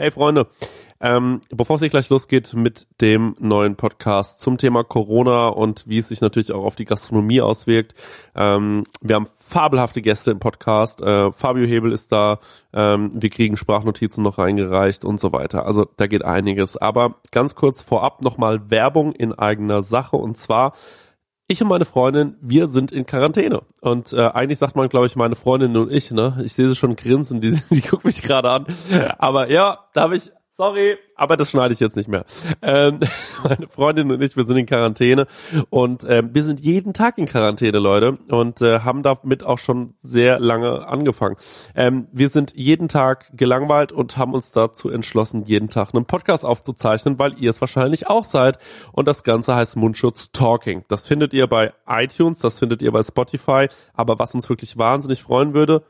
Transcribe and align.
Hey 0.00 0.10
Freunde, 0.10 0.46
ähm, 0.98 1.42
bevor 1.50 1.76
es 1.76 1.82
hier 1.82 1.90
gleich 1.90 2.08
losgeht 2.08 2.54
mit 2.54 2.86
dem 3.02 3.36
neuen 3.38 3.76
Podcast 3.76 4.40
zum 4.40 4.56
Thema 4.56 4.82
Corona 4.82 5.48
und 5.48 5.86
wie 5.88 5.98
es 5.98 6.08
sich 6.08 6.22
natürlich 6.22 6.52
auch 6.52 6.64
auf 6.64 6.74
die 6.74 6.86
Gastronomie 6.86 7.42
auswirkt, 7.42 7.92
ähm, 8.34 8.84
wir 9.02 9.16
haben 9.16 9.26
fabelhafte 9.36 10.00
Gäste 10.00 10.30
im 10.30 10.38
Podcast. 10.38 11.02
Äh, 11.02 11.32
Fabio 11.32 11.66
Hebel 11.66 11.92
ist 11.92 12.12
da, 12.12 12.38
ähm, 12.72 13.10
wir 13.12 13.28
kriegen 13.28 13.58
Sprachnotizen 13.58 14.24
noch 14.24 14.38
reingereicht 14.38 15.04
und 15.04 15.20
so 15.20 15.34
weiter. 15.34 15.66
Also 15.66 15.86
da 15.98 16.06
geht 16.06 16.24
einiges. 16.24 16.78
Aber 16.78 17.16
ganz 17.30 17.54
kurz 17.54 17.82
vorab 17.82 18.22
nochmal 18.22 18.70
Werbung 18.70 19.12
in 19.12 19.34
eigener 19.34 19.82
Sache 19.82 20.16
und 20.16 20.38
zwar 20.38 20.72
ich 21.50 21.60
und 21.62 21.68
meine 21.68 21.84
Freundin, 21.84 22.36
wir 22.40 22.66
sind 22.66 22.92
in 22.92 23.06
Quarantäne. 23.06 23.62
Und 23.80 24.12
äh, 24.12 24.28
eigentlich 24.28 24.58
sagt 24.58 24.76
man, 24.76 24.88
glaube 24.88 25.06
ich, 25.06 25.16
meine 25.16 25.34
Freundin 25.34 25.76
und 25.76 25.90
ich, 25.90 26.10
ne? 26.10 26.40
Ich 26.44 26.52
sehe 26.52 26.68
sie 26.68 26.76
schon 26.76 26.96
grinsen, 26.96 27.40
die, 27.40 27.60
die 27.70 27.80
guckt 27.80 28.04
mich 28.04 28.22
gerade 28.22 28.50
an. 28.50 28.66
Aber 29.18 29.50
ja, 29.50 29.86
da 29.92 30.02
habe 30.02 30.16
ich 30.16 30.30
Sorry, 30.60 30.98
aber 31.20 31.36
das 31.36 31.50
schneide 31.50 31.74
ich 31.74 31.80
jetzt 31.80 31.96
nicht 31.96 32.08
mehr. 32.08 32.24
Ähm, 32.62 33.00
meine 33.44 33.68
Freundin 33.68 34.10
und 34.10 34.22
ich, 34.22 34.36
wir 34.36 34.46
sind 34.46 34.56
in 34.56 34.64
Quarantäne 34.64 35.26
und 35.68 36.06
ähm, 36.08 36.30
wir 36.32 36.42
sind 36.42 36.60
jeden 36.60 36.94
Tag 36.94 37.18
in 37.18 37.26
Quarantäne, 37.26 37.78
Leute, 37.78 38.16
und 38.30 38.62
äh, 38.62 38.80
haben 38.80 39.02
damit 39.02 39.44
auch 39.44 39.58
schon 39.58 39.92
sehr 39.98 40.40
lange 40.40 40.86
angefangen. 40.88 41.36
Ähm, 41.74 42.08
wir 42.10 42.30
sind 42.30 42.54
jeden 42.56 42.88
Tag 42.88 43.30
gelangweilt 43.36 43.92
und 43.92 44.16
haben 44.16 44.32
uns 44.32 44.52
dazu 44.52 44.88
entschlossen, 44.88 45.44
jeden 45.44 45.68
Tag 45.68 45.94
einen 45.94 46.06
Podcast 46.06 46.46
aufzuzeichnen, 46.46 47.18
weil 47.18 47.38
ihr 47.38 47.50
es 47.50 47.60
wahrscheinlich 47.60 48.06
auch 48.06 48.24
seid. 48.24 48.58
Und 48.92 49.06
das 49.06 49.22
Ganze 49.22 49.54
heißt 49.54 49.76
Mundschutz 49.76 50.32
Talking. 50.32 50.84
Das 50.88 51.06
findet 51.06 51.34
ihr 51.34 51.46
bei 51.46 51.74
iTunes, 51.86 52.38
das 52.38 52.58
findet 52.58 52.80
ihr 52.80 52.92
bei 52.92 53.02
Spotify. 53.02 53.68
Aber 53.92 54.18
was 54.18 54.34
uns 54.34 54.48
wirklich 54.48 54.78
wahnsinnig 54.78 55.22
freuen 55.22 55.52
würde, 55.52 55.84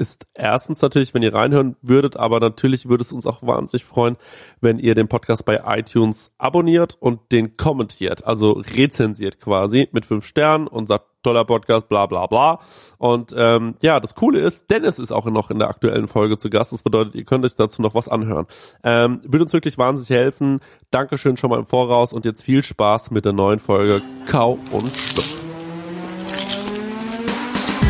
ist 0.00 0.26
erstens 0.34 0.80
natürlich, 0.80 1.12
wenn 1.14 1.22
ihr 1.22 1.34
reinhören 1.34 1.76
würdet, 1.82 2.16
aber 2.16 2.40
natürlich 2.40 2.88
würde 2.88 3.02
es 3.02 3.12
uns 3.12 3.26
auch 3.26 3.42
wahnsinnig 3.42 3.84
freuen, 3.84 4.16
wenn 4.60 4.78
ihr 4.78 4.94
den 4.94 5.08
Podcast 5.08 5.44
bei 5.44 5.62
iTunes 5.66 6.32
abonniert 6.38 6.96
und 6.98 7.20
den 7.30 7.56
kommentiert, 7.58 8.24
also 8.24 8.52
rezensiert 8.52 9.40
quasi 9.40 9.88
mit 9.92 10.06
fünf 10.06 10.26
Sternen 10.26 10.66
und 10.66 10.88
sagt, 10.88 11.04
toller 11.22 11.44
Podcast, 11.44 11.88
bla 11.90 12.06
bla 12.06 12.26
bla. 12.26 12.60
Und 12.96 13.34
ähm, 13.36 13.74
ja, 13.82 14.00
das 14.00 14.14
Coole 14.14 14.40
ist, 14.40 14.70
Dennis 14.70 14.98
ist 14.98 15.12
auch 15.12 15.26
noch 15.26 15.50
in 15.50 15.58
der 15.58 15.68
aktuellen 15.68 16.08
Folge 16.08 16.38
zu 16.38 16.48
Gast. 16.48 16.72
Das 16.72 16.82
bedeutet, 16.82 17.14
ihr 17.14 17.24
könnt 17.24 17.44
euch 17.44 17.54
dazu 17.54 17.82
noch 17.82 17.94
was 17.94 18.08
anhören. 18.08 18.46
Ähm, 18.82 19.20
würde 19.24 19.44
uns 19.44 19.52
wirklich 19.52 19.76
wahnsinnig 19.76 20.08
helfen. 20.08 20.60
Dankeschön 20.90 21.36
schon 21.36 21.50
mal 21.50 21.58
im 21.58 21.66
Voraus 21.66 22.14
und 22.14 22.24
jetzt 22.24 22.42
viel 22.42 22.62
Spaß 22.62 23.10
mit 23.10 23.26
der 23.26 23.34
neuen 23.34 23.58
Folge 23.58 24.00
Kau 24.26 24.58
und 24.72 24.90
Schluck. 24.96 25.49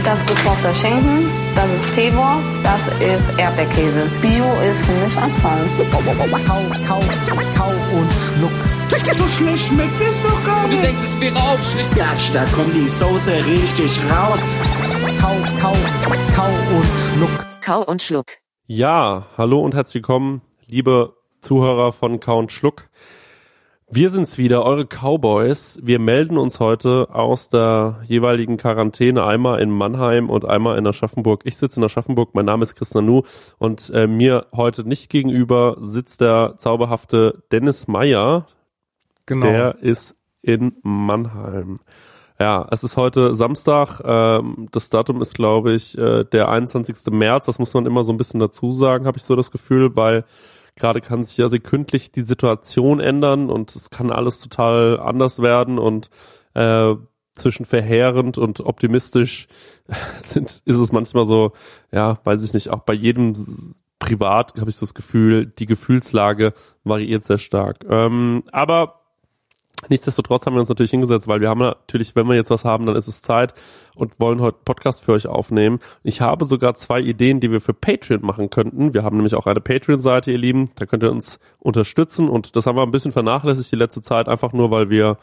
Das 0.05 0.19
ist 0.21 0.29
gekochter 0.29 0.73
Schinken, 0.75 1.29
das 1.55 1.67
ist 1.73 1.95
Teewurst, 1.95 2.49
das 2.63 2.89
ist 3.01 3.39
Erdbeerkäse. 3.39 4.09
Bio 4.23 4.45
ist 4.63 4.87
für 4.87 5.05
mich 5.05 5.17
Abfall. 5.17 5.65
Kau, 5.91 5.99
kau, 6.47 6.61
kau 6.87 7.71
und 7.97 8.13
schluck. 8.13 8.51
So 9.19 9.29
schlecht 9.29 9.67
schmeckt 9.69 10.01
es 10.01 10.23
doch 10.23 10.45
gar 10.45 10.65
Du 10.65 10.71
nicht. 10.71 10.85
denkst, 10.85 11.01
es 11.11 11.21
wäre 11.21 11.37
aufschlicht. 11.37 11.95
Gatsch, 11.97 12.31
da 12.33 12.45
kommt 12.47 12.75
die 12.75 12.89
Soße 12.89 13.45
richtig 13.47 13.99
raus. 14.11 14.45
Kau, 15.21 15.37
kau, 15.61 15.73
kau 16.35 16.49
und 16.77 16.87
schluck. 17.15 17.47
Kau 17.63 17.83
und 17.83 18.03
Schluck. 18.03 18.27
Ja, 18.67 19.27
hallo 19.37 19.61
und 19.61 19.75
herzlich 19.75 19.97
willkommen, 19.97 20.41
liebe 20.67 21.15
Zuhörer 21.43 21.93
von 21.93 22.21
Kau 22.21 22.39
und 22.39 22.53
Schluck. 22.53 22.89
Wir 23.93 24.11
sind's 24.11 24.39
wieder, 24.39 24.65
eure 24.65 24.87
Cowboys. 24.87 25.81
Wir 25.83 25.99
melden 25.99 26.39
uns 26.39 26.61
heute 26.61 27.09
aus 27.13 27.49
der 27.49 28.01
jeweiligen 28.07 28.57
Quarantäne, 28.57 29.25
einmal 29.25 29.61
in 29.61 29.69
Mannheim 29.71 30.31
und 30.31 30.45
einmal 30.45 30.79
in 30.79 30.87
Aschaffenburg. 30.87 31.41
Ich 31.43 31.57
sitze 31.57 31.81
in 31.81 31.85
Aschaffenburg, 31.85 32.33
mein 32.33 32.45
Name 32.45 32.63
ist 32.63 32.77
Chris 32.77 32.95
Nanu 32.95 33.23
und 33.59 33.91
äh, 33.91 34.07
mir 34.07 34.47
heute 34.55 34.89
nicht 34.89 35.11
gegenüber 35.11 35.77
sitzt 35.81 36.21
der 36.21 36.55
zauberhafte 36.57 37.43
Dennis 37.51 37.89
Meyer. 37.89 38.47
Genau. 39.27 39.47
Der 39.47 39.79
ist 39.81 40.15
in 40.41 40.77
Mannheim. 40.83 41.81
Ja, 42.39 42.69
es 42.71 42.85
ist 42.85 42.97
heute 42.97 43.35
Samstag. 43.35 44.01
Ähm, 44.05 44.69
das 44.71 44.91
Datum 44.91 45.21
ist, 45.21 45.35
glaube 45.35 45.73
ich, 45.73 45.99
äh, 45.99 46.23
der 46.25 46.49
21. 46.49 47.13
März. 47.13 47.47
Das 47.47 47.59
muss 47.59 47.75
man 47.75 47.87
immer 47.87 48.05
so 48.05 48.13
ein 48.13 48.19
bisschen 48.19 48.39
dazu 48.39 48.71
sagen, 48.71 49.07
habe 49.07 49.19
ich 49.19 49.25
so 49.25 49.35
das 49.35 49.51
Gefühl, 49.51 49.97
weil 49.97 50.25
gerade 50.81 51.01
kann 51.01 51.23
sich 51.23 51.37
ja 51.37 51.49
sekündlich 51.49 52.11
die 52.11 52.23
Situation 52.23 53.01
ändern 53.01 53.51
und 53.51 53.75
es 53.77 53.91
kann 53.91 54.11
alles 54.11 54.41
total 54.41 54.99
anders 54.99 55.41
werden 55.41 55.79
und 55.79 56.11
äh, 56.55 56.95
zwischen 57.33 57.65
verheerend 57.65 58.39
und 58.39 58.61
optimistisch 58.61 59.47
sind, 60.19 60.63
ist 60.65 60.79
es 60.79 60.93
manchmal 60.93 61.27
so, 61.27 61.53
ja, 61.93 62.19
weiß 62.25 62.43
ich 62.43 62.53
nicht, 62.53 62.71
auch 62.71 62.81
bei 62.81 62.95
jedem 62.95 63.35
privat 63.99 64.59
habe 64.59 64.71
ich 64.71 64.77
so 64.77 64.87
das 64.87 64.95
Gefühl, 64.95 65.47
die 65.47 65.67
Gefühlslage 65.67 66.55
variiert 66.85 67.25
sehr 67.25 67.39
stark. 67.39 67.85
Ähm, 67.89 68.43
aber 68.51 69.00
Nichtsdestotrotz 69.89 70.45
haben 70.45 70.55
wir 70.55 70.61
uns 70.61 70.69
natürlich 70.69 70.91
hingesetzt, 70.91 71.27
weil 71.27 71.41
wir 71.41 71.49
haben 71.49 71.61
natürlich, 71.61 72.15
wenn 72.15 72.29
wir 72.29 72.35
jetzt 72.35 72.51
was 72.51 72.65
haben, 72.65 72.85
dann 72.85 72.97
ist 72.97 73.09
es 73.09 73.23
Zeit 73.23 73.55
und 73.95 74.21
wollen 74.21 74.41
heute 74.41 74.59
Podcast 74.65 75.05
für 75.05 75.13
euch 75.13 75.27
aufnehmen. 75.27 75.81
Ich 76.03 76.21
habe 76.21 76.45
sogar 76.45 76.75
zwei 76.75 77.01
Ideen, 77.01 77.41
die 77.41 77.51
wir 77.51 77.61
für 77.61 77.73
Patreon 77.73 78.21
machen 78.23 78.51
könnten. 78.51 78.93
Wir 78.93 79.03
haben 79.03 79.17
nämlich 79.17 79.35
auch 79.35 79.47
eine 79.47 79.61
Patreon-Seite, 79.61 80.33
ihr 80.33 80.39
Lieben. 80.39 80.71
Da 80.75 80.85
könnt 80.85 81.03
ihr 81.03 81.11
uns 81.11 81.41
unterstützen 81.59 82.29
und 82.29 82.57
das 82.57 82.67
haben 82.67 82.77
wir 82.77 82.83
ein 82.83 82.91
bisschen 82.91 83.13
vernachlässigt 83.13 83.73
die 83.73 83.77
letzte 83.77 84.03
Zeit, 84.03 84.29
einfach 84.29 84.53
nur, 84.53 84.71
weil 84.71 84.91
wir 84.91 85.17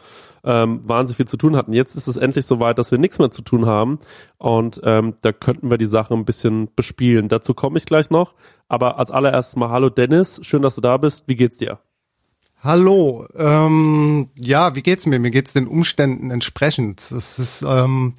ähm, 0.44 0.81
wahnsinnig 0.88 1.17
viel 1.17 1.28
zu 1.28 1.38
tun 1.38 1.56
hatten. 1.56 1.73
Jetzt 1.73 1.96
ist 1.96 2.07
es 2.07 2.17
endlich 2.17 2.46
soweit, 2.46 2.79
dass 2.79 2.91
wir 2.91 2.97
nichts 2.97 3.19
mehr 3.19 3.31
zu 3.31 3.44
tun 3.44 3.67
haben 3.67 4.00
und 4.38 4.81
ähm, 4.84 5.16
da 5.22 5.31
könnten 5.31 5.69
wir 5.69 5.78
die 5.78 5.85
Sache 5.85 6.16
ein 6.16 6.25
bisschen 6.25 6.69
bespielen. 6.75 7.29
Dazu 7.29 7.53
komme 7.53 7.78
ich 7.78 7.85
gleich 7.85 8.09
noch. 8.09 8.34
Aber 8.67 9.00
als 9.00 9.12
allererstes 9.12 9.56
mal 9.56 9.69
Hallo 9.69 9.90
Dennis, 9.90 10.40
schön, 10.44 10.62
dass 10.62 10.75
du 10.75 10.81
da 10.81 10.97
bist. 10.97 11.23
Wie 11.28 11.35
geht's 11.35 11.57
dir? 11.57 11.79
Hallo, 12.67 13.25
ähm, 13.38 14.28
ja, 14.35 14.75
wie 14.75 14.81
geht's 14.81 15.05
mir? 15.05 15.19
Mir 15.19 15.31
geht's 15.31 15.53
den 15.53 15.67
Umständen 15.67 16.31
entsprechend. 16.31 17.00
Es 17.00 17.39
ist 17.39 17.61
ähm, 17.66 18.16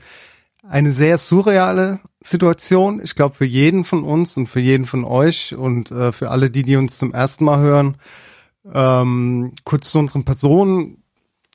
eine 0.66 0.91
sehr 0.91 1.19
surreale 1.19 2.00
Situation. 2.22 2.98
Ich 3.04 3.14
glaube 3.14 3.34
für 3.34 3.44
jeden 3.44 3.84
von 3.84 4.04
uns 4.04 4.38
und 4.38 4.47
für 4.47 4.60
jeden 4.60 4.86
von 4.86 5.04
euch 5.04 5.54
und 5.54 5.91
äh, 5.91 6.12
für 6.12 6.31
alle 6.31 6.48
die, 6.48 6.62
die 6.62 6.76
uns 6.76 6.97
zum 6.97 7.12
ersten 7.12 7.44
Mal 7.44 7.59
hören. 7.59 7.98
Ähm, 8.72 9.53
kurz 9.64 9.91
zu 9.91 9.98
unseren 9.98 10.25
Personen. 10.25 11.03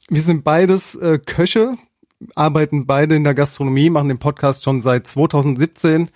Wir 0.09 0.21
sind 0.21 0.43
beides 0.43 0.93
äh, 0.93 1.17
Köche, 1.17 1.77
arbeiten 2.35 2.85
beide 2.85 3.15
in 3.15 3.23
der 3.23 3.33
Gastronomie, 3.33 3.89
machen 3.89 4.09
den 4.09 4.19
Podcast 4.19 4.65
schon 4.65 4.81
seit 4.81 5.07
2017 5.07 6.11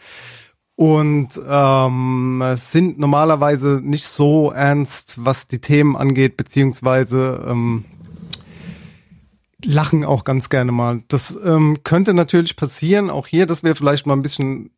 und 0.78 1.30
ähm, 1.50 2.44
sind 2.56 3.00
normalerweise 3.00 3.82
nicht 3.84 4.06
so 4.06 4.52
ernst, 4.52 5.16
was 5.18 5.48
die 5.48 5.58
Themen 5.58 5.98
angeht, 5.98 6.38
beziehungsweise 6.38 7.44
ähm, 7.50 7.84
lachen 9.66 10.06
auch 10.06 10.24
ganz 10.24 10.50
gerne 10.50 10.72
mal. 10.72 11.02
Das 11.08 11.36
ähm, 11.44 11.80
könnte 11.84 12.14
natürlich 12.14 12.56
passieren, 12.56 13.10
auch 13.10 13.26
hier, 13.26 13.48
dass 13.48 13.64
wir 13.64 13.76
vielleicht 13.76 14.06
mal 14.06 14.14
ein 14.14 14.22
bisschen 14.22 14.70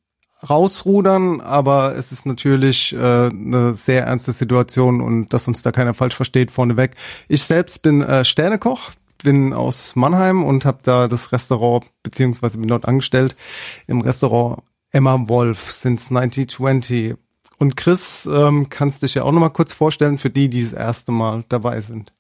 rausrudern, 0.50 1.42
aber 1.42 1.96
es 1.98 2.14
ist 2.14 2.26
natürlich 2.26 2.94
äh, 2.94 2.98
eine 2.98 3.74
sehr 3.76 4.06
ernste 4.06 4.32
Situation 4.32 5.02
und 5.02 5.34
dass 5.34 5.50
uns 5.50 5.64
da 5.64 5.74
keiner 5.74 5.94
falsch 5.94 6.16
versteht 6.16 6.50
vorneweg. 6.50 6.96
Ich 7.28 7.44
selbst 7.44 7.82
bin 7.82 8.02
äh, 8.04 8.24
Sternekoch, 8.24 8.92
bin 9.22 9.52
aus 9.52 9.98
Mannheim 9.98 10.46
und 10.46 10.64
habe 10.64 10.80
da 10.82 11.10
das 11.10 11.34
Restaurant 11.34 11.86
beziehungsweise 12.04 12.58
bin 12.58 12.70
dort 12.70 12.88
angestellt 12.88 13.36
im 13.86 14.00
Restaurant 14.00 14.64
Emma 14.92 15.28
Wolf 15.28 15.72
since 15.72 16.10
1920. 16.10 17.16
Und 17.58 17.76
Chris, 17.76 18.28
ähm, 18.32 18.70
kannst 18.70 19.04
dich 19.04 19.16
ja 19.16 19.24
auch 19.24 19.32
nochmal 19.32 19.52
kurz 19.52 19.74
vorstellen 19.74 20.18
für 20.18 20.30
die, 20.30 20.50
die 20.50 20.64
das 20.64 20.74
erste 20.74 21.12
Mal 21.12 21.44
dabei 21.50 21.82
sind. 21.82 22.14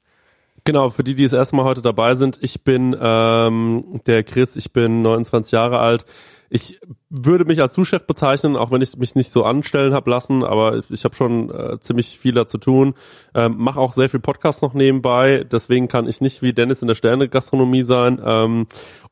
Genau, 0.66 0.90
für 0.90 1.04
die, 1.04 1.16
die 1.16 1.24
das 1.24 1.34
erste 1.34 1.56
Mal 1.56 1.64
heute 1.64 1.82
dabei 1.82 2.16
sind, 2.16 2.38
ich 2.42 2.64
bin 2.64 2.96
ähm, 3.00 4.02
der 4.06 4.24
Chris, 4.24 4.56
ich 4.56 4.74
bin 4.74 5.02
29 5.02 5.52
Jahre 5.52 5.80
alt. 5.80 6.06
Ich 6.50 6.80
würde 7.10 7.46
mich 7.46 7.62
als 7.62 7.74
Zuschef 7.74 8.06
bezeichnen, 8.06 8.56
auch 8.56 8.72
wenn 8.72 8.82
ich 8.82 8.96
mich 8.98 9.16
nicht 9.16 9.32
so 9.32 9.44
anstellen 9.44 9.94
habe 9.94 10.12
lassen, 10.12 10.44
aber 10.44 10.82
ich 10.90 11.04
habe 11.04 11.16
schon 11.16 11.50
äh, 11.50 11.80
ziemlich 11.80 12.20
viel 12.20 12.34
da 12.34 12.46
zu 12.46 12.60
tun. 12.60 12.94
Ähm, 13.34 13.56
Mache 13.58 13.80
auch 13.80 13.94
sehr 13.94 14.10
viel 14.10 14.20
Podcast 14.20 14.62
noch 14.62 14.74
nebenbei, 14.74 15.44
deswegen 15.52 15.88
kann 15.88 16.08
ich 16.08 16.22
nicht 16.22 16.42
wie 16.42 16.54
Dennis 16.54 16.82
in 16.82 16.88
der 16.88 16.96
Sterne-Gastronomie 16.96 17.84
sein. 17.84 18.22
Ähm, 18.24 18.68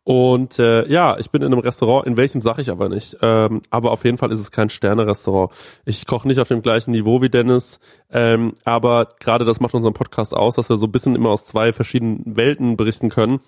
und 0.07 0.57
äh, 0.57 0.87
ja, 0.87 1.17
ich 1.19 1.31
bin 1.31 1.41
in 1.41 1.51
einem 1.51 1.59
Restaurant, 1.59 2.07
in 2.07 2.15
welchem 2.15 2.41
sage 2.41 2.61
ich 2.61 2.69
aber 2.69 2.87
nicht. 2.87 3.17
Ähm, 3.21 3.61
aber 3.71 3.91
auf 3.91 4.05
jeden 4.05 4.17
Fall 4.17 4.31
ist 4.31 4.39
es 4.39 4.51
kein 4.51 4.69
Sterne-Restaurant. 4.69 5.51
Ich 5.83 6.05
koche 6.05 6.29
nicht 6.29 6.39
auf 6.39 6.47
dem 6.47 6.61
gleichen 6.61 6.91
Niveau 6.91 7.21
wie 7.21 7.27
Dennis, 7.27 7.81
ähm, 8.09 8.53
aber 8.63 9.09
gerade 9.19 9.43
das 9.43 9.59
macht 9.59 9.73
unseren 9.73 9.93
Podcast 9.93 10.33
aus, 10.33 10.55
dass 10.55 10.69
wir 10.69 10.77
so 10.77 10.85
ein 10.85 10.93
bisschen 10.93 11.17
immer 11.17 11.31
aus 11.31 11.45
zwei 11.45 11.73
verschiedenen 11.73 12.37
Welten 12.37 12.77
berichten 12.77 13.09
können. 13.09 13.41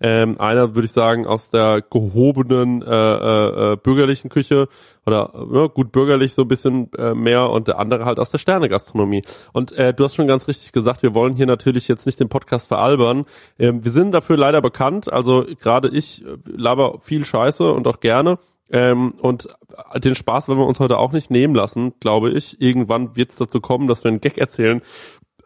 Ähm, 0.00 0.40
einer 0.40 0.74
würde 0.74 0.86
ich 0.86 0.92
sagen 0.92 1.26
aus 1.26 1.50
der 1.50 1.82
gehobenen 1.82 2.80
äh, 2.80 2.86
äh, 2.86 3.72
äh 3.72 3.76
bürgerlichen 3.96 4.28
Küche 4.28 4.68
oder 5.06 5.30
ja, 5.52 5.66
gut 5.68 5.90
bürgerlich 5.90 6.34
so 6.34 6.42
ein 6.42 6.48
bisschen 6.48 6.92
äh, 6.98 7.14
mehr 7.14 7.48
und 7.50 7.68
der 7.68 7.78
andere 7.78 8.04
halt 8.04 8.18
aus 8.18 8.30
der 8.30 8.38
Sterne-Gastronomie. 8.38 9.22
Und 9.52 9.72
äh, 9.72 9.94
du 9.94 10.04
hast 10.04 10.14
schon 10.14 10.26
ganz 10.26 10.46
richtig 10.48 10.72
gesagt, 10.72 11.02
wir 11.02 11.14
wollen 11.14 11.34
hier 11.34 11.46
natürlich 11.46 11.88
jetzt 11.88 12.04
nicht 12.04 12.20
den 12.20 12.28
Podcast 12.28 12.68
veralbern. 12.68 13.24
Ähm, 13.58 13.82
wir 13.82 13.90
sind 13.90 14.12
dafür 14.12 14.36
leider 14.36 14.60
bekannt, 14.60 15.10
also 15.10 15.46
gerade 15.60 15.88
ich 15.88 16.24
äh, 16.24 16.36
laber 16.44 16.98
viel 17.00 17.24
Scheiße 17.24 17.72
und 17.72 17.86
auch 17.86 18.00
gerne. 18.00 18.38
Ähm, 18.68 19.14
und 19.20 19.48
den 19.96 20.14
Spaß 20.14 20.48
werden 20.48 20.58
wir 20.58 20.66
uns 20.66 20.80
heute 20.80 20.98
auch 20.98 21.12
nicht 21.12 21.30
nehmen 21.30 21.54
lassen, 21.54 21.94
glaube 22.00 22.30
ich. 22.32 22.60
Irgendwann 22.60 23.16
wird 23.16 23.30
es 23.30 23.36
dazu 23.36 23.60
kommen, 23.60 23.88
dass 23.88 24.04
wir 24.04 24.10
einen 24.10 24.20
Gag 24.20 24.38
erzählen. 24.38 24.82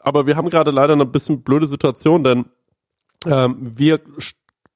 Aber 0.02 0.26
wir 0.26 0.36
haben 0.36 0.50
gerade 0.50 0.70
leider 0.70 0.94
eine 0.94 1.06
bisschen 1.06 1.42
blöde 1.42 1.66
Situation, 1.66 2.24
denn 2.24 2.46
ähm, 3.26 3.56
wir 3.60 4.00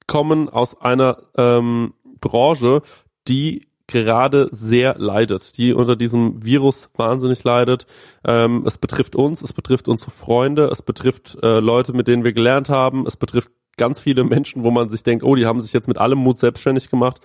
kommen 0.07 0.49
aus 0.49 0.81
einer 0.81 1.19
ähm, 1.37 1.95
Branche, 2.21 2.83
die 3.29 3.67
gerade 3.87 4.49
sehr 4.51 4.97
leidet, 4.99 5.59
die 5.59 5.73
unter 5.75 5.97
diesem 5.97 6.45
Virus 6.45 6.89
wahnsinnig 6.97 7.45
leidet. 7.45 7.87
Ähm, 8.27 8.65
es 8.67 8.79
betrifft 8.79 9.15
uns, 9.15 9.43
es 9.43 9.53
betrifft 9.53 9.89
unsere 9.89 10.11
Freunde, 10.11 10.69
es 10.69 10.83
betrifft 10.83 11.37
äh, 11.43 11.61
Leute, 11.61 11.93
mit 11.93 12.09
denen 12.09 12.25
wir 12.25 12.33
gelernt 12.33 12.69
haben, 12.71 13.07
es 13.07 13.17
betrifft 13.17 13.51
ganz 13.77 14.01
viele 14.01 14.25
Menschen, 14.25 14.65
wo 14.65 14.71
man 14.71 14.89
sich 14.89 15.03
denkt, 15.03 15.25
oh, 15.25 15.35
die 15.35 15.47
haben 15.47 15.61
sich 15.61 15.73
jetzt 15.73 15.89
mit 15.89 15.99
allem 15.99 16.19
Mut 16.19 16.39
selbstständig 16.39 16.91
gemacht. 16.91 17.21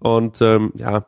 Und 0.00 0.40
ähm, 0.40 0.72
ja, 0.74 1.06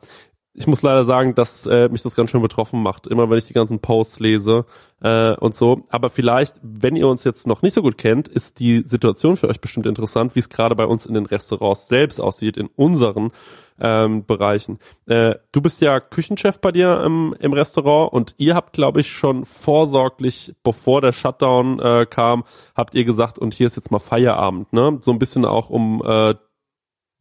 ich 0.57 0.67
muss 0.67 0.81
leider 0.81 1.03
sagen, 1.03 1.35
dass 1.35 1.65
äh, 1.65 1.89
mich 1.89 2.01
das 2.01 2.15
ganz 2.15 2.31
schön 2.31 2.41
betroffen 2.41 2.81
macht, 2.81 3.07
immer 3.07 3.29
wenn 3.29 3.37
ich 3.37 3.45
die 3.45 3.53
ganzen 3.53 3.79
Posts 3.79 4.21
lese 4.21 4.65
äh, 5.01 5.35
und 5.35 5.53
so. 5.53 5.81
Aber 5.89 6.09
vielleicht, 6.09 6.55
wenn 6.61 6.95
ihr 6.95 7.09
uns 7.09 7.25
jetzt 7.25 7.45
noch 7.45 7.61
nicht 7.61 7.73
so 7.73 7.81
gut 7.81 7.97
kennt, 7.97 8.29
ist 8.29 8.59
die 8.59 8.81
Situation 8.85 9.35
für 9.35 9.49
euch 9.49 9.59
bestimmt 9.59 9.85
interessant, 9.85 10.33
wie 10.33 10.39
es 10.39 10.47
gerade 10.47 10.75
bei 10.75 10.85
uns 10.85 11.05
in 11.05 11.13
den 11.13 11.25
Restaurants 11.25 11.89
selbst 11.89 12.21
aussieht, 12.21 12.55
in 12.55 12.67
unseren 12.67 13.31
ähm, 13.79 14.25
Bereichen. 14.25 14.79
Äh, 15.07 15.35
du 15.51 15.61
bist 15.61 15.81
ja 15.81 15.99
Küchenchef 15.99 16.61
bei 16.61 16.71
dir 16.71 17.01
im, 17.03 17.35
im 17.37 17.51
Restaurant 17.51 18.13
und 18.13 18.35
ihr 18.37 18.55
habt, 18.55 18.71
glaube 18.71 19.01
ich, 19.01 19.11
schon 19.11 19.43
vorsorglich, 19.43 20.55
bevor 20.63 21.01
der 21.01 21.11
Shutdown 21.11 21.79
äh, 21.79 22.05
kam, 22.09 22.45
habt 22.75 22.95
ihr 22.95 23.03
gesagt, 23.03 23.37
und 23.37 23.53
hier 23.53 23.67
ist 23.67 23.75
jetzt 23.75 23.91
mal 23.91 23.99
Feierabend, 23.99 24.71
ne? 24.71 24.99
So 25.01 25.11
ein 25.11 25.19
bisschen 25.19 25.43
auch 25.43 25.69
um 25.69 26.01
äh, 26.05 26.35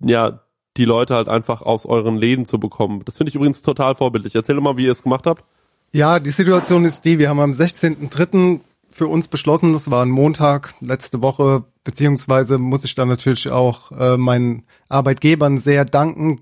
ja 0.01 0.44
die 0.77 0.85
Leute 0.85 1.15
halt 1.15 1.29
einfach 1.29 1.63
aus 1.63 1.87
euren 1.87 2.17
Läden 2.17 2.47
zu 2.47 2.59
bekommen. 2.59 3.03
Das 3.05 3.17
finde 3.17 3.31
ich 3.31 3.37
übrigens 3.37 3.63
total 3.63 3.95
vorbildlich. 3.95 4.35
Erzähl 4.35 4.61
mal, 4.61 4.77
wie 4.77 4.87
ihr 4.87 4.93
es 4.93 5.03
gemacht 5.03 5.27
habt. 5.27 5.45
Ja, 5.93 6.19
die 6.19 6.31
Situation 6.31 6.85
ist 6.85 7.05
die, 7.05 7.19
wir 7.19 7.29
haben 7.29 7.39
am 7.39 7.53
16.03. 7.53 8.61
für 8.89 9.07
uns 9.07 9.29
beschlossen, 9.29 9.73
das 9.73 9.91
war 9.91 10.05
ein 10.05 10.11
Montag 10.11 10.75
letzte 10.81 11.23
Woche, 11.23 11.65
beziehungsweise 11.85 12.59
muss 12.59 12.85
ich 12.85 12.97
da 12.97 13.05
natürlich 13.05 13.49
auch 13.51 13.93
äh, 13.93 14.17
meinen 14.17 14.65
Arbeitgebern 14.89 15.59
sehr 15.59 15.85
danken, 15.85 16.41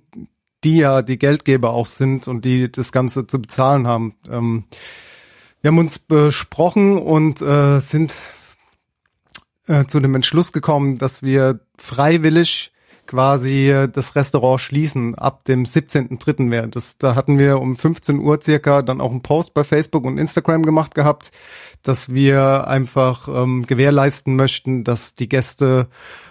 die 0.65 0.79
ja 0.79 1.03
die 1.03 1.19
Geldgeber 1.19 1.71
auch 1.71 1.87
sind 1.87 2.29
und 2.29 2.47
die 2.47 2.73
das 2.73 2.93
Ganze 2.93 3.27
zu 3.27 3.43
bezahlen 3.43 3.87
haben. 3.87 4.15
Ähm, 4.31 4.65
wir 5.61 5.69
haben 5.69 5.79
uns 5.79 5.99
besprochen 5.99 6.99
und 6.99 7.43
äh, 7.43 7.79
sind 7.81 8.15
äh, 9.67 9.85
zu 9.85 10.01
dem 10.01 10.15
Entschluss 10.15 10.53
gekommen, 10.53 10.99
dass 10.99 11.23
wir 11.23 11.61
freiwillig 11.77 12.72
quasi 13.07 13.87
das 13.93 14.17
Restaurant 14.17 14.61
schließen 14.61 15.15
ab 15.15 15.45
dem 15.45 15.65
17.3. 15.65 16.51
wäre. 16.51 16.69
Das, 16.69 16.99
da 16.99 17.15
hatten 17.15 17.39
wir 17.39 17.61
um 17.61 17.77
15 17.77 18.19
Uhr 18.19 18.41
circa 18.41 18.83
dann 18.83 19.01
auch 19.01 19.11
einen 19.11 19.23
Post 19.23 19.55
bei 19.55 19.65
Facebook 19.65 20.05
und 20.05 20.19
Instagram 20.19 20.63
gemacht 20.63 20.95
gehabt, 20.95 21.33
dass 21.83 22.13
wir 22.13 22.67
einfach 22.69 23.29
ähm, 23.29 23.67
gewährleisten 23.67 24.37
möchten, 24.37 24.85
dass 24.85 25.15
die 25.15 25.29
Gäste 25.29 25.89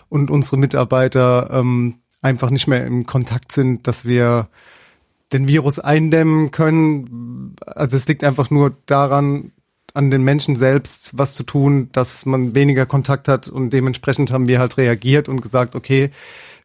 und 0.10 0.32
unsere 0.32 0.58
Mitarbeiter 0.58 1.50
ähm, 1.52 2.00
einfach 2.22 2.50
nicht 2.50 2.68
mehr 2.68 2.86
im 2.86 3.06
Kontakt 3.06 3.52
sind, 3.52 3.88
dass 3.88 4.06
wir 4.06 4.48
den 5.34 5.48
Virus 5.48 5.80
eindämmen 5.80 6.52
können. 6.52 7.56
Also 7.66 7.96
es 7.96 8.08
liegt 8.08 8.24
einfach 8.24 8.50
nur 8.50 8.76
daran, 8.86 9.52
an 9.94 10.12
den 10.12 10.24
Menschen 10.24 10.56
selbst 10.56 11.12
was 11.18 11.36
zu 11.36 11.44
tun, 11.44 11.90
dass 11.92 12.26
man 12.26 12.56
weniger 12.56 12.86
Kontakt 12.86 13.28
hat 13.28 13.48
und 13.48 13.72
dementsprechend 13.72 14.32
haben 14.32 14.48
wir 14.48 14.60
halt 14.60 14.78
reagiert 14.78 15.28
und 15.28 15.42
gesagt, 15.42 15.76
okay, 15.76 16.12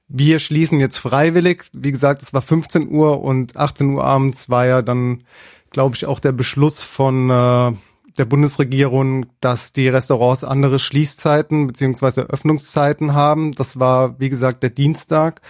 wir 0.08 0.38
schließen 0.38 0.78
jetzt 0.78 0.98
freiwillig. 0.98 1.64
Wie 1.72 1.92
gesagt, 1.92 2.22
es 2.22 2.32
war 2.32 2.42
15 2.42 2.88
Uhr 2.88 3.22
und 3.22 3.56
18 3.56 3.90
Uhr 3.90 4.04
abends 4.04 4.48
war 4.48 4.66
ja 4.66 4.82
dann, 4.82 5.24
glaube 5.70 5.96
ich, 5.96 6.06
auch 6.06 6.20
der 6.20 6.32
Beschluss 6.32 6.80
von 6.80 7.30
äh, 7.30 7.72
der 8.18 8.24
Bundesregierung, 8.24 9.26
dass 9.40 9.72
die 9.72 9.88
Restaurants 9.88 10.44
andere 10.44 10.78
Schließzeiten 10.78 11.66
beziehungsweise 11.66 12.22
Öffnungszeiten 12.30 13.14
haben. 13.14 13.52
Das 13.52 13.78
war, 13.78 14.18
wie 14.18 14.28
gesagt, 14.28 14.62
der 14.62 14.70
Dienstag. 14.70 15.42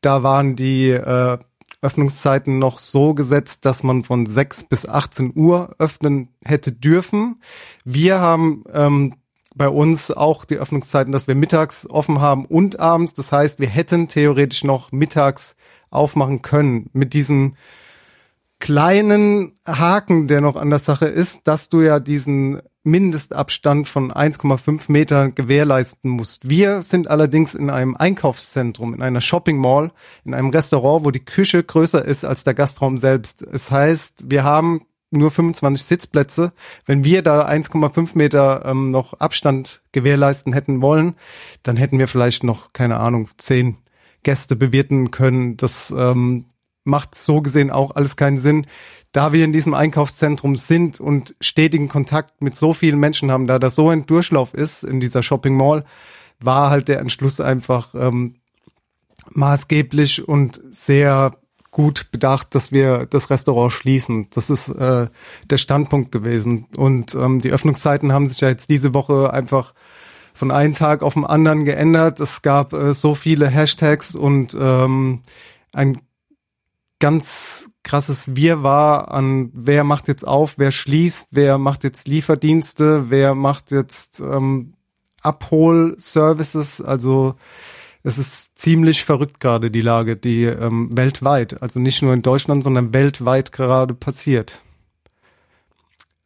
Da 0.00 0.22
waren 0.22 0.56
die 0.56 0.90
äh, 0.90 1.38
Öffnungszeiten 1.80 2.58
noch 2.58 2.78
so 2.78 3.12
gesetzt, 3.14 3.64
dass 3.64 3.82
man 3.82 4.04
von 4.04 4.26
6 4.26 4.64
bis 4.64 4.88
18 4.88 5.32
Uhr 5.34 5.74
öffnen 5.78 6.28
hätte 6.44 6.70
dürfen. 6.70 7.40
Wir 7.84 8.20
haben 8.20 8.64
ähm, 8.72 9.14
bei 9.54 9.68
uns 9.68 10.10
auch 10.10 10.44
die 10.44 10.56
Öffnungszeiten, 10.56 11.12
dass 11.12 11.28
wir 11.28 11.34
mittags 11.34 11.88
offen 11.88 12.20
haben 12.20 12.44
und 12.46 12.80
abends. 12.80 13.14
Das 13.14 13.32
heißt, 13.32 13.60
wir 13.60 13.68
hätten 13.68 14.08
theoretisch 14.08 14.64
noch 14.64 14.92
mittags 14.92 15.56
aufmachen 15.90 16.42
können 16.42 16.88
mit 16.92 17.12
diesem 17.12 17.54
kleinen 18.62 19.58
Haken, 19.66 20.28
der 20.28 20.40
noch 20.40 20.56
an 20.56 20.70
der 20.70 20.78
Sache 20.78 21.06
ist, 21.06 21.48
dass 21.48 21.68
du 21.68 21.80
ja 21.80 21.98
diesen 21.98 22.60
Mindestabstand 22.84 23.88
von 23.88 24.12
1,5 24.12 24.84
Meter 24.90 25.30
gewährleisten 25.30 26.10
musst. 26.10 26.48
Wir 26.48 26.82
sind 26.82 27.08
allerdings 27.08 27.54
in 27.54 27.70
einem 27.70 27.96
Einkaufszentrum, 27.96 28.94
in 28.94 29.02
einer 29.02 29.20
Shopping 29.20 29.58
Mall, 29.58 29.92
in 30.24 30.34
einem 30.34 30.50
Restaurant, 30.50 31.04
wo 31.04 31.10
die 31.10 31.24
Küche 31.24 31.62
größer 31.62 32.04
ist 32.04 32.24
als 32.24 32.44
der 32.44 32.54
Gastraum 32.54 32.98
selbst. 32.98 33.42
Es 33.42 33.70
heißt, 33.70 34.30
wir 34.30 34.44
haben 34.44 34.82
nur 35.12 35.30
25 35.30 35.84
Sitzplätze. 35.84 36.52
Wenn 36.86 37.04
wir 37.04 37.22
da 37.22 37.46
1,5 37.46 38.10
Meter 38.14 38.64
ähm, 38.64 38.90
noch 38.90 39.14
Abstand 39.14 39.82
gewährleisten 39.92 40.52
hätten 40.52 40.82
wollen, 40.82 41.14
dann 41.62 41.76
hätten 41.76 41.98
wir 41.98 42.08
vielleicht 42.08 42.44
noch, 42.44 42.72
keine 42.72 42.98
Ahnung, 42.98 43.28
zehn 43.36 43.78
Gäste 44.22 44.56
bewirten 44.56 45.10
können. 45.10 45.56
Das 45.56 45.92
ähm, 45.96 46.46
macht 46.84 47.14
so 47.14 47.40
gesehen 47.40 47.70
auch 47.70 47.94
alles 47.94 48.16
keinen 48.16 48.38
Sinn. 48.38 48.66
Da 49.12 49.32
wir 49.32 49.44
in 49.44 49.52
diesem 49.52 49.74
Einkaufszentrum 49.74 50.56
sind 50.56 51.00
und 51.00 51.34
stetigen 51.40 51.88
Kontakt 51.88 52.40
mit 52.40 52.56
so 52.56 52.72
vielen 52.72 52.98
Menschen 52.98 53.30
haben, 53.30 53.46
da 53.46 53.58
das 53.58 53.74
so 53.74 53.90
ein 53.90 54.06
Durchlauf 54.06 54.54
ist 54.54 54.84
in 54.84 55.00
dieser 55.00 55.22
Shopping 55.22 55.56
Mall, 55.56 55.84
war 56.40 56.70
halt 56.70 56.88
der 56.88 56.98
Entschluss 56.98 57.40
einfach 57.40 57.94
ähm, 57.94 58.36
maßgeblich 59.30 60.26
und 60.26 60.60
sehr 60.70 61.36
gut 61.72 62.12
bedacht, 62.12 62.54
dass 62.54 62.70
wir 62.70 63.06
das 63.06 63.30
Restaurant 63.30 63.72
schließen. 63.72 64.28
Das 64.30 64.50
ist 64.50 64.68
äh, 64.68 65.08
der 65.50 65.56
Standpunkt 65.56 66.12
gewesen. 66.12 66.66
Und 66.76 67.16
ähm, 67.16 67.40
die 67.40 67.50
Öffnungszeiten 67.50 68.12
haben 68.12 68.28
sich 68.28 68.40
ja 68.40 68.48
jetzt 68.48 68.70
diese 68.70 68.94
Woche 68.94 69.32
einfach 69.32 69.74
von 70.34 70.50
einem 70.50 70.74
Tag 70.74 71.02
auf 71.02 71.14
den 71.14 71.24
anderen 71.24 71.64
geändert. 71.64 72.20
Es 72.20 72.42
gab 72.42 72.74
äh, 72.74 72.94
so 72.94 73.14
viele 73.14 73.48
Hashtags 73.48 74.14
und 74.14 74.56
ähm, 74.58 75.22
ein 75.72 75.98
ganz 77.00 77.70
krasses 77.82 78.36
Wirrwarr 78.36 79.10
an, 79.10 79.50
wer 79.54 79.82
macht 79.82 80.08
jetzt 80.08 80.26
auf, 80.26 80.58
wer 80.58 80.70
schließt, 80.70 81.28
wer 81.32 81.58
macht 81.58 81.84
jetzt 81.84 82.06
Lieferdienste, 82.06 83.10
wer 83.10 83.34
macht 83.34 83.70
jetzt 83.72 84.20
ähm, 84.20 84.74
Abholservices. 85.22 86.82
Also 86.82 87.34
es 88.02 88.18
ist 88.18 88.58
ziemlich 88.58 89.04
verrückt 89.04 89.40
gerade 89.40 89.70
die 89.70 89.80
Lage, 89.80 90.16
die 90.16 90.44
ähm, 90.44 90.96
weltweit, 90.96 91.62
also 91.62 91.78
nicht 91.78 92.02
nur 92.02 92.12
in 92.12 92.22
Deutschland, 92.22 92.64
sondern 92.64 92.92
weltweit 92.92 93.52
gerade 93.52 93.94
passiert. 93.94 94.60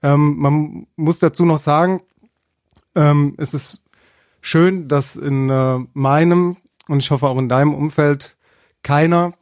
Ähm, 0.02 0.36
man 0.36 0.86
muss 0.96 1.18
dazu 1.18 1.44
noch 1.44 1.58
sagen, 1.58 2.02
ähm, 2.94 3.34
es 3.38 3.54
ist 3.54 3.84
schön, 4.40 4.88
dass 4.88 5.16
in 5.16 5.50
äh, 5.50 5.78
meinem 5.92 6.56
und 6.88 6.98
ich 6.98 7.10
hoffe 7.10 7.26
auch 7.26 7.38
in 7.38 7.48
deinem 7.48 7.74
Umfeld 7.74 8.36
keiner 8.82 9.34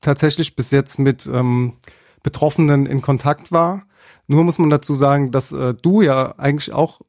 tatsächlich 0.00 0.56
bis 0.56 0.70
jetzt 0.70 0.98
mit 0.98 1.26
ähm, 1.32 1.74
Betroffenen 2.22 2.86
in 2.86 3.00
Kontakt 3.00 3.52
war. 3.52 3.84
Nur 4.26 4.44
muss 4.44 4.58
man 4.58 4.70
dazu 4.70 4.94
sagen, 4.94 5.30
dass 5.30 5.52
äh, 5.52 5.74
du 5.74 6.02
ja 6.02 6.34
eigentlich 6.38 6.72
auch 6.72 7.00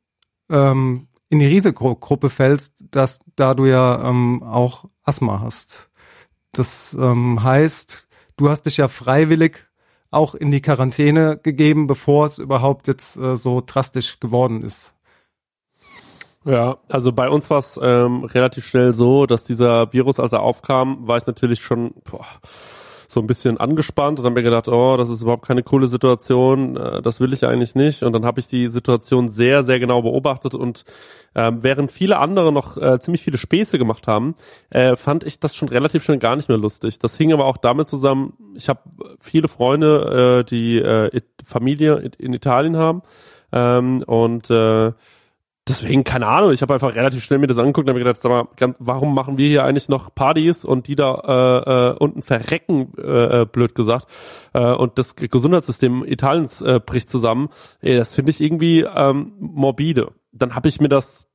ähm, 0.50 1.08
in 1.32 1.40
die 1.40 1.48
Risikogruppe 1.48 2.30
fällst, 2.30 2.76
dass 2.92 3.22
da 3.38 3.54
du 3.54 3.66
ja 3.66 4.10
ähm, 4.10 4.44
auch 4.44 4.86
Asthma 5.04 5.40
hast. 5.40 5.90
Das 6.52 6.94
ähm, 6.94 7.42
heißt, 7.42 8.10
du 8.36 8.50
hast 8.50 8.64
dich 8.64 8.78
ja 8.78 8.90
freiwillig 8.90 9.66
auch 10.12 10.36
in 10.36 10.52
die 10.52 10.62
Quarantäne 10.62 11.40
gegeben, 11.42 11.88
bevor 11.88 12.26
es 12.26 12.38
überhaupt 12.38 12.88
jetzt 12.88 13.16
äh, 13.16 13.38
so 13.38 13.64
drastisch 13.66 14.20
geworden 14.20 14.62
ist. 14.62 14.94
Ja, 16.44 16.80
also 16.90 17.14
bei 17.14 17.30
uns 17.30 17.50
war 17.50 17.60
es 17.60 17.80
ähm, 17.82 18.26
relativ 18.26 18.68
schnell 18.68 18.94
so, 18.94 19.26
dass 19.26 19.46
dieser 19.46 19.94
Virus, 19.94 20.20
als 20.20 20.34
er 20.34 20.42
aufkam, 20.42 21.08
war 21.08 21.16
ich 21.16 21.28
natürlich 21.28 21.62
schon 21.62 21.94
boah, 22.04 22.26
so 23.12 23.20
ein 23.20 23.28
bisschen 23.28 23.58
angespannt 23.58 24.20
und 24.20 24.26
habe 24.26 24.36
mir 24.36 24.44
gedacht, 24.44 24.70
oh, 24.70 24.96
das 24.96 25.10
ist 25.10 25.22
überhaupt 25.22 25.46
keine 25.46 25.64
coole 25.64 25.88
Situation, 25.88 26.78
äh, 26.78 27.02
das 27.02 27.20
will 27.20 27.34
ich 27.34 27.46
eigentlich 27.46 27.76
nicht. 27.76 28.04
Und 28.04 28.14
dann 28.14 28.24
habe 28.24 28.40
ich 28.40 28.48
die 28.48 28.70
Situation 28.70 29.28
sehr, 29.28 29.64
sehr 29.64 29.80
genau 29.80 30.02
beobachtet 30.02 30.56
und 30.56 30.86
ähm, 31.36 31.62
während 31.62 31.92
viele 31.92 32.20
andere 32.20 32.54
noch 32.54 32.78
äh, 32.78 33.00
ziemlich 33.00 33.22
viele 33.22 33.38
Späße 33.38 33.78
gemacht 33.78 34.08
haben, 34.08 34.36
äh, 34.70 34.96
fand 34.96 35.26
ich 35.26 35.40
das 35.40 35.56
schon 35.56 35.68
relativ 35.68 36.04
schnell 36.06 36.20
gar 36.20 36.38
nicht 36.38 36.48
mehr 36.48 36.58
lustig. 36.58 37.00
Das 37.00 37.18
hing 37.18 37.34
aber 37.34 37.46
auch 37.46 37.58
damit 37.58 37.90
zusammen, 37.90 38.34
ich 38.56 38.70
habe 38.70 38.80
viele 39.20 39.50
Freunde, 39.50 40.40
äh, 40.40 40.50
die 40.50 40.78
äh, 40.78 41.22
Familie 41.46 42.12
in 42.18 42.34
Italien 42.34 42.78
haben 42.78 43.02
ähm, 43.52 44.04
und 44.08 44.50
äh, 44.50 44.94
deswegen, 45.68 46.04
keine 46.04 46.28
Ahnung, 46.28 46.52
ich 46.52 46.62
habe 46.62 46.74
einfach 46.74 46.96
relativ 46.96 47.24
schnell 47.24 47.40
mir 47.40 47.48
das 47.48 47.58
angeguckt 47.58 47.88
und 47.88 47.90
habe 47.90 48.00
gedacht, 48.00 48.22
sag 48.22 48.30
mal, 48.30 48.48
ganz, 48.58 48.78
warum 48.80 49.14
machen 49.14 49.38
wir 49.38 49.48
hier 49.48 49.64
eigentlich 49.64 49.90
noch 49.90 50.14
Partys 50.14 50.66
und 50.66 50.88
die 50.88 50.96
da 50.96 51.16
äh, 51.16 51.92
äh, 51.92 51.98
unten 51.98 52.24
verrecken, 52.24 52.94
äh, 52.98 53.42
äh, 53.42 53.46
blöd 53.46 53.76
gesagt, 53.76 54.08
äh, 54.54 54.74
und 54.74 54.98
das 54.98 55.16
Gesundheitssystem 55.16 56.04
Italiens 56.06 56.62
äh, 56.62 56.80
bricht 56.84 57.10
zusammen. 57.10 57.50
Ey, 57.82 57.98
das 57.98 58.16
finde 58.16 58.32
ich 58.32 58.42
irgendwie 58.42 58.82
ähm, 58.82 59.34
morbide. 59.40 60.12
Dann 60.32 60.56
habe 60.56 60.70
ich 60.70 60.80
mir 60.82 60.90
das 60.90 61.28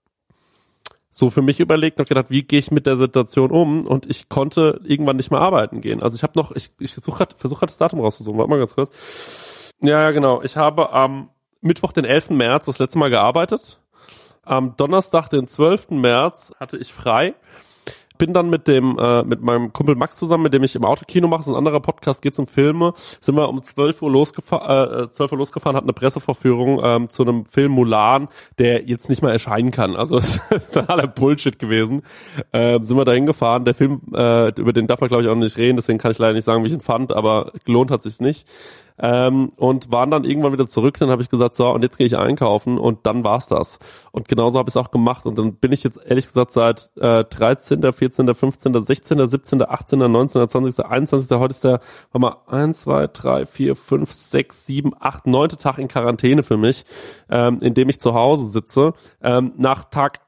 so 1.11 1.31
für 1.31 1.43
mich 1.43 1.61
überlegt 1.61 1.99
und 1.99 2.09
gedacht, 2.09 2.27
wie 2.29 2.43
gehe 2.43 2.59
ich 2.59 2.71
mit 2.71 2.85
der 2.85 2.99
Situation 2.99 3.51
um? 3.51 3.87
Und 3.87 4.05
ich 4.05 4.29
konnte 4.29 4.81
irgendwann 4.85 5.17
nicht 5.17 5.31
mehr 5.31 5.41
arbeiten 5.41 5.81
gehen. 5.81 6.03
Also 6.03 6.15
ich 6.15 6.23
habe 6.23 6.35
noch, 6.37 6.53
ich, 6.53 6.71
ich 6.79 6.93
versuche 6.93 7.19
grad, 7.19 7.35
versuch 7.39 7.61
grad 7.61 7.71
das 7.71 7.79
Datum 7.79 8.01
rauszusuchen, 8.01 8.39
warte 8.39 8.51
mal 8.51 8.59
ganz 8.59 8.75
kurz. 8.75 9.73
Ja, 9.81 10.03
ja, 10.03 10.11
genau. 10.11 10.43
Ich 10.43 10.57
habe 10.57 10.93
am 10.93 11.31
Mittwoch, 11.63 11.93
den 11.93 12.05
11. 12.05 12.31
März, 12.31 12.67
das 12.67 12.79
letzte 12.79 12.99
Mal 12.99 13.09
gearbeitet 13.09 13.81
am 14.47 14.77
Donnerstag, 14.77 15.29
den 15.29 15.49
12. 15.49 15.91
März, 15.91 16.53
hatte 16.59 16.79
ich 16.79 16.93
frei. 16.93 17.35
Bin 18.19 18.33
dann 18.33 18.49
mit 18.49 18.67
dem, 18.67 18.99
äh, 18.99 19.25
mit 19.25 19.43
meinem 19.43 19.75
Kumpel 19.75 19.95
Max 19.95 20.19
zusammen, 20.19 20.45
mit 20.45 20.55
dem 20.55 20.63
ich 20.63 20.75
im 20.75 20.87
Autokino 20.87 21.29
mache, 21.29 21.43
so 21.43 21.53
ein 21.53 21.59
anderer 21.59 21.81
Podcast 21.81 22.23
geht 22.23 22.39
um 22.39 22.47
Filme, 22.47 22.95
sind 23.21 23.37
wir 23.37 23.47
um 23.47 23.63
12 23.63 24.01
Uhr 24.01 24.11
losgefahren, 24.11 25.05
äh, 25.05 25.11
12 25.11 25.33
Uhr 25.33 25.39
losgefahren, 25.39 25.77
hatten 25.77 25.85
eine 25.85 25.93
Presseverführung 25.93 26.81
ähm, 26.83 27.09
zu 27.11 27.25
einem 27.25 27.45
Film 27.45 27.73
Mulan, 27.73 28.29
der 28.59 28.85
jetzt 28.85 29.11
nicht 29.11 29.21
mehr 29.21 29.33
erscheinen 29.33 29.71
kann. 29.71 29.97
Also 29.97 30.15
das 30.17 30.41
ist 30.49 30.73
totaler 30.73 31.09
Bullshit 31.09 31.59
gewesen. 31.59 32.03
Ähm, 32.55 32.87
sind 32.87 32.97
wir 32.97 33.05
da 33.05 33.13
hingefahren. 33.13 33.67
Der 33.67 33.75
Film, 33.75 34.01
äh, 34.15 34.49
über 34.59 34.73
den 34.73 34.87
darf 34.87 35.01
man 35.01 35.09
glaube 35.09 35.23
ich 35.23 35.29
auch 35.29 35.35
nicht 35.35 35.59
reden, 35.59 35.77
deswegen 35.77 35.99
kann 35.99 36.11
ich 36.11 36.19
leider 36.19 36.33
nicht 36.33 36.45
sagen, 36.45 36.63
wie 36.63 36.69
ich 36.69 36.73
ihn 36.73 36.81
fand, 36.81 37.13
aber 37.13 37.53
gelohnt 37.67 37.91
hat 37.91 38.03
sich's 38.03 38.21
nicht 38.21 38.47
ähm, 38.99 39.53
und 39.57 39.93
waren 39.93 40.11
dann 40.11 40.25
irgendwann 40.25 40.53
wieder 40.53 40.69
zurück. 40.69 40.99
Dann 40.99 41.11
habe 41.11 41.23
ich 41.23 41.29
gesagt, 41.29 41.55
so, 41.55 41.71
und 41.71 41.83
jetzt 41.83 41.99
gehe 41.99 42.07
ich 42.07 42.17
einkaufen 42.17 42.79
und 42.79 43.07
dann 43.07 43.25
war's 43.25 43.49
das. 43.49 43.79
Und 44.13 44.29
genauso 44.29 44.59
habe 44.59 44.69
ich 44.69 44.75
es 44.75 44.77
auch 44.77 44.91
gemacht. 44.91 45.27
Und 45.27 45.39
dann 45.39 45.55
bin 45.55 45.73
ich 45.73 45.83
jetzt 45.83 45.99
ehrlich 46.05 46.27
gesagt 46.27 46.53
seit 46.53 46.91
äh, 46.97 47.25
13., 47.25 47.93
14., 47.93 48.35
15., 48.35 48.81
16., 48.83 49.27
17., 49.27 49.63
18., 49.63 49.99
19., 49.99 50.49
20., 50.49 50.85
21., 50.85 51.39
heute 51.39 51.53
ist 51.53 51.65
der, 51.65 51.81
warte 52.13 52.19
mal, 52.19 52.37
1, 52.47 52.81
2, 52.81 53.07
3, 53.09 53.47
4, 53.47 53.77
5, 53.77 54.13
6, 54.13 54.67
7, 54.67 54.93
8, 54.99 55.27
9. 55.27 55.49
Tag 55.57 55.79
in 55.79 55.89
Quarantäne 55.89 56.43
für 56.43 56.57
mich, 56.57 56.85
ähm, 57.31 57.59
in 57.61 57.75
dem 57.75 57.89
ich 57.89 58.01
zu 58.01 58.15
Hause 58.15 58.49
sitze. 58.49 58.93
Ähm, 59.23 59.53
nach 59.57 59.85
Tag 59.85 60.21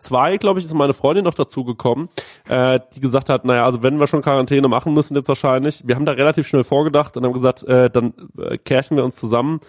zwei, 0.00 0.36
glaube 0.36 0.58
ich, 0.58 0.66
ist 0.66 0.74
meine 0.74 0.92
Freundin 0.92 1.24
noch 1.24 1.34
dazugekommen, 1.34 2.08
äh, 2.48 2.80
die 2.94 3.00
gesagt 3.00 3.28
hat, 3.28 3.44
naja, 3.44 3.64
also 3.64 3.82
wenn 3.82 3.98
wir 3.98 4.06
schon 4.06 4.22
Quarantäne 4.22 4.68
machen 4.68 4.92
müssen 4.92 5.16
jetzt 5.16 5.28
wahrscheinlich, 5.28 5.82
wir 5.86 5.94
haben 5.94 6.06
da 6.06 6.12
relativ 6.12 6.46
schnell 6.46 6.64
vorgedacht 6.64 7.16
und 7.16 7.24
haben 7.24 7.32
gesagt, 7.32 7.62
äh, 7.64 7.88
dann 7.90 8.12
äh, 8.38 8.58
kärchen 8.58 8.96
wir 8.96 9.04
uns 9.04 9.16
zusammen, 9.16 9.60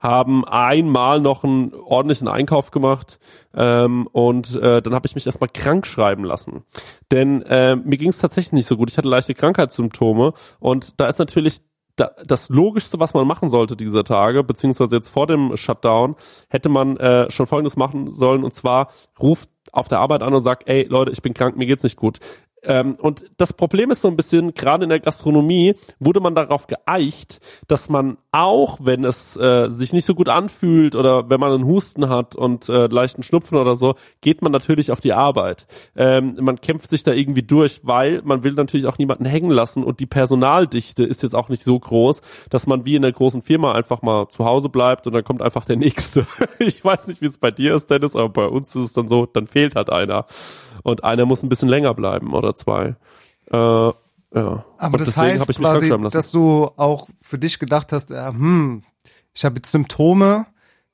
haben 0.00 0.44
einmal 0.44 1.20
noch 1.20 1.44
einen 1.44 1.72
ordentlichen 1.74 2.28
Einkauf 2.28 2.70
gemacht 2.70 3.18
ähm, 3.54 4.08
und 4.10 4.56
äh, 4.56 4.82
dann 4.82 4.94
habe 4.94 5.06
ich 5.06 5.14
mich 5.14 5.26
erstmal 5.26 5.50
krank 5.50 5.86
schreiben 5.86 6.24
lassen. 6.24 6.64
Denn 7.10 7.42
äh, 7.42 7.76
mir 7.76 7.98
ging 7.98 8.08
es 8.08 8.18
tatsächlich 8.18 8.52
nicht 8.52 8.68
so 8.68 8.76
gut. 8.76 8.90
Ich 8.90 8.98
hatte 8.98 9.08
leichte 9.08 9.34
Krankheitssymptome 9.34 10.32
und 10.58 10.98
da 10.98 11.06
ist 11.06 11.18
natürlich 11.18 11.60
das 11.96 12.48
Logischste, 12.48 12.98
was 13.00 13.14
man 13.14 13.26
machen 13.26 13.48
sollte 13.48 13.76
dieser 13.76 14.04
Tage, 14.04 14.42
beziehungsweise 14.42 14.96
jetzt 14.96 15.08
vor 15.08 15.26
dem 15.26 15.56
Shutdown, 15.56 16.16
hätte 16.48 16.68
man 16.68 16.96
äh, 16.96 17.30
schon 17.30 17.46
Folgendes 17.46 17.76
machen 17.76 18.12
sollen, 18.12 18.44
und 18.44 18.54
zwar 18.54 18.88
ruft 19.20 19.50
auf 19.72 19.88
der 19.88 20.00
Arbeit 20.00 20.22
an 20.22 20.34
und 20.34 20.42
sagt, 20.42 20.68
ey 20.68 20.84
Leute, 20.84 21.12
ich 21.12 21.22
bin 21.22 21.34
krank, 21.34 21.56
mir 21.56 21.66
geht's 21.66 21.82
nicht 21.82 21.96
gut. 21.96 22.18
Ähm, 22.64 22.96
und 23.00 23.24
das 23.38 23.52
Problem 23.52 23.90
ist 23.90 24.02
so 24.02 24.08
ein 24.08 24.16
bisschen, 24.16 24.54
gerade 24.54 24.84
in 24.84 24.90
der 24.90 25.00
Gastronomie 25.00 25.74
wurde 25.98 26.20
man 26.20 26.34
darauf 26.34 26.66
geeicht, 26.66 27.40
dass 27.66 27.88
man 27.88 28.18
auch, 28.30 28.78
wenn 28.82 29.04
es 29.04 29.36
äh, 29.36 29.68
sich 29.68 29.92
nicht 29.92 30.06
so 30.06 30.14
gut 30.14 30.28
anfühlt 30.28 30.94
oder 30.94 31.28
wenn 31.28 31.40
man 31.40 31.52
einen 31.52 31.66
Husten 31.66 32.08
hat 32.08 32.36
und 32.36 32.68
äh, 32.68 32.86
leichten 32.86 33.22
Schnupfen 33.22 33.58
oder 33.58 33.74
so, 33.74 33.94
geht 34.20 34.42
man 34.42 34.52
natürlich 34.52 34.92
auf 34.92 35.00
die 35.00 35.12
Arbeit. 35.12 35.66
Ähm, 35.96 36.36
man 36.40 36.60
kämpft 36.60 36.90
sich 36.90 37.02
da 37.02 37.12
irgendwie 37.12 37.42
durch, 37.42 37.80
weil 37.82 38.22
man 38.22 38.44
will 38.44 38.52
natürlich 38.52 38.86
auch 38.86 38.98
niemanden 38.98 39.24
hängen 39.24 39.50
lassen 39.50 39.82
und 39.82 39.98
die 39.98 40.06
Personaldichte 40.06 41.04
ist 41.04 41.22
jetzt 41.22 41.34
auch 41.34 41.48
nicht 41.48 41.64
so 41.64 41.78
groß, 41.78 42.22
dass 42.48 42.68
man 42.68 42.84
wie 42.84 42.94
in 42.94 43.02
der 43.02 43.12
großen 43.12 43.42
Firma 43.42 43.72
einfach 43.72 44.02
mal 44.02 44.28
zu 44.28 44.44
Hause 44.44 44.68
bleibt 44.68 45.06
und 45.06 45.14
dann 45.14 45.24
kommt 45.24 45.42
einfach 45.42 45.64
der 45.64 45.76
Nächste. 45.76 46.26
ich 46.60 46.84
weiß 46.84 47.08
nicht, 47.08 47.20
wie 47.20 47.26
es 47.26 47.38
bei 47.38 47.50
dir 47.50 47.74
ist, 47.74 47.90
Dennis, 47.90 48.14
aber 48.14 48.28
bei 48.28 48.46
uns 48.46 48.74
ist 48.76 48.84
es 48.84 48.92
dann 48.92 49.08
so, 49.08 49.26
dann 49.26 49.48
fehlt 49.48 49.74
halt 49.74 49.90
einer 49.90 50.26
und 50.82 51.04
einer 51.04 51.26
muss 51.26 51.42
ein 51.42 51.48
bisschen 51.48 51.68
länger 51.68 51.94
bleiben 51.94 52.34
oder 52.34 52.54
zwei. 52.54 52.96
Äh, 53.50 53.56
ja. 53.56 53.92
Aber 54.32 54.64
und 54.94 55.00
das 55.00 55.16
heißt 55.16 55.46
quasi, 55.56 55.92
dass 56.10 56.30
du 56.30 56.70
auch 56.76 57.08
für 57.20 57.38
dich 57.38 57.58
gedacht 57.58 57.92
hast, 57.92 58.10
äh, 58.10 58.26
hm, 58.28 58.82
ich 59.34 59.44
habe 59.44 59.56
jetzt 59.56 59.70
Symptome, 59.70 60.46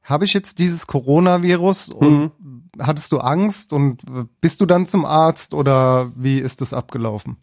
habe 0.03 0.25
ich 0.25 0.33
jetzt 0.33 0.59
dieses 0.59 0.87
Coronavirus 0.87 1.91
und 1.91 2.33
mhm. 2.41 2.71
hattest 2.81 3.13
du 3.13 3.19
Angst 3.19 3.73
und 3.73 4.03
bist 4.41 4.61
du 4.61 4.67
dann 4.67 4.87
zum 4.87 5.05
Arzt 5.05 5.55
oder 5.55 6.11
wie 6.17 6.39
ist 6.39 6.61
das 6.61 6.73
abgelaufen? 6.73 7.37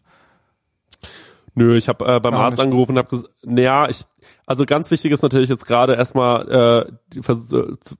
Nö, 1.54 1.76
ich 1.76 1.88
habe 1.88 2.04
äh, 2.04 2.20
beim 2.20 2.34
Gar 2.34 2.44
Arzt 2.44 2.58
nicht. 2.58 2.64
angerufen 2.64 2.92
und 2.92 2.98
habe 2.98 3.08
gesagt, 3.08 3.30
naja, 3.42 3.88
ich 3.88 4.04
also 4.46 4.64
ganz 4.64 4.92
wichtig 4.92 5.10
ist 5.10 5.22
natürlich 5.22 5.48
jetzt 5.48 5.66
gerade 5.66 5.94
erstmal, 5.94 6.48
äh, 6.48 7.20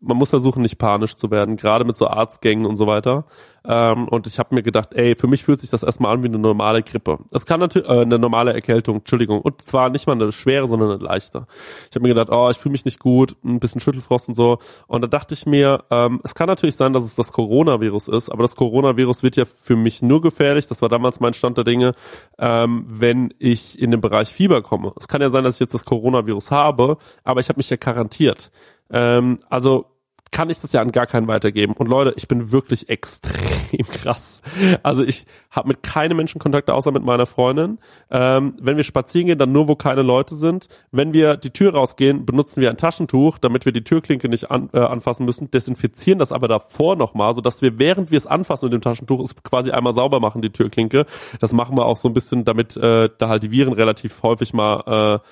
man 0.00 0.16
muss 0.16 0.30
versuchen, 0.30 0.62
nicht 0.62 0.78
panisch 0.78 1.16
zu 1.16 1.30
werden, 1.32 1.56
gerade 1.56 1.84
mit 1.84 1.96
so 1.96 2.06
Arztgängen 2.06 2.66
und 2.66 2.76
so 2.76 2.86
weiter. 2.86 3.24
Ähm, 3.68 4.08
und 4.08 4.26
ich 4.26 4.38
habe 4.38 4.54
mir 4.54 4.62
gedacht, 4.62 4.94
ey, 4.94 5.14
für 5.16 5.26
mich 5.26 5.44
fühlt 5.44 5.60
sich 5.60 5.70
das 5.70 5.82
erstmal 5.82 6.14
an 6.14 6.22
wie 6.22 6.28
eine 6.28 6.38
normale 6.38 6.82
Grippe. 6.82 7.18
Es 7.32 7.46
kann 7.46 7.60
natürlich 7.60 7.88
äh, 7.88 8.00
eine 8.00 8.18
normale 8.18 8.52
Erkältung, 8.52 8.96
Entschuldigung. 8.98 9.40
Und 9.40 9.62
zwar 9.62 9.90
nicht 9.90 10.06
mal 10.06 10.12
eine 10.12 10.32
schwere, 10.32 10.66
sondern 10.66 10.90
eine 10.90 11.02
leichte. 11.02 11.46
Ich 11.90 11.96
habe 11.96 12.02
mir 12.02 12.14
gedacht, 12.14 12.30
oh, 12.30 12.48
ich 12.50 12.58
fühle 12.58 12.72
mich 12.72 12.84
nicht 12.84 12.98
gut, 12.98 13.36
ein 13.44 13.60
bisschen 13.60 13.80
Schüttelfrost 13.80 14.28
und 14.28 14.34
so. 14.34 14.58
Und 14.86 15.02
da 15.02 15.08
dachte 15.08 15.34
ich 15.34 15.46
mir, 15.46 15.84
ähm, 15.90 16.20
es 16.24 16.34
kann 16.34 16.46
natürlich 16.46 16.76
sein, 16.76 16.92
dass 16.92 17.02
es 17.02 17.14
das 17.14 17.32
Coronavirus 17.32 18.08
ist, 18.08 18.30
aber 18.30 18.42
das 18.42 18.56
Coronavirus 18.56 19.22
wird 19.22 19.36
ja 19.36 19.44
für 19.44 19.76
mich 19.76 20.02
nur 20.02 20.20
gefährlich, 20.20 20.66
das 20.68 20.82
war 20.82 20.88
damals 20.88 21.20
mein 21.20 21.34
Stand 21.34 21.56
der 21.56 21.64
Dinge, 21.64 21.94
ähm, 22.38 22.84
wenn 22.86 23.32
ich 23.38 23.78
in 23.78 23.90
den 23.90 24.00
Bereich 24.00 24.32
Fieber 24.32 24.62
komme. 24.62 24.92
Es 24.98 25.08
kann 25.08 25.20
ja 25.20 25.30
sein, 25.30 25.44
dass 25.44 25.56
ich 25.56 25.60
jetzt 25.60 25.74
das 25.74 25.84
Coronavirus 25.84 26.50
habe, 26.50 26.98
aber 27.24 27.40
ich 27.40 27.48
habe 27.48 27.58
mich 27.58 27.70
ja 27.70 27.76
garantiert. 27.76 28.50
Ähm, 28.90 29.40
also 29.48 29.86
kann 30.32 30.50
ich 30.50 30.60
das 30.60 30.72
ja 30.72 30.80
an 30.80 30.92
gar 30.92 31.06
keinen 31.06 31.28
weitergeben. 31.28 31.72
Und 31.74 31.88
Leute, 31.88 32.14
ich 32.16 32.28
bin 32.28 32.52
wirklich 32.52 32.88
extrem 32.88 33.86
krass. 33.88 34.42
Also 34.82 35.02
ich 35.02 35.26
habe 35.50 35.68
mit 35.68 35.82
keinem 35.82 36.16
Menschen 36.16 36.38
Kontakt, 36.38 36.70
außer 36.70 36.92
mit 36.92 37.04
meiner 37.04 37.26
Freundin. 37.26 37.78
Ähm, 38.10 38.54
wenn 38.60 38.76
wir 38.76 38.84
spazieren 38.84 39.26
gehen, 39.26 39.38
dann 39.38 39.52
nur, 39.52 39.68
wo 39.68 39.76
keine 39.76 40.02
Leute 40.02 40.34
sind. 40.34 40.68
Wenn 40.90 41.12
wir 41.12 41.36
die 41.36 41.50
Tür 41.50 41.74
rausgehen, 41.74 42.26
benutzen 42.26 42.60
wir 42.60 42.70
ein 42.70 42.76
Taschentuch, 42.76 43.38
damit 43.38 43.64
wir 43.64 43.72
die 43.72 43.84
Türklinke 43.84 44.28
nicht 44.28 44.50
an, 44.50 44.68
äh, 44.72 44.78
anfassen 44.78 45.24
müssen, 45.26 45.50
desinfizieren 45.50 46.18
das 46.18 46.32
aber 46.32 46.48
davor 46.48 46.96
nochmal, 46.96 47.34
sodass 47.34 47.62
wir, 47.62 47.78
während 47.78 48.10
wir 48.10 48.18
es 48.18 48.26
anfassen 48.26 48.66
mit 48.66 48.74
dem 48.74 48.82
Taschentuch, 48.82 49.20
es 49.22 49.34
quasi 49.42 49.70
einmal 49.70 49.92
sauber 49.92 50.20
machen, 50.20 50.42
die 50.42 50.50
Türklinke. 50.50 51.06
Das 51.40 51.52
machen 51.52 51.76
wir 51.76 51.86
auch 51.86 51.96
so 51.96 52.08
ein 52.08 52.14
bisschen, 52.14 52.44
damit 52.44 52.76
äh, 52.76 53.08
da 53.16 53.28
halt 53.28 53.42
die 53.42 53.50
Viren 53.50 53.72
relativ 53.72 54.22
häufig 54.22 54.52
mal 54.52 55.20
äh, 55.22 55.26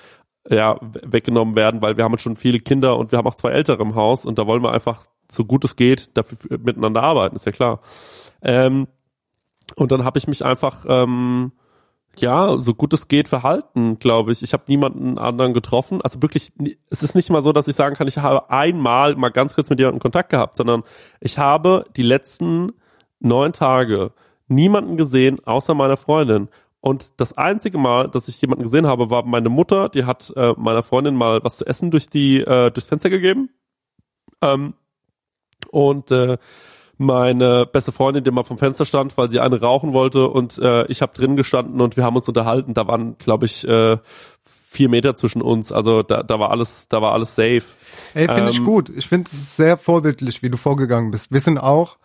ja, 0.49 0.77
weggenommen 0.81 1.55
werden, 1.55 1.81
weil 1.81 1.97
wir 1.97 2.03
haben 2.03 2.17
schon 2.17 2.35
viele 2.35 2.59
Kinder 2.59 2.97
und 2.97 3.11
wir 3.11 3.17
haben 3.17 3.27
auch 3.27 3.35
zwei 3.35 3.51
Ältere 3.51 3.81
im 3.81 3.95
Haus 3.95 4.25
und 4.25 4.37
da 4.37 4.45
wollen 4.45 4.63
wir 4.63 4.71
einfach, 4.71 5.05
so 5.29 5.43
gut 5.43 5.63
es 5.63 5.75
geht, 5.75 6.15
dafür 6.15 6.37
miteinander 6.59 7.01
arbeiten, 7.01 7.35
ist 7.35 7.45
ja 7.45 7.51
klar. 7.51 7.81
Ähm, 8.43 8.87
und 9.75 9.91
dann 9.91 10.03
habe 10.03 10.19
ich 10.19 10.27
mich 10.27 10.45
einfach, 10.45 10.85
ähm, 10.87 11.51
ja, 12.17 12.57
so 12.57 12.73
gut 12.73 12.93
es 12.93 13.07
geht 13.07 13.27
verhalten, 13.27 13.99
glaube 13.99 14.31
ich. 14.31 14.41
Ich 14.41 14.53
habe 14.53 14.63
niemanden 14.67 15.17
anderen 15.17 15.53
getroffen. 15.53 16.01
Also 16.01 16.21
wirklich, 16.21 16.53
es 16.89 17.03
ist 17.03 17.15
nicht 17.15 17.29
mal 17.29 17.41
so, 17.41 17.51
dass 17.51 17.67
ich 17.67 17.75
sagen 17.75 17.95
kann, 17.95 18.07
ich 18.07 18.17
habe 18.17 18.49
einmal 18.49 19.15
mal 19.15 19.29
ganz 19.29 19.55
kurz 19.55 19.69
mit 19.69 19.79
jemandem 19.79 19.99
Kontakt 19.99 20.29
gehabt, 20.29 20.55
sondern 20.55 20.83
ich 21.19 21.37
habe 21.39 21.85
die 21.97 22.03
letzten 22.03 22.71
neun 23.19 23.51
Tage 23.51 24.11
niemanden 24.47 24.95
gesehen, 24.95 25.39
außer 25.45 25.73
meiner 25.73 25.97
Freundin. 25.97 26.49
Und 26.85 27.19
das 27.19 27.35
einzige 27.35 27.79
Mal, 27.79 28.09
dass 28.09 28.27
ich 28.27 28.39
jemanden 28.39 28.65
gesehen 28.65 28.85
habe, 28.85 29.09
war 29.09 29.25
meine 29.25 29.49
Mutter, 29.49 29.89
die 29.89 30.05
hat 30.05 30.31
äh, 30.35 30.53
meiner 30.55 30.83
Freundin 30.83 31.15
mal 31.15 31.43
was 31.43 31.57
zu 31.57 31.65
essen 31.65 31.89
durch 31.89 32.09
die 32.09 32.41
äh, 32.41 32.69
durchs 32.69 32.87
Fenster 32.87 33.09
gegeben. 33.09 33.49
Ähm, 34.39 34.75
und 35.71 36.11
äh, 36.11 36.37
meine 36.97 37.65
beste 37.65 37.91
Freundin, 37.91 38.23
die 38.23 38.29
mal 38.29 38.43
vom 38.43 38.59
Fenster 38.59 38.85
stand, 38.85 39.17
weil 39.17 39.31
sie 39.31 39.39
eine 39.39 39.59
rauchen 39.59 39.93
wollte 39.93 40.27
und 40.27 40.59
äh, 40.59 40.85
ich 40.85 41.01
habe 41.01 41.13
drin 41.13 41.35
gestanden 41.35 41.81
und 41.81 41.97
wir 41.97 42.03
haben 42.03 42.15
uns 42.17 42.27
unterhalten. 42.27 42.75
Da 42.75 42.87
waren, 42.87 43.17
glaube 43.17 43.47
ich, 43.47 43.67
äh, 43.67 43.97
vier 44.43 44.87
Meter 44.87 45.15
zwischen 45.15 45.41
uns. 45.41 45.71
Also 45.71 46.03
da, 46.03 46.21
da 46.21 46.37
war 46.37 46.51
alles, 46.51 46.87
da 46.87 47.01
war 47.01 47.13
alles 47.13 47.33
safe. 47.33 47.63
Ey, 48.13 48.27
finde 48.27 48.51
ich 48.51 48.59
Ähm, 48.59 48.63
gut. 48.63 48.91
Ich 48.95 49.07
finde 49.07 49.27
es 49.33 49.55
sehr 49.55 49.77
vorbildlich, 49.77 50.43
wie 50.43 50.51
du 50.51 50.57
vorgegangen 50.57 51.09
bist. 51.09 51.31
Wir 51.31 51.41
sind 51.41 51.57
auch, 51.57 51.97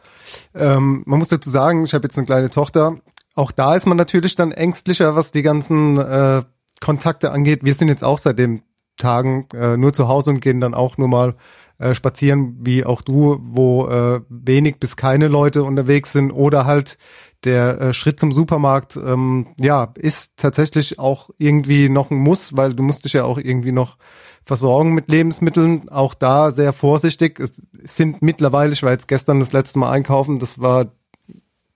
ähm, 0.54 1.02
man 1.04 1.18
muss 1.18 1.28
dazu 1.28 1.50
sagen, 1.50 1.84
ich 1.84 1.92
habe 1.92 2.04
jetzt 2.04 2.16
eine 2.16 2.24
kleine 2.26 2.48
Tochter. 2.48 2.96
Auch 3.34 3.52
da 3.52 3.74
ist 3.74 3.86
man 3.86 3.96
natürlich 3.96 4.34
dann 4.34 4.52
ängstlicher, 4.52 5.14
was 5.14 5.32
die 5.32 5.42
ganzen 5.42 5.98
äh, 5.98 6.42
Kontakte 6.80 7.30
angeht. 7.32 7.60
Wir 7.62 7.74
sind 7.74 7.88
jetzt 7.88 8.04
auch 8.04 8.18
seit 8.18 8.38
den 8.38 8.62
Tagen 8.96 9.46
äh, 9.54 9.76
nur 9.76 9.92
zu 9.92 10.08
Hause 10.08 10.30
und 10.30 10.40
gehen 10.40 10.60
dann 10.60 10.74
auch 10.74 10.98
nur 10.98 11.08
mal 11.08 11.34
äh, 11.78 11.94
spazieren, 11.94 12.58
wie 12.60 12.84
auch 12.84 13.00
du, 13.00 13.38
wo 13.40 13.86
äh, 13.88 14.20
wenig 14.28 14.78
bis 14.78 14.96
keine 14.96 15.28
Leute 15.28 15.64
unterwegs 15.64 16.12
sind 16.12 16.30
oder 16.30 16.66
halt 16.66 16.98
der 17.44 17.80
äh, 17.80 17.92
Schritt 17.94 18.20
zum 18.20 18.32
Supermarkt, 18.32 18.96
ähm, 18.96 19.54
ja, 19.58 19.92
ist 19.96 20.36
tatsächlich 20.36 20.98
auch 20.98 21.30
irgendwie 21.38 21.88
noch 21.88 22.10
ein 22.10 22.18
Muss, 22.18 22.56
weil 22.56 22.74
du 22.74 22.82
musst 22.82 23.06
dich 23.06 23.14
ja 23.14 23.24
auch 23.24 23.38
irgendwie 23.38 23.72
noch 23.72 23.96
versorgen 24.44 24.92
mit 24.92 25.10
Lebensmitteln. 25.10 25.88
Auch 25.88 26.12
da 26.12 26.52
sehr 26.52 26.72
vorsichtig. 26.72 27.40
Es 27.40 27.62
sind 27.84 28.20
mittlerweile, 28.20 28.72
ich 28.72 28.82
war 28.82 28.90
jetzt 28.90 29.08
gestern 29.08 29.40
das 29.40 29.52
letzte 29.52 29.78
Mal 29.78 29.90
einkaufen, 29.90 30.38
das 30.38 30.60
war 30.60 30.92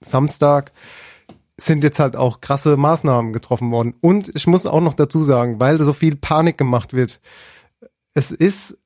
Samstag, 0.02 0.72
sind 1.56 1.84
jetzt 1.84 2.00
halt 2.00 2.16
auch 2.16 2.40
krasse 2.40 2.76
Maßnahmen 2.76 3.32
getroffen 3.32 3.70
worden. 3.70 3.94
Und 4.00 4.30
ich 4.34 4.46
muss 4.46 4.66
auch 4.66 4.80
noch 4.80 4.94
dazu 4.94 5.22
sagen, 5.22 5.60
weil 5.60 5.80
so 5.80 5.92
viel 5.92 6.16
Panik 6.16 6.58
gemacht 6.58 6.92
wird, 6.92 7.20
es 8.14 8.30
ist 8.30 8.78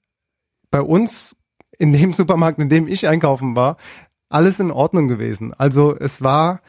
bei 0.70 0.82
uns 0.82 1.36
in 1.78 1.92
dem 1.92 2.12
Supermarkt, 2.14 2.58
in 2.58 2.68
dem 2.68 2.88
ich 2.88 3.06
einkaufen 3.08 3.56
war, 3.56 3.76
alles 4.28 4.60
in 4.60 4.70
Ordnung 4.70 5.08
gewesen. 5.08 5.54
Also 5.54 5.96
es 5.96 6.22
war 6.22 6.60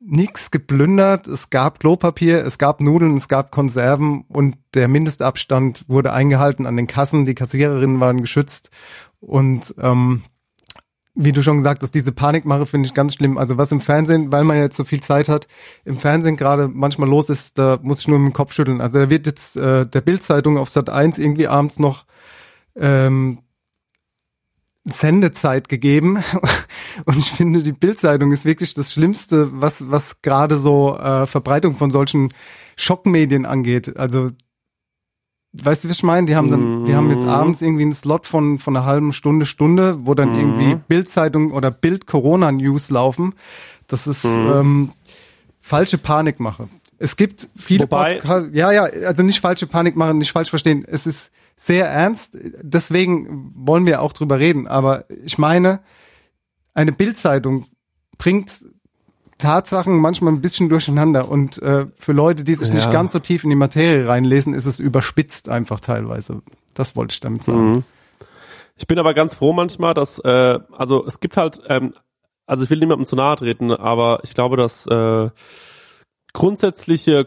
nichts 0.00 0.52
geplündert, 0.52 1.26
es 1.26 1.50
gab 1.50 1.80
Klopapier, 1.80 2.44
es 2.44 2.58
gab 2.58 2.80
Nudeln, 2.80 3.16
es 3.16 3.26
gab 3.26 3.50
Konserven 3.50 4.24
und 4.28 4.56
der 4.74 4.86
Mindestabstand 4.86 5.84
wurde 5.88 6.12
eingehalten 6.12 6.66
an 6.66 6.76
den 6.76 6.86
Kassen, 6.86 7.24
die 7.24 7.34
Kassiererinnen 7.34 7.98
waren 7.98 8.20
geschützt 8.20 8.70
und 9.18 9.74
ähm, 9.80 10.22
wie 11.20 11.32
du 11.32 11.42
schon 11.42 11.56
gesagt 11.56 11.82
hast, 11.82 11.94
diese 11.96 12.12
Panikmache 12.12 12.64
finde 12.64 12.86
ich 12.86 12.94
ganz 12.94 13.14
schlimm. 13.14 13.38
Also 13.38 13.58
was 13.58 13.72
im 13.72 13.80
Fernsehen, 13.80 14.30
weil 14.30 14.44
man 14.44 14.56
jetzt 14.56 14.76
so 14.76 14.84
viel 14.84 15.00
Zeit 15.00 15.28
hat, 15.28 15.48
im 15.84 15.96
Fernsehen 15.96 16.36
gerade 16.36 16.68
manchmal 16.68 17.08
los 17.08 17.28
ist, 17.28 17.58
da 17.58 17.80
muss 17.82 18.00
ich 18.00 18.08
nur 18.08 18.20
mit 18.20 18.32
dem 18.32 18.36
Kopf 18.36 18.52
schütteln. 18.52 18.80
Also 18.80 19.00
da 19.00 19.10
wird 19.10 19.26
jetzt 19.26 19.56
äh, 19.56 19.84
der 19.84 20.00
Bildzeitung 20.00 20.56
auf 20.56 20.68
Sat 20.68 20.88
1 20.88 21.18
irgendwie 21.18 21.48
abends 21.48 21.80
noch 21.80 22.04
ähm, 22.76 23.40
Sendezeit 24.84 25.68
gegeben. 25.68 26.22
Und 27.04 27.16
ich 27.16 27.32
finde, 27.32 27.64
die 27.64 27.72
Bildzeitung 27.72 28.30
ist 28.30 28.44
wirklich 28.44 28.74
das 28.74 28.92
Schlimmste, 28.92 29.48
was, 29.60 29.90
was 29.90 30.22
gerade 30.22 30.60
so 30.60 30.96
äh, 30.96 31.26
Verbreitung 31.26 31.76
von 31.76 31.90
solchen 31.90 32.32
Schockmedien 32.76 33.44
angeht. 33.44 33.96
Also, 33.96 34.30
weißt 35.52 35.84
du, 35.84 35.88
was 35.88 35.96
ich 35.96 36.02
meine? 36.02 36.26
Die 36.26 36.36
haben 36.36 36.50
dann, 36.50 36.84
die 36.84 36.94
haben 36.94 37.10
jetzt 37.10 37.24
abends 37.24 37.62
irgendwie 37.62 37.82
einen 37.82 37.92
Slot 37.92 38.26
von, 38.26 38.58
von 38.58 38.76
einer 38.76 38.84
halben 38.86 39.12
Stunde, 39.12 39.46
Stunde, 39.46 40.06
wo 40.06 40.14
dann 40.14 40.34
irgendwie 40.34 40.74
Bildzeitung 40.88 41.50
oder 41.52 41.70
Bild 41.70 42.06
Corona 42.06 42.52
News 42.52 42.90
laufen. 42.90 43.34
Das 43.86 44.06
ist 44.06 44.24
ähm, 44.24 44.92
falsche 45.60 45.98
Panikmache. 45.98 46.68
Es 46.98 47.16
gibt 47.16 47.48
viele 47.56 47.84
Wobei- 47.84 48.14
Podcasts, 48.16 48.50
ja, 48.52 48.72
ja, 48.72 48.82
also 48.84 49.22
nicht 49.22 49.40
falsche 49.40 49.66
Panikmache, 49.66 50.14
nicht 50.14 50.32
falsch 50.32 50.50
verstehen. 50.50 50.84
Es 50.86 51.06
ist 51.06 51.30
sehr 51.56 51.88
ernst, 51.88 52.38
deswegen 52.62 53.52
wollen 53.54 53.86
wir 53.86 54.02
auch 54.02 54.12
drüber 54.12 54.38
reden. 54.38 54.66
Aber 54.68 55.04
ich 55.24 55.38
meine, 55.38 55.80
eine 56.74 56.92
Bildzeitung 56.92 57.66
bringt 58.18 58.66
Tatsachen 59.38 59.96
manchmal 59.96 60.32
ein 60.32 60.40
bisschen 60.40 60.68
durcheinander 60.68 61.28
und 61.28 61.62
äh, 61.62 61.86
für 61.96 62.12
Leute, 62.12 62.44
die 62.44 62.54
sich 62.56 62.68
Ja. 62.68 62.74
nicht 62.74 62.90
ganz 62.90 63.12
so 63.12 63.20
tief 63.20 63.44
in 63.44 63.50
die 63.50 63.56
Materie 63.56 64.06
reinlesen, 64.08 64.52
ist 64.52 64.66
es 64.66 64.80
überspitzt 64.80 65.48
einfach 65.48 65.80
teilweise. 65.80 66.42
Das 66.74 66.96
wollte 66.96 67.12
ich 67.14 67.20
damit 67.20 67.44
sagen. 67.44 67.84
Ich 68.76 68.86
bin 68.86 68.98
aber 68.98 69.14
ganz 69.14 69.34
froh 69.34 69.52
manchmal, 69.52 69.94
dass, 69.94 70.18
äh, 70.20 70.58
also 70.76 71.04
es 71.06 71.20
gibt 71.20 71.36
halt, 71.36 71.60
ähm, 71.68 71.94
also 72.46 72.64
ich 72.64 72.70
will 72.70 72.78
niemandem 72.78 73.06
zu 73.06 73.16
nahe 73.16 73.36
treten, 73.36 73.72
aber 73.72 74.20
ich 74.22 74.34
glaube, 74.34 74.56
dass 74.56 74.86
äh, 74.86 75.30
grundsätzliche, 76.32 77.26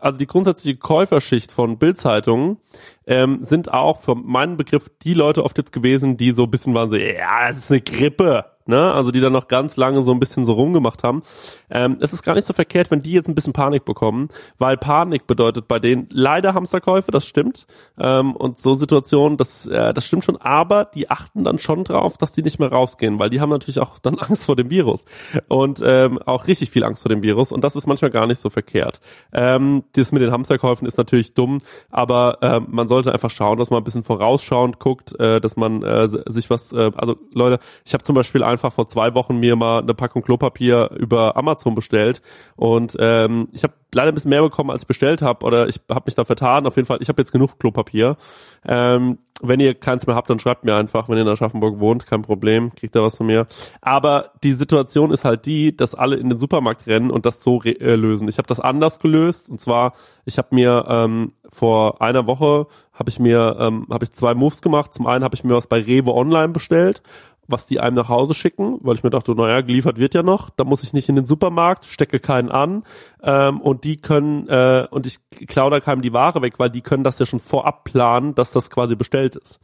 also 0.00 0.18
die 0.18 0.26
grundsätzliche 0.26 0.76
Käuferschicht 0.76 1.52
von 1.52 1.78
Bildzeitungen 1.78 2.58
ähm, 3.06 3.38
sind 3.42 3.72
auch 3.72 4.02
für 4.02 4.14
meinen 4.14 4.56
Begriff 4.56 4.90
die 5.02 5.14
Leute 5.14 5.44
oft 5.44 5.56
jetzt 5.58 5.72
gewesen, 5.72 6.16
die 6.16 6.32
so 6.32 6.44
ein 6.44 6.50
bisschen 6.50 6.74
waren 6.74 6.90
so, 6.90 6.96
ja, 6.96 7.48
es 7.48 7.58
ist 7.58 7.70
eine 7.70 7.80
Grippe, 7.80 8.44
ne? 8.66 8.92
Also 8.92 9.10
die 9.10 9.20
dann 9.20 9.32
noch 9.32 9.48
ganz 9.48 9.76
lange 9.76 10.02
so 10.02 10.12
ein 10.12 10.20
bisschen 10.20 10.44
so 10.44 10.52
rumgemacht 10.52 11.02
haben. 11.02 11.22
Ähm, 11.70 11.98
es 12.00 12.12
ist 12.12 12.22
gar 12.22 12.34
nicht 12.34 12.46
so 12.46 12.52
verkehrt, 12.52 12.90
wenn 12.90 13.02
die 13.02 13.12
jetzt 13.12 13.28
ein 13.28 13.34
bisschen 13.34 13.52
Panik 13.52 13.84
bekommen, 13.84 14.28
weil 14.58 14.76
Panik 14.76 15.26
bedeutet 15.26 15.68
bei 15.68 15.78
denen 15.78 16.08
leider 16.10 16.54
Hamsterkäufe, 16.54 17.10
das 17.10 17.26
stimmt. 17.26 17.66
Ähm, 17.98 18.36
und 18.36 18.58
so 18.58 18.74
Situationen, 18.74 19.38
das, 19.38 19.66
äh, 19.66 19.92
das 19.94 20.06
stimmt 20.06 20.24
schon, 20.24 20.36
aber 20.36 20.84
die 20.84 21.10
achten 21.10 21.44
dann 21.44 21.58
schon 21.58 21.84
drauf, 21.84 22.16
dass 22.16 22.32
die 22.32 22.42
nicht 22.42 22.58
mehr 22.58 22.70
rausgehen, 22.70 23.18
weil 23.18 23.30
die 23.30 23.40
haben 23.40 23.50
natürlich 23.50 23.80
auch 23.80 23.98
dann 23.98 24.18
Angst 24.18 24.46
vor 24.46 24.56
dem 24.56 24.70
Virus 24.70 25.04
und 25.48 25.80
ähm, 25.84 26.18
auch 26.22 26.46
richtig 26.46 26.70
viel 26.70 26.84
Angst 26.84 27.02
vor 27.02 27.08
dem 27.08 27.22
Virus 27.22 27.52
und 27.52 27.62
das 27.62 27.76
ist 27.76 27.86
manchmal 27.86 28.10
gar 28.10 28.26
nicht 28.26 28.40
so 28.40 28.50
verkehrt. 28.50 29.00
Ähm, 29.32 29.84
das 29.92 30.12
mit 30.12 30.22
den 30.22 30.32
Hamsterkäufen 30.32 30.86
ist 30.86 30.98
natürlich 30.98 31.34
dumm, 31.34 31.58
aber 31.90 32.38
ähm, 32.42 32.66
man 32.70 32.88
sollte 32.88 33.12
einfach 33.12 33.30
schauen, 33.30 33.58
dass 33.58 33.70
man 33.70 33.80
ein 33.80 33.84
bisschen 33.84 34.04
vorausschauend 34.04 34.78
guckt, 34.78 35.18
äh, 35.18 35.40
dass 35.40 35.56
man 35.56 35.82
äh, 35.82 36.08
sich 36.08 36.50
was, 36.50 36.72
äh, 36.72 36.90
also 36.96 37.16
Leute, 37.32 37.58
ich 37.84 37.94
habe 37.94 38.04
zum 38.04 38.14
Beispiel 38.14 38.42
einfach 38.54 38.72
vor 38.72 38.88
zwei 38.88 39.14
Wochen 39.14 39.38
mir 39.38 39.56
mal 39.56 39.80
eine 39.80 39.94
Packung 39.94 40.22
Klopapier 40.22 40.90
über 40.96 41.36
Amazon 41.36 41.74
bestellt 41.74 42.22
und 42.56 42.96
ähm, 42.98 43.48
ich 43.52 43.62
habe 43.62 43.74
leider 43.94 44.08
ein 44.08 44.14
bisschen 44.14 44.30
mehr 44.30 44.42
bekommen, 44.42 44.70
als 44.70 44.82
ich 44.82 44.88
bestellt 44.88 45.22
habe 45.22 45.44
oder 45.44 45.68
ich 45.68 45.80
habe 45.90 46.04
mich 46.06 46.14
da 46.14 46.24
vertan. 46.24 46.66
Auf 46.66 46.76
jeden 46.76 46.86
Fall, 46.86 46.98
ich 47.00 47.08
habe 47.08 47.20
jetzt 47.20 47.32
genug 47.32 47.58
Klopapier. 47.58 48.16
Ähm, 48.66 49.18
wenn 49.42 49.60
ihr 49.60 49.74
keins 49.74 50.06
mehr 50.06 50.16
habt, 50.16 50.30
dann 50.30 50.38
schreibt 50.38 50.64
mir 50.64 50.76
einfach, 50.76 51.08
wenn 51.08 51.16
ihr 51.16 51.22
in 51.22 51.28
Aschaffenburg 51.28 51.80
wohnt, 51.80 52.06
kein 52.06 52.22
Problem, 52.22 52.74
kriegt 52.74 52.94
ihr 52.94 53.02
was 53.02 53.16
von 53.16 53.26
mir. 53.26 53.46
Aber 53.80 54.30
die 54.42 54.52
Situation 54.52 55.10
ist 55.10 55.24
halt 55.24 55.44
die, 55.44 55.76
dass 55.76 55.94
alle 55.94 56.16
in 56.16 56.28
den 56.28 56.38
Supermarkt 56.38 56.86
rennen 56.86 57.10
und 57.10 57.26
das 57.26 57.42
so 57.42 57.60
äh, 57.62 57.96
lösen. 57.96 58.28
Ich 58.28 58.38
habe 58.38 58.46
das 58.46 58.60
anders 58.60 59.00
gelöst 59.00 59.50
und 59.50 59.60
zwar, 59.60 59.94
ich 60.24 60.38
habe 60.38 60.48
mir 60.52 60.86
ähm, 60.88 61.32
vor 61.50 62.00
einer 62.00 62.26
Woche 62.26 62.66
habe 62.92 63.10
ich 63.10 63.18
mir 63.18 63.56
ähm, 63.58 63.86
habe 63.90 64.04
ich 64.04 64.12
zwei 64.12 64.34
Moves 64.34 64.62
gemacht. 64.62 64.94
Zum 64.94 65.06
einen 65.06 65.24
habe 65.24 65.34
ich 65.34 65.44
mir 65.44 65.54
was 65.54 65.66
bei 65.66 65.80
Rewe 65.80 66.14
Online 66.14 66.52
bestellt 66.52 67.02
was 67.48 67.66
die 67.66 67.80
einem 67.80 67.96
nach 67.96 68.08
Hause 68.08 68.34
schicken, 68.34 68.78
weil 68.80 68.96
ich 68.96 69.02
mir 69.02 69.10
dachte, 69.10 69.34
naja, 69.34 69.60
geliefert 69.60 69.98
wird 69.98 70.14
ja 70.14 70.22
noch, 70.22 70.50
da 70.50 70.64
muss 70.64 70.82
ich 70.82 70.92
nicht 70.92 71.08
in 71.08 71.16
den 71.16 71.26
Supermarkt, 71.26 71.84
stecke 71.84 72.18
keinen 72.18 72.50
an 72.50 72.84
ähm, 73.22 73.60
und 73.60 73.84
die 73.84 73.96
können, 73.96 74.48
äh, 74.48 74.86
und 74.90 75.06
ich 75.06 75.18
klaue 75.46 75.80
keinem 75.80 76.02
die 76.02 76.12
Ware 76.12 76.42
weg, 76.42 76.54
weil 76.58 76.70
die 76.70 76.80
können 76.80 77.04
das 77.04 77.18
ja 77.18 77.26
schon 77.26 77.40
vorab 77.40 77.84
planen, 77.84 78.34
dass 78.34 78.52
das 78.52 78.70
quasi 78.70 78.94
bestellt 78.94 79.36
ist. 79.36 79.60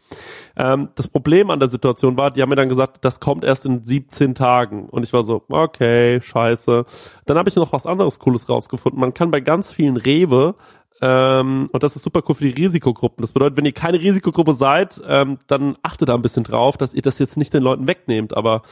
Ähm, 0.56 0.88
das 0.94 1.08
Problem 1.08 1.50
an 1.50 1.58
der 1.58 1.68
Situation 1.68 2.16
war, 2.16 2.30
die 2.30 2.42
haben 2.42 2.48
mir 2.50 2.56
dann 2.56 2.68
gesagt, 2.68 3.04
das 3.04 3.20
kommt 3.20 3.44
erst 3.44 3.66
in 3.66 3.84
17 3.84 4.34
Tagen 4.34 4.88
und 4.88 5.02
ich 5.02 5.12
war 5.12 5.22
so, 5.22 5.42
okay, 5.48 6.20
scheiße. 6.20 6.84
Dann 7.26 7.38
habe 7.38 7.48
ich 7.48 7.56
noch 7.56 7.72
was 7.72 7.86
anderes 7.86 8.18
Cooles 8.18 8.48
rausgefunden. 8.48 9.00
Man 9.00 9.14
kann 9.14 9.30
bei 9.30 9.40
ganz 9.40 9.72
vielen 9.72 9.96
Rewe 9.96 10.54
ähm, 11.02 11.70
und 11.72 11.82
das 11.82 11.96
ist 11.96 12.02
super 12.02 12.22
cool 12.28 12.34
für 12.34 12.44
die 12.44 12.62
Risikogruppen. 12.62 13.22
Das 13.22 13.32
bedeutet, 13.32 13.56
wenn 13.56 13.64
ihr 13.64 13.72
keine 13.72 14.00
Risikogruppe 14.00 14.52
seid, 14.52 15.00
ähm, 15.06 15.38
dann 15.46 15.76
achtet 15.82 16.08
da 16.08 16.14
ein 16.14 16.22
bisschen 16.22 16.44
drauf, 16.44 16.76
dass 16.76 16.92
ihr 16.92 17.02
das 17.02 17.18
jetzt 17.18 17.36
nicht 17.36 17.54
den 17.54 17.62
Leuten 17.62 17.86
wegnehmt. 17.86 18.36
Aber 18.36 18.62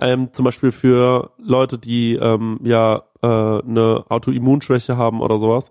ähm, 0.00 0.32
zum 0.32 0.44
Beispiel 0.44 0.72
für 0.72 1.30
Leute, 1.38 1.78
die 1.78 2.14
ähm, 2.14 2.58
ja 2.64 3.02
äh, 3.22 3.26
eine 3.26 4.04
Autoimmunschwäche 4.08 4.96
haben 4.96 5.20
oder 5.20 5.38
sowas, 5.38 5.70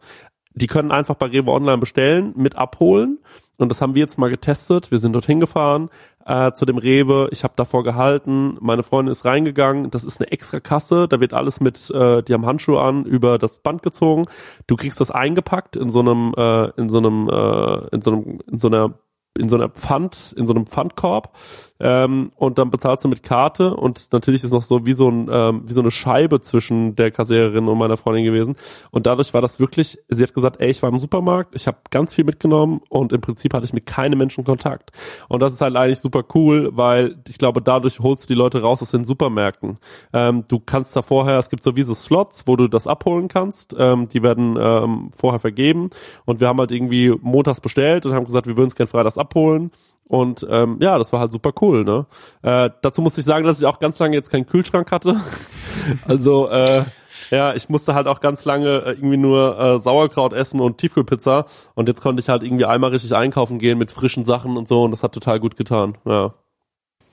die 0.56 0.68
können 0.68 0.92
einfach 0.92 1.16
bei 1.16 1.28
Rewe 1.28 1.52
Online 1.52 1.78
bestellen, 1.78 2.34
mit 2.36 2.56
abholen. 2.56 3.20
Und 3.58 3.70
das 3.70 3.82
haben 3.82 3.94
wir 3.96 4.02
jetzt 4.02 4.18
mal 4.18 4.30
getestet. 4.30 4.92
Wir 4.92 5.00
sind 5.00 5.14
dorthin 5.14 5.40
gefahren 5.40 5.90
äh, 6.26 6.52
zu 6.54 6.66
dem 6.66 6.78
Rewe. 6.78 7.30
Ich 7.32 7.44
habe 7.44 7.54
davor 7.56 7.84
gehalten. 7.84 8.58
Meine 8.60 8.84
Freundin 8.84 9.12
ist 9.12 9.26
reingegangen. 9.26 9.92
Das 9.92 10.04
ist 10.04 10.20
eine 10.20 10.32
extra 10.32 10.60
Kasse. 10.60 11.08
Da 11.08 11.20
wird 11.20 11.34
alles 11.34 11.62
mit, 11.62 11.90
äh, 11.92 12.24
die 12.24 12.34
haben 12.34 12.46
Handschuhe 12.46 12.82
an, 12.82 13.06
über 13.06 13.38
das 13.38 13.60
Band 13.60 13.84
gezogen. 13.84 14.24
Du 14.68 14.76
kriegst 14.76 15.00
das 15.00 15.12
eingepackt 15.12 15.76
in 15.76 15.90
so 15.90 16.00
einem, 16.00 16.34
äh, 16.38 16.70
in 16.78 16.90
so 16.90 16.98
einem, 16.98 17.30
äh, 17.30 17.88
in 17.96 18.02
so 18.02 18.12
einem, 18.12 18.40
in 18.52 18.58
so 18.58 18.68
einer 18.68 18.94
in 19.38 19.50
so 19.50 19.58
einer 19.58 19.70
Pfand, 19.70 20.34
in 20.38 20.48
so 20.48 20.54
einem 20.54 20.66
Pfandkorb 20.66 21.34
ähm, 21.80 22.32
und 22.36 22.58
dann 22.58 22.72
bezahlst 22.72 23.04
du 23.04 23.10
mit 23.10 23.24
Karte 23.24 23.76
und 23.76 24.12
natürlich 24.14 24.44
ist 24.44 24.52
noch 24.52 24.62
so 24.62 24.86
wie 24.86 24.94
so 24.94 25.10
ein 25.10 25.30
ähm, 25.32 25.64
wie 25.66 25.74
so 25.74 25.82
eine 25.82 25.92
Scheibe 25.92 26.40
zwischen 26.42 26.96
der 26.96 27.12
Kassiererin 27.12 27.68
und 27.68 27.78
meiner 27.78 27.98
Freundin 27.98 28.24
gewesen 28.24 28.56
und 28.92 29.06
dadurch 29.06 29.34
war 29.34 29.42
das 29.42 29.60
wirklich, 29.60 29.98
sie 30.08 30.24
hat 30.24 30.34
gesagt, 30.34 30.62
ey, 30.62 30.70
ich 30.70 30.82
war 30.82 30.90
im 30.90 31.00
Supermarkt, 31.00 31.54
ich 31.56 31.68
habe 31.68 31.78
ganz 31.90 32.14
viel 32.14 32.24
mitgenommen 32.24 32.82
und 32.90 33.12
im 33.12 33.22
Prinzip 33.22 33.54
hatte 33.54 33.66
ich 33.66 33.74
mit 33.74 33.86
keinem 33.86 34.20
Menschen 34.20 34.46
Kontakt 34.46 34.92
und 35.28 35.42
das 35.42 35.54
ist 35.54 35.62
halt 35.62 35.76
eigentlich 35.76 36.00
super 36.00 36.24
cool, 36.34 36.70
weil 36.74 37.18
ich 37.28 37.38
glaube, 37.38 37.62
dadurch 37.62 38.00
holst 38.00 38.24
du 38.24 38.28
die 38.28 38.38
Leute 38.38 38.62
raus 38.62 38.82
aus 38.82 38.92
den 38.92 39.04
Supermärkten. 39.04 39.78
Ähm, 40.14 40.46
du 40.48 40.60
kannst 40.60 40.96
da 40.96 41.02
vorher, 41.02 41.40
es 41.40 41.50
gibt 41.50 41.64
sowieso 41.64 41.94
Slots, 41.94 42.48
wo 42.48 42.56
du 42.56 42.68
das 42.68 42.88
abholen 42.88 43.28
kannst, 43.28 43.76
ähm, 43.78 44.08
die 44.08 44.24
werden 44.24 44.58
ähm, 44.60 45.12
vorher 45.16 45.40
vergeben 45.40 45.90
und 46.24 46.40
wir 46.40 46.48
haben 46.48 46.60
halt 46.60 46.72
irgendwie 46.72 47.14
montags 47.22 47.60
bestellt 47.60 48.06
und 48.06 48.14
haben 48.14 48.26
gesagt, 48.26 48.48
wir 48.48 48.56
würden 48.56 48.68
es 48.68 48.76
gerne 48.76 48.88
freitags 48.88 49.18
abholen. 49.18 49.72
Und 50.08 50.46
ähm, 50.50 50.78
ja, 50.82 50.98
das 50.98 51.12
war 51.14 51.20
halt 51.20 51.32
super 51.32 51.52
cool. 51.62 51.84
Ne? 51.84 52.06
Äh, 52.44 52.70
dazu 52.82 53.02
muss 53.02 53.18
ich 53.18 53.26
sagen, 53.26 53.46
dass 53.46 53.60
ich 53.60 53.66
auch 53.66 53.80
ganz 53.80 53.98
lange 54.00 54.16
jetzt 54.16 54.30
keinen 54.30 54.46
Kühlschrank 54.46 54.92
hatte. 54.92 55.20
also 56.08 56.48
äh, 56.50 56.84
Ja, 57.32 57.54
ich 57.54 57.70
musste 57.70 57.96
halt 57.96 58.08
auch 58.08 58.20
ganz 58.20 58.46
lange 58.46 58.84
äh, 58.84 58.92
irgendwie 58.92 59.18
nur 59.18 59.60
äh, 59.60 59.80
Sauerkraut 59.80 60.34
essen 60.34 60.60
und 60.60 60.78
Tiefkühlpizza 60.78 61.46
und 61.74 61.88
jetzt 61.88 62.02
konnte 62.02 62.22
ich 62.22 62.30
halt 62.30 62.44
irgendwie 62.44 62.66
einmal 62.66 62.92
richtig 62.92 63.16
einkaufen 63.16 63.60
gehen 63.60 63.78
mit 63.78 63.92
frischen 63.92 64.26
Sachen 64.26 64.58
und 64.58 64.68
so 64.68 64.84
und 64.84 64.92
das 64.92 65.04
hat 65.04 65.14
total 65.14 65.40
gut 65.40 65.56
getan. 65.56 65.98
Ja. 66.06 66.34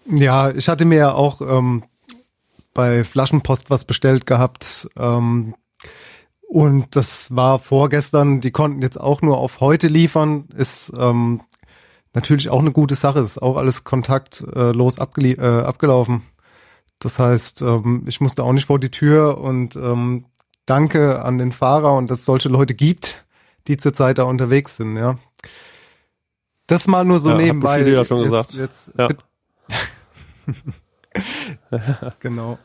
Ja, 0.07 0.51
ich 0.51 0.69
hatte 0.69 0.85
mir 0.85 0.99
ja 0.99 1.15
auch 1.15 1.41
ähm, 1.41 1.85
bei 2.75 3.05
Flaschenpost 3.05 3.71
was 3.71 3.85
bestellt 3.85 4.27
gehabt. 4.27 4.89
Ähm, 4.99 5.55
und 6.49 6.97
das 6.97 7.35
war 7.35 7.59
vorgestern, 7.59 8.41
die 8.41 8.51
konnten 8.51 8.83
jetzt 8.83 9.01
auch 9.01 9.23
nur 9.23 9.39
auf 9.39 9.61
heute 9.61 9.87
liefern, 9.87 10.49
ist 10.57 10.93
ähm, 10.99 11.41
natürlich 12.15 12.51
auch 12.51 12.61
eine 12.61 12.73
gute 12.73 12.95
Sache, 12.95 13.21
ist 13.21 13.41
auch 13.41 13.57
alles 13.57 13.85
kontaktlos 13.85 14.99
abgelie 14.99 15.35
äh, 15.37 15.63
abgelaufen. 15.65 16.23
Das 16.99 17.19
heißt, 17.19 17.63
ähm, 17.63 18.05
ich 18.07 18.21
musste 18.21 18.45
auch 18.45 18.53
nicht 18.53 18.67
vor 18.67 18.79
die 18.79 18.91
Tür 18.91 19.39
und 19.39 19.75
ähm, 19.77 20.27
danke 20.67 21.23
an 21.23 21.39
den 21.39 21.53
Fahrer 21.53 21.95
und 21.97 22.11
dass 22.11 22.21
es 22.21 22.25
solche 22.25 22.49
Leute 22.49 22.75
gibt, 22.75 23.25
die 23.67 23.77
zurzeit 23.77 24.19
da 24.19 24.25
unterwegs 24.25 24.77
sind, 24.77 24.97
ja. 24.97 25.19
Das 26.69 26.87
mal 26.87 27.05
nur 27.05 27.19
so 27.19 27.31
Ja, 27.31 27.35
hat 27.37 27.43
nebenbei. 27.43 27.79
Bushido 27.79 27.97
ja 27.97 28.05
schon 28.05 28.19
jetzt, 28.19 28.31
gesagt. 28.31 28.53
Jetzt, 28.55 28.91
Ja. 28.97 29.09
genau. 32.21 32.59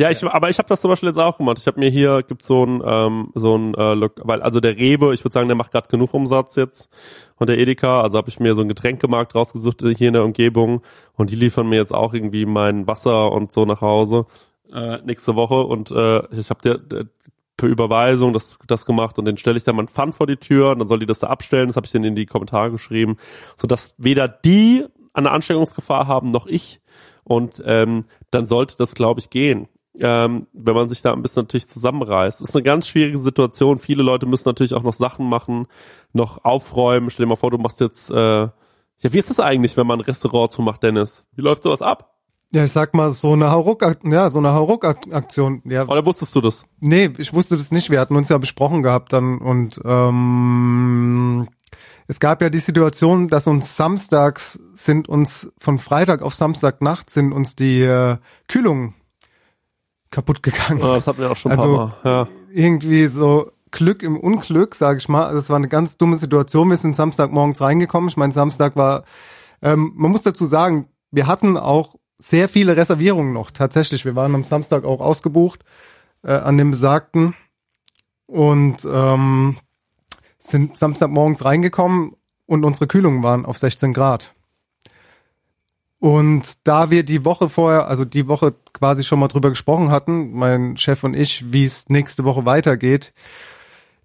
Ja, 0.00 0.10
ich, 0.12 0.22
aber 0.22 0.48
ich 0.48 0.58
habe 0.58 0.68
das 0.68 0.80
zum 0.80 0.90
Beispiel 0.90 1.08
jetzt 1.08 1.18
auch 1.18 1.38
gemacht. 1.38 1.58
Ich 1.58 1.66
habe 1.66 1.80
mir 1.80 1.90
hier 1.90 2.22
gibt 2.22 2.44
so 2.44 2.64
ein 2.64 2.80
ähm, 2.86 3.32
so 3.34 3.56
ein 3.56 3.74
äh, 3.74 4.08
weil 4.22 4.42
also 4.42 4.60
der 4.60 4.76
Rewe, 4.76 5.12
ich 5.12 5.24
würde 5.24 5.32
sagen, 5.32 5.48
der 5.48 5.56
macht 5.56 5.72
gerade 5.72 5.88
genug 5.88 6.14
Umsatz 6.14 6.54
jetzt 6.54 6.88
und 7.36 7.48
der 7.48 7.58
Edeka, 7.58 8.00
also 8.00 8.16
habe 8.16 8.28
ich 8.28 8.38
mir 8.38 8.54
so 8.54 8.60
ein 8.62 8.68
Getränkemarkt 8.68 9.34
rausgesucht 9.34 9.82
äh, 9.82 9.92
hier 9.96 10.06
in 10.08 10.14
der 10.14 10.24
Umgebung. 10.24 10.82
Und 11.14 11.30
die 11.30 11.34
liefern 11.34 11.68
mir 11.68 11.76
jetzt 11.76 11.92
auch 11.92 12.14
irgendwie 12.14 12.46
mein 12.46 12.86
Wasser 12.86 13.32
und 13.32 13.50
so 13.50 13.64
nach 13.64 13.80
Hause 13.80 14.26
äh, 14.72 14.98
nächste 14.98 15.34
Woche. 15.34 15.64
Und 15.64 15.90
äh, 15.90 16.22
ich 16.32 16.50
habe 16.50 16.62
der, 16.62 16.78
der 16.78 17.06
per 17.56 17.68
Überweisung 17.68 18.32
das 18.32 18.56
das 18.68 18.86
gemacht 18.86 19.18
und 19.18 19.24
den 19.24 19.36
stelle 19.36 19.56
ich 19.56 19.64
dann 19.64 19.74
mein 19.74 19.88
Pfand 19.88 20.14
vor 20.14 20.28
die 20.28 20.36
Tür 20.36 20.70
und 20.70 20.78
dann 20.78 20.86
soll 20.86 21.00
die 21.00 21.06
das 21.06 21.18
da 21.18 21.26
abstellen. 21.26 21.66
Das 21.66 21.74
habe 21.74 21.86
ich 21.86 21.92
denen 21.92 22.04
in 22.04 22.14
die 22.14 22.26
Kommentare 22.26 22.70
geschrieben, 22.70 23.16
so 23.56 23.66
dass 23.66 23.96
weder 23.98 24.28
die 24.28 24.84
eine 25.12 25.32
Ansteckungsgefahr 25.32 26.06
haben 26.06 26.30
noch 26.30 26.46
ich. 26.46 26.80
Und 27.24 27.60
ähm, 27.66 28.04
dann 28.30 28.46
sollte 28.46 28.76
das 28.78 28.94
glaube 28.94 29.18
ich 29.18 29.28
gehen 29.28 29.66
ähm, 30.00 30.46
wenn 30.52 30.74
man 30.74 30.88
sich 30.88 31.02
da 31.02 31.12
ein 31.12 31.22
bisschen 31.22 31.42
natürlich 31.42 31.68
zusammenreißt. 31.68 32.40
Ist 32.40 32.54
eine 32.54 32.62
ganz 32.62 32.88
schwierige 32.88 33.18
Situation. 33.18 33.78
Viele 33.78 34.02
Leute 34.02 34.26
müssen 34.26 34.48
natürlich 34.48 34.74
auch 34.74 34.82
noch 34.82 34.94
Sachen 34.94 35.28
machen, 35.28 35.66
noch 36.12 36.44
aufräumen. 36.44 37.10
Stell 37.10 37.26
dir 37.26 37.30
mal 37.30 37.36
vor, 37.36 37.50
du 37.50 37.58
machst 37.58 37.80
jetzt, 37.80 38.10
äh, 38.10 38.42
ja, 38.42 38.52
wie 39.00 39.18
ist 39.18 39.30
das 39.30 39.40
eigentlich, 39.40 39.76
wenn 39.76 39.86
man 39.86 40.00
ein 40.00 40.04
Restaurant 40.04 40.52
zumacht, 40.52 40.82
Dennis? 40.82 41.26
Wie 41.34 41.42
läuft 41.42 41.62
sowas 41.62 41.82
ab? 41.82 42.14
Ja, 42.50 42.64
ich 42.64 42.72
sag 42.72 42.94
mal, 42.94 43.10
so 43.10 43.32
eine 43.32 43.50
Hauruck, 43.50 43.84
ja, 44.04 44.30
so 44.30 44.38
eine 44.38 44.54
Hauruck-Aktion. 44.54 45.62
Ja, 45.66 45.86
Oder 45.86 46.06
wusstest 46.06 46.34
du 46.34 46.40
das? 46.40 46.64
nee, 46.80 47.10
ich 47.18 47.34
wusste 47.34 47.58
das 47.58 47.70
nicht. 47.72 47.90
Wir 47.90 48.00
hatten 48.00 48.16
uns 48.16 48.30
ja 48.30 48.38
besprochen 48.38 48.82
gehabt 48.82 49.12
dann 49.12 49.38
und 49.38 49.78
ähm, 49.84 51.46
es 52.06 52.20
gab 52.20 52.40
ja 52.40 52.48
die 52.48 52.58
Situation, 52.58 53.28
dass 53.28 53.46
uns 53.46 53.76
samstags 53.76 54.58
sind 54.72 55.10
uns 55.10 55.52
von 55.58 55.78
Freitag 55.78 56.22
auf 56.22 56.34
Samstagnacht 56.34 57.10
sind 57.10 57.32
uns 57.32 57.54
die 57.54 57.82
äh, 57.82 58.16
Kühlungen 58.48 58.94
kaputt 60.10 60.42
gegangen. 60.42 60.80
Ah, 60.82 60.94
das 60.94 61.06
hatten 61.06 61.20
wir 61.20 61.30
auch 61.30 61.36
schon 61.36 61.52
ein 61.52 61.58
Also- 61.58 61.76
paar 61.76 61.86
Mal. 62.04 62.10
Ja. 62.10 62.28
irgendwie 62.52 63.06
so 63.08 63.50
Glück 63.70 64.02
im 64.02 64.16
Unglück, 64.18 64.74
sage 64.74 64.98
ich 64.98 65.08
mal. 65.08 65.24
Also 65.26 65.38
es 65.38 65.50
war 65.50 65.56
eine 65.56 65.68
ganz 65.68 65.96
dumme 65.98 66.16
Situation. 66.16 66.70
Wir 66.70 66.76
sind 66.78 66.96
Samstagmorgens 66.96 67.60
reingekommen. 67.60 68.08
Ich 68.08 68.16
meine, 68.16 68.32
Samstag 68.32 68.76
war, 68.76 69.04
ähm, 69.60 69.92
man 69.94 70.10
muss 70.10 70.22
dazu 70.22 70.46
sagen, 70.46 70.88
wir 71.10 71.26
hatten 71.26 71.56
auch 71.58 71.94
sehr 72.18 72.48
viele 72.48 72.76
Reservierungen 72.76 73.32
noch. 73.32 73.50
Tatsächlich, 73.50 74.04
wir 74.04 74.16
waren 74.16 74.34
am 74.34 74.44
Samstag 74.44 74.84
auch 74.84 75.00
ausgebucht 75.00 75.64
äh, 76.24 76.32
an 76.32 76.56
dem 76.56 76.70
besagten 76.70 77.34
und 78.26 78.86
ähm, 78.90 79.56
sind 80.38 80.76
Samstagmorgens 80.78 81.44
reingekommen 81.44 82.12
und 82.46 82.64
unsere 82.64 82.86
Kühlungen 82.86 83.22
waren 83.22 83.44
auf 83.46 83.58
16 83.58 83.92
Grad. 83.92 84.32
Und 86.00 86.66
da 86.66 86.90
wir 86.90 87.02
die 87.02 87.24
Woche 87.24 87.48
vorher, 87.48 87.88
also 87.88 88.04
die 88.04 88.28
Woche 88.28 88.54
quasi 88.72 89.02
schon 89.02 89.18
mal 89.18 89.28
drüber 89.28 89.50
gesprochen 89.50 89.90
hatten, 89.90 90.32
mein 90.32 90.76
Chef 90.76 91.02
und 91.02 91.14
ich, 91.14 91.52
wie 91.52 91.64
es 91.64 91.88
nächste 91.88 92.24
Woche 92.24 92.44
weitergeht, 92.44 93.12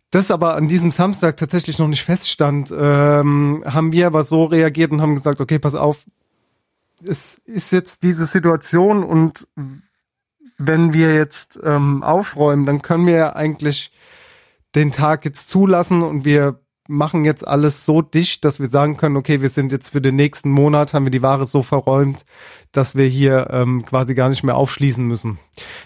das 0.10 0.32
aber 0.32 0.56
an 0.56 0.68
diesem 0.68 0.92
Samstag 0.92 1.38
tatsächlich 1.38 1.80
noch 1.80 1.88
nicht 1.88 2.04
feststand, 2.04 2.74
ähm, 2.76 3.64
haben 3.66 3.92
wir 3.92 4.08
aber 4.08 4.24
so 4.24 4.46
reagiert 4.46 4.92
und 4.92 5.02
haben 5.02 5.16
gesagt, 5.16 5.42
okay, 5.42 5.60
pass 5.60 5.76
auf, 5.76 6.00
es 7.04 7.40
ist 7.46 7.72
jetzt 7.72 8.04
diese 8.04 8.26
Situation 8.26 9.04
und 9.04 9.48
wenn 10.58 10.94
wir 10.94 11.16
jetzt 11.16 11.60
ähm, 11.64 12.04
aufräumen, 12.04 12.66
dann 12.66 12.82
können 12.82 13.06
wir 13.06 13.16
ja 13.16 13.36
eigentlich 13.36 13.92
den 14.76 14.92
Tag 14.92 15.26
jetzt 15.26 15.50
zulassen 15.50 16.02
und 16.02 16.26
wir 16.26 16.60
machen 16.88 17.24
jetzt 17.24 17.48
alles 17.48 17.86
so 17.86 18.02
dicht, 18.02 18.44
dass 18.44 18.60
wir 18.60 18.68
sagen 18.68 18.98
können, 18.98 19.16
okay, 19.16 19.42
wir 19.42 19.50
sind 19.50 19.72
jetzt 19.72 19.90
für 19.90 20.02
den 20.02 20.16
nächsten 20.16 20.50
Monat, 20.50 20.94
haben 20.94 21.06
wir 21.06 21.12
die 21.12 21.22
Ware 21.22 21.46
so 21.46 21.64
verräumt, 21.64 22.26
dass 22.72 22.96
wir 22.96 23.06
hier 23.06 23.50
ähm, 23.52 23.86
quasi 23.86 24.16
gar 24.16 24.30
nicht 24.30 24.44
mehr 24.44 24.56
aufschließen 24.56 25.06
müssen. 25.06 25.40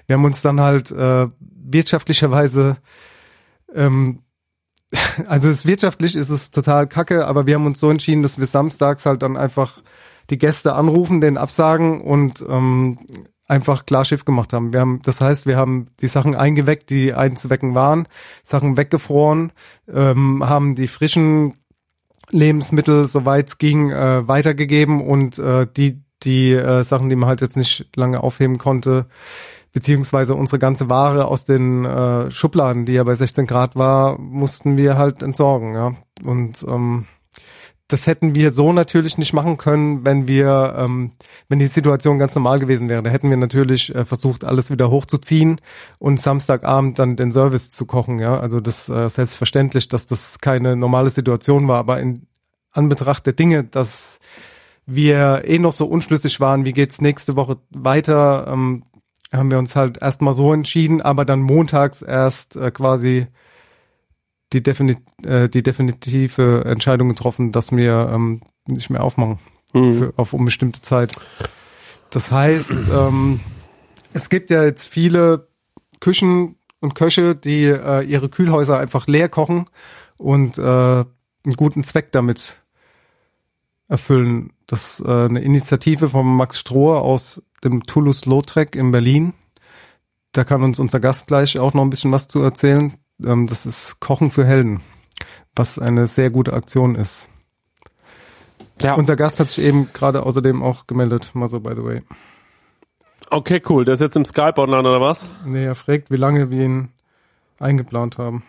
Wir 0.07 0.15
haben 0.15 0.25
uns 0.25 0.41
dann 0.41 0.59
halt 0.59 0.91
äh, 0.91 1.27
wirtschaftlicherweise, 1.39 2.77
ähm, 3.73 4.23
also 5.27 5.49
es 5.49 5.65
wirtschaftlich 5.65 6.15
ist 6.15 6.29
es 6.29 6.49
total 6.51 6.87
kacke, 6.87 7.27
aber 7.27 7.45
wir 7.45 7.55
haben 7.55 7.65
uns 7.65 7.79
so 7.79 7.89
entschieden, 7.91 8.23
dass 8.23 8.39
wir 8.39 8.47
samstags 8.47 9.05
halt 9.05 9.21
dann 9.21 9.37
einfach 9.37 9.83
die 10.29 10.37
Gäste 10.37 10.73
anrufen, 10.73 11.21
den 11.21 11.37
absagen 11.37 12.01
und 12.01 12.43
ähm, 12.47 12.99
einfach 13.47 13.85
klar 13.85 14.05
Schiff 14.05 14.25
gemacht 14.25 14.53
haben. 14.53 14.73
Wir 14.73 14.81
haben, 14.81 15.01
das 15.03 15.21
heißt, 15.21 15.45
wir 15.45 15.57
haben 15.57 15.87
die 16.01 16.07
Sachen 16.07 16.35
eingeweckt, 16.35 16.89
die 16.89 17.13
einzuwecken 17.13 17.75
waren, 17.75 18.07
Sachen 18.43 18.77
weggefroren, 18.77 19.53
ähm, 19.91 20.47
haben 20.47 20.75
die 20.75 20.87
frischen 20.87 21.53
Lebensmittel, 22.29 23.07
soweit 23.07 23.49
es 23.49 23.57
ging, 23.57 23.89
äh, 23.91 24.27
weitergegeben 24.27 25.01
und 25.01 25.39
äh, 25.39 25.65
die 25.65 26.03
die 26.23 26.51
äh, 26.51 26.83
Sachen, 26.83 27.09
die 27.09 27.15
man 27.15 27.29
halt 27.29 27.41
jetzt 27.41 27.57
nicht 27.57 27.87
lange 27.95 28.23
aufheben 28.23 28.57
konnte, 28.57 29.05
beziehungsweise 29.71 30.35
unsere 30.35 30.59
ganze 30.59 30.89
Ware 30.89 31.25
aus 31.25 31.45
den 31.45 31.85
äh, 31.85 32.31
Schubladen, 32.31 32.85
die 32.85 32.93
ja 32.93 33.03
bei 33.03 33.15
16 33.15 33.45
Grad 33.45 33.75
war, 33.75 34.19
mussten 34.19 34.77
wir 34.77 34.97
halt 34.97 35.21
entsorgen, 35.21 35.75
ja. 35.75 35.93
Und 36.23 36.65
ähm, 36.67 37.05
das 37.87 38.05
hätten 38.05 38.35
wir 38.35 38.51
so 38.51 38.73
natürlich 38.73 39.17
nicht 39.17 39.33
machen 39.33 39.57
können, 39.57 40.03
wenn 40.05 40.27
wir, 40.27 40.75
ähm, 40.77 41.11
wenn 41.47 41.59
die 41.59 41.67
Situation 41.67 42.19
ganz 42.19 42.35
normal 42.35 42.59
gewesen 42.59 42.89
wäre. 42.89 43.01
Da 43.01 43.09
hätten 43.09 43.29
wir 43.29 43.37
natürlich 43.37 43.95
äh, 43.95 44.03
versucht, 44.03 44.43
alles 44.43 44.69
wieder 44.69 44.89
hochzuziehen 44.89 45.61
und 45.97 46.19
Samstagabend 46.19 46.99
dann 46.99 47.15
den 47.15 47.31
Service 47.31 47.69
zu 47.69 47.85
kochen. 47.85 48.19
Ja, 48.19 48.39
also 48.39 48.59
das 48.59 48.89
äh, 48.89 49.09
selbstverständlich, 49.09 49.87
dass 49.87 50.05
das 50.05 50.39
keine 50.39 50.75
normale 50.75 51.09
Situation 51.09 51.67
war, 51.67 51.77
aber 51.77 51.99
in 52.01 52.27
Anbetracht 52.71 53.25
der 53.25 53.33
Dinge, 53.33 53.63
dass 53.63 54.19
wir 54.85 55.43
eh 55.45 55.57
noch 55.59 55.73
so 55.73 55.85
unschlüssig 55.85 56.39
waren, 56.39 56.65
wie 56.65 56.73
geht's 56.73 57.01
nächste 57.01 57.35
Woche 57.35 57.57
weiter, 57.69 58.47
ähm, 58.49 58.83
haben 59.31 59.51
wir 59.51 59.59
uns 59.59 59.75
halt 59.75 60.01
erstmal 60.01 60.33
so 60.33 60.53
entschieden, 60.53 61.01
aber 61.01 61.25
dann 61.25 61.41
montags 61.41 62.01
erst 62.01 62.55
äh, 62.55 62.71
quasi 62.71 63.27
die, 64.53 64.63
definit 64.63 64.99
äh, 65.23 65.49
die 65.49 65.63
definitive 65.63 66.63
Entscheidung 66.65 67.09
getroffen, 67.09 67.51
dass 67.51 67.71
wir 67.71 68.09
ähm, 68.13 68.41
nicht 68.67 68.89
mehr 68.89 69.03
aufmachen 69.03 69.39
für, 69.71 70.13
auf 70.17 70.33
unbestimmte 70.33 70.81
Zeit. 70.81 71.13
Das 72.09 72.31
heißt, 72.31 72.89
ähm, 72.93 73.39
es 74.13 74.29
gibt 74.29 74.49
ja 74.49 74.63
jetzt 74.63 74.87
viele 74.87 75.47
Küchen 75.99 76.55
und 76.79 76.95
Köche, 76.95 77.35
die 77.35 77.65
äh, 77.65 78.01
ihre 78.03 78.29
Kühlhäuser 78.29 78.79
einfach 78.79 79.07
leer 79.07 79.29
kochen 79.29 79.65
und 80.17 80.57
äh, 80.57 80.61
einen 80.61 81.55
guten 81.55 81.83
Zweck 81.83 82.11
damit 82.11 82.61
erfüllen. 83.87 84.53
Das 84.67 84.99
ist 84.99 85.07
äh, 85.07 85.25
eine 85.25 85.41
Initiative 85.41 86.09
von 86.09 86.25
Max 86.25 86.59
Strohe 86.59 86.99
aus 86.99 87.41
dem 87.63 87.83
Toulouse-Lautrec 87.83 88.75
in 88.75 88.91
Berlin. 88.91 89.33
Da 90.31 90.43
kann 90.43 90.63
uns 90.63 90.79
unser 90.79 90.99
Gast 90.99 91.27
gleich 91.27 91.57
auch 91.57 91.73
noch 91.73 91.83
ein 91.83 91.89
bisschen 91.89 92.11
was 92.11 92.27
zu 92.27 92.41
erzählen. 92.41 92.93
Ähm, 93.23 93.47
das 93.47 93.65
ist 93.65 93.99
Kochen 93.99 94.31
für 94.31 94.45
Helden, 94.45 94.81
was 95.55 95.79
eine 95.79 96.07
sehr 96.07 96.29
gute 96.29 96.53
Aktion 96.53 96.95
ist. 96.95 97.29
Ja. 98.81 98.93
Unser 98.93 99.15
Gast 99.15 99.39
hat 99.39 99.49
sich 99.49 99.63
eben 99.63 99.91
gerade 99.91 100.23
außerdem 100.23 100.61
auch 100.61 100.85
gemeldet, 100.87 101.31
mal 101.33 101.49
so 101.49 101.59
by 101.59 101.73
the 101.75 101.83
way. 101.83 102.03
Okay, 103.29 103.61
cool. 103.69 103.83
Der 103.83 103.95
ist 103.95 103.99
jetzt 103.99 104.15
im 104.15 104.25
Skype 104.25 104.57
online 104.57 104.87
oder 104.87 105.01
was? 105.01 105.29
Nee, 105.45 105.65
er 105.65 105.75
fragt, 105.75 106.11
wie 106.11 106.17
lange 106.17 106.49
wir 106.49 106.63
ihn 106.63 106.89
eingeplant 107.59 108.17
haben. 108.17 108.43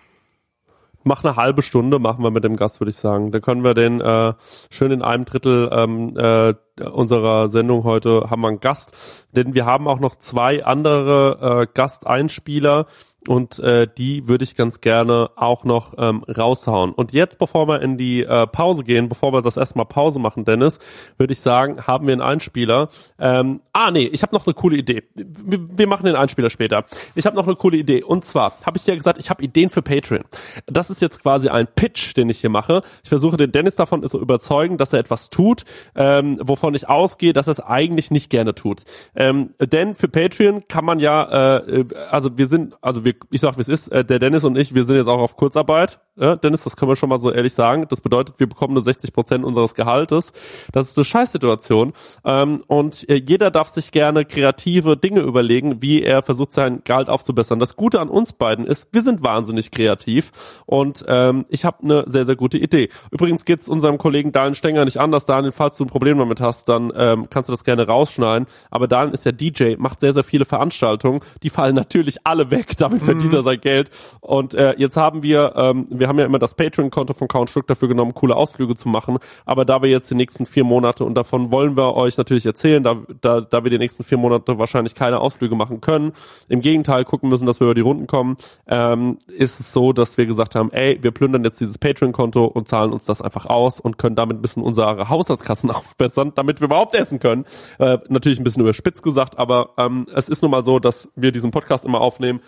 Mach 1.05 1.25
eine 1.25 1.37
halbe 1.37 1.63
Stunde, 1.63 1.99
machen 1.99 2.23
wir 2.23 2.31
mit 2.31 2.45
dem 2.45 2.57
Gast, 2.57 2.81
würde 2.81 2.91
ich 2.91 2.97
sagen. 2.97 3.33
Dann 3.33 3.41
können 3.41 3.65
wir 3.65 3.73
den 3.73 4.01
äh, 4.01 4.35
schön 4.71 4.93
in 4.93 5.03
einem 5.03 5.25
Drittel 5.25 5.71
ähm, 5.73 6.13
äh, 6.17 6.55
unserer 6.85 7.49
Sendung 7.49 7.85
heute 7.85 8.29
haben 8.31 8.43
wir 8.43 8.49
einen 8.49 8.61
Gast, 8.61 8.91
denn 9.33 9.55
wir 9.55 9.65
haben 9.65 9.89
auch 9.89 10.01
noch 10.01 10.17
zwei 10.17 10.65
andere 10.65 11.63
äh, 11.63 11.67
Gasteinspieler. 11.73 12.87
Und 13.29 13.59
äh, 13.59 13.87
die 13.99 14.27
würde 14.27 14.45
ich 14.45 14.57
ganz 14.57 14.81
gerne 14.81 15.31
auch 15.37 15.65
noch 15.65 15.95
ähm, 15.99 16.25
raushauen. 16.25 16.93
Und 16.93 17.13
jetzt, 17.13 17.39
bevor 17.39 17.69
wir 17.69 17.83
in 17.83 17.99
die 17.99 18.23
äh, 18.23 18.47
Pause 18.47 18.85
gehen, 18.85 19.09
bevor 19.09 19.33
wir 19.33 19.43
das 19.43 19.57
erstmal 19.57 19.85
Pause 19.87 20.19
machen, 20.19 20.45
Dennis, 20.45 20.79
würde 21.19 21.33
ich 21.33 21.41
sagen, 21.41 21.87
haben 21.87 22.07
wir 22.07 22.13
einen 22.13 22.23
Einspieler. 22.23 22.89
Ähm, 23.19 23.61
ah, 23.73 23.91
nee, 23.91 24.07
ich 24.07 24.23
habe 24.23 24.35
noch 24.35 24.47
eine 24.47 24.55
coole 24.55 24.77
Idee. 24.77 25.03
Wir, 25.15 25.59
wir 25.79 25.87
machen 25.87 26.07
den 26.07 26.17
Einspieler 26.17 26.51
später. 26.51 26.85
Ich 27.15 27.27
habe 27.27 27.37
noch 27.37 27.47
eine 27.47 27.57
coole 27.57 27.77
Idee. 27.77 28.03
Und 28.03 28.25
zwar 28.25 28.55
habe 28.65 28.79
ich 28.79 28.85
dir 28.85 28.97
gesagt, 28.97 29.19
ich 29.19 29.31
habe 29.31 29.43
Ideen 29.43 29.69
für 29.69 29.83
Patreon. 29.83 30.25
Das 30.67 30.89
ist 30.89 31.03
jetzt 31.03 31.23
quasi 31.23 31.49
ein 31.49 31.67
Pitch, 31.67 32.17
den 32.17 32.31
ich 32.31 32.41
hier 32.41 32.51
mache. 32.51 32.83
Ich 33.03 33.09
versuche 33.09 33.37
den 33.37 33.53
Dennis 33.53 33.77
davon 33.77 34.09
zu 34.09 34.19
überzeugen, 34.19 34.79
dass 34.79 34.93
er 34.93 35.01
etwas 35.01 35.29
tut, 35.29 35.65
ähm, 35.95 36.39
wovon 36.43 36.75
ich 36.75 36.89
ausgehe, 36.89 37.33
dass 37.33 37.47
er 37.47 37.53
es 37.53 37.61
eigentlich 37.61 38.11
nicht 38.11 38.31
gerne 38.31 38.55
tut. 38.55 38.85
Ähm, 39.15 39.51
denn 39.61 39.95
für 39.95 40.09
Patreon 40.09 40.67
kann 40.69 40.85
man 40.85 40.99
ja, 40.99 41.59
äh, 41.59 41.85
also 42.11 42.39
wir 42.39 42.47
sind, 42.47 42.75
also 42.81 43.05
wir, 43.05 43.15
ich 43.31 43.41
sag 43.41 43.57
wie 43.57 43.63
es 43.63 43.69
ist, 43.69 43.89
äh, 43.89 44.05
der 44.05 44.19
Dennis 44.19 44.45
und 44.45 44.57
ich, 44.57 44.75
wir 44.75 44.85
sind 44.85 44.97
jetzt 44.97 45.09
auch 45.09 45.21
auf 45.21 45.37
Kurzarbeit. 45.37 46.01
Ja, 46.21 46.35
Dennis, 46.35 46.65
das 46.65 46.77
können 46.77 46.91
wir 46.91 46.97
schon 46.97 47.09
mal 47.09 47.19
so 47.19 47.31
ehrlich 47.31 47.55
sagen. 47.55 47.87
Das 47.89 48.01
bedeutet, 48.01 48.41
wir 48.41 48.49
bekommen 48.49 48.75
nur 48.75 48.83
60 48.83 49.13
Prozent 49.13 49.45
unseres 49.45 49.75
Gehaltes. 49.75 50.33
Das 50.73 50.89
ist 50.89 50.99
eine 50.99 51.05
Scheißsituation. 51.05 51.93
Ähm, 52.25 52.61
und 52.67 53.09
äh, 53.09 53.15
jeder 53.15 53.53
darf 53.53 53.69
sich 53.69 53.93
gerne 53.93 54.25
kreative 54.25 54.97
Dinge 54.97 55.21
überlegen, 55.21 55.81
wie 55.81 56.03
er 56.03 56.23
versucht, 56.23 56.53
sein 56.53 56.83
Gehalt 56.83 57.09
aufzubessern. 57.09 57.61
Das 57.61 57.77
Gute 57.77 58.01
an 58.01 58.09
uns 58.09 58.33
beiden 58.33 58.67
ist, 58.67 58.89
wir 58.91 59.03
sind 59.03 59.23
wahnsinnig 59.23 59.71
kreativ 59.71 60.33
und 60.67 61.05
ähm, 61.07 61.47
ich 61.49 61.65
habe 61.65 61.85
eine 61.85 62.05
sehr, 62.07 62.25
sehr 62.25 62.37
gute 62.37 62.59
Idee. 62.59 62.89
Übrigens 63.13 63.45
geht's 63.45 63.69
unserem 63.69 63.99
Kollegen 63.99 64.33
Daniel 64.33 64.57
Stenger 64.57 64.85
nicht 64.85 64.99
anders. 64.99 65.25
Daniel, 65.25 65.53
falls 65.53 65.77
du 65.77 65.85
ein 65.85 65.89
Problem 65.89 66.19
damit 66.19 66.41
hast, 66.41 66.69
dann 66.69 66.93
ähm, 66.97 67.29
kannst 67.31 67.49
du 67.49 67.53
das 67.53 67.63
gerne 67.63 67.87
rausschneiden. 67.87 68.49
Aber 68.71 68.89
Daniel 68.89 69.15
ist 69.15 69.25
ja 69.25 69.33
DJ, 69.33 69.77
macht 69.77 70.01
sehr, 70.01 70.13
sehr 70.13 70.25
viele 70.25 70.45
Veranstaltungen. 70.45 71.21
Die 71.43 71.51
fallen 71.51 71.75
natürlich 71.75 72.19
alle 72.25 72.51
weg. 72.51 72.77
Damit 72.77 73.07
verdient 73.09 73.35
er 73.35 73.43
sein 73.43 73.61
Geld. 73.61 73.91
Und 74.21 74.55
äh, 74.55 74.75
jetzt 74.77 74.97
haben 74.97 75.23
wir, 75.23 75.53
ähm, 75.57 75.87
wir 75.91 76.09
haben 76.09 76.19
ja 76.19 76.27
immer 76.27 76.39
das 76.39 76.55
Patreon-Konto 76.55 77.15
von 77.15 77.29
Count 77.29 77.51
Stück 77.51 77.67
dafür 77.67 77.89
genommen, 77.89 78.15
coole 78.15 78.37
Ausflüge 78.37 78.75
zu 78.75 78.89
machen. 78.89 79.19
Aber 79.45 79.65
da 79.65 79.83
wir 79.83 79.89
jetzt 79.89 80.11
die 80.11 80.15
nächsten 80.15 80.47
vier 80.47 80.65
Monate 80.65 81.05
und 81.05 81.15
davon 81.15 81.51
wollen 81.51 81.77
wir 81.77 81.95
euch 81.95 82.17
natürlich 82.17 82.47
erzählen, 82.47 82.83
da, 82.83 82.97
da, 83.21 83.41
da 83.41 83.65
wir 83.65 83.71
die 83.71 83.79
nächsten 83.79 84.05
vier 84.05 84.19
Monate 84.19 84.59
wahrscheinlich 84.59 84.95
keine 84.95 85.21
Ausflüge 85.21 85.57
machen 85.57 85.81
können, 85.81 86.13
im 86.49 86.61
Gegenteil 86.61 87.05
gucken 87.05 87.29
müssen, 87.29 87.47
dass 87.47 87.61
wir 87.61 87.67
über 87.67 87.75
die 87.75 87.81
Runden 87.81 88.07
kommen, 88.07 88.37
ähm, 88.67 89.19
ist 89.29 89.61
es 89.61 89.73
so, 89.73 89.93
dass 89.93 90.19
wir 90.19 90.27
gesagt 90.27 90.55
haben, 90.55 90.71
ey, 90.73 90.99
wir 91.03 91.11
plündern 91.11 91.45
jetzt 91.45 91.61
dieses 91.61 91.79
Patreon-Konto 91.79 92.45
und 92.45 92.69
zahlen 92.69 92.93
uns 92.93 93.05
das 93.05 93.23
einfach 93.23 93.47
aus 93.47 93.81
und 93.81 93.99
können 93.99 94.17
damit 94.17 94.39
ein 94.39 94.43
bisschen 94.43 94.63
unsere 94.63 95.09
Haushaltskassen 95.09 95.71
aufbessern, 95.71 96.33
damit 96.35 96.61
wir 96.61 96.67
überhaupt 96.67 96.95
essen 96.95 97.21
können. 97.21 97.45
Äh, 97.79 97.99
natürlich 98.09 98.39
ein 98.39 98.45
bisschen 98.45 98.63
überspitzt 98.63 99.03
gesagt, 99.03 99.39
aber 99.39 99.71
ähm, 99.77 100.07
es 100.15 100.29
ist 100.29 100.43
nun 100.43 100.51
mal 100.51 100.63
so, 100.63 100.79
dass 100.79 101.11
wir 101.17 101.33
diesen 101.33 101.51
Podcast 101.51 101.85
immer 101.85 102.01
aufnehmen. 102.01 102.41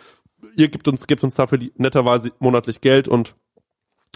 Ihr 0.57 0.69
gebt 0.69 0.89
uns, 0.89 1.07
gebt 1.07 1.25
uns 1.25 1.35
dafür 1.35 1.59
netterweise 1.77 2.33
monatlich 2.39 2.81
Geld 2.81 3.09
und 3.09 3.35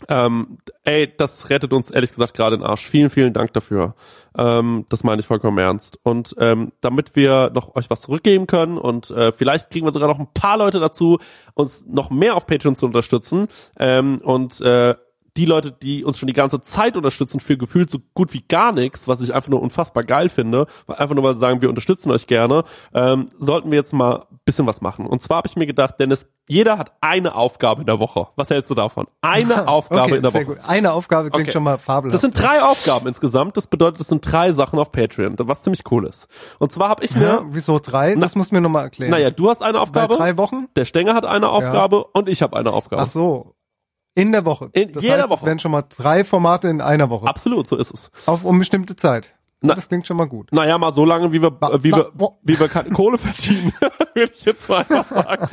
ähm, 0.09 0.59
ey, 0.83 1.13
das 1.17 1.51
rettet 1.51 1.73
uns 1.73 1.91
ehrlich 1.91 2.11
gesagt 2.11 2.35
gerade 2.35 2.59
den 2.59 2.67
Arsch. 2.67 2.87
Vielen, 2.89 3.11
vielen 3.11 3.33
Dank 3.33 3.53
dafür. 3.53 3.95
Ähm, 4.37 4.87
das 4.89 5.05
meine 5.05 5.21
ich 5.21 5.27
vollkommen 5.27 5.59
ernst. 5.59 5.99
Und 6.03 6.35
ähm, 6.39 6.73
damit 6.81 7.15
wir 7.15 7.51
noch 7.55 7.77
euch 7.77 7.89
was 7.91 8.03
zurückgeben 8.03 8.47
können 8.47 8.77
und 8.77 9.11
äh, 9.13 9.31
vielleicht 9.31 9.71
kriegen 9.71 9.87
wir 9.87 9.93
sogar 9.93 10.09
noch 10.09 10.19
ein 10.19 10.33
paar 10.35 10.59
Leute 10.59 10.81
dazu, 10.81 11.19
uns 11.55 11.87
noch 11.87 12.11
mehr 12.11 12.35
auf 12.35 12.47
Patreon 12.47 12.77
zu 12.77 12.87
unterstützen 12.87 13.47
ähm, 13.79 14.21
und 14.23 14.61
äh, 14.61 14.95
die 15.37 15.47
Leute, 15.47 15.73
die 15.73 16.05
uns 16.05 16.19
schon 16.19 16.27
die 16.29 16.33
ganze 16.33 16.61
Zeit 16.61 16.97
unterstützen, 16.97 17.41
für 17.41 17.57
gefühlt 17.57 17.91
so 17.91 17.99
gut 18.15 18.33
wie 18.33 18.43
gar 18.43 18.73
nichts, 18.73 19.09
was 19.09 19.21
ich 19.21 19.35
einfach 19.35 19.49
nur 19.51 19.61
unfassbar 19.63 20.05
geil 20.05 20.29
finde, 20.29 20.67
einfach 20.87 21.15
nur 21.15 21.25
weil 21.25 21.35
sie 21.35 21.41
sagen, 21.41 21.61
wir 21.61 21.69
unterstützen 21.69 22.11
euch 22.11 22.27
gerne, 22.27 22.65
ähm, 22.95 23.29
sollten 23.39 23.71
wir 23.71 23.79
jetzt 23.79 23.93
mal 23.93 24.27
bisschen 24.45 24.67
was 24.67 24.81
machen. 24.81 25.07
Und 25.07 25.23
zwar 25.23 25.39
habe 25.39 25.49
ich 25.49 25.57
mir 25.57 25.67
gedacht, 25.67 25.99
Dennis, 25.99 26.27
jeder 26.47 26.77
hat 26.77 26.93
eine 27.01 27.35
Aufgabe 27.35 27.81
in 27.81 27.87
der 27.87 27.99
Woche. 27.99 28.29
Was 28.37 28.51
hältst 28.51 28.71
du 28.71 28.75
davon? 28.75 29.07
Eine 29.23 29.67
Aufgabe 29.69 30.03
okay, 30.03 30.17
in 30.17 30.23
der 30.23 30.35
Woche. 30.35 30.45
Gut. 30.45 30.59
Eine 30.67 30.93
Aufgabe 30.93 31.31
klingt 31.31 31.47
Okay. 31.49 31.53
schon 31.53 31.63
mal 31.63 31.79
fabelhaft. 31.79 32.15
Das 32.15 32.21
sind 32.21 32.39
drei 32.39 32.63
Aufgaben 32.63 33.07
insgesamt. 33.09 33.57
Das 33.57 33.67
bedeutet, 33.67 34.01
das 34.01 34.09
sind 34.09 34.21
drei 34.21 34.53
Sachen 34.53 34.79
auf 34.79 34.93
Patreon, 34.93 35.37
was 35.39 35.63
ziemlich 35.63 35.83
cool 35.91 36.07
ist. 36.07 36.29
Und 36.59 36.73
zwar 36.73 36.91
habe 36.91 37.05
ich 37.05 37.17
mir, 37.17 37.27
ja, 37.27 37.43
wieso 37.51 37.79
drei? 37.79 38.15
Das 38.17 38.35
musst 38.35 38.51
du 38.51 38.57
mir 38.57 38.61
nochmal 38.61 38.85
erklären. 38.85 39.11
naja, 39.11 39.31
du 39.31 39.49
hast 39.49 39.63
eine 39.63 39.75
Bei 39.75 39.81
Aufgabe, 39.81 40.17
drei 40.17 40.37
Wochen? 40.37 40.67
der 40.77 40.85
Stenger 40.85 41.15
hat 41.15 41.25
eine 41.25 41.49
Aufgabe 41.49 42.05
und 42.05 42.29
ich 42.29 42.43
habe 42.43 42.57
eine 42.57 42.71
Aufgabe. 42.73 43.03
Ach 43.03 43.07
so. 43.07 43.55
In 44.15 44.33
der 44.33 44.45
Woche. 44.45 44.71
In 44.73 44.93
das 44.93 45.03
jeder 45.03 45.19
heißt, 45.19 45.29
Woche. 45.31 45.41
Es 45.41 45.47
werden 45.47 45.59
schon 45.59 45.73
mal 45.73 45.83
drei 45.83 46.25
Formate 46.25 46.69
in 46.69 46.81
einer 46.81 47.11
Woche. 47.11 47.27
Absolut, 47.27 47.67
so 47.67 47.77
ist 47.77 47.93
es. 47.93 48.11
Auf 48.27 48.45
unbestimmte 48.45 48.95
Zeit. 48.97 49.35
Na- 49.61 49.75
das 49.75 49.89
klingt 49.89 50.07
schon 50.07 50.17
mal 50.17 50.27
gut. 50.27 50.53
Naja, 50.53 50.77
mal 50.79 50.93
so 50.93 51.05
lange, 51.05 51.33
wie 51.33 51.41
wir, 51.43 51.49
äh, 51.49 51.83
wie 51.83 51.91
wir, 51.93 52.13
wie 52.43 52.59
wir 52.61 52.69
Kohle 52.69 53.19
verdienen, 53.19 53.73
würde 54.15 54.33
ich 54.35 54.45
jetzt 54.45 54.69
mal 54.69 54.79
einfach 54.79 55.09
sagen. 55.11 55.49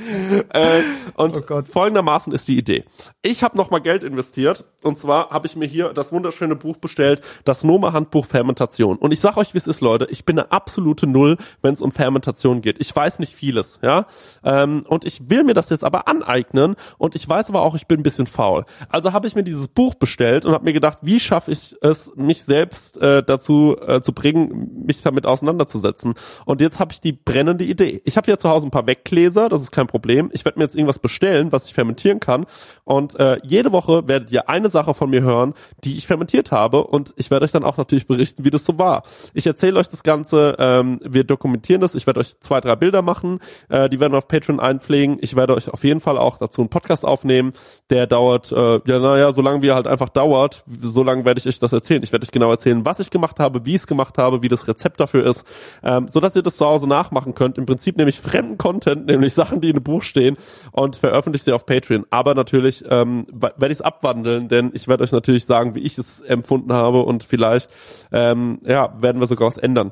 äh, 0.49 0.81
und 1.15 1.49
Oh 1.49 1.61
folgendermaßen 1.69 2.33
ist 2.33 2.47
die 2.47 2.57
Idee. 2.57 2.85
Ich 3.21 3.43
habe 3.43 3.57
nochmal 3.57 3.81
Geld 3.81 4.03
investiert 4.03 4.65
und 4.83 4.97
zwar 4.97 5.29
habe 5.29 5.47
ich 5.47 5.55
mir 5.55 5.67
hier 5.67 5.93
das 5.93 6.11
wunderschöne 6.11 6.55
Buch 6.55 6.77
bestellt, 6.77 7.21
das 7.45 7.63
Noma 7.63 7.93
Handbuch 7.93 8.25
Fermentation. 8.25 8.97
Und 8.97 9.13
ich 9.13 9.19
sag 9.19 9.37
euch, 9.37 9.53
wie 9.53 9.57
es 9.57 9.67
ist, 9.67 9.81
Leute, 9.81 10.07
ich 10.09 10.25
bin 10.25 10.39
eine 10.39 10.51
absolute 10.51 11.07
Null, 11.07 11.37
wenn 11.61 11.73
es 11.73 11.81
um 11.81 11.91
Fermentation 11.91 12.61
geht. 12.61 12.77
Ich 12.79 12.95
weiß 12.95 13.19
nicht 13.19 13.35
vieles, 13.35 13.79
ja, 13.81 14.05
ähm, 14.43 14.83
und 14.87 15.05
ich 15.05 15.29
will 15.29 15.43
mir 15.43 15.53
das 15.53 15.69
jetzt 15.69 15.83
aber 15.83 16.07
aneignen 16.07 16.75
und 16.97 17.15
ich 17.15 17.27
weiß 17.27 17.49
aber 17.49 17.61
auch, 17.61 17.75
ich 17.75 17.87
bin 17.87 17.99
ein 17.99 18.03
bisschen 18.03 18.27
faul. 18.27 18.65
Also 18.89 19.13
habe 19.13 19.27
ich 19.27 19.35
mir 19.35 19.43
dieses 19.43 19.67
Buch 19.67 19.95
bestellt 19.95 20.45
und 20.45 20.53
habe 20.53 20.65
mir 20.65 20.73
gedacht, 20.73 20.99
wie 21.01 21.19
schaffe 21.19 21.51
ich 21.51 21.75
es, 21.81 22.11
mich 22.15 22.43
selbst 22.43 22.97
äh, 22.97 23.23
dazu 23.23 23.77
äh, 23.85 24.01
zu 24.01 24.13
bringen, 24.13 24.83
mich 24.85 25.01
damit 25.01 25.25
auseinanderzusetzen. 25.25 26.13
Und 26.45 26.61
jetzt 26.61 26.79
habe 26.79 26.93
ich 26.93 27.01
die 27.01 27.13
brennende 27.13 27.63
Idee. 27.63 28.01
Ich 28.05 28.17
habe 28.17 28.25
hier 28.25 28.37
zu 28.37 28.49
Hause 28.51 28.67
ein 28.67 28.71
paar 28.71 28.87
Weggläser, 28.87 29.49
das 29.49 29.61
ist 29.61 29.71
kein 29.71 29.87
Problem. 29.87 30.29
Ich 30.33 30.45
werde 30.45 30.59
mir 30.59 30.65
jetzt 30.65 30.75
irgendwas 30.75 30.99
bestellen, 30.99 31.51
was 31.51 31.65
ich 31.65 31.73
fermentieren 31.73 32.19
kann. 32.19 32.45
Und 32.83 33.19
äh, 33.19 33.39
jede 33.43 33.71
Woche 33.71 34.07
werdet 34.07 34.31
ihr 34.31 34.49
eine 34.49 34.69
Sache 34.69 34.93
von 34.93 35.09
mir 35.09 35.21
hören, 35.21 35.53
die 35.83 35.97
ich 35.97 36.07
fermentiert 36.07 36.51
habe. 36.51 36.83
Und 36.83 37.13
ich 37.17 37.31
werde 37.31 37.45
euch 37.45 37.51
dann 37.51 37.63
auch 37.63 37.77
natürlich 37.77 38.07
berichten, 38.07 38.43
wie 38.43 38.49
das 38.49 38.65
so 38.65 38.77
war. 38.77 39.03
Ich 39.33 39.45
erzähle 39.45 39.79
euch 39.79 39.87
das 39.87 40.03
Ganze, 40.03 40.55
ähm, 40.59 40.99
wir 41.03 41.23
dokumentieren 41.23 41.81
das. 41.81 41.95
Ich 41.95 42.07
werde 42.07 42.19
euch 42.19 42.39
zwei, 42.39 42.61
drei 42.61 42.75
Bilder 42.75 43.01
machen, 43.01 43.39
äh, 43.69 43.89
die 43.89 43.99
werden 43.99 44.13
wir 44.13 44.17
auf 44.17 44.27
Patreon 44.27 44.59
einpflegen. 44.59 45.17
Ich 45.21 45.35
werde 45.35 45.55
euch 45.55 45.69
auf 45.69 45.83
jeden 45.83 45.99
Fall 45.99 46.17
auch 46.17 46.37
dazu 46.37 46.61
einen 46.61 46.69
Podcast 46.69 47.05
aufnehmen, 47.05 47.53
der 47.89 48.07
dauert, 48.07 48.51
äh, 48.51 48.79
ja 48.85 48.99
naja, 48.99 49.33
solange 49.33 49.61
wie 49.61 49.67
er 49.67 49.75
halt 49.75 49.87
einfach 49.87 50.09
dauert, 50.09 50.63
so 50.81 51.03
lange 51.03 51.25
werde 51.25 51.39
ich 51.39 51.47
euch 51.47 51.59
das 51.59 51.73
erzählen. 51.73 52.03
Ich 52.03 52.11
werde 52.11 52.25
euch 52.25 52.31
genau 52.31 52.51
erzählen, 52.51 52.85
was 52.85 52.99
ich 52.99 53.09
gemacht 53.09 53.39
habe, 53.39 53.65
wie 53.65 53.71
ich 53.71 53.81
es 53.81 53.87
gemacht 53.87 54.17
habe, 54.17 54.41
wie 54.41 54.49
das 54.49 54.67
Rezept 54.67 54.99
dafür 54.99 55.25
ist, 55.25 55.45
ähm, 55.83 56.07
so 56.07 56.19
ihr 56.21 56.43
das 56.43 56.57
zu 56.57 56.65
Hause 56.65 56.87
nachmachen 56.87 57.35
könnt. 57.35 57.57
Im 57.57 57.65
Prinzip 57.65 57.97
nämlich 57.97 58.19
fremden 58.41 58.57
Content, 58.57 59.05
nämlich 59.05 59.33
Sachen, 59.33 59.61
die 59.61 59.69
in 59.69 59.75
einem 59.75 59.83
Buch 59.83 60.03
stehen 60.03 60.37
und 60.71 60.95
veröffentliche 60.95 61.45
sie 61.45 61.51
auf 61.53 61.65
Patreon. 61.65 62.05
Aber 62.09 62.35
natürlich 62.35 62.83
ähm, 62.89 63.25
werde 63.31 63.67
ich 63.67 63.79
es 63.79 63.81
abwandeln, 63.81 64.47
denn 64.47 64.71
ich 64.73 64.87
werde 64.87 65.03
euch 65.03 65.11
natürlich 65.11 65.45
sagen, 65.45 65.75
wie 65.75 65.79
ich 65.79 65.97
es 65.97 66.21
empfunden 66.21 66.73
habe 66.73 67.03
und 67.03 67.23
vielleicht 67.23 67.69
ähm, 68.11 68.59
ja 68.65 68.93
werden 69.01 69.21
wir 69.21 69.27
sogar 69.27 69.47
was 69.47 69.57
ändern. 69.57 69.91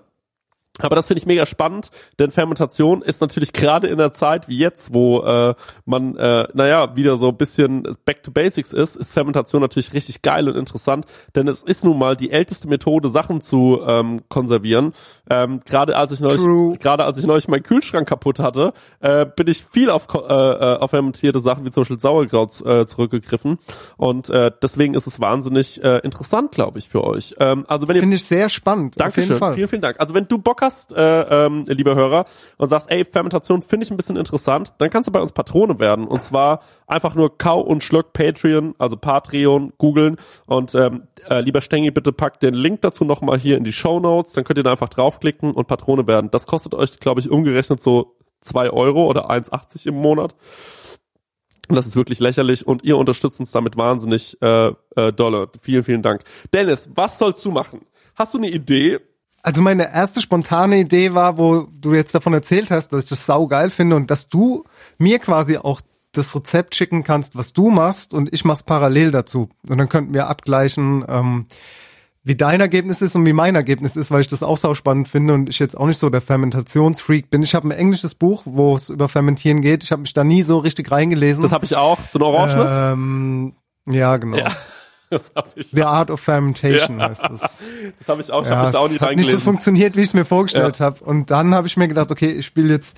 Aber 0.80 0.96
das 0.96 1.08
finde 1.08 1.20
ich 1.20 1.26
mega 1.26 1.46
spannend, 1.46 1.90
denn 2.18 2.32
Fermentation 2.32 3.02
ist 3.02 3.22
natürlich 3.22 3.54
gerade 3.54 3.88
in 3.88 3.98
der 3.98 4.12
Zeit 4.12 4.48
wie 4.48 4.58
jetzt, 4.58 4.94
wo 4.94 5.22
äh, 5.22 5.56
man, 5.86 6.16
äh, 6.16 6.48
naja, 6.54 6.96
wieder 6.96 7.18
so 7.18 7.30
ein 7.30 7.38
bisschen 7.38 7.84
back 8.06 8.24
to 8.24 8.32
basics 8.32 8.74
ist, 8.74 8.96
ist 8.96 9.14
Fermentation 9.14 9.62
natürlich 9.62 9.94
richtig 9.94 10.22
geil 10.22 10.48
und 10.48 10.56
interessant, 10.56 11.06
denn 11.36 11.48
es 11.48 11.64
ist 11.64 11.84
nun 11.84 11.98
mal 11.98 12.16
die 12.16 12.32
älteste 12.32 12.68
Methode, 12.68 13.10
Sachen 13.10 13.42
zu 13.42 13.82
ähm, 13.86 14.22
konservieren. 14.30 14.94
Ähm, 15.30 15.62
gerade 15.66 15.98
als 15.98 16.12
ich 16.12 16.20
neulich, 16.20 16.80
gerade 16.80 17.06
als 17.06 17.18
ich 17.18 17.26
neulich 17.26 17.48
meinen 17.48 17.64
Kühlschrank 17.64 18.08
kaputt 18.08 18.40
hatte, 18.40 18.74
äh, 19.00 19.26
bin 19.26 19.48
ich 19.48 19.66
viel 19.70 19.90
auf, 19.90 20.08
äh, 20.14 20.18
äh, 20.18 20.78
auf 20.78 20.92
fermentierte 20.92 21.40
Sachen 21.40 21.66
wie 21.66 21.72
zum 21.72 21.82
Beispiel 21.82 22.00
Sauerkraut 22.00 22.62
äh, 22.66 22.86
zurückgegriffen 22.86 23.60
und 23.98 24.30
äh, 24.30 24.52
deswegen 24.62 24.94
ist 24.94 25.08
es 25.08 25.20
wahnsinnig 25.20 25.84
äh, 25.84 26.00
interessant, 26.00 26.52
glaube 26.52 26.80
ich, 26.80 26.90
für 26.90 27.04
euch. 27.04 27.36
Ähm, 27.40 27.66
also 27.68 27.88
wenn 27.88 27.96
ihr 27.96 28.02
Finde 28.02 28.16
ich 28.16 28.26
sehr 28.26 28.50
spannend. 28.50 28.96
auf 28.96 28.98
Dankeschön, 28.98 29.30
jeden 29.30 29.40
Fall. 29.40 29.54
vielen, 29.54 29.68
vielen 29.68 29.82
Dank. 29.82 30.00
Also 30.00 30.14
wenn 30.14 30.28
du 30.28 30.38
Bock 30.40 30.62
hast, 30.62 30.69
äh, 30.96 31.46
ähm, 31.46 31.64
lieber 31.68 31.96
Hörer, 31.96 32.26
und 32.58 32.70
sagst, 32.70 32.92
ey, 32.92 33.06
Fermentation 33.06 33.62
finde 33.62 33.86
ich 33.86 33.92
ein 33.92 33.98
bisschen 33.98 34.18
interessant, 34.18 34.74
dann 34.78 34.90
kannst 34.90 35.08
du 35.08 35.12
bei 35.12 35.22
uns 35.22 35.34
Patrone 35.34 35.80
werden. 35.80 36.08
Und 36.08 36.24
zwar 36.24 36.62
einfach 36.88 37.16
nur 37.16 37.38
Kau 37.38 37.62
und 37.62 37.84
Schluck 37.84 38.14
Patreon, 38.14 38.76
also 38.78 38.98
Patreon, 38.98 39.74
googeln. 39.78 40.18
Und 40.46 40.76
ähm, 40.76 41.04
äh, 41.30 41.42
lieber 41.42 41.62
Stengi, 41.62 41.92
bitte 41.92 42.12
packt 42.12 42.44
den 42.44 42.54
Link 42.54 42.82
dazu 42.82 43.06
nochmal 43.06 43.38
hier 43.38 43.58
in 43.58 43.64
die 43.64 43.74
Show 43.74 44.00
Notes. 44.00 44.34
Dann 44.34 44.44
könnt 44.44 44.58
ihr 44.58 44.64
da 44.64 44.72
einfach 44.72 44.90
draufklicken 44.90 45.54
und 45.54 45.68
Patrone 45.68 46.08
werden. 46.08 46.32
Das 46.32 46.48
kostet 46.48 46.74
euch, 46.74 47.00
glaube 47.00 47.22
ich, 47.22 47.30
umgerechnet 47.30 47.82
so 47.82 48.16
zwei 48.42 48.70
Euro 48.70 49.06
oder 49.06 49.30
1,80 49.30 49.88
im 49.88 49.96
Monat. 49.96 50.36
Das 51.70 51.86
ist 51.86 51.96
wirklich 51.96 52.20
lächerlich 52.20 52.66
und 52.66 52.84
ihr 52.84 52.98
unterstützt 52.98 53.40
uns 53.40 53.52
damit 53.52 53.78
wahnsinnig 53.78 54.42
äh, 54.42 54.72
äh, 54.96 55.14
dolle. 55.14 55.50
Vielen, 55.62 55.84
vielen 55.84 56.02
Dank. 56.02 56.24
Dennis, 56.52 56.90
was 56.96 57.20
sollst 57.20 57.46
du 57.46 57.52
machen? 57.52 57.86
Hast 58.16 58.34
du 58.34 58.40
eine 58.40 58.50
Idee? 58.50 59.00
Also 59.42 59.62
meine 59.62 59.94
erste 59.94 60.22
spontane 60.22 60.80
Idee 60.80 61.14
war, 61.14 61.38
wo 61.38 61.68
du 61.80 61.94
jetzt 61.94 62.14
davon 62.14 62.34
erzählt 62.34 62.72
hast, 62.72 62.90
dass 62.90 63.04
ich 63.04 63.10
das 63.10 63.26
sau 63.26 63.48
geil 63.48 63.70
finde 63.70 63.96
und 63.96 64.12
dass 64.12 64.30
du 64.30 64.66
mir 64.98 65.20
quasi 65.20 65.58
auch 65.58 65.82
das 66.12 66.36
Rezept 66.36 66.76
schicken 66.76 67.04
kannst, 67.04 67.36
was 67.36 67.54
du 67.54 67.70
machst 67.70 68.14
und 68.14 68.34
ich 68.34 68.44
mach's 68.44 68.64
parallel 68.64 69.12
dazu. 69.12 69.50
Und 69.68 69.78
dann 69.78 69.90
könnten 69.90 70.14
wir 70.14 70.28
abgleichen, 70.28 71.06
ähm, 71.08 71.46
wie 72.24 72.36
dein 72.36 72.60
Ergebnis 72.60 73.02
ist 73.02 73.16
und 73.16 73.26
wie 73.26 73.34
mein 73.34 73.56
Ergebnis 73.56 73.96
ist, 73.96 74.12
weil 74.12 74.22
ich 74.22 74.28
das 74.28 74.44
auch 74.44 74.58
sau 74.58 74.74
spannend 74.74 75.08
finde 75.08 75.34
und 75.34 75.50
ich 75.50 75.60
jetzt 75.60 75.78
auch 75.78 75.88
nicht 75.88 76.00
so 76.00 76.10
der 76.10 76.22
Fermentationsfreak 76.22 77.30
bin. 77.30 77.44
Ich 77.44 77.56
habe 77.56 77.68
ein 77.68 77.72
englisches 77.72 78.14
Buch, 78.14 78.44
wo 78.46 78.76
es 78.76 78.90
über 78.90 79.08
Fermentieren 79.08 79.62
geht. 79.62 79.84
Ich 79.84 79.92
habe 79.92 80.02
mich 80.02 80.14
da 80.14 80.24
nie 80.24 80.44
so 80.44 80.58
richtig 80.58 80.92
reingelesen. 80.92 81.42
Das 81.44 81.52
habe 81.52 81.66
ich 81.66 81.76
auch. 81.76 81.98
So 82.12 82.20
ein 82.20 82.24
Orangenes? 82.24 82.72
ähm, 82.78 83.54
ja, 83.88 84.18
genau. 84.18 84.38
ja. 84.38 84.52
Das 85.10 85.32
habe 85.36 85.50
ich. 85.56 85.72
The 85.72 85.84
Art 85.84 86.12
of 86.12 86.20
Fermentation 86.20 87.00
Ja. 87.00 87.10
heißt 87.10 87.24
das. 87.24 87.62
Das 88.00 88.08
habe 88.08 88.22
ich 88.22 88.32
auch. 88.32 88.44
Ich 88.44 88.50
Ja, 88.50 88.56
habe 88.58 88.64
mich 88.68 88.72
da 88.74 88.80
auch 88.80 88.90
nie 88.90 89.00
hat 89.00 89.16
nicht 89.16 89.32
so 89.32 89.40
funktioniert, 89.40 89.96
wie 89.96 90.02
ich 90.02 90.10
es 90.10 90.14
mir 90.14 90.26
vorgestellt 90.26 90.80
Ja. 90.80 90.86
habe. 90.86 91.04
Und 91.04 91.32
dann 91.32 91.54
habe 91.56 91.68
ich 91.68 91.78
mir 91.78 91.88
gedacht, 91.88 92.12
okay, 92.12 92.32
ich 92.32 92.46
spiele 92.46 92.74
jetzt, 92.74 92.96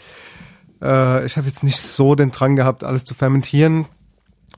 äh, 0.82 1.26
ich 1.26 1.38
habe 1.38 1.48
jetzt 1.48 1.64
nicht 1.64 1.80
so 1.82 2.16
den 2.16 2.32
Drang 2.32 2.56
gehabt, 2.56 2.84
alles 2.84 3.06
zu 3.06 3.14
fermentieren. 3.14 3.86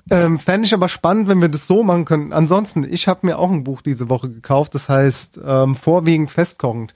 Ähm, 0.09 0.39
Fände 0.39 0.65
ich 0.65 0.73
aber 0.73 0.89
spannend, 0.89 1.27
wenn 1.29 1.41
wir 1.41 1.47
das 1.49 1.67
so 1.67 1.83
machen 1.83 2.05
können. 2.05 2.33
Ansonsten, 2.33 2.83
ich 2.91 3.07
habe 3.07 3.19
mir 3.25 3.37
auch 3.39 3.51
ein 3.51 3.63
Buch 3.63 3.81
diese 3.81 4.09
Woche 4.09 4.29
gekauft, 4.29 4.75
das 4.75 4.89
heißt 4.89 5.39
ähm, 5.45 5.75
Vorwiegend 5.75 6.31
festkochend. 6.31 6.93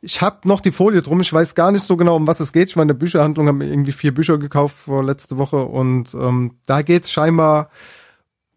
Ich 0.00 0.22
habe 0.22 0.46
noch 0.46 0.60
die 0.60 0.70
Folie 0.70 1.02
drum, 1.02 1.20
ich 1.20 1.32
weiß 1.32 1.56
gar 1.56 1.72
nicht 1.72 1.82
so 1.82 1.96
genau, 1.96 2.14
um 2.16 2.26
was 2.28 2.38
es 2.38 2.52
geht. 2.52 2.68
Ich 2.70 2.76
war 2.76 2.82
in 2.82 2.88
der 2.88 2.94
Bücherhandlung, 2.94 3.48
habe 3.48 3.58
mir 3.58 3.66
irgendwie 3.68 3.90
vier 3.92 4.14
Bücher 4.14 4.38
gekauft 4.38 4.76
vor 4.76 5.02
letzte 5.02 5.36
Woche 5.38 5.56
und 5.64 6.14
ähm, 6.14 6.54
da 6.66 6.82
geht's 6.82 7.10
scheinbar 7.10 7.68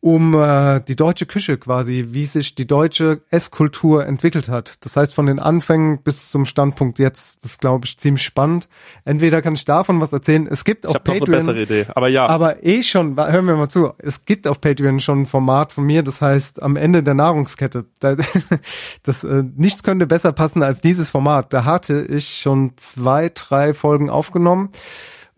um 0.01 0.33
äh, 0.33 0.81
die 0.81 0.95
deutsche 0.95 1.27
Küche 1.27 1.57
quasi, 1.59 2.07
wie 2.09 2.25
sich 2.25 2.55
die 2.55 2.65
deutsche 2.65 3.21
Esskultur 3.29 4.05
entwickelt 4.05 4.49
hat. 4.49 4.73
Das 4.81 4.97
heißt 4.97 5.13
von 5.13 5.27
den 5.27 5.37
Anfängen 5.39 6.01
bis 6.01 6.31
zum 6.31 6.45
Standpunkt 6.47 6.97
jetzt, 6.97 7.43
das 7.43 7.59
glaube 7.59 7.85
ich 7.85 7.97
ziemlich 7.99 8.23
spannend. 8.23 8.67
Entweder 9.05 9.43
kann 9.43 9.53
ich 9.53 9.63
davon 9.63 10.01
was 10.01 10.11
erzählen. 10.11 10.47
Es 10.49 10.63
gibt 10.65 10.85
Ich 10.85 10.89
auf 10.89 10.95
habe 10.95 11.07
noch 11.09 11.13
eine 11.13 11.19
Patreon, 11.25 11.45
bessere 11.45 11.61
Idee. 11.61 11.85
Aber 11.93 12.07
ja. 12.07 12.25
aber 12.27 12.65
eh 12.65 12.81
schon, 12.81 13.15
hören 13.15 13.45
wir 13.45 13.55
mal 13.55 13.69
zu, 13.69 13.93
es 13.99 14.25
gibt 14.25 14.47
auf 14.47 14.59
Patreon 14.59 14.99
schon 14.99 15.21
ein 15.21 15.25
Format 15.27 15.71
von 15.71 15.83
mir, 15.85 16.01
das 16.01 16.19
heißt 16.19 16.63
am 16.63 16.75
Ende 16.75 17.03
der 17.03 17.13
Nahrungskette. 17.13 17.85
Da- 17.99 18.15
Das 19.03 19.23
äh, 19.23 19.43
nichts 19.55 19.83
könnte 19.83 20.07
besser 20.07 20.31
passen 20.33 20.63
als 20.63 20.81
dieses 20.81 21.09
Format. 21.09 21.53
Da 21.53 21.63
hatte 21.65 22.05
ich 22.09 22.39
schon 22.41 22.73
zwei, 22.77 23.29
drei 23.33 23.73
Folgen 23.73 24.09
aufgenommen. 24.09 24.69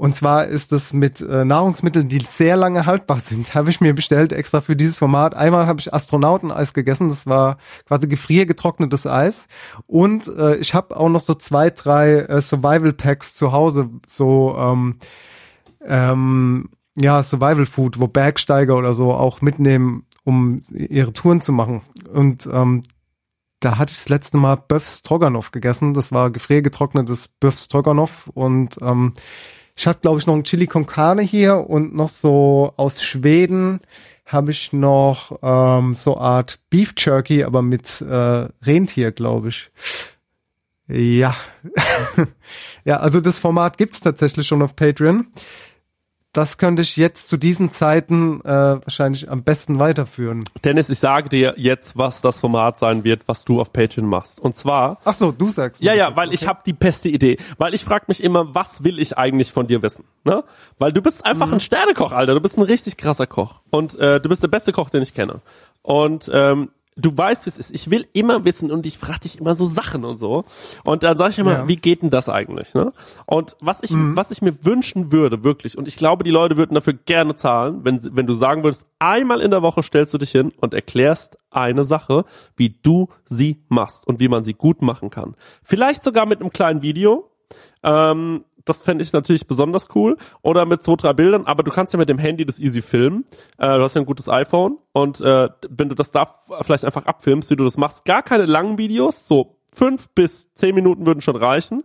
Und 0.04 0.18
zwar 0.18 0.48
ist 0.48 0.74
es 0.74 0.92
mit 0.92 1.22
äh, 1.22 1.46
Nahrungsmitteln, 1.46 2.10
die 2.10 2.20
sehr 2.28 2.58
lange 2.58 2.86
haltbar 2.86 3.22
sind. 3.22 3.56
Habe 3.56 3.70
ich 3.70 3.80
mir 3.80 3.94
bestellt 3.96 4.34
extra 4.34 4.60
für 4.60 4.76
dieses 4.76 4.98
Format. 4.98 5.34
Einmal 5.34 5.66
habe 5.66 5.80
ich 5.80 5.94
Astronauteneis 5.94 6.74
gegessen. 6.74 7.08
Das 7.08 7.26
war 7.26 7.56
quasi 7.88 8.10
gefriergetrocknetes 8.10 9.08
Eis. 9.08 9.48
Und 9.88 10.28
äh, 10.28 10.58
ich 10.58 10.74
habe 10.74 10.98
auch 10.98 11.08
noch 11.08 11.22
so 11.22 11.36
zwei, 11.36 11.70
drei 11.70 12.16
äh, 12.16 12.42
Survival 12.42 12.92
Packs 12.92 13.34
zu 13.34 13.54
Hause. 13.54 13.92
So 14.06 14.58
ähm, 14.60 14.98
ähm, 15.86 16.70
ja, 16.98 17.24
Survival 17.24 17.66
Food, 17.66 17.98
wo 17.98 18.08
Bergsteiger 18.08 18.76
oder 18.76 18.94
so 18.94 19.13
auch 19.13 19.39
mitnehmen, 19.39 20.06
um 20.26 20.60
ihre 20.70 21.13
Touren 21.13 21.39
zu 21.39 21.54
machen. 21.54 21.82
Und 22.12 22.46
ähm, 22.52 22.84
da 23.62 23.78
hatte 23.78 23.94
ich 23.94 24.00
das 24.00 24.10
letzte 24.10 24.36
Mal 24.36 24.58
Böff 24.58 24.86
Stroganoff 24.86 25.52
gegessen. 25.52 25.94
Das 25.94 26.12
war 26.12 26.30
gefriergetrocknetes 26.30 27.30
Böff 27.30 27.58
Stroganoff 27.58 28.30
und 28.34 28.80
ähm, 28.82 29.13
ich 29.76 29.88
hatte, 29.88 30.02
glaube 30.02 30.20
ich, 30.20 30.28
noch 30.28 30.36
ein 30.36 30.44
Chili 30.44 30.68
con 30.68 30.86
Carne 30.86 31.22
hier 31.22 31.70
und 31.70 31.96
noch 31.96 32.10
so 32.10 32.74
aus 32.78 33.02
Schweden 33.02 33.80
habe 34.26 34.52
ich 34.52 34.74
noch 34.74 35.40
ähm, 35.42 35.96
so 35.96 36.18
Art 36.18 36.60
Beef 36.70 36.94
Jerky, 36.98 37.44
aber 37.44 37.62
mit 37.62 38.02
äh, 38.02 38.48
Rentier, 38.66 39.12
glaube 39.12 39.50
ich. 39.50 39.70
Ja. 40.88 41.36
ja, 42.86 42.98
also 42.98 43.22
das 43.22 43.40
Format 43.40 43.78
gibt's 43.78 44.00
tatsächlich 44.00 44.48
schon 44.48 44.62
auf 44.62 44.76
Patreon. 44.76 45.28
Das 46.34 46.58
könnte 46.58 46.82
ich 46.82 46.98
jetzt 46.98 47.28
zu 47.30 47.38
diesen 47.38 47.69
Zeiten 47.69 48.41
äh, 48.41 48.48
wahrscheinlich 48.48 49.30
am 49.30 49.43
besten 49.43 49.78
weiterführen. 49.78 50.43
Dennis, 50.63 50.89
ich 50.89 50.98
sage 50.98 51.30
dir 51.30 51.54
jetzt, 51.58 51.96
was 51.96 52.22
das 52.22 52.39
Format 52.39 52.80
sein 52.80 53.04
wird, 53.04 53.28
was 53.28 53.46
du 53.46 53.62
auf 53.62 53.72
Patreon 53.72 54.08
machst. 54.08 54.39
Und 54.39 54.56
zwar 54.56 54.98
Ach 55.06 55.13
so, 55.13 55.32
du 55.32 55.50
sagst. 55.50 55.84
Ja, 55.84 55.93
ja, 55.93 56.15
weil 56.15 56.30
okay. 56.30 56.38
ich 56.41 56.48
habe 56.48 56.62
die 56.65 56.74
beste 56.74 57.08
Idee. 57.10 57.38
Weil 57.60 57.76
ich 57.76 57.86
frage 57.86 58.06
mich 58.08 58.24
immer, 58.24 58.56
was 58.56 58.84
will 58.84 58.98
ich 58.98 59.15
eigentlich 59.15 59.52
von 59.52 59.67
dir 59.67 59.84
wissen? 59.84 60.06
Ne? 60.24 60.43
Weil 60.80 60.91
du 60.91 61.04
bist 61.04 61.24
einfach 61.24 61.48
Mhm. 61.48 61.54
ein 61.54 61.60
Sternekoch, 61.60 62.12
Alter. 62.12 62.34
Du 62.34 62.41
bist 62.41 62.58
ein 62.58 62.63
richtig 62.63 62.98
krasser 62.98 63.28
Koch. 63.28 63.62
Und 63.69 63.96
äh, 64.00 64.19
du 64.19 64.28
bist 64.28 64.41
der 64.41 64.48
beste 64.48 64.74
Koch, 64.74 64.89
den 64.89 65.04
ich 65.04 65.13
kenne. 65.13 65.41
Und 65.84 66.32
ähm, 66.34 66.69
du 66.95 67.15
weißt, 67.17 67.45
wie 67.45 67.49
es 67.49 67.58
ist. 67.58 67.71
Ich 67.73 67.89
will 67.89 68.06
immer 68.13 68.45
wissen 68.45 68.71
und 68.71 68.86
ich 68.86 68.97
frage 68.97 69.21
dich 69.21 69.39
immer 69.39 69.56
so 69.56 69.65
Sachen 69.65 70.06
und 70.06 70.17
so. 70.17 70.45
Und 70.84 71.03
dann 71.03 71.17
sage 71.17 71.32
ich 71.32 71.39
immer, 71.39 71.51
Ja. 71.53 71.63
Mhm. 71.63 71.67
wie 71.67 71.75
geht 71.77 72.01
denn 72.01 72.10
das 72.10 72.29
eigentlich? 72.29 72.73
Ne? 72.73 72.93
Und 73.25 73.56
was 73.60 73.82
ich, 73.84 73.91
was 73.93 74.32
ich 74.32 74.41
mir 74.41 74.53
wünschen 74.65 75.12
würde, 75.12 75.43
wirklich, 75.43 75.77
und 75.77 75.88
ich 75.88 75.97
glaube, 75.97 76.23
die 76.23 76.32
Leute 76.32 76.58
würden 76.58 76.75
dafür 76.75 76.93
gerne 76.93 77.36
zahlen, 77.36 77.82
wenn, 77.84 77.99
wenn 78.15 78.27
du 78.27 78.34
sagen 78.34 78.63
würdest, 78.63 78.86
einmal 78.99 79.41
in 79.41 79.51
der 79.51 79.62
Woche 79.62 79.84
stellst 79.84 80.13
du 80.13 80.17
dich 80.17 80.32
hin 80.32 80.51
und 80.60 80.73
erklärst 80.73 81.38
eine 81.51 81.86
Sache, 81.86 82.25
wie 82.56 82.69
du 82.82 83.10
sie 83.25 83.63
machst 83.69 84.08
und 84.08 84.19
wie 84.19 84.27
man 84.27 84.43
sie 84.43 84.53
gut 84.53 84.82
machen 84.82 85.10
kann. 85.10 85.36
Vielleicht 85.63 86.03
sogar 86.03 86.25
mit 86.25 86.41
einem 86.41 86.51
kleinen 86.51 86.82
Video. 86.82 87.29
Ähm, 87.84 88.45
das 88.65 88.84
fände 88.84 89.04
ich 89.04 89.13
natürlich 89.13 89.47
besonders 89.47 89.88
cool. 89.95 90.17
Oder 90.41 90.65
mit 90.65 90.84
zwei, 90.84 90.95
drei 90.95 91.13
Bildern, 91.13 91.45
aber 91.45 91.63
du 91.63 91.71
kannst 91.71 91.93
ja 91.93 91.99
mit 91.99 92.10
dem 92.10 92.17
Handy 92.17 92.45
das 92.45 92.60
easy 92.60 92.82
filmen. 92.82 93.26
Äh, 93.58 93.67
du 93.67 93.84
hast 93.84 93.95
ja 93.95 94.02
ein 94.02 94.06
gutes 94.06 94.30
iPhone 94.30 94.78
und 94.91 95.21
äh, 95.21 95.49
wenn 95.69 95.89
du 95.89 95.95
das 95.95 96.12
da 96.12 96.39
vielleicht 96.62 96.86
einfach 96.86 97.06
abfilmst, 97.06 97.49
wie 97.49 97.56
du 97.56 97.63
das 97.63 97.78
machst, 97.78 98.06
gar 98.06 98.23
keine 98.23 98.45
langen 98.45 98.78
Videos, 98.78 99.28
so 99.28 99.58
fünf 99.73 100.10
bis 100.12 100.54
zehn 100.54 100.76
Minuten 100.76 101.06
würden 101.06 101.21
schon 101.21 101.36
reichen. 101.36 101.84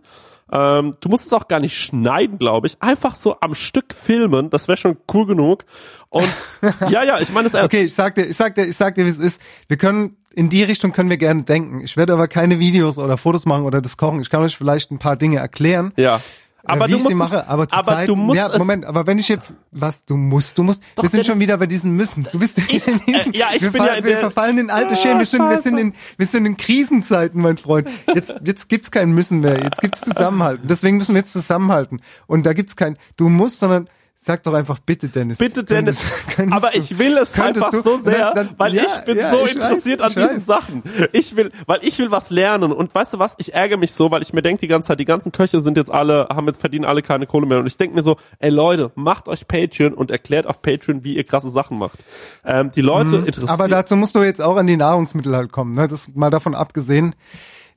Ähm, 0.51 0.95
du 0.99 1.09
musst 1.09 1.27
es 1.27 1.33
auch 1.33 1.47
gar 1.47 1.59
nicht 1.59 1.77
schneiden, 1.77 2.39
glaube 2.39 2.67
ich. 2.67 2.81
Einfach 2.81 3.15
so 3.15 3.37
am 3.39 3.53
Stück 3.53 3.93
filmen, 3.93 4.49
das 4.49 4.67
wäre 4.67 4.77
schon 4.77 4.97
cool 5.13 5.27
genug. 5.27 5.65
Und 6.09 6.27
ja, 6.89 7.03
ja, 7.03 7.19
ich 7.19 7.31
meine 7.31 7.47
es 7.47 7.53
ernst. 7.53 7.73
Okay, 7.73 7.83
ich 7.83 7.93
sag 7.93 8.15
dir, 8.15 8.25
ich 8.25 8.35
sag 8.35 8.55
dir, 8.55 8.65
ich 8.65 8.77
sag 8.77 8.95
dir, 8.95 9.05
wie 9.05 9.09
es 9.09 9.17
ist. 9.17 9.41
Wir 9.67 9.77
können 9.77 10.17
in 10.33 10.49
die 10.49 10.63
Richtung 10.63 10.91
können 10.91 11.09
wir 11.09 11.17
gerne 11.17 11.43
denken. 11.43 11.81
Ich 11.81 11.97
werde 11.97 12.13
aber 12.13 12.27
keine 12.27 12.59
Videos 12.59 12.97
oder 12.97 13.17
Fotos 13.17 13.45
machen 13.45 13.65
oder 13.65 13.81
das 13.81 13.97
kochen. 13.97 14.21
Ich 14.21 14.29
kann 14.29 14.41
euch 14.41 14.57
vielleicht 14.57 14.91
ein 14.91 14.99
paar 14.99 15.17
Dinge 15.17 15.37
erklären. 15.37 15.93
Ja. 15.97 16.19
Aber 16.65 16.87
wie 16.87 16.91
du 16.91 16.97
ich 16.97 17.03
musst 17.03 17.17
mache, 17.17 17.47
aber, 17.47 17.67
aber 17.71 17.91
Zeit, 17.91 18.09
du 18.09 18.15
musst 18.15 18.37
ja, 18.37 18.57
Moment, 18.57 18.85
aber 18.85 19.07
wenn 19.07 19.17
ich 19.17 19.27
jetzt, 19.29 19.55
was, 19.71 20.03
du 20.05 20.17
musst, 20.17 20.57
du 20.57 20.63
musst, 20.63 20.83
Doch, 20.95 21.03
wir 21.03 21.09
sind 21.09 21.25
schon 21.25 21.39
wieder 21.39 21.57
bei 21.57 21.65
diesen 21.67 21.91
Müssen. 21.95 22.27
Du 22.31 22.39
bist 22.39 22.57
in 22.57 22.67
diesen, 22.67 23.01
äh, 23.07 23.37
ja, 23.37 23.47
ich 23.55 23.61
wir, 23.61 23.71
bin 23.71 23.83
ja 23.83 23.93
in 23.93 24.03
wir 24.03 24.11
der- 24.11 24.19
verfallen 24.19 24.57
in 24.57 24.69
alte 24.69 24.93
Ah, 24.93 24.97
Schemen. 24.97 25.19
Wir 25.19 25.25
sind, 25.25 25.49
wir 25.49 25.57
sind 25.61 25.77
in, 25.77 25.93
wir 26.17 26.25
sind 26.27 26.45
in 26.45 26.57
Krisenzeiten, 26.57 27.41
mein 27.41 27.57
Freund. 27.57 27.87
Jetzt, 28.13 28.35
jetzt 28.43 28.69
gibt's 28.69 28.91
kein 28.91 29.11
Müssen 29.11 29.39
mehr. 29.39 29.63
Jetzt 29.63 29.81
gibt's 29.81 30.01
Zusammenhalten. 30.01 30.67
Deswegen 30.67 30.97
müssen 30.97 31.15
wir 31.15 31.21
jetzt 31.21 31.31
zusammenhalten. 31.33 32.01
Und 32.27 32.45
da 32.45 32.53
gibt's 32.53 32.75
kein, 32.75 32.97
du 33.17 33.29
musst, 33.29 33.59
sondern 33.59 33.87
Sag 34.21 34.43
doch 34.43 34.53
einfach 34.53 34.79
bitte, 34.79 35.07
Dennis. 35.07 35.37
Bitte, 35.37 35.63
Dennis. 35.63 36.01
Könntest- 36.01 36.27
könntest 36.35 36.57
aber 36.57 36.75
ich 36.75 36.99
will 36.99 37.17
es 37.17 37.39
einfach 37.39 37.71
du- 37.71 37.79
so 37.79 37.97
sehr, 37.99 38.33
dann- 38.33 38.49
weil 38.57 38.75
ja, 38.75 38.83
ich 38.83 39.05
bin 39.05 39.17
ja, 39.17 39.31
so 39.31 39.45
ich 39.45 39.53
interessiert 39.53 40.01
weiß, 40.01 40.07
an 40.17 40.21
diesen 40.23 40.37
weiß. 40.39 40.45
Sachen. 40.45 40.83
Ich 41.13 41.37
will, 41.37 41.51
weil 41.67 41.79
ich 41.83 41.97
will 41.99 42.11
was 42.11 42.29
lernen. 42.29 42.73
Und 42.73 42.93
weißt 42.93 43.13
du 43.13 43.19
was? 43.19 43.35
Ich 43.37 43.53
ärgere 43.53 43.77
mich 43.77 43.93
so, 43.93 44.11
weil 44.11 44.21
ich 44.21 44.33
mir 44.33 44.41
denke 44.41 44.59
die 44.59 44.67
ganze 44.67 44.89
Zeit, 44.89 44.99
die 44.99 45.05
ganzen 45.05 45.31
Köche 45.31 45.61
sind 45.61 45.77
jetzt 45.77 45.89
alle, 45.89 46.27
haben 46.35 46.47
jetzt 46.47 46.59
verdienen 46.59 46.83
alle 46.83 47.01
keine 47.01 47.27
Kohle 47.27 47.47
mehr. 47.47 47.59
Und 47.59 47.67
ich 47.67 47.77
denke 47.77 47.95
mir 47.95 48.03
so, 48.03 48.17
ey 48.39 48.49
Leute, 48.49 48.91
macht 48.95 49.29
euch 49.29 49.47
Patreon 49.47 49.93
und 49.93 50.11
erklärt 50.11 50.47
auf 50.47 50.61
Patreon, 50.61 51.05
wie 51.05 51.15
ihr 51.15 51.23
krasse 51.23 51.49
Sachen 51.49 51.77
macht. 51.77 51.99
Ähm, 52.43 52.71
die 52.71 52.81
Leute 52.81 53.15
interessieren. 53.25 53.43
Mhm. 53.45 53.49
Aber 53.51 53.67
dazu 53.69 53.95
musst 53.95 54.15
du 54.15 54.21
jetzt 54.21 54.41
auch 54.41 54.57
an 54.57 54.67
die 54.67 54.75
Nahrungsmittel 54.75 55.33
halt 55.33 55.53
kommen. 55.53 55.75
Ne? 55.75 55.87
Das 55.87 56.09
mal 56.13 56.29
davon 56.29 56.55
abgesehen, 56.55 57.15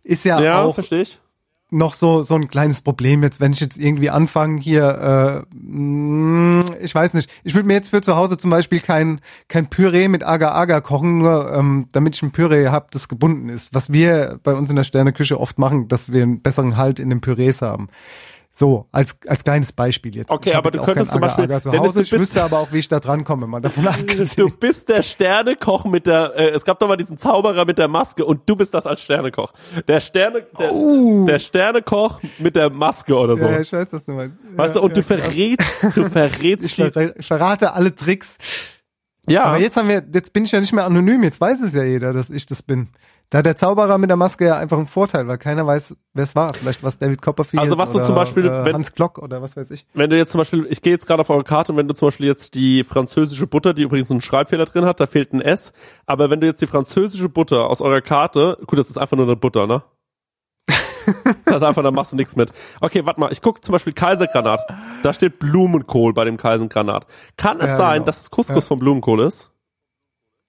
ist 0.02 0.24
ja, 0.24 0.40
ja, 0.42 0.62
auch 0.62 0.74
verstehe 0.74 1.02
ich. 1.02 1.20
Noch 1.72 1.94
so 1.94 2.22
so 2.22 2.34
ein 2.34 2.48
kleines 2.48 2.80
Problem 2.82 3.22
jetzt, 3.22 3.40
wenn 3.40 3.52
ich 3.52 3.60
jetzt 3.60 3.78
irgendwie 3.78 4.10
anfange 4.10 4.60
hier, 4.60 5.44
äh, 5.52 5.56
mh, 5.56 6.76
ich 6.80 6.94
weiß 6.94 7.14
nicht, 7.14 7.30
ich 7.44 7.54
würde 7.54 7.66
mir 7.66 7.74
jetzt 7.74 7.88
für 7.88 8.02
zu 8.02 8.14
Hause 8.16 8.36
zum 8.36 8.50
Beispiel 8.50 8.80
kein 8.80 9.20
kein 9.48 9.68
Püree 9.68 10.08
mit 10.08 10.22
Agar-Agar 10.22 10.82
kochen, 10.82 11.18
nur 11.18 11.52
ähm, 11.52 11.86
damit 11.92 12.16
ich 12.16 12.22
ein 12.22 12.32
Püree 12.32 12.68
habe, 12.68 12.86
das 12.90 13.08
gebunden 13.08 13.48
ist. 13.48 13.74
Was 13.74 13.92
wir 13.92 14.38
bei 14.42 14.54
uns 14.54 14.70
in 14.70 14.76
der 14.76 14.84
Sterneküche 14.84 15.40
oft 15.40 15.58
machen, 15.58 15.88
dass 15.88 16.12
wir 16.12 16.22
einen 16.22 16.40
besseren 16.40 16.76
Halt 16.76 16.98
in 16.98 17.10
den 17.10 17.20
Pürees 17.20 17.62
haben. 17.62 17.88
So, 18.54 18.86
als, 18.92 19.16
als 19.26 19.44
kleines 19.44 19.72
Beispiel 19.72 20.14
jetzt. 20.14 20.30
Okay, 20.30 20.52
aber 20.52 20.68
jetzt 20.70 20.80
du 20.80 20.84
könntest 20.84 21.10
zum 21.12 21.22
Beispiel- 21.22 21.44
Agar-Agar 21.44 21.60
zu 21.62 21.70
Dennis, 21.70 21.88
Hause. 21.88 21.98
du 22.00 22.04
Ich 22.04 22.12
wüsste 22.12 22.42
aber 22.42 22.58
auch, 22.58 22.70
wie 22.70 22.80
ich 22.80 22.88
da 22.88 23.00
dran 23.00 23.24
komme, 23.24 23.46
mal 23.46 23.60
davon 23.60 23.86
abgesehen. 23.88 24.30
Du 24.36 24.50
bist 24.50 24.90
der 24.90 25.02
Sternekoch 25.02 25.86
mit 25.86 26.04
der, 26.06 26.34
äh, 26.36 26.50
es 26.50 26.62
gab 26.66 26.78
doch 26.78 26.86
mal 26.86 26.98
diesen 26.98 27.16
Zauberer 27.16 27.64
mit 27.64 27.78
der 27.78 27.88
Maske 27.88 28.26
und 28.26 28.42
du 28.46 28.54
bist 28.54 28.74
das 28.74 28.86
als 28.86 29.00
Sternekoch. 29.00 29.54
Der 29.88 30.00
Sterne, 30.02 30.44
der, 30.58 30.70
der 31.26 31.38
Sternekoch 31.38 32.20
mit 32.38 32.54
der 32.54 32.68
Maske 32.68 33.16
oder 33.16 33.38
so. 33.38 33.46
Oh. 33.46 33.50
Ja, 33.50 33.60
ich 33.60 33.72
weiß 33.72 33.88
das 33.88 34.06
nicht 34.06 34.16
mal. 34.16 34.30
weißt 34.54 34.74
ja, 34.74 34.80
du, 34.82 34.84
und 34.86 34.90
ja, 34.90 34.94
du 34.96 35.02
verrätst, 35.02 35.68
du 35.94 36.10
verrätst 36.10 36.66
Ich, 36.66 36.74
die, 36.76 36.82
verra- 36.82 37.14
ich 37.18 37.26
verrate 37.26 37.72
alle 37.72 37.94
Tricks. 37.94 38.36
ja. 39.30 39.44
Aber 39.44 39.58
jetzt 39.60 39.78
haben 39.78 39.88
wir, 39.88 40.02
jetzt 40.12 40.34
bin 40.34 40.44
ich 40.44 40.52
ja 40.52 40.60
nicht 40.60 40.74
mehr 40.74 40.84
anonym, 40.84 41.22
jetzt 41.22 41.40
weiß 41.40 41.60
es 41.62 41.72
ja 41.72 41.84
jeder, 41.84 42.12
dass 42.12 42.28
ich 42.28 42.44
das 42.44 42.62
bin. 42.62 42.88
Da 43.32 43.38
hat 43.38 43.46
der 43.46 43.56
Zauberer 43.56 43.96
mit 43.96 44.10
der 44.10 44.18
Maske 44.18 44.44
ja 44.44 44.58
einfach 44.58 44.76
einen 44.76 44.86
Vorteil, 44.86 45.26
weil 45.26 45.38
keiner 45.38 45.66
weiß, 45.66 45.96
wer 46.12 46.24
es 46.24 46.34
war. 46.36 46.52
Vielleicht 46.52 46.82
war 46.82 46.90
es 46.90 46.98
David 46.98 47.22
Copperfield 47.22 47.62
Also 47.62 47.78
was 47.78 47.90
du 47.90 47.96
oder, 47.96 48.04
zum 48.04 48.14
Beispiel, 48.14 48.46
äh, 48.46 48.64
wenn- 48.66 48.74
Hans 48.74 48.92
Glock 48.94 49.16
oder 49.16 49.40
was 49.40 49.56
weiß 49.56 49.70
ich. 49.70 49.86
wenn 49.94 50.10
du 50.10 50.18
jetzt 50.18 50.32
zum 50.32 50.38
Beispiel, 50.38 50.66
ich 50.68 50.82
gehe 50.82 50.92
jetzt 50.92 51.06
gerade 51.06 51.22
auf 51.22 51.30
eure 51.30 51.42
Karte 51.42 51.72
und 51.72 51.78
wenn 51.78 51.88
du 51.88 51.94
zum 51.94 52.08
Beispiel 52.08 52.26
jetzt 52.26 52.54
die 52.54 52.84
französische 52.84 53.46
Butter, 53.46 53.72
die 53.72 53.84
übrigens 53.84 54.10
einen 54.10 54.20
Schreibfehler 54.20 54.66
drin 54.66 54.84
hat, 54.84 55.00
da 55.00 55.06
fehlt 55.06 55.32
ein 55.32 55.40
S, 55.40 55.72
aber 56.04 56.28
wenn 56.28 56.40
du 56.42 56.46
jetzt 56.46 56.60
die 56.60 56.66
französische 56.66 57.30
Butter 57.30 57.70
aus 57.70 57.80
eurer 57.80 58.02
Karte, 58.02 58.58
gut, 58.66 58.78
das 58.78 58.90
ist 58.90 58.98
einfach 58.98 59.16
nur 59.16 59.24
eine 59.24 59.36
Butter, 59.36 59.66
ne? 59.66 59.82
das 61.46 61.56
ist 61.56 61.62
einfach, 61.62 61.82
da 61.82 61.90
machst 61.90 62.12
du 62.12 62.16
nichts 62.16 62.36
mit. 62.36 62.52
Okay, 62.80 63.04
warte 63.06 63.18
mal, 63.18 63.32
ich 63.32 63.40
gucke 63.40 63.60
zum 63.62 63.72
Beispiel 63.72 63.92
Kaisergranat. 63.94 64.60
Da 65.02 65.12
steht 65.14 65.38
Blumenkohl 65.38 66.12
bei 66.12 66.24
dem 66.24 66.36
Kaisergranat. 66.36 67.06
Kann 67.38 67.60
es 67.60 67.70
Ja, 67.70 67.76
sein, 67.76 67.94
genau. 67.94 68.04
dass 68.06 68.20
es 68.20 68.30
Couscous 68.30 68.64
Ja. 68.64 68.68
vom 68.68 68.78
Blumenkohl 68.78 69.22
ist? 69.22 69.50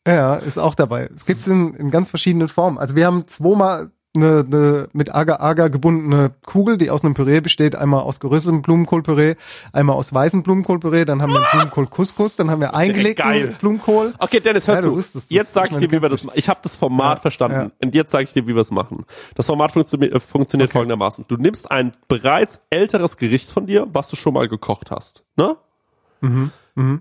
Ja, 0.07 0.35
ist 0.35 0.57
auch 0.57 0.75
dabei. 0.75 1.09
Es 1.15 1.25
gibt's 1.25 1.47
in, 1.47 1.73
in 1.75 1.89
ganz 1.89 2.09
verschiedenen 2.09 2.47
Formen. 2.49 2.77
Also 2.77 2.95
wir 2.95 3.05
haben 3.05 3.25
zweimal 3.27 3.91
eine, 4.15 4.45
eine 4.45 4.89
mit 4.93 5.15
Agar-Agar 5.15 5.71
gebundene 5.71 6.35
Kugel, 6.45 6.77
die 6.77 6.91
aus 6.91 7.03
einem 7.03 7.15
Püree 7.15 7.39
besteht. 7.39 7.75
Einmal 7.75 8.01
aus 8.01 8.19
geröstetem 8.19 8.61
Blumenkohlpüree, 8.61 9.35
einmal 9.71 9.95
aus 9.95 10.13
weißem 10.13 10.43
Blumenkohlpüree. 10.43 11.05
Dann 11.05 11.21
haben 11.21 11.31
wir 11.31 11.41
Blumenkohl-Couscous, 11.51 12.35
dann 12.35 12.51
haben 12.51 12.59
wir 12.59 12.73
eingelegten 12.75 13.23
geil. 13.25 13.55
Blumenkohl. 13.59 14.13
Okay, 14.19 14.39
Dennis, 14.39 14.67
hör 14.67 14.75
Ja, 14.75 14.81
zu. 14.81 14.99
Jetzt 15.29 15.53
sage 15.53 15.69
Ich 15.71 15.77
dir, 15.79 15.89
wie 15.91 15.99
wir 16.01 16.09
das 16.09 16.23
machen. 16.25 16.37
Ich 16.37 16.47
habe 16.47 16.59
das 16.61 16.75
Format 16.75 17.17
Ja, 17.17 17.21
verstanden. 17.21 17.57
ja. 17.57 17.71
Und 17.81 17.95
jetzt 17.95 18.11
sage 18.11 18.25
ich 18.25 18.33
dir, 18.33 18.45
wie 18.45 18.53
wir 18.53 18.61
es 18.61 18.69
machen. 18.71 19.05
Das 19.33 19.47
Format 19.47 19.71
funktio 19.71 19.99
äh, 20.01 20.19
funktioniert 20.19 20.71
folgendermaßen. 20.73 21.25
Du 21.27 21.37
nimmst 21.37 21.71
ein 21.71 21.93
bereits 22.07 22.61
älteres 22.69 23.17
Gericht 23.17 23.49
von 23.49 23.65
dir, 23.65 23.87
was 23.93 24.09
du 24.09 24.15
schon 24.15 24.33
mal 24.35 24.47
gekocht 24.47 24.91
hast. 24.91 25.23
Ne? 25.37 25.55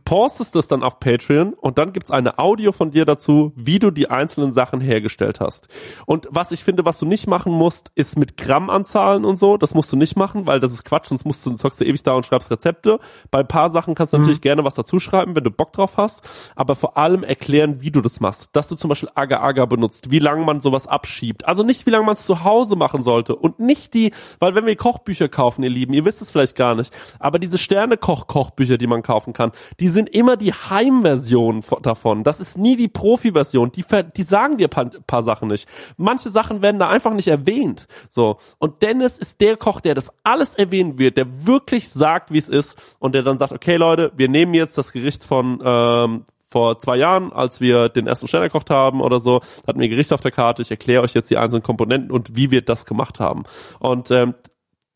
Postest 0.05 0.55
es 0.57 0.69
dann 0.69 0.83
auf 0.83 1.01
Patreon 1.01 1.55
und 1.55 1.79
dann 1.79 1.95
gibt's 1.95 2.11
eine 2.11 2.39
Audio 2.39 2.73
von 2.73 2.91
dir 2.91 3.07
dazu, 3.07 3.53
wie 3.57 3.79
du 3.79 3.91
die 3.91 4.11
einzelnen 4.11 4.53
Sachen 4.53 4.83
hergestellt 4.83 5.41
hast. 5.41 5.69
Und 6.05 6.29
was 6.31 6.53
ich 6.53 6.63
finde, 6.63 6.85
was 6.85 6.99
du 6.99 7.07
nicht 7.07 7.27
machen 7.27 7.53
musst, 7.53 7.91
ist 7.95 8.19
mit 8.19 8.37
Grammanzahlen 8.37 9.25
und 9.25 9.39
so, 9.39 9.57
das 9.57 9.75
musst 9.75 9.91
du 9.91 9.97
nicht 9.97 10.15
machen, 10.15 10.47
weil 10.47 10.61
das 10.61 10.73
ist 10.73 10.85
Quatsch, 10.85 11.07
sonst 11.07 11.25
musst 11.25 11.47
du, 11.47 11.55
zockst 11.55 11.81
du 11.81 11.85
ewig 11.87 12.03
da 12.03 12.13
und 12.13 12.27
schreibst 12.27 12.51
Rezepte. 12.51 12.99
Bei 13.31 13.41
ein 13.41 13.49
paar 13.49 13.71
Sachen 13.71 13.95
kannst 13.95 14.13
du 14.13 14.19
natürlich 14.19 14.43
gerne 14.43 14.63
was 14.63 14.75
dazu 14.75 15.01
schreiben, 15.01 15.35
wenn 15.35 15.45
du 15.45 15.51
Bock 15.51 15.73
drauf 15.73 15.97
hast, 15.97 16.23
aber 16.55 16.77
vor 16.77 16.99
allem 16.99 17.25
erklären, 17.25 17.81
wie 17.81 17.91
du 17.91 18.03
das 18.03 18.21
machst. 18.21 18.51
Dass 18.53 18.69
du 18.69 18.77
zum 18.77 18.91
Beispiel 18.91 19.09
Agar-Agar 19.15 19.67
benutzt, 19.67 20.11
wie 20.11 20.19
lange 20.19 20.45
man 20.45 20.61
sowas 20.61 20.87
abschiebt. 20.87 21.47
Also 21.49 21.63
nicht, 21.63 21.87
wie 21.87 21.91
lange 21.91 22.05
man 22.05 22.17
es 22.17 22.27
zu 22.27 22.45
Hause 22.45 22.77
machen 22.77 23.03
sollte 23.03 23.37
und 23.37 23.59
nicht 23.59 23.95
die, 23.95 24.13
weil 24.39 24.55
wenn 24.55 24.67
wir 24.67 24.77
Kochbücher 24.77 25.31
kaufen, 25.31 25.63
ihr 25.63 25.71
Lieben, 25.71 25.95
ihr 25.95 26.05
wisst 26.05 26.21
es 26.21 26.31
vielleicht 26.31 26.57
gar 26.57 26.75
nicht, 26.75 26.93
aber 27.19 27.39
diese 27.39 27.57
Sterne-Koch-Kochbücher, 27.57 28.77
die 28.77 28.87
man 28.87 29.03
kaufen 29.03 29.33
kann, 29.33 29.53
die 29.81 29.89
sind 29.89 30.09
immer 30.11 30.37
die 30.37 30.53
Heimversion 30.53 31.63
von- 31.63 31.83
davon. 31.83 32.25
Das 32.25 32.41
ist 32.41 32.59
nie 32.59 32.77
die 32.77 32.89
Profi-Version. 32.89 33.73
Die, 33.73 33.85
die 34.17 34.23
sagen 34.23 34.59
dir 34.59 34.69
paar, 34.69 34.91
paar 35.07 35.23
Sachen 35.23 35.49
nicht. 35.49 35.69
Manche 35.97 36.31
Sachen 36.31 36.63
werden 36.63 36.79
da 36.79 36.89
einfach 36.89 37.15
nicht 37.15 37.29
erwähnt. 37.29 37.87
So. 38.09 38.39
Und 38.59 38.83
Dennis 38.83 39.19
ist 39.19 39.41
der 39.41 39.57
Koch, 39.57 39.81
der 39.81 39.95
das 39.95 40.13
alles 40.25 40.55
erwähnen 40.55 40.99
wird, 40.99 41.17
der 41.17 41.47
wirklich 41.47 41.89
sagt, 41.89 42.33
wie 42.33 42.39
es 42.39 42.49
ist 42.49 42.77
und 42.99 43.15
der 43.15 43.23
dann 43.23 43.39
sagt, 43.39 43.53
okay 43.53 43.77
Leute, 43.77 44.13
wir 44.17 44.29
nehmen 44.29 44.55
jetzt 44.55 44.77
das 44.79 44.93
Gericht 44.93 45.25
von, 45.25 45.61
ähm, 45.65 46.25
vor 46.49 46.79
zwei 46.79 46.97
Jahren, 46.97 47.33
als 47.33 47.61
wir 47.63 47.89
den 47.89 48.07
ersten 48.07 48.29
Stern 48.29 48.43
gekocht 48.43 48.69
haben 48.69 49.01
oder 49.01 49.21
so, 49.21 49.41
hatten 49.67 49.81
wir 49.81 49.89
Gericht 49.89 50.13
auf 50.13 50.21
der 50.21 50.33
Karte. 50.33 50.61
Ich 50.61 50.71
erkläre 50.71 51.03
euch 51.03 51.15
jetzt 51.15 51.31
die 51.31 51.39
einzelnen 51.39 51.63
Komponenten 51.63 52.11
und 52.11 52.37
wie 52.37 52.51
wir 52.51 52.63
das 52.63 52.85
gemacht 52.85 53.21
haben. 53.21 53.45
Und 53.79 54.11
ähm, 54.11 54.35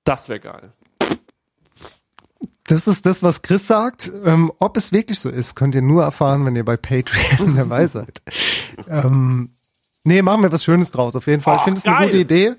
das 0.04 0.28
wäre 0.28 0.40
geil. 0.40 0.72
Das 2.66 2.86
ist 2.88 3.06
das, 3.06 3.22
was 3.22 3.42
Chris 3.42 3.66
sagt. 3.66 4.10
Ähm, 4.24 4.52
ob 4.58 4.76
es 4.76 4.92
wirklich 4.92 5.20
so 5.20 5.28
ist, 5.28 5.54
könnt 5.54 5.74
ihr 5.74 5.82
nur 5.82 6.02
erfahren, 6.02 6.44
wenn 6.44 6.56
ihr 6.56 6.64
bei 6.64 6.76
Patreon 6.76 7.54
dabei 7.56 7.86
seid. 7.86 8.22
ähm, 8.88 9.50
nee, 10.04 10.20
machen 10.22 10.42
wir 10.42 10.50
was 10.52 10.64
Schönes 10.64 10.90
draus, 10.90 11.14
auf 11.14 11.26
jeden 11.26 11.42
Fall. 11.42 11.54
ich 11.54 11.60
Ach, 11.60 11.64
finde 11.64 11.78
es 11.78 11.86
eine 11.86 12.06
gute 12.06 12.18
Idee. 12.18 12.52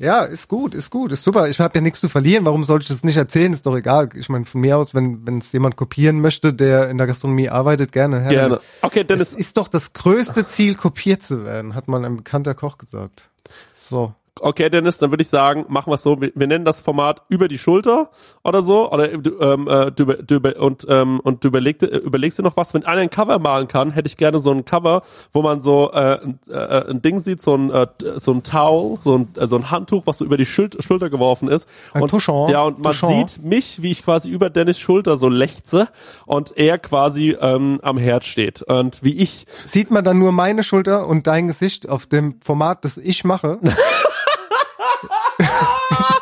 Ja, 0.00 0.22
ist 0.22 0.46
gut, 0.46 0.74
ist 0.74 0.90
gut, 0.90 1.10
ist 1.10 1.24
super. 1.24 1.48
Ich 1.48 1.58
habe 1.58 1.74
ja 1.74 1.80
nichts 1.80 2.00
zu 2.00 2.08
verlieren. 2.08 2.44
Warum 2.44 2.64
sollte 2.64 2.84
ich 2.84 2.88
das 2.88 3.02
nicht 3.02 3.16
erzählen? 3.16 3.52
Ist 3.52 3.66
doch 3.66 3.76
egal. 3.76 4.10
Ich 4.14 4.28
meine, 4.28 4.44
von 4.44 4.60
mir 4.60 4.76
aus, 4.76 4.94
wenn 4.94 5.26
wenn 5.26 5.38
es 5.38 5.50
jemand 5.50 5.74
kopieren 5.74 6.20
möchte, 6.20 6.54
der 6.54 6.88
in 6.88 6.98
der 6.98 7.08
Gastronomie 7.08 7.48
arbeitet, 7.48 7.90
gerne. 7.90 8.20
her 8.20 8.28
Gerne. 8.28 8.60
Okay, 8.82 9.00
Es 9.00 9.06
Dennis, 9.08 9.34
ist 9.34 9.56
doch 9.56 9.66
das 9.66 9.94
größte 9.94 10.46
Ziel, 10.46 10.76
kopiert 10.76 11.22
zu 11.24 11.44
werden, 11.44 11.74
hat 11.74 11.88
mal 11.88 12.04
ein 12.04 12.16
bekannter 12.18 12.54
Koch 12.54 12.78
gesagt. 12.78 13.30
So. 13.74 14.14
Okay, 14.40 14.70
Dennis, 14.70 14.98
dann 14.98 15.10
würde 15.10 15.22
ich 15.22 15.28
sagen, 15.28 15.64
machen 15.68 15.90
wir 15.90 15.94
es 15.94 16.02
so, 16.02 16.20
wir, 16.20 16.32
wir 16.34 16.46
nennen 16.46 16.64
das 16.64 16.80
Format 16.80 17.22
über 17.28 17.48
die 17.48 17.58
Schulter 17.58 18.10
oder 18.44 18.62
so, 18.62 18.90
oder 18.90 19.08
du, 19.08 19.38
ähm, 19.40 19.68
äh, 19.68 19.90
du, 19.92 20.04
du, 20.06 20.38
und, 20.60 20.86
ähm, 20.88 21.20
und 21.20 21.42
du 21.44 21.48
überlegst, 21.48 21.82
äh, 21.82 21.96
überlegst 21.98 22.38
dir 22.38 22.42
noch 22.42 22.56
was, 22.56 22.74
wenn 22.74 22.84
einer 22.84 23.00
ein 23.02 23.10
Cover 23.10 23.38
malen 23.38 23.68
kann, 23.68 23.90
hätte 23.92 24.06
ich 24.08 24.16
gerne 24.16 24.38
so 24.38 24.50
ein 24.52 24.64
Cover, 24.64 25.02
wo 25.32 25.42
man 25.42 25.62
so 25.62 25.90
äh, 25.92 26.20
ein- 26.22 26.38
äh, 26.50 26.90
ein 26.90 27.02
Ding 27.02 27.20
sieht, 27.20 27.40
so 27.42 27.54
ein, 27.56 27.70
äh, 27.70 27.86
so 28.16 28.32
ein 28.32 28.42
Towel, 28.42 28.98
so 29.02 29.16
ein, 29.18 29.28
äh, 29.36 29.46
so 29.46 29.56
ein 29.56 29.70
Handtuch, 29.70 30.06
was 30.06 30.18
so 30.18 30.24
über 30.24 30.36
die 30.36 30.46
Schul 30.46 30.68
Schulter 30.80 31.10
geworfen 31.10 31.48
ist. 31.48 31.68
Ein 31.92 32.02
und, 32.02 32.08
Touchon, 32.10 32.50
Ja, 32.50 32.62
und 32.62 32.78
man 32.80 32.92
Touchon. 32.92 33.26
sieht 33.28 33.42
mich, 33.44 33.82
wie 33.82 33.90
ich 33.90 34.04
quasi 34.04 34.28
über 34.28 34.50
Dennis 34.50 34.78
Schulter 34.78 35.16
so 35.16 35.28
lechze 35.28 35.88
und 36.26 36.56
er 36.56 36.78
quasi 36.78 37.36
ähm, 37.40 37.80
am 37.82 37.96
Herd 37.98 38.24
steht. 38.24 38.62
Und 38.62 39.02
wie 39.02 39.16
ich 39.18 39.46
Sieht 39.64 39.90
man 39.90 40.04
dann 40.04 40.18
nur 40.18 40.32
meine 40.32 40.62
Schulter 40.62 41.06
und 41.06 41.26
dein 41.26 41.46
Gesicht 41.48 41.88
auf 41.88 42.06
dem 42.06 42.40
Format, 42.40 42.84
das 42.84 42.96
ich 42.98 43.24
mache? 43.24 43.58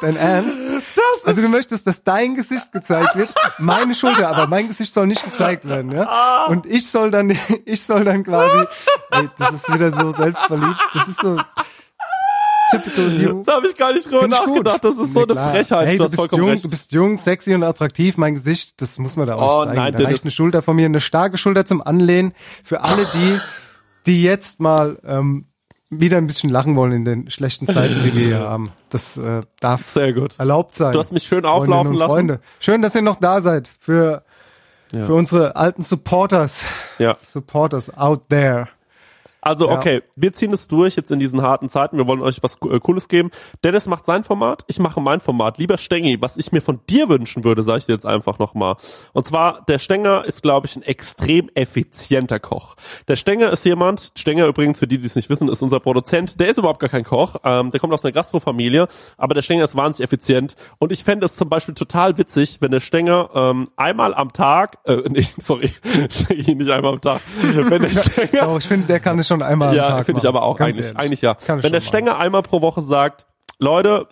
dein 0.06 0.16
Ernst? 0.16 0.56
also 1.24 1.40
du 1.42 1.48
möchtest, 1.48 1.86
dass 1.86 2.02
dein 2.02 2.34
Gesicht 2.34 2.72
gezeigt 2.72 3.16
wird, 3.16 3.28
meine 3.58 3.94
Schulter, 3.94 4.28
aber 4.28 4.46
mein 4.46 4.68
Gesicht 4.68 4.92
soll 4.94 5.06
nicht 5.06 5.24
gezeigt 5.24 5.68
werden, 5.68 5.90
ja? 5.92 6.46
Und 6.46 6.66
ich 6.66 6.88
soll 6.90 7.10
dann, 7.10 7.30
ich 7.64 7.82
soll 7.82 8.04
dann 8.04 8.22
quasi, 8.24 8.64
ey, 9.12 9.28
das 9.38 9.52
ist 9.52 9.72
wieder 9.72 9.90
so 9.92 10.12
selbstverliebt, 10.12 10.80
das 10.94 11.08
ist 11.08 11.20
so 11.20 11.38
typical 12.70 13.12
you. 13.22 13.42
da 13.44 13.54
habe 13.56 13.68
ich 13.68 13.76
gar 13.76 13.92
nicht 13.92 14.06
drüber 14.06 14.20
Find 14.22 14.30
nachgedacht. 14.32 14.82
Das 14.84 14.98
ist 14.98 15.12
so 15.12 15.20
Nee, 15.20 15.24
eine 15.26 15.32
klar. 15.34 15.50
Frechheit. 15.52 15.86
Hey, 15.88 15.98
du 15.98 16.08
bist 16.08 16.32
jung, 16.32 16.48
recht. 16.48 16.64
du 16.64 16.70
bist 16.70 16.92
jung, 16.92 17.16
sexy 17.18 17.54
und 17.54 17.62
attraktiv. 17.62 18.16
Mein 18.16 18.34
Gesicht, 18.34 18.80
das 18.80 18.98
muss 18.98 19.16
man 19.16 19.26
da 19.28 19.36
auch 19.36 19.60
Oh, 19.60 19.64
zeigen. 19.64 19.76
nein, 19.76 19.92
da 19.92 20.00
reicht 20.04 20.22
eine 20.24 20.30
Schulter 20.32 20.62
von 20.62 20.74
mir, 20.76 20.86
eine 20.86 21.00
starke 21.00 21.38
Schulter 21.38 21.64
zum 21.64 21.80
Anlehnen. 21.80 22.34
Für 22.64 22.80
alle 22.82 23.06
die, 23.14 23.38
die 24.06 24.22
jetzt 24.22 24.58
mal 24.60 24.98
ähm, 25.06 25.46
wieder 25.90 26.16
ein 26.18 26.26
bisschen 26.26 26.50
lachen 26.50 26.74
wollen 26.76 26.92
in 26.92 27.04
den 27.04 27.30
schlechten 27.30 27.66
Zeiten, 27.66 28.02
die 28.02 28.14
wir 28.14 28.24
hier 28.26 28.40
haben. 28.48 28.72
Das 28.90 29.16
äh, 29.16 29.42
darf 29.60 29.84
Sehr 29.84 30.12
gut. 30.12 30.34
erlaubt 30.38 30.74
sein. 30.74 30.92
Du 30.92 30.98
hast 30.98 31.12
mich 31.12 31.24
schön 31.24 31.44
auflaufen 31.44 31.94
lassen. 31.94 32.12
Freunde. 32.12 32.40
Schön, 32.58 32.82
dass 32.82 32.94
ihr 32.94 33.02
noch 33.02 33.16
da 33.16 33.40
seid 33.40 33.68
für 33.80 34.22
für 34.92 35.14
unsere 35.14 35.56
alten 35.56 35.82
Supporters, 35.82 36.64
Ja. 36.98 37.16
Supporters 37.26 37.92
out 37.98 38.28
there. 38.30 38.68
Also 39.46 39.68
Ja. 39.68 39.76
okay, 39.76 40.02
wir 40.16 40.32
ziehen 40.32 40.52
es 40.52 40.68
durch 40.68 40.96
jetzt 40.96 41.10
in 41.10 41.18
diesen 41.18 41.42
harten 41.42 41.68
Zeiten. 41.68 41.96
Wir 41.96 42.06
wollen 42.06 42.20
euch 42.20 42.42
was 42.42 42.56
äh, 42.68 42.80
Cooles 42.80 43.08
geben. 43.08 43.30
Dennis 43.64 43.86
macht 43.86 44.04
sein 44.04 44.24
Format, 44.24 44.64
ich 44.66 44.78
mache 44.78 45.00
mein 45.00 45.20
Format. 45.20 45.58
Lieber 45.58 45.78
Stengi, 45.78 46.20
was 46.20 46.36
ich 46.36 46.52
mir 46.52 46.60
von 46.60 46.80
dir 46.88 47.08
wünschen 47.08 47.44
würde, 47.44 47.62
sage 47.62 47.78
ich 47.78 47.86
dir 47.86 47.92
jetzt 47.92 48.06
einfach 48.06 48.38
nochmal. 48.38 48.76
Und 49.12 49.26
zwar, 49.26 49.64
der 49.66 49.78
Stenger 49.78 50.24
ist, 50.24 50.42
glaube 50.42 50.66
ich, 50.66 50.76
ein 50.76 50.82
extrem 50.82 51.48
effizienter 51.54 52.40
Koch. 52.40 52.74
Der 53.08 53.16
Stenger 53.16 53.50
ist 53.50 53.64
jemand, 53.64 54.12
Stenger 54.16 54.46
übrigens, 54.46 54.78
für 54.78 54.86
die, 54.86 54.98
die 54.98 55.06
es 55.06 55.14
nicht 55.16 55.30
wissen, 55.30 55.48
ist 55.48 55.62
unser 55.62 55.80
Produzent. 55.80 56.40
Der 56.40 56.48
ist 56.48 56.58
überhaupt 56.58 56.80
gar 56.80 56.90
kein 56.90 57.04
Koch. 57.04 57.36
Ähm, 57.44 57.70
der 57.70 57.80
kommt 57.80 57.92
aus 57.92 58.04
einer 58.04 58.12
Gastrofamilie, 58.12 58.88
aber 59.16 59.34
der 59.34 59.42
Stenger 59.42 59.64
ist 59.64 59.76
wahnsinnig 59.76 60.04
effizient. 60.06 60.56
Und 60.78 60.92
ich 60.92 61.04
fände 61.04 61.24
es 61.26 61.36
zum 61.36 61.48
Beispiel 61.48 61.74
total 61.74 62.18
witzig, 62.18 62.58
wenn 62.60 62.70
der 62.72 62.80
Stenger 62.80 63.30
ähm, 63.34 63.68
einmal 63.76 64.14
am 64.14 64.32
Tag, 64.32 64.78
äh, 64.84 64.96
nee, 65.08 65.26
sorry, 65.38 65.72
Stengi 66.10 66.54
nicht 66.54 66.70
einmal 66.70 66.94
am 66.94 67.00
Tag, 67.00 67.20
wenn 67.42 67.82
der 67.82 67.90
Stenger 67.94 68.44
Doch, 68.44 68.58
ich 68.58 68.66
finde, 68.66 68.86
der 68.86 69.00
kann 69.00 69.18
es 69.18 69.28
schon 69.28 69.35
einmal 69.42 69.70
am 69.70 69.74
ja, 69.74 70.04
finde 70.04 70.20
ich 70.20 70.28
aber 70.28 70.42
auch 70.42 70.58
Ganz 70.58 70.70
eigentlich, 70.70 70.86
ehrlich. 70.86 71.00
eigentlich 71.00 71.22
ja. 71.22 71.34
Kann 71.34 71.58
ich 71.58 71.64
Wenn 71.64 71.72
der 71.72 71.80
schon 71.80 71.88
Stenger 71.88 72.18
einmal 72.18 72.42
pro 72.42 72.60
Woche 72.60 72.80
sagt, 72.80 73.26
Leute, 73.58 74.08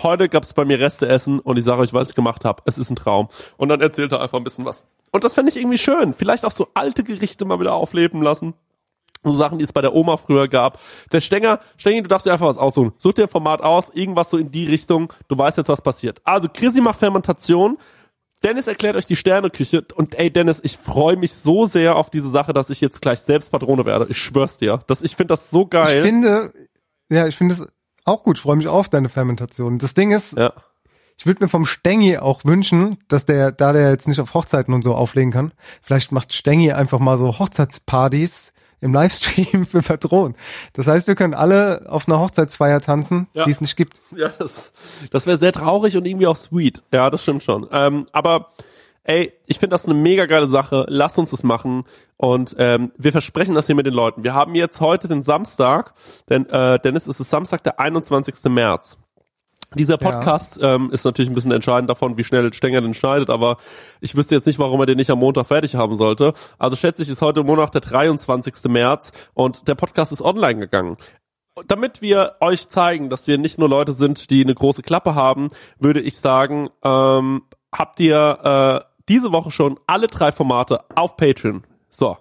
heute 0.00 0.28
gab's 0.28 0.54
bei 0.54 0.64
mir 0.64 0.78
Reste 0.78 1.08
essen 1.08 1.38
und 1.40 1.58
ich 1.58 1.64
sage 1.64 1.82
euch, 1.82 1.92
was 1.92 2.10
ich 2.10 2.14
gemacht 2.14 2.44
habe. 2.44 2.62
Es 2.66 2.78
ist 2.78 2.90
ein 2.90 2.96
Traum. 2.96 3.28
Und 3.56 3.68
dann 3.68 3.80
erzählt 3.80 4.12
er 4.12 4.20
einfach 4.20 4.38
ein 4.38 4.44
bisschen 4.44 4.64
was. 4.64 4.86
Und 5.10 5.24
das 5.24 5.34
fände 5.34 5.50
ich 5.50 5.58
irgendwie 5.58 5.78
schön. 5.78 6.14
Vielleicht 6.14 6.44
auch 6.44 6.52
so 6.52 6.68
alte 6.74 7.04
Gerichte 7.04 7.44
mal 7.44 7.60
wieder 7.60 7.74
aufleben 7.74 8.22
lassen. 8.22 8.54
So 9.24 9.34
Sachen, 9.34 9.58
die 9.58 9.64
es 9.64 9.72
bei 9.72 9.82
der 9.82 9.94
Oma 9.94 10.16
früher 10.16 10.48
gab. 10.48 10.80
Der 11.12 11.20
Stenger, 11.20 11.60
Stengi, 11.76 12.02
du 12.02 12.08
darfst 12.08 12.26
dir 12.26 12.32
einfach 12.32 12.46
was 12.46 12.58
aussuchen. 12.58 12.92
Such 12.98 13.12
dir 13.12 13.24
ein 13.24 13.28
Format 13.28 13.60
aus, 13.60 13.88
irgendwas 13.90 14.30
so 14.30 14.36
in 14.36 14.50
die 14.50 14.66
Richtung. 14.66 15.12
Du 15.28 15.38
weißt 15.38 15.58
jetzt, 15.58 15.68
was 15.68 15.80
passiert. 15.80 16.20
Also, 16.24 16.48
Chrissy 16.52 16.80
macht 16.80 16.98
Fermentation. 16.98 17.78
Dennis 18.44 18.66
erklärt 18.66 18.96
euch 18.96 19.06
die 19.06 19.16
Sterneküche 19.16 19.84
und 19.94 20.14
ey 20.18 20.30
Dennis, 20.32 20.60
ich 20.62 20.76
freue 20.76 21.16
mich 21.16 21.34
so 21.34 21.66
sehr 21.66 21.96
auf 21.96 22.10
diese 22.10 22.28
Sache, 22.28 22.52
dass 22.52 22.70
ich 22.70 22.80
jetzt 22.80 23.00
gleich 23.00 23.20
selbst 23.20 23.50
Patrone 23.50 23.84
werde. 23.84 24.06
Ich 24.08 24.18
schwör's 24.18 24.58
dir. 24.58 24.80
Das, 24.86 25.02
ich 25.02 25.16
finde 25.16 25.32
das 25.32 25.50
so 25.50 25.66
geil. 25.66 25.98
Ich 25.98 26.02
finde, 26.02 26.52
ja, 27.10 27.26
ich 27.26 27.36
finde 27.36 27.54
es 27.54 27.66
auch 28.04 28.22
gut. 28.22 28.38
Ich 28.38 28.42
freue 28.42 28.56
mich 28.56 28.68
auf 28.68 28.88
deine 28.88 29.08
Fermentation. 29.08 29.78
Das 29.78 29.94
Ding 29.94 30.10
ist, 30.10 30.36
ja. 30.36 30.52
ich 31.16 31.26
würde 31.26 31.44
mir 31.44 31.48
vom 31.48 31.66
Stengi 31.66 32.18
auch 32.18 32.44
wünschen, 32.44 32.98
dass 33.08 33.26
der, 33.26 33.52
da 33.52 33.72
der 33.72 33.90
jetzt 33.90 34.08
nicht 34.08 34.20
auf 34.20 34.34
Hochzeiten 34.34 34.74
und 34.74 34.82
so 34.82 34.94
auflegen 34.94 35.30
kann, 35.30 35.52
vielleicht 35.82 36.10
macht 36.12 36.32
Stengi 36.32 36.72
einfach 36.72 36.98
mal 36.98 37.18
so 37.18 37.38
Hochzeitspartys 37.38 38.52
im 38.82 38.92
Livestream 38.92 39.64
für 39.70 39.80
Patronen. 39.80 40.36
Das 40.74 40.86
heißt, 40.86 41.08
wir 41.08 41.14
können 41.14 41.32
alle 41.34 41.86
auf 41.88 42.06
einer 42.06 42.20
Hochzeitsfeier 42.20 42.80
tanzen, 42.82 43.28
Ja. 43.32 43.44
die 43.44 43.50
es 43.52 43.60
nicht 43.62 43.76
gibt. 43.76 43.96
Ja, 44.14 44.28
das, 44.38 44.72
das 45.10 45.26
wäre 45.26 45.38
sehr 45.38 45.52
traurig 45.52 45.96
und 45.96 46.04
irgendwie 46.06 46.26
auch 46.26 46.36
sweet. 46.36 46.82
Ja, 46.92 47.08
das 47.08 47.22
stimmt 47.22 47.42
schon. 47.42 47.66
Ähm, 47.72 48.06
aber 48.12 48.48
ey, 49.04 49.32
ich 49.46 49.58
finde 49.58 49.74
das 49.74 49.86
eine 49.86 49.94
mega 49.94 50.26
geile 50.26 50.46
Sache. 50.48 50.84
Lass 50.88 51.16
uns 51.18 51.30
das 51.30 51.42
machen. 51.42 51.84
Und 52.16 52.54
ähm, 52.58 52.92
wir 52.98 53.10
versprechen 53.12 53.54
das 53.54 53.66
hier 53.66 53.74
mit 53.74 53.86
den 53.86 53.94
Leuten. 53.94 54.22
Wir 54.22 54.34
haben 54.34 54.54
jetzt 54.54 54.80
heute 54.80 55.08
den 55.08 55.22
Samstag, 55.22 55.94
denn 56.28 56.48
äh, 56.50 56.78
Dennis, 56.78 57.06
es 57.06 57.18
ist 57.18 57.30
Samstag, 57.30 57.62
der 57.64 57.80
21. 57.80 58.44
März. 58.44 58.96
Dieser 59.74 59.96
Podcast 59.98 60.58
ähm, 60.62 60.90
ist 60.92 61.04
natürlich 61.04 61.30
ein 61.30 61.34
bisschen 61.34 61.52
entscheidend 61.52 61.88
davon, 61.90 62.16
wie 62.18 62.24
schnell 62.24 62.52
Stenger 62.52 62.80
den 62.80 62.94
schneidet, 62.94 63.30
aber 63.30 63.56
ich 64.00 64.14
wüsste 64.16 64.34
jetzt 64.34 64.46
nicht, 64.46 64.58
warum 64.58 64.80
er 64.80 64.86
den 64.86 64.96
nicht 64.96 65.10
am 65.10 65.18
Montag 65.18 65.46
fertig 65.46 65.74
haben 65.76 65.94
sollte. 65.94 66.32
Also 66.58 66.76
schätze 66.76 67.02
ich, 67.02 67.08
ist 67.08 67.22
heute 67.22 67.42
Montag 67.44 67.70
der 67.72 67.80
23. 67.80 68.54
März 68.68 69.12
und 69.34 69.68
der 69.68 69.74
Podcast 69.74 70.12
ist 70.12 70.22
online 70.22 70.60
gegangen. 70.60 70.96
Damit 71.68 72.00
wir 72.00 72.36
euch 72.40 72.68
zeigen, 72.68 73.10
dass 73.10 73.26
wir 73.26 73.36
nicht 73.36 73.58
nur 73.58 73.68
Leute 73.68 73.92
sind, 73.92 74.30
die 74.30 74.42
eine 74.42 74.54
große 74.54 74.82
Klappe 74.82 75.14
haben, 75.14 75.48
würde 75.78 76.00
ich 76.00 76.18
sagen, 76.18 76.70
ähm, 76.82 77.42
habt 77.74 78.00
ihr 78.00 78.82
äh, 78.82 78.88
diese 79.08 79.32
Woche 79.32 79.50
schon 79.50 79.78
alle 79.86 80.06
drei 80.06 80.32
Formate 80.32 80.80
auf 80.94 81.16
Patreon. 81.16 81.64
So. 81.90 82.16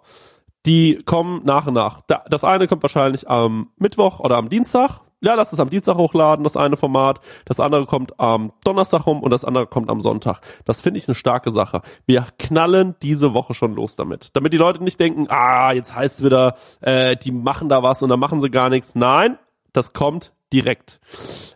Die 0.65 1.01
kommen 1.05 1.41
nach 1.43 1.65
und 1.65 1.73
nach. 1.75 2.01
Da- 2.07 2.23
Das 2.29 2.43
eine 2.43 2.67
kommt 2.67 2.83
wahrscheinlich 2.83 3.29
am 3.29 3.69
Mittwoch 3.77 4.19
oder 4.19 4.37
am 4.37 4.49
Dienstag. 4.49 4.99
Ja, 5.23 5.35
lass 5.35 5.53
es 5.53 5.59
am 5.59 5.69
Dienstag 5.69 5.97
hochladen, 5.97 6.43
das 6.43 6.57
eine 6.57 6.77
Format. 6.77 7.19
Das 7.45 7.59
andere 7.59 7.85
kommt 7.85 8.19
am 8.19 8.53
Donnerstag 8.63 9.05
rum 9.05 9.21
und 9.21 9.29
das 9.29 9.45
andere 9.45 9.67
kommt 9.67 9.91
am 9.91 10.01
Sonntag. 10.01 10.41
Das 10.65 10.81
finde 10.81 10.97
ich 10.97 11.07
eine 11.07 11.13
starke 11.13 11.51
Sache. 11.51 11.81
Wir 12.07 12.25
knallen 12.39 12.95
diese 13.03 13.35
Woche 13.35 13.53
schon 13.53 13.75
los 13.75 13.95
damit. 13.95 14.31
Damit 14.33 14.51
die 14.51 14.57
Leute 14.57 14.83
nicht 14.83 14.99
denken, 14.99 15.27
ah, 15.29 15.73
jetzt 15.73 15.93
heißt 15.93 16.19
es 16.19 16.25
wieder, 16.25 16.55
äh, 16.81 17.15
die 17.17 17.31
machen 17.31 17.69
da 17.69 17.83
was 17.83 18.01
und 18.01 18.09
dann 18.09 18.19
machen 18.19 18.41
sie 18.41 18.49
gar 18.49 18.69
nichts. 18.69 18.95
Nein, 18.95 19.37
das 19.73 19.93
kommt 19.93 20.33
direkt. 20.51 20.99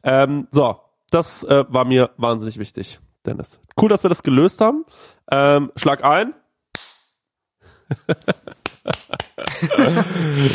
Ähm, 0.03 0.47
so, 0.51 0.78
das 1.09 1.43
äh, 1.43 1.66
war 1.68 1.86
mir 1.86 2.11
wahnsinnig 2.18 2.59
wichtig, 2.59 2.99
Dennis. 3.26 3.59
Cool, 3.82 3.89
dass 3.89 4.03
wir 4.03 4.09
das 4.09 4.22
gelöst 4.22 4.61
haben. 4.61 4.86
Ähm, 5.32 5.72
schlag 5.76 6.03
ein. 6.03 6.36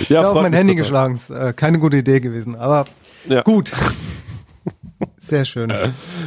Ja, 0.09 0.23
auf 0.23 0.33
freut 0.33 0.43
mein 0.43 0.51
mich 0.53 0.59
Handy 0.59 0.73
total. 0.75 0.83
geschlagen. 0.83 1.15
Ist, 1.15 1.31
äh, 1.31 1.53
keine 1.55 1.79
gute 1.79 1.97
Idee 1.97 2.21
gewesen, 2.21 2.57
aber 2.57 2.85
Ja. 3.29 3.43
gut. 3.43 3.73
Sehr 5.16 5.45
schön. 5.47 5.71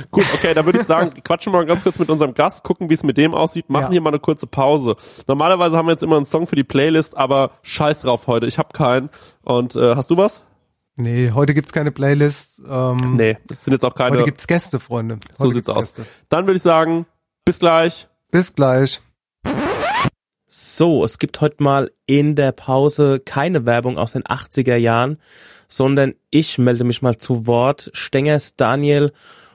Gut, 0.10 0.26
okay, 0.34 0.54
dann 0.54 0.66
würde 0.66 0.80
ich 0.80 0.86
sagen, 0.86 1.12
quatschen 1.24 1.54
wir 1.54 1.60
mal 1.60 1.66
ganz 1.66 1.84
kurz 1.84 2.00
mit 2.00 2.10
unserem 2.10 2.34
Gast, 2.34 2.64
gucken, 2.64 2.90
wie 2.90 2.94
es 2.96 3.04
mit 3.04 3.18
dem 3.18 3.34
aussieht, 3.36 3.70
machen 3.70 3.84
Ja. 3.84 3.90
hier 3.92 4.02
mal 4.02 4.10
eine 4.10 4.20
kurze 4.20 4.48
Pause. 4.48 4.96
Normalerweise 5.28 5.78
haben 5.78 5.86
wir 5.88 5.92
jetzt 5.92 6.02
immer 6.04 6.16
einen 6.18 6.26
Song 6.26 6.48
für 6.48 6.56
die 6.56 6.64
Playlist, 6.64 7.16
aber 7.16 7.52
scheiß 7.62 8.02
drauf 8.02 8.26
heute, 8.28 8.48
ich 8.48 8.58
habe 8.58 8.70
keinen. 8.74 9.10
Und 9.44 9.76
äh, 9.76 9.96
hast 9.96 10.10
du 10.10 10.18
was? 10.18 10.42
Nee, 10.96 11.32
heute 11.32 11.54
gibt's 11.54 11.72
keine 11.72 11.92
Playlist. 11.92 12.62
Ähm, 12.68 13.16
Nee, 13.16 13.38
das 13.48 13.64
sind 13.64 13.74
jetzt 13.74 13.86
auch 13.86 13.96
keine. 13.96 14.16
Heute 14.18 14.26
gibt's 14.26 14.48
Gäste, 14.48 14.80
Freunde. 14.80 15.16
Heute 15.16 15.36
so 15.38 15.50
sieht's 15.52 15.70
aus. 15.70 15.96
Gäste. 15.96 16.06
Dann 16.30 16.46
würde 16.48 16.58
ich 16.58 16.64
sagen, 16.64 17.06
bis 17.46 17.60
gleich. 17.60 18.08
Bis 18.32 18.54
gleich. 18.54 19.02
So, 20.48 21.04
es 21.04 21.18
gibt 21.18 21.42
heute 21.42 21.64
mal 21.64 21.92
in 22.06 22.36
der 22.36 22.52
Pause 22.52 23.20
keine 23.20 23.66
Werbung 23.66 23.98
aus 23.98 24.12
den 24.14 24.24
80er 24.24 24.76
Jahren, 24.76 25.18
sondern 25.76 26.14
ich 26.30 26.58
melde 26.58 26.84
mich 26.84 27.02
mal 27.02 27.18
zu 27.18 27.48
Wort. 27.48 27.90
Stengers 27.94 28.56
Daniel, 28.56 29.12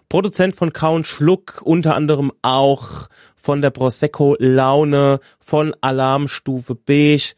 Produzent 0.08 0.56
von 0.56 0.72
Kaun 0.72 1.04
Schluck, 1.04 1.60
unter 1.64 1.94
anderem 1.94 2.32
auch 2.42 3.08
von 3.36 3.62
der 3.62 3.70
Prosecco 3.70 4.36
Laune, 4.38 5.20
von 5.38 5.74
Alarmstufe 5.80 6.74
Beige 6.74 7.34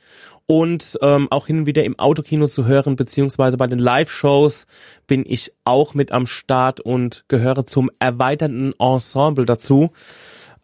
und 0.46 0.98
ähm, 1.00 1.28
auch 1.30 1.46
hin 1.46 1.60
und 1.60 1.66
wieder 1.66 1.84
im 1.84 1.98
Autokino 1.98 2.48
zu 2.48 2.64
hören, 2.64 2.96
beziehungsweise 2.96 3.56
bei 3.56 3.68
den 3.68 3.78
Live-Shows 3.78 4.66
bin 5.06 5.24
ich 5.24 5.52
auch 5.64 5.94
mit 5.94 6.10
am 6.10 6.26
Start 6.26 6.80
und 6.80 7.24
gehöre 7.28 7.66
zum 7.66 7.90
erweiterten 8.00 8.72
Ensemble 8.78 9.46
dazu. 9.46 9.90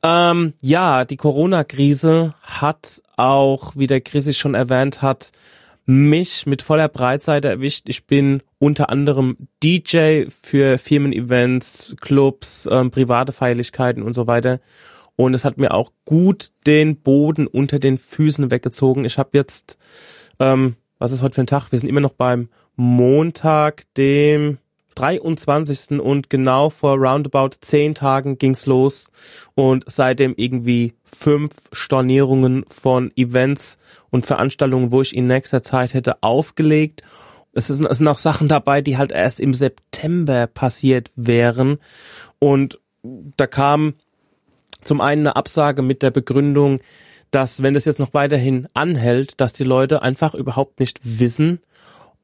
Ähm, 0.02 0.54
ja, 0.60 1.04
die 1.04 1.16
Corona-Krise 1.16 2.34
hat 2.42 3.00
auch, 3.16 3.76
wie 3.76 3.86
der 3.86 4.00
Chris 4.00 4.36
schon 4.36 4.54
erwähnt 4.54 5.02
hat, 5.02 5.30
mich 5.86 6.46
mit 6.46 6.62
voller 6.62 6.88
Breitseite 6.88 7.48
erwischt. 7.48 7.88
Ich 7.88 8.06
bin 8.06 8.42
unter 8.58 8.90
anderem 8.90 9.36
DJ 9.62 10.24
für 10.42 10.78
Firmen-Events, 10.78 11.96
Clubs, 12.00 12.68
ähm, 12.70 12.90
private 12.90 13.32
Feierlichkeiten 13.32 14.02
und 14.02 14.12
so 14.12 14.26
weiter. 14.26 14.60
Und 15.14 15.32
es 15.32 15.44
hat 15.44 15.58
mir 15.58 15.72
auch 15.72 15.92
gut 16.04 16.50
den 16.66 16.96
Boden 16.96 17.46
unter 17.46 17.78
den 17.78 17.98
Füßen 17.98 18.50
weggezogen. 18.50 19.04
Ich 19.04 19.16
habe 19.16 19.30
jetzt, 19.32 19.78
ähm, 20.40 20.76
was 20.98 21.12
ist 21.12 21.22
heute 21.22 21.36
für 21.36 21.42
ein 21.42 21.46
Tag? 21.46 21.70
Wir 21.70 21.78
sind 21.78 21.88
immer 21.88 22.00
noch 22.00 22.12
beim 22.12 22.48
Montag, 22.74 23.84
dem 23.94 24.58
23. 24.96 26.00
und 26.00 26.30
genau 26.30 26.70
vor 26.70 26.96
roundabout 26.96 27.50
zehn 27.60 27.94
Tagen 27.94 28.38
ging's 28.38 28.66
los 28.66 29.10
und 29.54 29.84
seitdem 29.86 30.34
irgendwie 30.36 30.94
fünf 31.18 31.52
Stornierungen 31.72 32.64
von 32.68 33.10
Events 33.16 33.78
und 34.10 34.26
Veranstaltungen, 34.26 34.92
wo 34.92 35.02
ich 35.02 35.16
in 35.16 35.26
nächster 35.26 35.62
Zeit 35.62 35.94
hätte 35.94 36.22
aufgelegt. 36.22 37.02
Es 37.52 37.70
es 37.70 37.78
sind 37.78 38.08
auch 38.08 38.18
Sachen 38.18 38.48
dabei, 38.48 38.82
die 38.82 38.98
halt 38.98 39.12
erst 39.12 39.40
im 39.40 39.54
September 39.54 40.46
passiert 40.46 41.10
wären 41.16 41.78
und 42.38 42.78
da 43.36 43.46
kam 43.46 43.94
zum 44.82 45.00
einen 45.00 45.26
eine 45.26 45.36
Absage 45.36 45.82
mit 45.82 46.02
der 46.02 46.10
Begründung, 46.10 46.80
dass 47.30 47.62
wenn 47.62 47.74
das 47.74 47.84
jetzt 47.84 47.98
noch 47.98 48.14
weiterhin 48.14 48.68
anhält, 48.74 49.40
dass 49.40 49.52
die 49.52 49.64
Leute 49.64 50.02
einfach 50.02 50.34
überhaupt 50.34 50.80
nicht 50.80 51.00
wissen, 51.02 51.60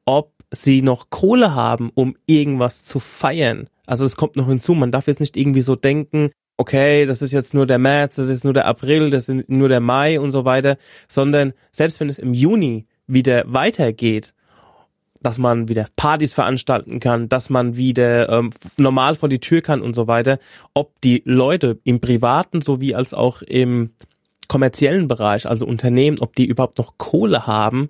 ob 0.05 0.31
sie 0.51 0.81
noch 0.81 1.09
Kohle 1.09 1.55
haben, 1.55 1.91
um 1.93 2.15
irgendwas 2.25 2.85
zu 2.85 2.99
feiern. 2.99 3.67
Also 3.85 4.05
es 4.05 4.15
kommt 4.15 4.35
noch 4.35 4.47
hinzu, 4.47 4.73
man 4.75 4.91
darf 4.91 5.07
jetzt 5.07 5.19
nicht 5.19 5.35
irgendwie 5.35 5.61
so 5.61 5.75
denken, 5.75 6.31
okay, 6.57 7.05
das 7.05 7.21
ist 7.21 7.31
jetzt 7.31 7.53
nur 7.53 7.65
der 7.65 7.79
März, 7.79 8.15
das 8.15 8.29
ist 8.29 8.43
nur 8.43 8.53
der 8.53 8.67
April, 8.67 9.09
das 9.09 9.29
ist 9.29 9.49
nur 9.49 9.69
der 9.69 9.79
Mai 9.79 10.19
und 10.19 10.31
so 10.31 10.45
weiter, 10.45 10.77
sondern 11.07 11.53
selbst 11.71 11.99
wenn 11.99 12.09
es 12.09 12.19
im 12.19 12.33
Juni 12.33 12.85
wieder 13.07 13.43
weitergeht, 13.47 14.33
dass 15.21 15.37
man 15.37 15.69
wieder 15.69 15.87
Partys 15.95 16.33
veranstalten 16.33 16.99
kann, 16.99 17.29
dass 17.29 17.49
man 17.49 17.77
wieder 17.77 18.29
ähm, 18.29 18.51
normal 18.77 19.15
vor 19.15 19.29
die 19.29 19.39
Tür 19.39 19.61
kann 19.61 19.81
und 19.81 19.93
so 19.93 20.07
weiter, 20.07 20.37
ob 20.73 20.99
die 21.01 21.23
Leute 21.25 21.79
im 21.85 22.01
privaten 22.01 22.61
sowie 22.61 22.93
als 22.93 23.13
auch 23.13 23.41
im 23.41 23.91
kommerziellen 24.49 25.07
Bereich, 25.07 25.47
also 25.47 25.65
Unternehmen, 25.65 26.19
ob 26.19 26.35
die 26.35 26.45
überhaupt 26.45 26.77
noch 26.77 26.97
Kohle 26.97 27.47
haben, 27.47 27.89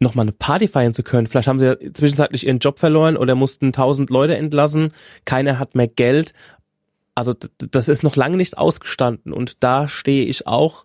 noch 0.00 0.14
mal 0.14 0.22
eine 0.22 0.32
Party 0.32 0.68
feiern 0.68 0.92
zu 0.92 1.02
können. 1.02 1.26
Vielleicht 1.26 1.48
haben 1.48 1.60
sie 1.60 1.66
ja 1.66 1.76
zwischenzeitlich 1.92 2.46
ihren 2.46 2.58
Job 2.58 2.78
verloren 2.78 3.16
oder 3.16 3.34
mussten 3.34 3.72
tausend 3.72 4.10
Leute 4.10 4.36
entlassen. 4.36 4.92
Keiner 5.24 5.58
hat 5.58 5.74
mehr 5.74 5.88
Geld. 5.88 6.34
Also 7.14 7.34
das 7.58 7.88
ist 7.88 8.02
noch 8.02 8.16
lange 8.16 8.36
nicht 8.36 8.58
ausgestanden 8.58 9.32
und 9.32 9.62
da 9.62 9.88
stehe 9.88 10.24
ich 10.24 10.46
auch 10.46 10.84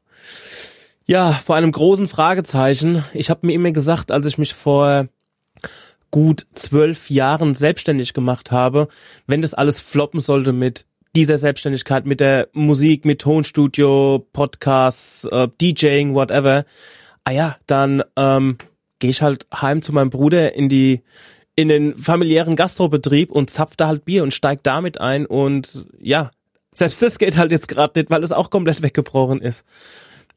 ja 1.06 1.34
vor 1.34 1.56
einem 1.56 1.72
großen 1.72 2.08
Fragezeichen. 2.08 3.04
Ich 3.14 3.30
habe 3.30 3.48
mir 3.48 3.54
immer 3.54 3.72
gesagt, 3.72 4.12
als 4.12 4.26
ich 4.28 4.38
mich 4.38 4.54
vor 4.54 5.08
gut 6.12 6.46
zwölf 6.54 7.10
Jahren 7.10 7.56
selbstständig 7.56 8.14
gemacht 8.14 8.52
habe, 8.52 8.88
wenn 9.28 9.42
das 9.42 9.54
alles 9.54 9.80
floppen 9.80 10.20
sollte 10.20 10.54
mit 10.54 10.86
dieser 11.16 11.38
Selbstständigkeit, 11.38 12.06
mit 12.06 12.20
der 12.20 12.50
Musik, 12.54 13.06
mit 13.06 13.22
Tonstudio, 13.22 14.28
Podcasts, 14.32 15.26
äh, 15.26 15.48
DJing, 15.60 16.14
whatever, 16.14 16.66
ah 17.24 17.32
ja, 17.32 17.58
dann 17.66 18.04
ähm, 18.16 18.58
gehe 19.00 19.10
ich 19.10 19.22
halt 19.22 19.48
heim 19.54 19.82
zu 19.82 19.94
meinem 19.94 20.10
Bruder 20.10 20.54
in 20.54 20.70
die 20.70 21.02
in 21.60 21.68
den 21.68 21.98
familiären 21.98 22.56
Gastrobetrieb 22.56 23.32
und 23.32 23.50
zapf 23.50 23.76
da 23.76 23.88
halt 23.88 24.06
Bier 24.06 24.24
und 24.24 24.34
steig 24.34 24.64
damit 24.64 25.02
ein 25.02 25.26
und 25.26 25.86
ja, 26.00 26.32
selbst 26.74 27.02
das 27.02 27.20
geht 27.20 27.36
halt 27.36 27.52
jetzt 27.52 27.68
gerade 27.68 28.00
nicht, 28.00 28.10
weil 28.10 28.24
es 28.24 28.32
auch 28.32 28.50
komplett 28.50 28.82
weggebrochen 28.82 29.42
ist. 29.42 29.66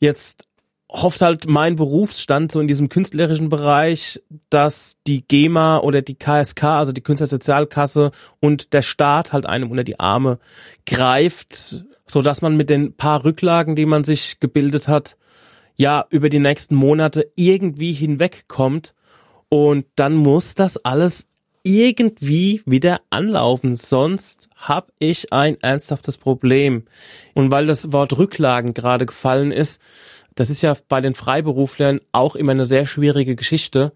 Jetzt 0.01 0.49
hofft 0.91 1.23
halt 1.23 1.47
mein 1.47 1.77
Berufsstand 1.77 2.51
so 2.51 2.59
in 2.59 2.67
diesem 2.67 2.89
künstlerischen 2.89 3.51
Bereich, 3.51 4.21
dass 4.51 4.97
die 5.07 5.23
GEMA 5.23 5.79
oder 5.79 6.03
die 6.03 6.17
KSK, 6.17 6.65
also 6.65 6.91
die 6.91 7.03
Künstlersozialkasse 7.03 8.11
und 8.41 8.73
der 8.73 8.83
Staat 8.83 9.33
halt 9.33 9.47
einem 9.47 9.71
unter 9.71 9.85
die 9.85 10.01
Arme 10.01 10.41
greift, 10.87 11.85
so 12.09 12.21
dass 12.21 12.43
man 12.43 12.57
mit 12.57 12.69
den 12.69 12.97
paar 12.97 13.25
Rücklagen, 13.25 13.77
die 13.77 13.87
man 13.87 14.03
sich 14.03 14.41
gebildet 14.41 14.89
hat, 14.89 15.17
ja 15.77 16.05
über 16.11 16.29
die 16.29 16.41
nächsten 16.41 16.75
Monate 16.75 17.31
irgendwie 17.37 17.93
hinwegkommt 17.93 18.93
und 19.53 19.85
dann 19.97 20.15
muss 20.15 20.55
das 20.55 20.83
alles 20.83 21.29
irgendwie 21.63 22.63
wieder 22.65 23.03
anlaufen, 23.11 23.77
sonst 23.77 24.49
habe 24.57 24.95
ich 24.99 25.31
ein 25.31 25.61
ernsthaftes 25.61 26.17
Problem. 26.17 26.85
Und 27.35 27.51
weil 27.51 27.67
das 27.67 27.93
Wort 27.93 28.17
Rücklagen 28.17 28.73
gerade 28.73 29.05
gefallen 29.05 29.53
ist, 29.53 29.79
das 30.35 30.49
ist 30.49 30.63
ja 30.63 30.75
bei 30.89 31.03
den 31.03 31.15
Freiberuflern 31.15 32.01
auch 32.13 32.35
immer 32.35 32.53
eine 32.53 32.65
sehr 32.65 32.87
schwierige 32.87 33.37
Geschichte. 33.37 33.93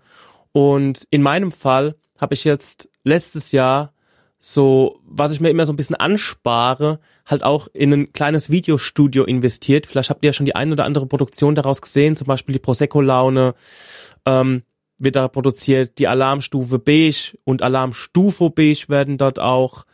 Und 0.52 1.08
in 1.08 1.22
meinem 1.22 1.52
Fall 1.52 1.94
habe 2.18 2.34
ich 2.34 2.44
jetzt 2.44 2.90
letztes 3.02 3.50
Jahr 3.50 3.94
so, 4.38 5.00
was 5.06 5.32
ich 5.32 5.40
mir 5.40 5.48
immer 5.48 5.64
so 5.64 5.72
ein 5.72 5.76
bisschen 5.76 5.96
anspare, 5.96 7.00
halt 7.24 7.42
auch 7.42 7.68
in 7.72 7.94
ein 7.94 8.12
kleines 8.12 8.50
Videostudio 8.50 9.24
investiert. 9.24 9.86
Vielleicht 9.86 10.10
habt 10.10 10.22
ihr 10.22 10.28
ja 10.28 10.34
schon 10.34 10.44
die 10.44 10.54
ein 10.54 10.70
oder 10.70 10.84
andere 10.84 11.06
Produktion 11.06 11.54
daraus 11.54 11.80
gesehen, 11.80 12.14
zum 12.14 12.26
Beispiel 12.26 12.52
die 12.52 12.58
Prosecco-Laune, 12.58 13.54
ähm, 14.26 14.62
wird 14.98 15.16
da 15.16 15.28
produziert, 15.28 15.98
die 15.98 16.08
Alarmstufe 16.08 16.78
Beige 16.78 17.36
und 17.44 17.62
Alarmstufe 17.62 18.50
Beige 18.50 18.86
werden 18.88 19.18
dort 19.18 19.38
auch 19.38 19.84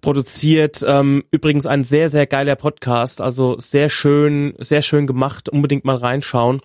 produziert. 0.00 0.84
Ähm, 0.86 1.24
übrigens 1.30 1.66
ein 1.66 1.84
sehr, 1.84 2.08
sehr 2.08 2.26
geiler 2.26 2.56
Podcast, 2.56 3.20
also 3.20 3.58
sehr 3.58 3.88
schön, 3.88 4.54
sehr 4.58 4.82
schön 4.82 5.06
gemacht, 5.06 5.48
unbedingt 5.48 5.84
mal 5.84 5.96
reinschauen. 5.96 6.60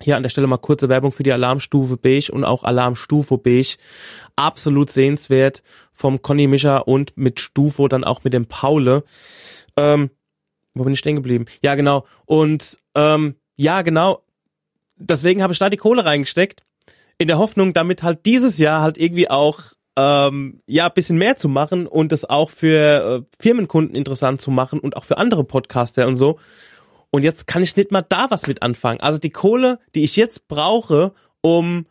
Hier 0.00 0.16
an 0.16 0.24
der 0.24 0.30
Stelle 0.30 0.48
mal 0.48 0.58
kurze 0.58 0.88
Werbung 0.88 1.12
für 1.12 1.22
die 1.22 1.32
Alarmstufe 1.32 1.96
Beige 1.96 2.32
und 2.32 2.44
auch 2.44 2.64
Alarmstufe 2.64 3.38
Beige. 3.38 3.76
Absolut 4.34 4.90
sehenswert 4.90 5.62
vom 5.92 6.20
Conny 6.20 6.48
Mischer 6.48 6.88
und 6.88 7.16
mit 7.16 7.38
Stufo 7.38 7.86
dann 7.86 8.02
auch 8.02 8.24
mit 8.24 8.32
dem 8.32 8.46
Paule. 8.46 9.04
Ähm, 9.76 10.10
wo 10.74 10.82
bin 10.82 10.92
ich 10.92 10.98
stehen 10.98 11.14
geblieben? 11.14 11.44
Ja, 11.62 11.76
genau. 11.76 12.04
Und 12.26 12.78
ähm, 12.96 13.36
ja, 13.56 13.82
genau. 13.82 14.23
Deswegen 14.96 15.42
habe 15.42 15.52
ich 15.52 15.58
da 15.58 15.70
die 15.70 15.76
Kohle 15.76 16.04
reingesteckt. 16.04 16.62
In 17.18 17.28
der 17.28 17.38
Hoffnung, 17.38 17.72
damit 17.72 18.02
halt 18.02 18.26
dieses 18.26 18.58
Jahr 18.58 18.82
halt 18.82 18.98
irgendwie 18.98 19.30
auch 19.30 19.60
ähm, 19.96 20.60
ja, 20.66 20.88
bisschen 20.88 21.18
mehr 21.18 21.36
zu 21.36 21.48
machen 21.48 21.86
und 21.86 22.10
das 22.10 22.24
auch 22.24 22.50
für 22.50 23.22
äh, 23.22 23.36
Firmenkunden 23.40 23.94
interessant 23.94 24.40
zu 24.40 24.50
machen 24.50 24.80
und 24.80 24.96
auch 24.96 25.04
für 25.04 25.18
andere 25.18 25.44
Podcaster 25.44 26.06
und 26.08 26.16
so. 26.16 26.38
Und 27.10 27.22
jetzt 27.22 27.46
kann 27.46 27.62
ich 27.62 27.76
nicht 27.76 27.92
mal 27.92 28.02
da 28.02 28.26
was 28.30 28.48
mit 28.48 28.62
anfangen. 28.62 29.00
Also 29.00 29.20
die 29.20 29.30
Kohle, 29.30 29.78
die 29.94 30.02
ich 30.02 30.16
jetzt 30.16 30.48
brauche, 30.48 31.12
um 31.42 31.86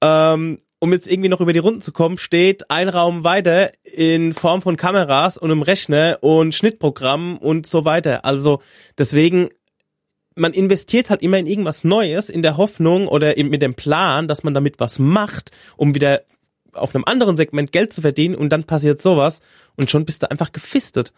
ähm, 0.00 0.58
um 0.82 0.92
jetzt 0.92 1.06
irgendwie 1.06 1.28
noch 1.28 1.40
über 1.40 1.52
die 1.52 1.60
Runden 1.60 1.80
zu 1.80 1.92
kommen, 1.92 2.18
steht 2.18 2.68
ein 2.68 2.88
Raum 2.88 3.22
weiter 3.22 3.70
in 3.84 4.32
Form 4.32 4.62
von 4.62 4.76
Kameras 4.76 5.38
und 5.38 5.52
einem 5.52 5.62
Rechner 5.62 6.18
und 6.22 6.56
Schnittprogrammen 6.56 7.38
und 7.38 7.68
so 7.68 7.84
weiter. 7.84 8.24
Also 8.24 8.60
deswegen, 8.98 9.50
man 10.36 10.52
investiert 10.52 11.10
halt 11.10 11.22
immer 11.22 11.38
in 11.38 11.46
irgendwas 11.46 11.84
Neues 11.84 12.30
in 12.30 12.42
der 12.42 12.56
Hoffnung 12.56 13.08
oder 13.08 13.34
mit 13.36 13.62
dem 13.62 13.74
Plan, 13.74 14.28
dass 14.28 14.44
man 14.44 14.54
damit 14.54 14.80
was 14.80 14.98
macht, 14.98 15.50
um 15.76 15.94
wieder 15.94 16.22
auf 16.74 16.94
einem 16.94 17.04
anderen 17.04 17.36
Segment 17.36 17.72
Geld 17.72 17.92
zu 17.92 18.00
verdienen 18.00 18.34
und 18.34 18.50
dann 18.50 18.64
passiert 18.64 19.02
sowas 19.02 19.40
und 19.76 19.90
schon 19.90 20.04
bist 20.04 20.22
du 20.22 20.30
einfach 20.30 20.52
gefistet. 20.52 21.12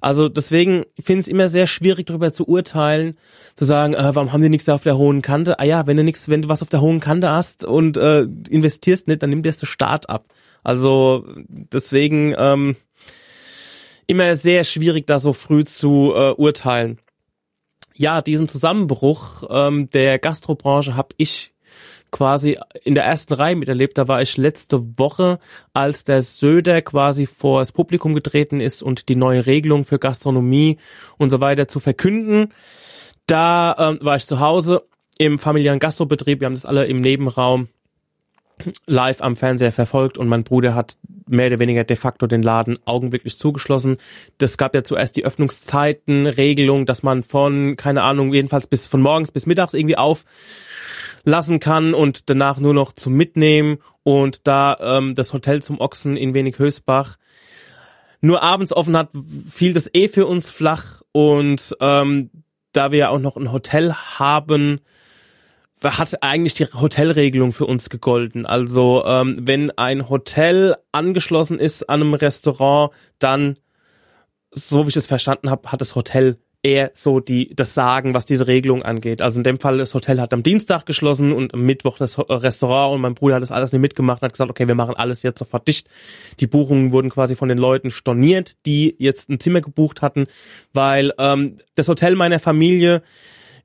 Also 0.00 0.28
deswegen 0.28 0.84
finde 1.02 1.20
ich 1.20 1.26
es 1.26 1.28
immer 1.28 1.48
sehr 1.48 1.66
schwierig 1.66 2.06
darüber 2.06 2.32
zu 2.32 2.46
urteilen, 2.46 3.16
zu 3.56 3.64
sagen, 3.64 3.94
äh, 3.94 4.14
warum 4.14 4.32
haben 4.32 4.42
die 4.42 4.48
nichts 4.48 4.68
auf 4.68 4.82
der 4.82 4.96
hohen 4.96 5.22
Kante? 5.22 5.58
Ah 5.58 5.64
ja, 5.64 5.86
wenn 5.86 5.96
du 5.96 6.04
nichts, 6.04 6.28
wenn 6.28 6.42
du 6.42 6.48
was 6.48 6.62
auf 6.62 6.68
der 6.68 6.80
hohen 6.80 7.00
Kante 7.00 7.30
hast 7.30 7.64
und 7.64 7.96
äh, 7.96 8.26
investierst 8.48 9.08
nicht, 9.08 9.22
dann 9.22 9.30
nimm 9.30 9.42
dir 9.42 9.52
das 9.52 9.66
Start 9.66 10.08
ab. 10.08 10.26
Also 10.62 11.26
deswegen 11.48 12.34
ähm, 12.38 12.76
immer 14.06 14.36
sehr 14.36 14.64
schwierig, 14.64 15.06
da 15.06 15.18
so 15.18 15.32
früh 15.32 15.64
zu 15.64 16.12
äh, 16.14 16.32
urteilen. 16.32 16.98
Ja, 18.00 18.22
diesen 18.22 18.48
Zusammenbruch 18.48 19.42
ähm, 19.50 19.90
der 19.90 20.18
Gastrobranche 20.18 20.96
habe 20.96 21.10
ich 21.18 21.52
quasi 22.10 22.58
in 22.82 22.94
der 22.94 23.04
ersten 23.04 23.34
Reihe 23.34 23.56
miterlebt. 23.56 23.98
Da 23.98 24.08
war 24.08 24.22
ich 24.22 24.38
letzte 24.38 24.98
Woche, 24.98 25.38
als 25.74 26.04
der 26.04 26.22
Söder 26.22 26.80
quasi 26.80 27.26
vor 27.26 27.60
das 27.60 27.72
Publikum 27.72 28.14
getreten 28.14 28.58
ist 28.58 28.80
und 28.80 29.10
die 29.10 29.16
neue 29.16 29.44
Regelung 29.44 29.84
für 29.84 29.98
Gastronomie 29.98 30.78
und 31.18 31.28
so 31.28 31.42
weiter 31.42 31.68
zu 31.68 31.78
verkünden. 31.78 32.54
Da 33.26 33.76
ähm, 33.78 33.98
war 34.00 34.16
ich 34.16 34.24
zu 34.24 34.40
Hause 34.40 34.86
im 35.18 35.38
familiären 35.38 35.78
Gastrobetrieb. 35.78 36.40
Wir 36.40 36.46
haben 36.46 36.54
das 36.54 36.64
alle 36.64 36.86
im 36.86 37.02
Nebenraum 37.02 37.68
live 38.86 39.20
am 39.20 39.36
Fernseher 39.36 39.72
verfolgt 39.72 40.16
und 40.16 40.26
mein 40.26 40.44
Bruder 40.44 40.74
hat 40.74 40.96
mehr 41.30 41.46
oder 41.48 41.58
weniger 41.58 41.84
de 41.84 41.96
facto 41.96 42.26
den 42.26 42.42
Laden 42.42 42.78
augenblicklich 42.84 43.38
zugeschlossen. 43.38 43.96
Das 44.38 44.58
gab 44.58 44.74
ja 44.74 44.84
zuerst 44.84 45.16
die 45.16 45.24
Öffnungszeiten, 45.24 46.26
Regelung, 46.26 46.86
dass 46.86 47.02
man 47.02 47.22
von, 47.22 47.76
keine 47.76 48.02
Ahnung, 48.02 48.32
jedenfalls 48.32 48.66
bis 48.66 48.86
von 48.86 49.00
morgens 49.00 49.32
bis 49.32 49.46
mittags 49.46 49.74
irgendwie 49.74 49.96
auf 49.96 50.24
lassen 51.24 51.60
kann 51.60 51.94
und 51.94 52.30
danach 52.30 52.58
nur 52.58 52.74
noch 52.74 52.92
zum 52.92 53.14
Mitnehmen 53.14 53.78
und 54.02 54.46
da 54.46 54.76
ähm, 54.80 55.14
das 55.14 55.32
Hotel 55.32 55.62
zum 55.62 55.80
Ochsen 55.80 56.16
in 56.16 56.34
Wenig 56.34 56.58
Hösbach 56.58 57.16
nur 58.22 58.42
abends 58.42 58.72
offen 58.72 58.96
hat, 58.96 59.10
fiel 59.48 59.72
das 59.72 59.88
eh 59.94 60.08
für 60.08 60.26
uns 60.26 60.50
flach 60.50 61.02
und 61.12 61.76
ähm, 61.80 62.30
da 62.72 62.92
wir 62.92 62.98
ja 62.98 63.08
auch 63.08 63.18
noch 63.18 63.36
ein 63.36 63.52
Hotel 63.52 63.92
haben, 63.92 64.80
hat 65.82 66.22
eigentlich 66.22 66.54
die 66.54 66.66
Hotelregelung 66.66 67.52
für 67.52 67.66
uns 67.66 67.88
gegolten. 67.88 68.46
Also 68.46 69.04
ähm, 69.06 69.36
wenn 69.40 69.70
ein 69.78 70.08
Hotel 70.08 70.76
angeschlossen 70.92 71.58
ist 71.58 71.88
an 71.88 72.02
einem 72.02 72.14
Restaurant, 72.14 72.92
dann, 73.18 73.56
so 74.50 74.84
wie 74.84 74.90
ich 74.90 74.96
es 74.96 75.06
verstanden 75.06 75.50
habe, 75.50 75.72
hat 75.72 75.80
das 75.80 75.94
Hotel 75.94 76.38
eher 76.62 76.90
so 76.94 77.20
die 77.20 77.54
das 77.54 77.74
Sagen, 77.74 78.12
was 78.12 78.26
diese 78.26 78.46
Regelung 78.46 78.82
angeht. 78.82 79.22
Also 79.22 79.40
in 79.40 79.44
dem 79.44 79.58
Fall, 79.58 79.78
das 79.78 79.94
Hotel 79.94 80.20
hat 80.20 80.34
am 80.34 80.42
Dienstag 80.42 80.84
geschlossen 80.84 81.32
und 81.32 81.54
am 81.54 81.62
Mittwoch 81.62 81.96
das 81.96 82.18
Restaurant 82.18 82.94
und 82.94 83.00
mein 83.00 83.14
Bruder 83.14 83.36
hat 83.36 83.42
das 83.42 83.52
alles 83.52 83.72
nicht 83.72 83.80
mitgemacht 83.80 84.20
und 84.20 84.26
hat 84.26 84.32
gesagt, 84.32 84.50
okay, 84.50 84.68
wir 84.68 84.74
machen 84.74 84.94
alles 84.94 85.22
jetzt 85.22 85.38
sofort 85.38 85.66
dicht. 85.66 85.88
Die 86.38 86.46
Buchungen 86.46 86.92
wurden 86.92 87.10
quasi 87.10 87.34
von 87.34 87.48
den 87.48 87.58
Leuten 87.58 87.90
storniert, 87.90 88.66
die 88.66 88.94
jetzt 88.98 89.30
ein 89.30 89.40
Zimmer 89.40 89.62
gebucht 89.62 90.02
hatten, 90.02 90.26
weil 90.74 91.12
ähm, 91.18 91.56
das 91.76 91.88
Hotel 91.88 92.14
meiner 92.14 92.40
Familie 92.40 93.02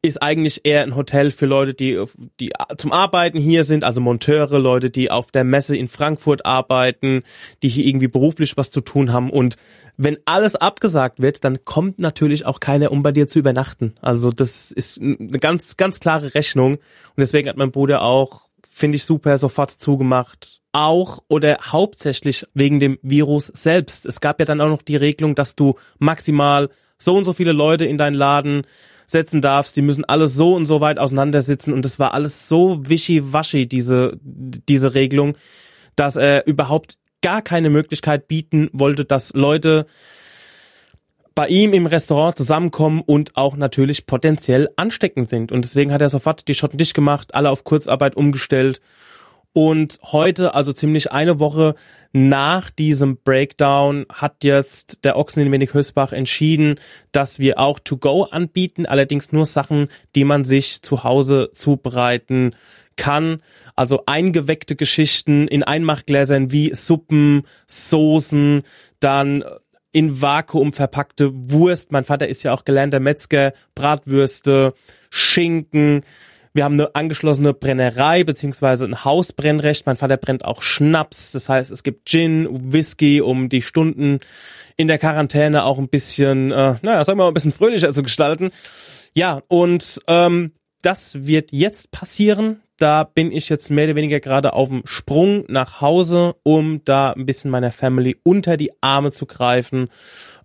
ist 0.07 0.21
eigentlich 0.21 0.61
eher 0.65 0.83
ein 0.83 0.95
Hotel 0.95 1.31
für 1.31 1.45
Leute, 1.45 1.73
die, 1.73 2.03
die 2.39 2.51
zum 2.77 2.91
Arbeiten 2.91 3.37
hier 3.37 3.63
sind, 3.63 3.83
also 3.83 4.01
Monteure, 4.01 4.59
Leute, 4.59 4.89
die 4.89 5.11
auf 5.11 5.31
der 5.31 5.43
Messe 5.43 5.75
in 5.75 5.87
Frankfurt 5.87 6.45
arbeiten, 6.45 7.23
die 7.63 7.69
hier 7.69 7.85
irgendwie 7.85 8.07
beruflich 8.07 8.57
was 8.57 8.71
zu 8.71 8.81
tun 8.81 9.11
haben 9.11 9.29
und 9.29 9.55
wenn 9.97 10.17
alles 10.25 10.55
abgesagt 10.55 11.21
wird, 11.21 11.43
dann 11.43 11.63
kommt 11.63 11.99
natürlich 11.99 12.45
auch 12.45 12.59
keiner, 12.59 12.91
um 12.91 13.01
bei 13.01 13.11
dir 13.11 13.27
zu 13.27 13.39
übernachten. 13.39 13.95
Also 14.01 14.31
das 14.31 14.71
ist 14.71 14.99
eine 14.99 15.39
ganz, 15.39 15.77
ganz 15.77 15.99
klare 15.99 16.35
Rechnung. 16.35 16.73
Und 16.75 16.81
deswegen 17.17 17.47
hat 17.47 17.57
mein 17.57 17.71
Bruder 17.71 18.01
auch, 18.01 18.49
finde 18.69 18.97
ich 18.97 19.05
super, 19.05 19.37
sofort 19.37 19.71
zugemacht. 19.71 20.61
Auch 20.73 21.23
oder 21.29 21.57
hauptsächlich 21.61 22.45
wegen 22.53 22.81
dem 22.81 22.99
Virus 23.01 23.47
selbst. 23.47 24.05
Es 24.05 24.19
gab 24.19 24.39
ja 24.39 24.45
dann 24.45 24.59
auch 24.59 24.67
noch 24.67 24.81
die 24.81 24.97
Regelung, 24.97 25.35
dass 25.35 25.55
du 25.55 25.75
maximal 25.99 26.69
so 26.97 27.15
und 27.15 27.23
so 27.23 27.31
viele 27.31 27.53
Leute 27.53 27.85
in 27.85 27.97
deinen 27.97 28.15
Laden 28.15 28.63
setzen 29.07 29.41
darfst, 29.41 29.75
die 29.75 29.81
müssen 29.81 30.05
alles 30.05 30.33
so 30.33 30.53
und 30.55 30.65
so 30.65 30.81
weit 30.81 30.99
auseinandersitzen 30.99 31.73
und 31.73 31.83
das 31.85 31.99
war 31.99 32.13
alles 32.13 32.47
so 32.47 32.79
wischiwaschi, 32.87 33.67
diese, 33.67 34.17
diese 34.21 34.93
Regelung, 34.93 35.35
dass 35.95 36.15
er 36.15 36.47
überhaupt 36.47 36.97
gar 37.21 37.41
keine 37.41 37.69
Möglichkeit 37.69 38.27
bieten 38.27 38.69
wollte, 38.71 39.05
dass 39.05 39.33
Leute 39.33 39.87
bei 41.35 41.47
ihm 41.49 41.73
im 41.73 41.85
Restaurant 41.85 42.37
zusammenkommen 42.37 43.01
und 43.05 43.35
auch 43.35 43.57
natürlich 43.57 44.05
potenziell 44.05 44.69
ansteckend 44.77 45.29
sind. 45.29 45.51
Und 45.51 45.65
deswegen 45.65 45.91
hat 45.91 46.01
er 46.01 46.09
sofort 46.09 46.47
die 46.47 46.53
Schotten 46.53 46.77
dicht 46.77 46.93
gemacht, 46.93 47.35
alle 47.35 47.49
auf 47.49 47.65
Kurzarbeit 47.65 48.15
umgestellt. 48.15 48.79
Und 49.57 49.99
heute, 50.03 50.53
also 50.53 50.73
ziemlich 50.73 51.13
eine 51.13 51.39
Woche 51.39 51.75
nach 52.11 52.69
diesem 52.69 53.15
Breakdown, 53.23 54.05
hat 54.11 54.43
jetzt 54.43 55.05
der 55.05 55.15
Ochsen 55.15 55.43
in 55.43 55.51
Wenig-Hösbach 55.53 56.11
entschieden, 56.11 56.77
dass 57.13 57.39
wir 57.39 57.57
auch 57.57 57.79
To-Go 57.79 58.23
anbieten, 58.23 58.85
allerdings 58.85 59.31
nur 59.31 59.45
Sachen, 59.45 59.87
die 60.13 60.25
man 60.25 60.43
sich 60.43 60.81
zu 60.81 61.05
Hause 61.05 61.51
zubereiten 61.53 62.53
kann. 62.97 63.41
Also 63.77 64.03
eingeweckte 64.05 64.75
Geschichten 64.75 65.47
in 65.47 65.63
Einmachgläsern 65.63 66.51
wie 66.51 66.75
Suppen, 66.75 67.43
Soßen, 67.65 68.63
dann 68.99 69.45
in 69.93 70.21
Vakuum 70.21 70.73
verpackte 70.73 71.31
Wurst. 71.33 71.93
Mein 71.93 72.03
Vater 72.03 72.27
ist 72.27 72.43
ja 72.43 72.53
auch 72.53 72.65
gelernter 72.65 72.99
Metzger, 72.99 73.53
Bratwürste, 73.73 74.73
Schinken. 75.09 76.01
Wir 76.55 76.63
haben 76.63 76.73
eine 76.73 76.95
angeschlossene 76.95 77.53
Brennerei 77.53 78.23
beziehungsweise 78.23 78.85
ein 78.85 79.03
Hausbrennrecht. 79.03 79.85
Mein 79.85 79.97
Vater 79.97 80.17
brennt 80.17 80.45
auch 80.45 80.61
Schnaps. 80.61 81.31
Das 81.31 81.49
heißt, 81.49 81.69
es 81.69 81.83
gibt 81.83 82.07
Gin, 82.07 82.47
Whisky, 82.71 83.21
um 83.21 83.49
die 83.49 83.61
Stunden 83.61 84.19
in 84.77 84.87
der 84.87 84.97
Quarantäne 84.97 85.65
auch 85.65 85.77
ein 85.77 85.89
bisschen, 85.89 86.51
äh, 86.51 86.75
naja, 86.81 87.03
sagen 87.03 87.19
wir 87.19 87.23
mal, 87.23 87.27
ein 87.27 87.33
bisschen 87.33 87.51
fröhlicher 87.51 87.91
zu 87.91 88.03
gestalten. 88.03 88.51
Ja, 89.13 89.41
und 89.49 89.99
ähm, 90.07 90.53
das 90.81 91.25
wird 91.25 91.51
jetzt 91.51 91.91
passieren 91.91 92.61
da 92.77 93.03
bin 93.05 93.31
ich 93.31 93.47
jetzt 93.49 93.71
mehr 93.71 93.85
oder 93.85 93.95
weniger 93.95 94.19
gerade 94.19 94.53
auf 94.53 94.69
dem 94.69 94.81
Sprung 94.85 95.45
nach 95.47 95.79
Hause, 95.79 96.35
um 96.43 96.83
da 96.83 97.11
ein 97.11 97.25
bisschen 97.25 97.51
meiner 97.51 97.71
Family 97.71 98.17
unter 98.23 98.57
die 98.57 98.71
Arme 98.81 99.11
zu 99.11 99.25
greifen. 99.25 99.87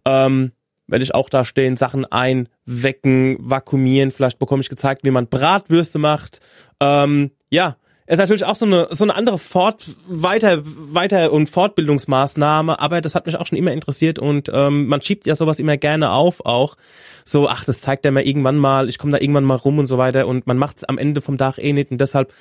Ähm, 0.04 0.52
werde 0.90 1.02
ich 1.02 1.14
auch 1.14 1.28
da 1.28 1.44
stehen, 1.44 1.76
Sachen 1.76 2.04
einwecken, 2.04 3.36
vakuumieren. 3.40 4.10
Vielleicht 4.10 4.38
bekomme 4.38 4.62
ich 4.62 4.68
gezeigt, 4.68 5.04
wie 5.04 5.10
man 5.10 5.28
Bratwürste 5.28 5.98
macht. 5.98 6.40
Ähm, 6.80 7.30
ja, 7.50 7.76
ist 8.06 8.18
natürlich 8.18 8.44
auch 8.44 8.56
so 8.56 8.66
eine 8.66 8.88
so 8.90 9.04
eine 9.04 9.14
andere 9.14 9.38
Fort 9.38 9.84
weiter 10.08 10.62
weiter 10.64 11.32
und 11.32 11.48
Fortbildungsmaßnahme, 11.48 12.80
aber 12.80 13.00
das 13.00 13.14
hat 13.14 13.26
mich 13.26 13.36
auch 13.36 13.46
schon 13.46 13.56
immer 13.56 13.72
interessiert 13.72 14.18
und 14.18 14.50
ähm, 14.52 14.88
man 14.88 15.00
schiebt 15.00 15.26
ja 15.26 15.36
sowas 15.36 15.60
immer 15.60 15.76
gerne 15.76 16.10
auf 16.10 16.44
auch. 16.44 16.76
So 17.24 17.48
ach 17.48 17.64
das 17.64 17.80
zeigt 17.80 18.04
er 18.04 18.10
mir 18.10 18.26
irgendwann 18.26 18.56
mal, 18.56 18.88
ich 18.88 18.98
komme 18.98 19.12
da 19.12 19.20
irgendwann 19.20 19.44
mal 19.44 19.54
rum 19.54 19.78
und 19.78 19.86
so 19.86 19.96
weiter. 19.96 20.26
Und 20.26 20.48
man 20.48 20.58
macht 20.58 20.78
es 20.78 20.84
am 20.84 20.98
Ende 20.98 21.20
vom 21.20 21.38
Tag 21.38 21.58
eh 21.58 21.72
nicht. 21.72 21.92
Und 21.92 22.00
deshalb 22.00 22.32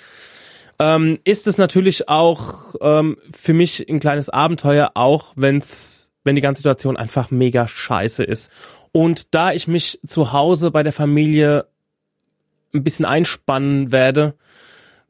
ähm, 0.79 1.19
ist 1.23 1.45
es 1.45 1.59
natürlich 1.59 2.09
auch 2.09 2.73
ähm, 2.81 3.17
für 3.31 3.53
mich 3.53 3.87
ein 3.87 3.99
kleines 3.99 4.29
Abenteuer, 4.29 4.91
auch 4.95 5.33
wenn's 5.35 6.08
wenn 6.23 6.35
die 6.35 6.41
ganze 6.41 6.59
Situation 6.59 6.97
einfach 6.97 7.31
mega 7.31 7.67
scheiße 7.67 8.23
ist. 8.23 8.51
Und 8.91 9.33
da 9.33 9.51
ich 9.51 9.67
mich 9.67 9.99
zu 10.05 10.33
Hause 10.33 10.71
bei 10.71 10.83
der 10.83 10.93
Familie 10.93 11.67
ein 12.73 12.83
bisschen 12.83 13.05
einspannen 13.05 13.91
werde, 13.91 14.35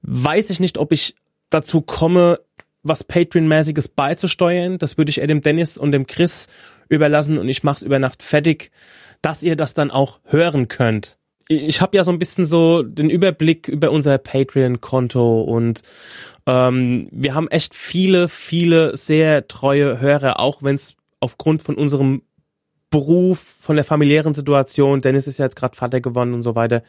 weiß 0.01 0.49
ich 0.49 0.59
nicht, 0.59 0.77
ob 0.77 0.91
ich 0.91 1.15
dazu 1.49 1.81
komme, 1.81 2.39
was 2.83 3.07
Patreon-mäßiges 3.07 3.89
beizusteuern. 3.95 4.77
Das 4.77 4.97
würde 4.97 5.09
ich 5.09 5.19
eher 5.19 5.27
dem 5.27 5.41
Dennis 5.41 5.77
und 5.77 5.91
dem 5.91 6.07
Chris 6.07 6.47
überlassen 6.87 7.37
und 7.37 7.47
ich 7.49 7.63
mache 7.63 7.77
es 7.77 7.83
über 7.83 7.99
Nacht 7.99 8.23
fertig, 8.23 8.71
dass 9.21 9.43
ihr 9.43 9.55
das 9.55 9.73
dann 9.73 9.91
auch 9.91 10.19
hören 10.25 10.67
könnt. 10.67 11.17
Ich 11.47 11.81
habe 11.81 11.97
ja 11.97 12.03
so 12.03 12.11
ein 12.11 12.19
bisschen 12.19 12.45
so 12.45 12.83
den 12.83 13.09
Überblick 13.09 13.67
über 13.67 13.91
unser 13.91 14.17
Patreon-Konto 14.17 15.41
und 15.41 15.81
ähm, 16.45 17.07
wir 17.11 17.33
haben 17.33 17.47
echt 17.47 17.73
viele, 17.73 18.29
viele 18.29 18.95
sehr 18.95 19.47
treue 19.47 19.99
Hörer, 19.99 20.39
auch 20.39 20.61
wenn 20.61 20.75
es 20.75 20.95
aufgrund 21.19 21.61
von 21.61 21.75
unserem 21.75 22.23
Beruf, 22.89 23.39
von 23.59 23.75
der 23.75 23.85
familiären 23.85 24.33
Situation, 24.33 25.01
Dennis 25.01 25.27
ist 25.27 25.37
ja 25.37 25.45
jetzt 25.45 25.55
gerade 25.55 25.75
Vater 25.75 26.01
geworden 26.01 26.33
und 26.33 26.41
so 26.41 26.55
weiter, 26.55 26.81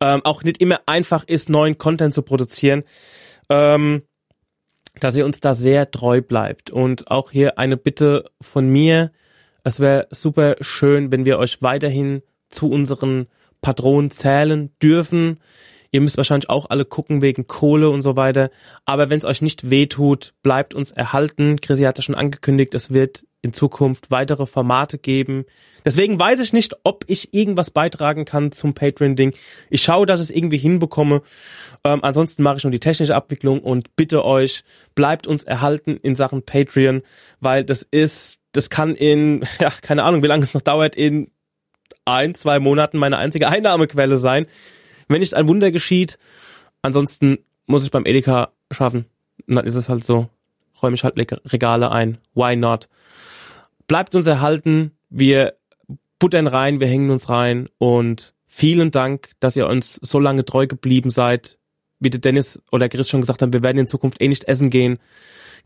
ähm, 0.00 0.20
auch 0.24 0.42
nicht 0.42 0.60
immer 0.60 0.80
einfach 0.86 1.24
ist, 1.24 1.48
neuen 1.48 1.78
Content 1.78 2.12
zu 2.12 2.22
produzieren, 2.22 2.82
ähm, 3.48 4.02
dass 4.98 5.16
ihr 5.16 5.24
uns 5.24 5.40
da 5.40 5.54
sehr 5.54 5.90
treu 5.90 6.20
bleibt. 6.20 6.70
Und 6.70 7.10
auch 7.10 7.30
hier 7.30 7.58
eine 7.58 7.76
Bitte 7.76 8.30
von 8.40 8.68
mir. 8.68 9.12
Es 9.62 9.78
wäre 9.78 10.08
super 10.10 10.56
schön, 10.60 11.12
wenn 11.12 11.24
wir 11.24 11.38
euch 11.38 11.62
weiterhin 11.62 12.22
zu 12.48 12.70
unseren 12.70 13.26
Patronen 13.60 14.10
zählen 14.10 14.70
dürfen. 14.82 15.38
Ihr 15.90 16.00
müsst 16.00 16.16
wahrscheinlich 16.16 16.48
auch 16.48 16.70
alle 16.70 16.84
gucken 16.84 17.22
wegen 17.22 17.46
Kohle 17.46 17.90
und 17.90 18.02
so 18.02 18.16
weiter. 18.16 18.50
Aber 18.84 19.10
wenn 19.10 19.18
es 19.18 19.24
euch 19.24 19.42
nicht 19.42 19.70
wehtut, 19.70 20.34
bleibt 20.42 20.74
uns 20.74 20.92
erhalten. 20.92 21.60
Chrissy 21.60 21.84
hat 21.84 21.98
ja 21.98 22.02
schon 22.02 22.14
angekündigt, 22.14 22.74
es 22.74 22.90
wird 22.90 23.24
in 23.42 23.52
Zukunft 23.52 24.10
weitere 24.10 24.46
Formate 24.46 24.98
geben. 24.98 25.44
Deswegen 25.84 26.18
weiß 26.18 26.40
ich 26.40 26.52
nicht, 26.52 26.74
ob 26.82 27.04
ich 27.06 27.32
irgendwas 27.32 27.70
beitragen 27.70 28.24
kann 28.24 28.50
zum 28.50 28.74
Patreon-Ding. 28.74 29.34
Ich 29.70 29.82
schaue, 29.82 30.06
dass 30.06 30.20
ich 30.20 30.30
es 30.30 30.36
irgendwie 30.36 30.58
hinbekomme. 30.58 31.22
Ähm, 31.84 32.00
ansonsten 32.02 32.42
mache 32.42 32.56
ich 32.56 32.64
nur 32.64 32.72
die 32.72 32.80
technische 32.80 33.14
Abwicklung 33.14 33.60
und 33.60 33.94
bitte 33.94 34.24
euch, 34.24 34.64
bleibt 34.94 35.26
uns 35.26 35.44
erhalten 35.44 35.96
in 35.96 36.16
Sachen 36.16 36.42
Patreon, 36.42 37.02
weil 37.40 37.64
das 37.64 37.82
ist, 37.82 38.38
das 38.52 38.70
kann 38.70 38.96
in, 38.96 39.44
ja, 39.60 39.72
keine 39.80 40.02
Ahnung, 40.02 40.22
wie 40.22 40.28
lange 40.28 40.42
es 40.42 40.54
noch 40.54 40.62
dauert, 40.62 40.96
in 40.96 41.30
ein, 42.04 42.34
zwei 42.34 42.58
Monaten 42.58 42.98
meine 42.98 43.18
einzige 43.18 43.48
Einnahmequelle 43.48 44.18
sein. 44.18 44.46
Wenn 45.08 45.20
nicht 45.20 45.34
ein 45.34 45.48
Wunder 45.48 45.70
geschieht, 45.70 46.18
ansonsten 46.82 47.38
muss 47.66 47.84
ich 47.84 47.90
beim 47.90 48.06
Edeka 48.06 48.52
schaffen. 48.72 49.06
Und 49.46 49.56
dann 49.56 49.66
ist 49.66 49.76
es 49.76 49.88
halt 49.88 50.04
so, 50.04 50.28
räume 50.82 50.94
ich 50.94 51.04
halt 51.04 51.16
Regale 51.52 51.90
ein. 51.90 52.18
Why 52.34 52.56
not? 52.56 52.88
Bleibt 53.86 54.14
uns 54.14 54.26
erhalten. 54.26 54.92
Wir 55.08 55.54
buttern 56.18 56.46
rein, 56.46 56.80
wir 56.80 56.86
hängen 56.88 57.10
uns 57.10 57.28
rein 57.28 57.68
und 57.78 58.34
vielen 58.46 58.90
Dank, 58.90 59.30
dass 59.38 59.56
ihr 59.56 59.66
uns 59.66 59.94
so 60.02 60.18
lange 60.18 60.44
treu 60.44 60.66
geblieben 60.66 61.10
seid. 61.10 61.58
Wie 61.98 62.10
der 62.10 62.20
Dennis 62.20 62.60
oder 62.72 62.88
Chris 62.88 63.08
schon 63.08 63.20
gesagt 63.20 63.42
haben, 63.42 63.52
wir 63.52 63.62
werden 63.62 63.78
in 63.78 63.86
Zukunft 63.86 64.20
eh 64.20 64.28
nicht 64.28 64.44
essen 64.44 64.70
gehen 64.70 64.98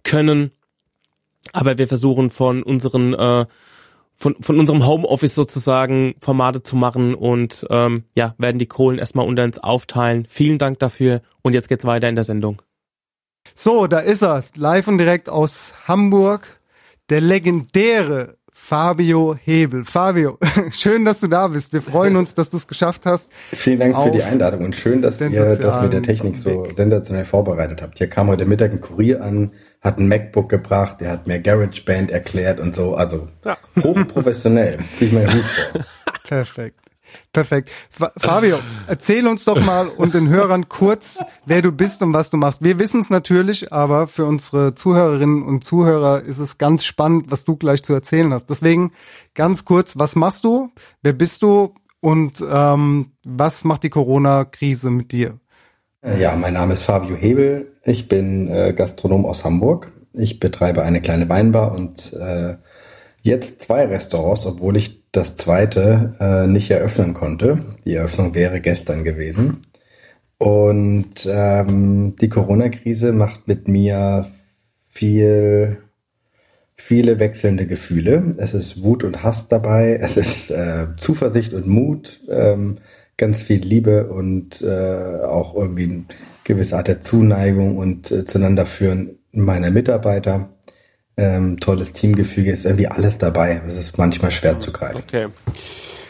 können. 0.05 0.53
Aber 1.53 1.79
wir 1.79 1.89
versuchen 1.89 2.31
von 2.31 2.63
unseren 2.63 3.15
äh, 3.15 3.47
von, 4.21 4.37
von 4.41 4.59
unserem 4.61 4.87
Homeoffice 4.87 5.35
sozusagen 5.35 6.15
Formate 6.21 6.63
zu 6.63 6.77
machen 6.77 7.15
und 7.15 7.67
ähm, 7.71 8.05
ja, 8.15 8.35
werden 8.37 8.59
die 8.59 8.67
Kohlen 8.67 8.99
erstmal 8.99 9.27
unter 9.27 9.45
uns 9.45 9.59
aufteilen. 9.59 10.27
Vielen 10.29 10.59
Dank 10.59 10.79
dafür 10.79 11.23
und 11.41 11.55
jetzt 11.55 11.69
geht's 11.69 11.87
weiter 11.87 12.09
in 12.09 12.17
der 12.17 12.25
Sendung. 12.25 12.61
So, 13.55 13.87
da 13.87 13.99
ist 13.99 14.23
er, 14.23 14.45
live 14.57 14.89
und 14.89 14.99
direkt 14.99 15.31
aus 15.31 15.73
Hamburg, 15.89 16.60
der 17.11 17.21
legendäre 17.21 18.37
Fabio 18.53 19.37
Hebel. 19.43 19.85
Fabio, 19.85 20.39
schön, 20.71 21.05
dass 21.05 21.19
du 21.19 21.27
da 21.27 21.49
bist. 21.49 21.73
Wir 21.73 21.83
freuen 21.83 22.15
uns, 22.15 22.35
dass 22.35 22.51
du 22.51 22.57
es 22.57 22.69
geschafft 22.69 23.05
hast. 23.05 23.33
Vielen 23.33 23.81
Dank 23.81 24.01
für 24.01 24.13
die 24.13 24.23
Einladung 24.23 24.65
und 24.65 24.77
schön, 24.77 25.03
dass 25.03 25.21
ihr 25.21 25.57
das 25.57 25.83
mit 25.83 25.93
der 25.93 26.03
Technik 26.03 26.37
so 26.37 26.69
sensationell 26.73 27.25
vorbereitet 27.25 27.83
habt. 27.83 27.99
Hier 27.99 28.07
kam 28.07 28.29
heute 28.29 28.47
Mittag 28.47 28.71
ein 28.71 28.81
Kurier 28.81 29.23
an, 29.23 29.51
hat 29.81 29.99
ein 29.99 30.07
MacBook 30.07 30.49
gebracht, 30.49 31.01
der 31.01 31.11
hat 31.11 31.27
mir 31.27 31.41
GarageBand 31.41 32.13
erklärt 32.13 32.61
und 32.61 32.75
so. 32.75 32.95
Also 32.95 33.29
ja. 33.45 33.57
hochprofessionell. 33.83 34.79
Zieh 34.95 35.07
ich 35.07 35.13
meinen 35.13 35.33
Hut 35.33 35.43
vor. 35.43 35.81
Perfekt. 36.29 36.90
Perfekt. 37.33 37.71
Fabio, 38.17 38.59
erzähl 38.87 39.27
uns 39.27 39.45
doch 39.45 39.61
mal 39.61 39.89
und 39.89 40.15
den 40.15 40.29
Hörern 40.29 40.69
kurz, 40.69 41.21
wer 41.47 41.63
du 41.63 41.73
bist 41.73 42.03
und 42.03 42.13
was 42.13 42.31
du 42.31 42.37
machst. 42.37 42.63
Wir 42.63 42.79
wissen 42.79 43.01
es 43.01 43.11
natürlich, 43.11 43.73
aber 43.73 44.09
für 44.09 44.25
unsere 44.25 44.75
Zuhörerinnen 44.75 45.43
und 45.43 45.63
Zuhörer 45.65 46.23
ist 46.23 46.39
es 46.39 46.59
ganz 46.59 46.85
spannend, 46.85 47.31
was 47.31 47.45
du 47.45 47.57
gleich 47.57 47.83
zu 47.83 47.93
erzählen 47.93 48.33
hast. 48.35 48.47
Deswegen 48.47 48.93
ganz 49.35 49.65
kurz, 49.65 49.99
was 49.99 50.17
machst 50.17 50.45
du? 50.45 50.71
Wer 51.03 51.13
bist 51.13 51.43
du? 51.43 51.75
Und 52.01 52.43
ähm, 52.51 53.13
was 53.25 53.65
macht 53.65 53.83
die 53.83 53.91
Corona-Krise 53.91 54.91
mit 54.91 55.13
dir? 55.13 55.39
Ja, 56.19 56.35
mein 56.35 56.55
Name 56.55 56.75
ist 56.75 56.85
Fabio 56.85 57.15
Hebel. 57.15 57.73
Ich 57.85 58.09
bin 58.09 58.49
äh, 58.49 58.73
Gastronom 58.73 59.27
aus 59.27 59.45
Hamburg. 59.45 59.93
Ich 60.15 60.41
betreibe 60.41 60.83
eine 60.83 61.03
kleine 61.03 61.29
Weinbar 61.29 61.73
und 61.73 62.13
äh, 62.15 62.57
jetzt 63.23 63.63
zwei 63.63 63.87
Restaurants, 63.87 64.47
obwohl 64.47 64.77
ich 64.77 65.03
das 65.13 65.37
zweite 65.37 66.15
äh, 66.21 66.47
nicht 66.47 66.71
eröffnen 66.71 67.15
konnte. 67.15 67.59
Die 67.85 67.95
Eröffnung 67.95 68.35
wäre 68.35 68.61
gestern 68.61 69.05
gewesen. 69.05 69.65
Und 70.39 71.29
ähm, 71.31 72.17
die 72.17 72.29
Corona-Krise 72.29 73.13
macht 73.13 73.47
mit 73.47 73.69
mir 73.69 74.27
viel, 74.89 75.79
viele 76.77 77.19
wechselnde 77.19 77.67
Gefühle. 77.67 78.35
Es 78.39 78.55
ist 78.55 78.83
Wut 78.83 79.05
und 79.05 79.23
Hass 79.23 79.49
dabei, 79.49 79.99
es 80.01 80.17
ist 80.17 80.51
äh, 80.51 80.87
Zuversicht 80.97 81.53
und 81.53 81.67
Mut, 81.67 82.21
ähm, 82.31 82.79
ganz 83.19 83.43
viel 83.43 83.61
Liebe 83.61 84.07
und 84.07 84.63
äh, 84.63 85.21
auch 85.25 85.55
irgendwie 85.55 85.85
eine 85.85 86.05
gewisse 86.45 86.79
Art 86.79 86.89
der 86.89 87.03
Zuneigung 87.03 87.77
und 87.77 88.11
äh, 88.11 88.25
zueinander 88.25 88.65
führen 88.65 89.19
meiner 89.33 89.71
Mitarbeiter 89.71 90.49
ähm, 91.21 91.61
tolles 91.61 91.93
Teamgefüge, 91.93 92.51
ist 92.51 92.65
irgendwie 92.65 92.89
alles 92.89 93.19
dabei. 93.19 93.61
Es 93.67 93.77
ist 93.77 93.99
manchmal 93.99 94.31
schwer 94.31 94.59
zu 94.59 94.73
greifen. 94.73 95.03
Okay. 95.07 95.27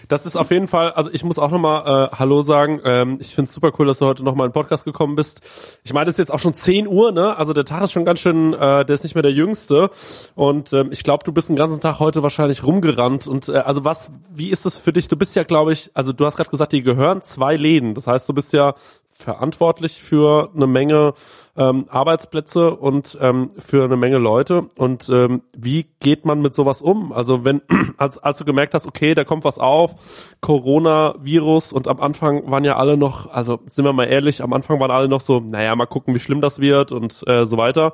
Das 0.06 0.26
ist 0.26 0.36
auf 0.36 0.50
jeden 0.50 0.66
Fall, 0.66 0.90
also 0.90 1.08
ich 1.12 1.22
muss 1.22 1.38
auch 1.38 1.52
nochmal 1.52 2.08
äh, 2.12 2.16
Hallo 2.16 2.42
sagen. 2.42 2.80
Ähm, 2.84 3.18
ich 3.20 3.32
finde 3.32 3.48
es 3.48 3.54
super 3.54 3.70
cool, 3.78 3.86
dass 3.86 3.98
du 3.98 4.06
heute 4.06 4.24
nochmal 4.24 4.46
in 4.46 4.50
den 4.50 4.54
Podcast 4.54 4.84
gekommen 4.84 5.14
bist. 5.14 5.40
Ich 5.84 5.92
meine, 5.92 6.11
es 6.11 6.14
ist 6.14 6.18
jetzt 6.18 6.32
auch 6.32 6.40
schon 6.40 6.52
10 6.52 6.88
Uhr, 6.88 7.12
ne? 7.12 7.36
Also 7.36 7.52
der 7.52 7.64
Tag 7.64 7.84
ist 7.84 7.92
schon 7.92 8.04
ganz 8.04 8.18
schön, 8.18 8.52
äh, 8.52 8.84
der 8.84 8.88
ist 8.88 9.04
nicht 9.04 9.14
mehr 9.14 9.22
der 9.22 9.30
jüngste. 9.30 9.90
Und 10.34 10.72
ähm, 10.72 10.88
ich 10.90 11.04
glaube, 11.04 11.22
du 11.22 11.32
bist 11.32 11.48
den 11.48 11.54
ganzen 11.54 11.80
Tag 11.80 12.00
heute 12.00 12.24
wahrscheinlich 12.24 12.64
rumgerannt. 12.64 13.28
Und 13.28 13.50
äh, 13.50 13.58
also 13.58 13.84
was, 13.84 14.11
wie 14.34 14.50
ist 14.50 14.66
es 14.66 14.78
für 14.78 14.92
dich? 14.92 15.06
Du 15.06 15.16
bist 15.16 15.36
ja, 15.36 15.44
glaube 15.44 15.72
ich, 15.72 15.92
also 15.94 16.12
du 16.12 16.26
hast 16.26 16.36
gerade 16.36 16.50
gesagt, 16.50 16.72
dir 16.72 16.82
gehören 16.82 17.22
zwei 17.22 17.54
Läden. 17.54 17.94
Das 17.94 18.08
heißt, 18.08 18.28
du 18.28 18.32
bist 18.32 18.52
ja 18.52 18.74
verantwortlich 19.20 20.02
für 20.02 20.50
eine 20.54 20.66
Menge 20.66 21.14
ähm, 21.56 21.86
Arbeitsplätze 21.88 22.74
und 22.76 23.18
ähm, 23.20 23.50
für 23.58 23.84
eine 23.84 23.96
Menge 23.96 24.18
Leute. 24.18 24.68
Und 24.76 25.08
ähm, 25.10 25.42
wie 25.56 25.86
geht 26.00 26.24
man 26.24 26.40
mit 26.40 26.54
sowas 26.54 26.80
um? 26.80 27.12
Also 27.12 27.44
wenn, 27.44 27.62
als, 27.98 28.18
als 28.18 28.38
du 28.38 28.44
gemerkt 28.44 28.74
hast, 28.74 28.86
okay, 28.86 29.14
da 29.14 29.24
kommt 29.24 29.44
was 29.44 29.58
auf, 29.58 29.94
Corona-Virus 30.40 31.72
und 31.72 31.88
am 31.88 32.00
Anfang 32.00 32.50
waren 32.50 32.64
ja 32.64 32.76
alle 32.76 32.96
noch, 32.96 33.30
also 33.30 33.60
sind 33.66 33.84
wir 33.84 33.92
mal 33.92 34.04
ehrlich, 34.04 34.42
am 34.42 34.52
Anfang 34.52 34.80
waren 34.80 34.90
alle 34.90 35.08
noch 35.08 35.20
so, 35.20 35.40
naja, 35.40 35.74
mal 35.76 35.86
gucken, 35.86 36.14
wie 36.14 36.20
schlimm 36.20 36.40
das 36.40 36.60
wird 36.60 36.92
und 36.92 37.22
äh, 37.26 37.44
so 37.44 37.56
weiter. 37.56 37.92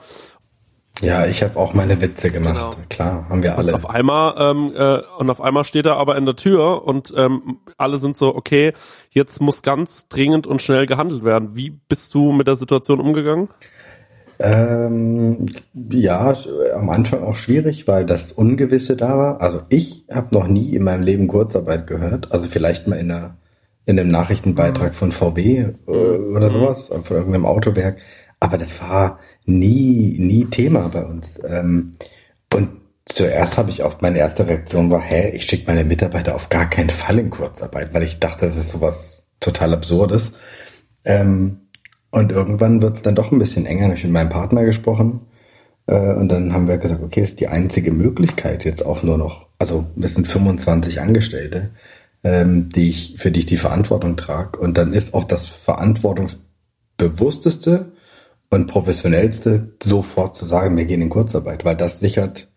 Ja, 1.03 1.27
ich 1.27 1.43
habe 1.43 1.59
auch 1.59 1.75
meine 1.75 2.01
Witze 2.01 2.31
gemacht. 2.31 2.55
Genau. 2.55 2.87
Klar, 2.89 3.27
haben 3.29 3.43
wir 3.43 3.59
alle. 3.59 3.75
Und 3.75 3.85
auf 3.85 3.91
einmal 3.91 4.35
ähm, 4.39 4.73
äh, 4.75 5.01
und 5.19 5.29
auf 5.29 5.41
einmal 5.41 5.65
steht 5.65 5.87
er 5.87 5.97
aber 5.97 6.17
in 6.17 6.25
der 6.25 6.37
Tür 6.37 6.87
und 6.87 7.13
ähm, 7.17 7.59
alle 7.77 7.99
sind 7.99 8.17
so, 8.17 8.35
okay, 8.35 8.73
jetzt 9.11 9.41
muss 9.41 9.63
ganz 9.63 10.09
dringend 10.09 10.47
und 10.47 10.63
schnell 10.63 10.87
gehandelt 10.87 11.23
werden. 11.25 11.51
Wie 11.55 11.71
bist 11.71 12.15
du 12.15 12.33
mit 12.33 12.47
der 12.47 12.57
Situation 12.57 13.01
umgegangen? 13.01 13.49
Ähm, 14.39 15.47
ja, 15.75 16.35
am 16.75 16.91
Anfang 16.91 17.23
auch 17.23 17.37
schwierig, 17.37 17.87
weil 17.89 18.05
das 18.05 18.33
Ungewisse 18.33 18.97
da 18.97 19.17
war. 19.17 19.41
Also 19.41 19.63
ich 19.69 20.05
habe 20.11 20.35
noch 20.35 20.47
nie 20.47 20.75
in 20.75 20.85
meinem 20.85 21.03
Leben 21.03 21.27
Kurzarbeit 21.27 21.87
gehört. 21.87 22.33
Also 22.33 22.49
vielleicht 22.49 22.87
mal 22.87 22.97
in 22.97 23.11
einer 23.11 23.37
in 23.89 24.01
einem 24.01 24.11
Nachrichtenbeitrag 24.11 24.97
von 24.97 25.13
VW 25.13 25.67
äh, 25.87 25.91
oder 25.91 26.49
mhm. 26.49 26.53
sowas, 26.53 26.91
von 27.05 27.17
irgendeinem 27.17 27.47
Autowerk. 27.47 27.99
Aber 28.41 28.59
das 28.59 28.81
war 28.81 29.21
nie, 29.45 30.17
nie 30.19 30.47
Thema 30.47 30.89
bei 30.89 31.05
uns. 31.05 31.39
Ähm, 31.47 31.93
und 32.53 32.69
zuerst 33.07 33.59
habe 33.59 33.71
ich 33.71 33.83
auch, 33.83 34.01
meine 34.01 34.19
erste 34.19 34.47
Reaktion 34.47 34.91
war, 34.91 35.01
hä, 35.01 35.31
ich 35.31 35.45
schicke 35.45 35.67
meine 35.67 35.85
Mitarbeiter 35.85 36.35
auf 36.35 36.49
gar 36.49 36.69
keinen 36.69 36.91
Fall 36.91 37.19
in 37.19 37.31
Kurzarbeit, 37.31 37.95
weil 37.95 38.03
ich 38.03 38.21
dachte, 38.21 38.47
das 38.47 38.57
ist 38.57 38.71
sowas 38.71 39.25
total 39.41 39.75
Absurdes. 39.75 40.33
Ähm, 41.05 41.61
und 42.11 42.33
irgendwann 42.33 42.83
wird 42.83 42.97
es 42.97 43.03
dann 43.03 43.15
doch 43.15 43.33
ein 43.33 43.39
bisschen 43.39 43.67
enger. 43.67 43.93
Ich 43.93 44.05
mit 44.05 44.13
meinem 44.13 44.31
Partner 44.31 44.65
gesprochen. 44.65 45.27
Äh, 45.87 46.15
und 46.15 46.29
dann 46.29 46.53
haben 46.53 46.69
wir 46.69 46.79
gesagt, 46.79 47.03
okay, 47.03 47.21
das 47.21 47.31
ist 47.31 47.41
die 47.41 47.49
einzige 47.49 47.93
Möglichkeit 47.93 48.65
jetzt 48.65 48.85
auch 48.85 49.03
nur 49.03 49.19
noch. 49.19 49.47
Also 49.59 49.87
wir 49.95 50.09
sind 50.09 50.29
25 50.29 51.01
Angestellte, 51.01 51.71
ähm, 52.25 52.69
die 52.69 52.89
ich, 52.89 53.17
für 53.19 53.31
die 53.31 53.41
ich 53.41 53.47
die 53.47 53.57
Verantwortung 53.57 54.17
trage. 54.17 54.59
Und 54.59 54.79
dann 54.79 54.93
ist 54.93 55.15
auch 55.15 55.25
das 55.25 55.47
verantwortungsbewussteste 55.47 57.93
und 58.51 58.67
professionellste, 58.67 59.73
sofort 59.83 60.37
zu 60.37 60.45
sagen, 60.45 60.77
wir 60.77 60.85
gehen 60.85 61.03
in 61.03 61.11
Kurzarbeit, 61.11 61.65
weil 61.65 61.77
das 61.77 62.01
sichert 62.01 62.49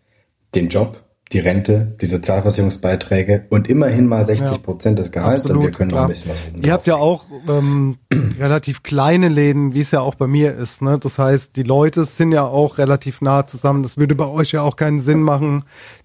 den 0.54 0.68
Job, 0.68 1.02
die 1.32 1.38
Rente, 1.38 1.96
die 2.00 2.06
Sozialversicherungsbeiträge 2.06 3.46
und 3.50 3.68
immerhin 3.68 4.06
mal 4.06 4.24
60 4.24 4.62
Prozent 4.62 4.98
des 4.98 5.12
Gehalts 5.12 5.44
absolut, 5.44 5.62
und 5.62 5.68
wir 5.68 5.72
können 5.72 5.90
klar. 5.90 6.02
noch 6.02 6.08
ein 6.08 6.12
bisschen 6.12 6.30
was 6.30 6.64
Ihr 6.64 6.72
habt 6.72 6.86
ja 6.88 6.96
auch 6.96 7.24
ähm, 7.48 7.98
relativ 8.38 8.82
kleine 8.82 9.28
Läden, 9.28 9.72
wie 9.72 9.80
es 9.80 9.92
ja 9.92 10.00
auch 10.00 10.16
bei 10.16 10.26
mir 10.26 10.56
ist. 10.56 10.82
Ne? 10.82 10.98
Das 10.98 11.20
heißt, 11.20 11.54
die 11.54 11.62
Leute 11.62 12.02
sind 12.02 12.32
ja 12.32 12.44
auch 12.44 12.78
relativ 12.78 13.20
nah 13.20 13.46
zusammen. 13.46 13.84
Das 13.84 13.96
würde 13.96 14.16
bei 14.16 14.26
euch 14.26 14.52
ja 14.52 14.62
auch 14.62 14.74
keinen 14.74 14.98
Sinn 14.98 15.22
machen, 15.22 15.62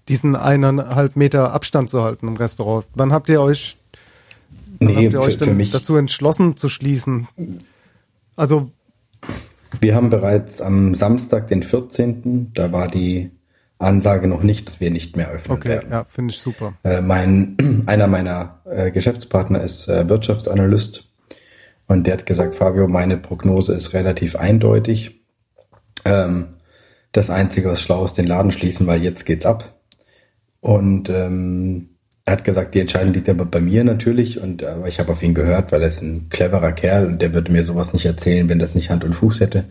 diesen 0.08 0.36
eineinhalb 0.36 1.16
Meter 1.16 1.52
Abstand 1.52 1.90
zu 1.90 2.04
halten 2.04 2.28
im 2.28 2.36
Restaurant. 2.36 2.86
Wann 2.94 3.12
habt 3.12 3.28
ihr 3.28 3.42
euch, 3.42 3.76
nee, 4.78 4.94
habt 4.94 5.12
ihr 5.12 5.20
euch 5.20 5.38
für, 5.38 5.46
für 5.46 5.54
mich, 5.54 5.72
dazu 5.72 5.96
entschlossen 5.96 6.56
zu 6.56 6.68
schließen? 6.68 7.26
Also 8.36 8.70
wir 9.80 9.94
haben 9.94 10.10
bereits 10.10 10.60
am 10.60 10.94
Samstag, 10.94 11.48
den 11.48 11.62
14., 11.62 12.52
da 12.54 12.72
war 12.72 12.88
die 12.88 13.30
Ansage 13.78 14.26
noch 14.26 14.42
nicht, 14.42 14.66
dass 14.66 14.80
wir 14.80 14.90
nicht 14.90 15.16
mehr 15.16 15.28
öffnen 15.28 15.58
okay, 15.58 15.68
werden. 15.68 15.90
ja, 15.90 16.04
finde 16.04 16.32
ich 16.32 16.38
super. 16.38 16.74
Äh, 16.82 17.02
mein, 17.02 17.56
einer 17.86 18.06
meiner 18.06 18.60
äh, 18.64 18.90
Geschäftspartner 18.90 19.62
ist 19.62 19.88
äh, 19.88 20.08
Wirtschaftsanalyst 20.08 21.10
und 21.86 22.06
der 22.06 22.14
hat 22.14 22.26
gesagt, 22.26 22.54
Fabio, 22.54 22.88
meine 22.88 23.16
Prognose 23.16 23.74
ist 23.74 23.92
relativ 23.92 24.36
eindeutig. 24.36 25.22
Ähm, 26.04 26.56
das 27.12 27.30
Einzige, 27.30 27.68
was 27.68 27.80
schlau 27.80 28.04
ist, 28.04 28.14
den 28.14 28.26
Laden 28.26 28.52
schließen, 28.52 28.86
weil 28.86 29.02
jetzt 29.02 29.24
geht's 29.24 29.46
ab. 29.46 29.80
Und 30.60 31.08
ähm, 31.10 31.95
er 32.26 32.32
hat 32.32 32.44
gesagt, 32.44 32.74
die 32.74 32.80
Entscheidung 32.80 33.14
liegt 33.14 33.28
aber 33.28 33.44
bei 33.44 33.60
mir 33.60 33.84
natürlich 33.84 34.40
und 34.40 34.64
aber 34.64 34.88
ich 34.88 34.98
habe 34.98 35.12
auf 35.12 35.22
ihn 35.22 35.32
gehört, 35.32 35.70
weil 35.70 35.80
er 35.82 35.86
ist 35.86 36.02
ein 36.02 36.28
cleverer 36.28 36.72
Kerl 36.72 37.06
und 37.06 37.22
der 37.22 37.32
würde 37.32 37.52
mir 37.52 37.64
sowas 37.64 37.92
nicht 37.92 38.04
erzählen, 38.04 38.48
wenn 38.48 38.58
das 38.58 38.74
nicht 38.74 38.90
Hand 38.90 39.04
und 39.04 39.14
Fuß 39.14 39.38
hätte. 39.40 39.64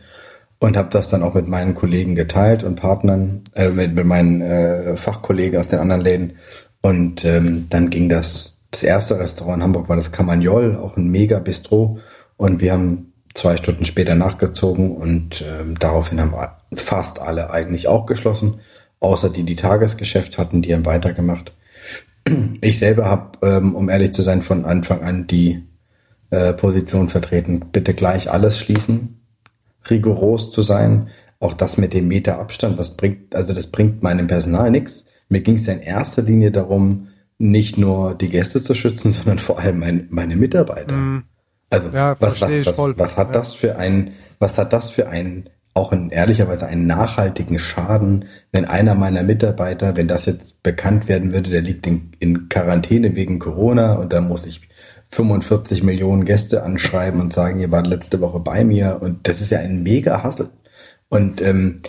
Und 0.59 0.77
habe 0.77 0.87
das 0.89 1.09
dann 1.09 1.21
auch 1.21 1.33
mit 1.33 1.49
meinen 1.49 1.75
Kollegen 1.75 2.15
geteilt 2.15 2.63
und 2.63 2.75
Partnern, 2.77 3.41
äh, 3.55 3.69
mit, 3.69 3.93
mit 3.93 4.05
meinen 4.05 4.41
äh, 4.41 4.95
Fachkollegen 4.95 5.59
aus 5.59 5.67
den 5.67 5.79
anderen 5.79 5.99
Läden. 5.99 6.37
Und 6.81 7.25
ähm, 7.25 7.67
dann 7.69 7.89
ging 7.89 8.07
das, 8.07 8.57
das 8.71 8.83
erste 8.83 9.19
Restaurant 9.19 9.57
in 9.57 9.63
Hamburg 9.63 9.89
war 9.89 9.97
das 9.97 10.13
Camagnol, 10.13 10.77
auch 10.77 10.95
ein 10.95 11.09
mega 11.09 11.39
Bistro. 11.39 11.99
Und 12.37 12.61
wir 12.61 12.71
haben 12.71 13.11
zwei 13.33 13.57
Stunden 13.57 13.83
später 13.83 14.15
nachgezogen 14.15 14.95
und 14.95 15.43
ähm, 15.45 15.77
daraufhin 15.77 16.21
haben 16.21 16.33
fast 16.73 17.19
alle 17.19 17.49
eigentlich 17.49 17.89
auch 17.89 18.05
geschlossen, 18.05 18.61
außer 19.01 19.29
die, 19.29 19.43
die 19.43 19.55
Tagesgeschäft 19.55 20.37
hatten, 20.37 20.61
die 20.61 20.73
haben 20.73 20.85
weitergemacht. 20.85 21.51
Ich 22.61 22.79
selber 22.79 23.05
habe, 23.05 23.37
ähm, 23.47 23.75
um 23.75 23.89
ehrlich 23.89 24.11
zu 24.11 24.21
sein, 24.21 24.41
von 24.41 24.65
Anfang 24.65 25.01
an 25.03 25.27
die 25.27 25.63
äh, 26.31 26.53
Position 26.53 27.09
vertreten, 27.09 27.65
bitte 27.71 27.93
gleich 27.93 28.31
alles 28.31 28.57
schließen, 28.59 29.21
rigoros 29.89 30.51
zu 30.51 30.61
sein. 30.63 31.09
Auch 31.39 31.53
das 31.53 31.77
mit 31.77 31.93
dem 31.93 32.07
Meter 32.07 32.39
Abstand, 32.39 32.77
was 32.77 32.97
bringt, 32.97 33.35
also 33.35 33.53
das 33.53 33.67
bringt 33.67 34.01
meinem 34.01 34.25
Personal 34.27 34.71
nichts. 34.71 35.05
Mir 35.29 35.41
ging 35.41 35.55
es 35.55 35.67
ja 35.67 35.73
in 35.73 35.81
erster 35.81 36.23
Linie 36.23 36.51
darum, 36.51 37.09
nicht 37.37 37.77
nur 37.77 38.15
die 38.15 38.29
Gäste 38.29 38.63
zu 38.63 38.73
schützen, 38.73 39.11
sondern 39.11 39.39
vor 39.39 39.59
allem 39.59 39.79
mein, 39.79 40.07
meine 40.09 40.35
Mitarbeiter. 40.35 40.95
Mhm. 40.95 41.23
Also 41.69 41.89
Ja, 41.89 42.15
was, 42.19 42.41
was, 42.41 42.65
was, 42.65 42.77
was 42.97 43.17
hat 43.17 43.27
Ja. 43.27 43.33
das 43.33 43.53
für 43.53 43.75
ein, 43.77 44.13
was 44.39 44.57
hat 44.57 44.73
das 44.73 44.89
für 44.89 45.07
ein, 45.09 45.49
auch 45.75 45.91
in 45.91 46.09
ehrlicherweise 46.09 46.65
einen 46.65 46.87
nachhaltigen 46.87 47.59
Schaden, 47.59 48.25
wenn 48.53 48.63
einer 48.63 48.95
meiner 48.95 49.23
Mitarbeiter, 49.23 49.97
wenn 49.97 50.07
das 50.07 50.25
jetzt 50.25 50.63
bekannt 50.63 51.09
werden 51.09 51.33
würde, 51.33 51.49
der 51.49 51.61
liegt 51.61 51.85
in, 51.85 52.11
in 52.19 52.47
Quarantäne 52.47 53.15
wegen 53.15 53.39
Corona 53.39 53.95
und 53.95 54.13
dann 54.13 54.29
muss 54.29 54.45
ich 54.45 54.61
45 55.09 55.83
Millionen 55.83 56.23
Gäste 56.23 56.63
anschreiben 56.63 57.19
und 57.19 57.33
sagen, 57.33 57.59
ihr 57.59 57.71
wart 57.71 57.87
letzte 57.87 58.21
Woche 58.21 58.39
bei 58.39 58.63
mir 58.63 58.99
und 59.01 59.27
das 59.27 59.41
ist 59.41 59.51
ja 59.51 59.59
ein 59.59 59.83
mega 59.83 60.23
Hassel. 60.23 60.49
Und 61.09 61.41
ähm, 61.41 61.81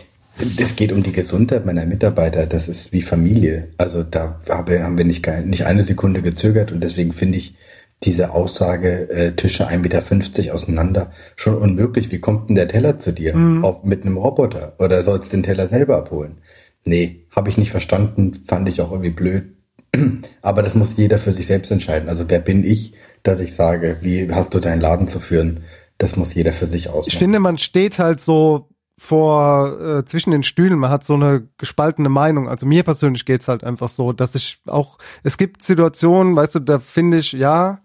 es 0.59 0.75
geht 0.75 0.91
um 0.91 1.05
die 1.05 1.13
Gesundheit 1.13 1.65
meiner 1.65 1.87
Mitarbeiter, 1.87 2.47
das 2.47 2.69
ist 2.69 2.93
wie 2.93 3.03
Familie. 3.03 3.69
Also 3.79 4.03
da 4.03 4.41
habe, 4.49 4.83
haben 4.83 4.99
wir 4.99 5.05
nicht, 5.05 5.27
nicht 5.45 5.65
eine 5.65 5.85
Sekunde 5.85 6.23
gezögert 6.23 6.73
und 6.73 6.83
deswegen 6.83 7.13
finde 7.13 7.39
ich 7.39 7.55
diese 8.03 8.33
Aussage, 8.33 9.09
äh, 9.11 9.33
Tische 9.33 9.69
1,50 9.69 9.77
Meter 9.79 10.55
auseinander, 10.55 11.11
schon 11.35 11.57
unmöglich. 11.57 12.11
Wie 12.11 12.21
kommt 12.21 12.49
denn 12.49 12.57
der 12.57 12.69
Teller 12.69 12.99
zu 12.99 13.13
dir? 13.13 13.35
Auf, 13.63 13.85
mit 13.85 14.05
einem 14.05 14.17
Roboter? 14.17 14.75
Oder 14.79 15.03
sollst 15.03 15.33
du 15.33 15.37
den 15.37 15.43
Teller 15.43 15.67
selber 15.67 15.97
abholen? 15.97 16.39
Nee, 16.85 17.27
habe 17.35 17.51
ich 17.51 17.59
nicht 17.59 17.71
verstanden, 17.71 18.45
fand 18.47 18.69
ich 18.69 18.81
auch 18.81 18.93
irgendwie 18.93 19.11
blöd. 19.11 19.57
Aber 20.43 20.63
das 20.63 20.75
muss 20.75 20.97
jeder 20.97 21.19
für 21.19 21.33
sich 21.33 21.47
selbst 21.47 21.71
entscheiden. 21.71 22.09
Also 22.09 22.25
wer 22.29 22.39
bin 22.39 22.65
ich, 22.65 22.95
dass 23.23 23.41
ich 23.41 23.55
sage, 23.55 23.99
wie 24.03 24.31
hast 24.33 24.55
du 24.55 24.61
deinen 24.61 24.81
Laden 24.81 25.09
zu 25.09 25.19
führen? 25.19 25.65
Das 25.99 26.17
muss 26.17 26.35
jeder 26.35 26.53
für 26.53 26.67
sich 26.67 26.89
ausmachen. 26.89 27.09
Ich 27.09 27.19
finde, 27.19 27.41
man 27.41 27.59
steht 27.59 27.99
halt 27.99 28.21
so 28.21 28.69
vor 28.99 29.79
äh, 29.81 30.05
zwischen 30.07 30.31
den 30.31 30.43
Stühlen, 30.43 30.79
man 30.79 30.91
hat 30.91 31.05
so 31.05 31.15
eine 31.15 31.49
gespaltene 31.59 32.09
Meinung. 32.09 32.49
Also 32.49 32.67
mir 32.67 32.83
persönlich 32.83 33.27
geht's 33.27 33.47
halt 33.47 33.63
einfach 33.63 33.91
so, 33.91 34.13
dass 34.13 34.35
ich 34.35 34.61
auch, 34.67 34.99
es 35.23 35.37
gibt 35.37 35.63
Situationen, 35.63 36.35
weißt 36.35 36.55
du, 36.55 36.61
da 36.61 36.79
finde 36.79 37.19
ich, 37.19 37.33
ja, 37.33 37.81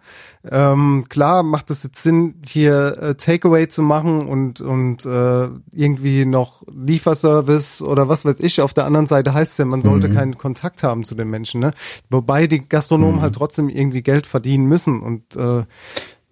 ähm, 0.50 1.06
klar 1.08 1.44
macht 1.44 1.70
es 1.70 1.84
jetzt 1.84 2.02
Sinn, 2.02 2.42
hier 2.46 2.98
äh, 3.00 3.16
Takeaway 3.16 3.68
zu 3.68 3.84
machen 3.84 4.28
und, 4.28 4.60
und 4.60 5.06
äh, 5.06 5.50
irgendwie 5.72 6.26
noch 6.26 6.64
Lieferservice 6.74 7.84
oder 7.84 8.08
was 8.08 8.26
weiß 8.26 8.40
ich. 8.40 8.62
Auf 8.62 8.74
der 8.74 8.86
anderen 8.86 9.06
Seite 9.06 9.34
heißt 9.34 9.52
es 9.52 9.58
ja, 9.60 9.66
man 9.66 9.82
sollte 9.84 10.10
keinen 10.10 10.38
Kontakt 10.38 10.82
haben 10.82 11.04
zu 11.04 11.14
den 11.14 11.30
Menschen. 11.30 11.60
Ne? 11.60 11.72
Wobei 12.10 12.48
die 12.48 12.68
Gastronomen 12.68 13.22
halt 13.22 13.36
trotzdem 13.36 13.70
irgendwie 13.70 14.02
Geld 14.02 14.26
verdienen 14.26 14.66
müssen 14.66 15.02
und 15.02 15.36
äh, 15.36 15.64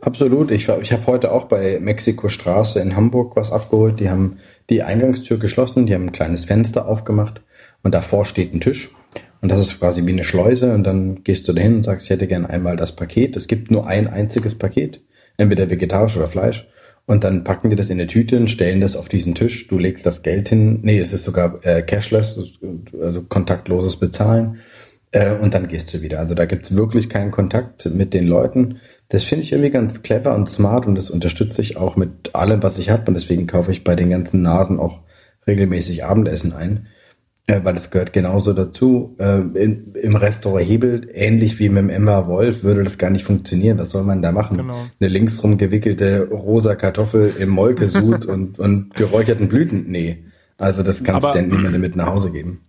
Absolut. 0.02 0.52
Ich, 0.52 0.68
war- 0.68 0.82
ich 0.82 0.94
habe 0.94 1.08
heute 1.08 1.32
auch 1.32 1.46
bei 1.46 1.80
Mexiko 1.80 2.30
Straße 2.30 2.80
in 2.80 2.96
Hamburg 2.96 3.36
was 3.36 3.52
abgeholt. 3.52 4.00
Die 4.00 4.10
haben 4.10 4.38
die 4.70 4.82
Eingangstür 4.84 5.38
geschlossen, 5.38 5.86
die 5.88 5.94
haben 5.94 6.06
ein 6.06 6.12
kleines 6.14 6.46
Fenster 6.46 6.88
aufgemacht 6.88 7.42
und 7.84 7.94
davor 7.94 8.24
steht 8.26 8.54
ein 8.54 8.62
Tisch. 8.62 8.92
Und 9.42 9.50
das 9.52 9.60
ist 9.60 9.80
quasi 9.80 10.06
wie 10.06 10.12
eine 10.14 10.24
Schleuse 10.24 10.74
und 10.74 10.84
dann 10.84 11.24
gehst 11.24 11.48
du 11.48 11.54
dahin 11.54 11.76
und 11.76 11.84
sagst, 11.84 12.06
ich 12.06 12.10
hätte 12.12 12.28
gern 12.28 12.46
einmal 12.46 12.76
das 12.78 12.94
Paket. 12.96 13.36
Es 13.36 13.48
gibt 13.48 13.72
nur 13.72 13.88
ein 13.88 14.08
einziges 14.08 14.56
Paket, 14.58 15.02
entweder 15.38 15.70
vegetarisch 15.70 16.16
oder 16.18 16.28
Fleisch. 16.28 16.68
Und 17.06 17.24
dann 17.24 17.44
packen 17.44 17.70
die 17.70 17.76
das 17.76 17.90
in 17.90 18.00
eine 18.00 18.08
Tüte 18.08 18.38
und 18.38 18.50
stellen 18.50 18.82
das 18.82 18.96
auf 18.96 19.10
diesen 19.10 19.34
Tisch. 19.36 19.68
Du 19.68 19.80
legst 19.80 20.06
das 20.06 20.22
Geld 20.22 20.50
hin. 20.50 20.80
Nee, 20.84 21.00
es 21.00 21.12
ist 21.12 21.24
sogar 21.24 21.60
äh, 21.66 21.82
cashless, 21.82 22.40
also 23.02 23.24
kontaktloses 23.24 23.96
Bezahlen. 23.98 24.58
Äh, 25.12 25.32
und 25.34 25.56
dann 25.56 25.68
gehst 25.68 25.92
du 25.94 26.02
wieder. 26.02 26.20
Also 26.20 26.36
da 26.36 26.46
gibt's 26.46 26.76
wirklich 26.76 27.10
keinen 27.10 27.32
Kontakt 27.32 27.86
mit 27.88 28.14
den 28.14 28.28
Leuten. 28.28 28.78
Das 29.10 29.24
finde 29.24 29.44
ich 29.44 29.52
irgendwie 29.52 29.72
ganz 29.72 30.04
clever 30.04 30.36
und 30.36 30.48
smart 30.48 30.86
und 30.86 30.96
das 30.96 31.10
unterstütze 31.10 31.62
ich 31.62 31.78
auch 31.78 31.96
mit 31.96 32.36
allem, 32.36 32.62
was 32.62 32.78
ich 32.78 32.92
habe. 32.92 33.06
Und 33.08 33.16
deswegen 33.16 33.48
kaufe 33.48 33.72
ich 33.72 33.84
bei 33.84 33.96
den 33.96 34.12
ganzen 34.12 34.44
Nasen 34.44 34.80
auch 34.80 35.02
regelmäßig 35.48 36.06
Abendessen 36.06 36.54
ein, 36.54 36.86
äh, 37.48 37.62
weil 37.64 37.76
es 37.76 37.90
gehört 37.90 38.14
genauso 38.14 38.54
dazu. 38.54 39.16
Äh, 39.18 39.40
in, 39.56 39.94
Im 39.96 40.16
Restaurant 40.16 40.64
Hebel, 40.64 41.10
ähnlich 41.12 41.58
wie 41.58 41.70
mit 41.70 41.80
dem 41.80 41.90
Emma 41.90 42.28
Wolf, 42.28 42.64
würde 42.64 42.84
das 42.84 43.00
gar 43.00 43.10
nicht 43.10 43.26
funktionieren. 43.26 43.80
Was 43.80 43.90
soll 43.90 44.04
man 44.04 44.22
da 44.22 44.32
machen? 44.32 44.58
Genau. 44.58 44.78
Eine 45.00 45.10
linksrum 45.10 45.58
gewickelte 45.58 46.30
rosa 46.30 46.76
Kartoffel 46.76 47.34
im 47.40 47.50
Molkesud 47.50 48.26
und, 48.28 48.60
und 48.60 48.94
geräucherten 48.94 49.48
Blüten? 49.48 49.86
Nee. 49.88 50.24
Also 50.60 50.84
das 50.84 51.04
kannst 51.04 51.26
du 51.26 51.32
denn 51.32 51.48
niemandem 51.48 51.82
mit 51.82 51.96
nach 51.96 52.08
Hause 52.08 52.32
geben. 52.32 52.62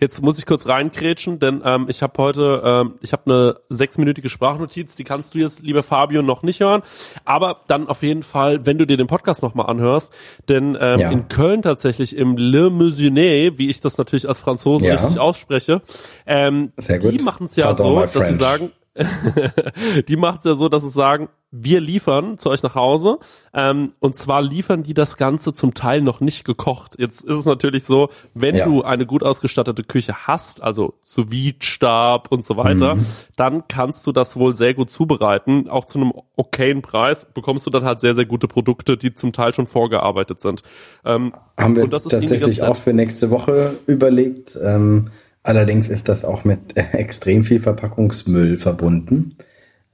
Jetzt 0.00 0.22
muss 0.22 0.38
ich 0.38 0.46
kurz 0.46 0.66
reinkrätschen, 0.66 1.40
denn 1.40 1.60
ähm, 1.64 1.86
ich 1.88 2.02
habe 2.02 2.22
heute, 2.22 2.62
ähm, 2.64 2.94
ich 3.00 3.12
habe 3.12 3.22
eine 3.26 3.56
sechsminütige 3.68 4.28
Sprachnotiz, 4.28 4.94
die 4.94 5.02
kannst 5.02 5.34
du 5.34 5.38
jetzt, 5.38 5.62
lieber 5.62 5.82
Fabio, 5.82 6.22
noch 6.22 6.44
nicht 6.44 6.60
hören, 6.60 6.82
aber 7.24 7.62
dann 7.66 7.88
auf 7.88 8.02
jeden 8.02 8.22
Fall, 8.22 8.64
wenn 8.64 8.78
du 8.78 8.86
dir 8.86 8.96
den 8.96 9.08
Podcast 9.08 9.42
nochmal 9.42 9.66
anhörst, 9.66 10.12
denn 10.48 10.76
ähm, 10.80 11.00
Ja. 11.00 11.10
in 11.10 11.26
Köln 11.26 11.62
tatsächlich 11.62 12.16
im 12.16 12.36
Le 12.36 12.70
Musunet, 12.70 13.58
wie 13.58 13.68
ich 13.70 13.80
das 13.80 13.98
natürlich 13.98 14.28
als 14.28 14.38
Franzose 14.38 14.86
Ja. 14.86 14.94
richtig 14.94 15.18
ausspreche, 15.18 15.82
ähm, 16.26 16.72
die 16.78 17.18
machen 17.18 17.46
es 17.46 17.56
ja 17.56 17.66
Pardon, 17.66 18.08
so, 18.12 18.18
dass 18.20 18.28
sie 18.28 18.34
sagen, 18.34 18.70
die 20.08 20.16
macht 20.16 20.40
es 20.40 20.44
ja 20.44 20.54
so, 20.54 20.68
dass 20.68 20.82
sie 20.82 20.90
sagen, 20.90 21.28
wir 21.50 21.80
liefern 21.80 22.36
zu 22.36 22.50
euch 22.50 22.62
nach 22.62 22.74
Hause. 22.74 23.18
Ähm, 23.54 23.92
und 24.00 24.14
zwar 24.16 24.42
liefern 24.42 24.82
die 24.82 24.92
das 24.92 25.16
Ganze 25.16 25.54
zum 25.54 25.72
Teil 25.72 26.02
noch 26.02 26.20
nicht 26.20 26.44
gekocht. 26.44 26.96
Jetzt 26.98 27.24
ist 27.24 27.36
es 27.36 27.46
natürlich 27.46 27.84
so, 27.84 28.10
wenn 28.34 28.54
Ja. 28.56 28.66
du 28.66 28.82
eine 28.82 29.06
gut 29.06 29.22
ausgestattete 29.22 29.82
Küche 29.82 30.26
hast, 30.26 30.62
also 30.62 30.94
sous 31.04 31.26
stab 31.60 32.30
und 32.30 32.44
so 32.44 32.58
weiter, 32.58 32.96
Mhm. 32.96 33.06
dann 33.36 33.66
kannst 33.66 34.06
du 34.06 34.12
das 34.12 34.36
wohl 34.36 34.54
sehr 34.56 34.74
gut 34.74 34.90
zubereiten. 34.90 35.70
Auch 35.70 35.86
zu 35.86 35.98
einem 35.98 36.12
okayen 36.36 36.82
Preis 36.82 37.26
bekommst 37.32 37.66
du 37.66 37.70
dann 37.70 37.84
halt 37.84 38.00
sehr, 38.00 38.14
sehr 38.14 38.26
gute 38.26 38.46
Produkte, 38.46 38.98
die 38.98 39.14
zum 39.14 39.32
Teil 39.32 39.54
schon 39.54 39.66
vorgearbeitet 39.66 40.42
sind. 40.42 40.62
Ähm, 41.06 41.32
Haben 41.56 41.76
wir 41.76 41.84
und 41.84 41.92
das 41.94 42.04
ist 42.04 42.12
irgendwie 42.12 42.34
tatsächlich 42.34 42.62
auch 42.62 42.76
für 42.76 42.92
nächste 42.92 43.30
Woche 43.30 43.78
überlegt. 43.86 44.58
Ähm, 44.62 45.08
allerdings 45.48 45.88
ist 45.88 46.08
das 46.08 46.24
auch 46.24 46.44
mit 46.44 46.76
extrem 46.92 47.42
viel 47.42 47.60
Verpackungsmüll 47.60 48.56
verbunden. 48.56 49.36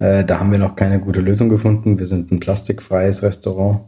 Äh, 0.01 0.25
da 0.25 0.41
haben 0.41 0.51
wir 0.51 0.59
noch 0.59 0.77
keine 0.77 1.01
gute 1.01 1.21
Lösung 1.21 1.49
gefunden. 1.49 1.99
Wir 1.99 2.07
sind 2.07 2.33
ein 2.33 2.41
plastikfreies 2.41 3.23
Restaurant. 3.23 3.83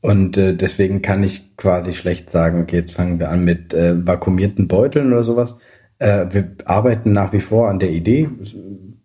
Und 0.00 0.36
äh, 0.36 0.54
deswegen 0.54 1.00
kann 1.00 1.22
ich 1.22 1.56
quasi 1.56 1.94
schlecht 1.94 2.28
sagen, 2.28 2.60
okay, 2.60 2.76
jetzt 2.76 2.92
fangen 2.92 3.18
wir 3.18 3.30
an 3.30 3.44
mit 3.44 3.72
äh, 3.72 4.06
vakuumierten 4.06 4.68
Beuteln 4.68 5.12
oder 5.12 5.22
sowas. 5.22 5.56
Wir 5.96 6.56
arbeiten 6.64 7.12
nach 7.12 7.32
wie 7.32 7.40
vor 7.40 7.68
an 7.68 7.78
der 7.78 7.92
Idee, 7.92 8.28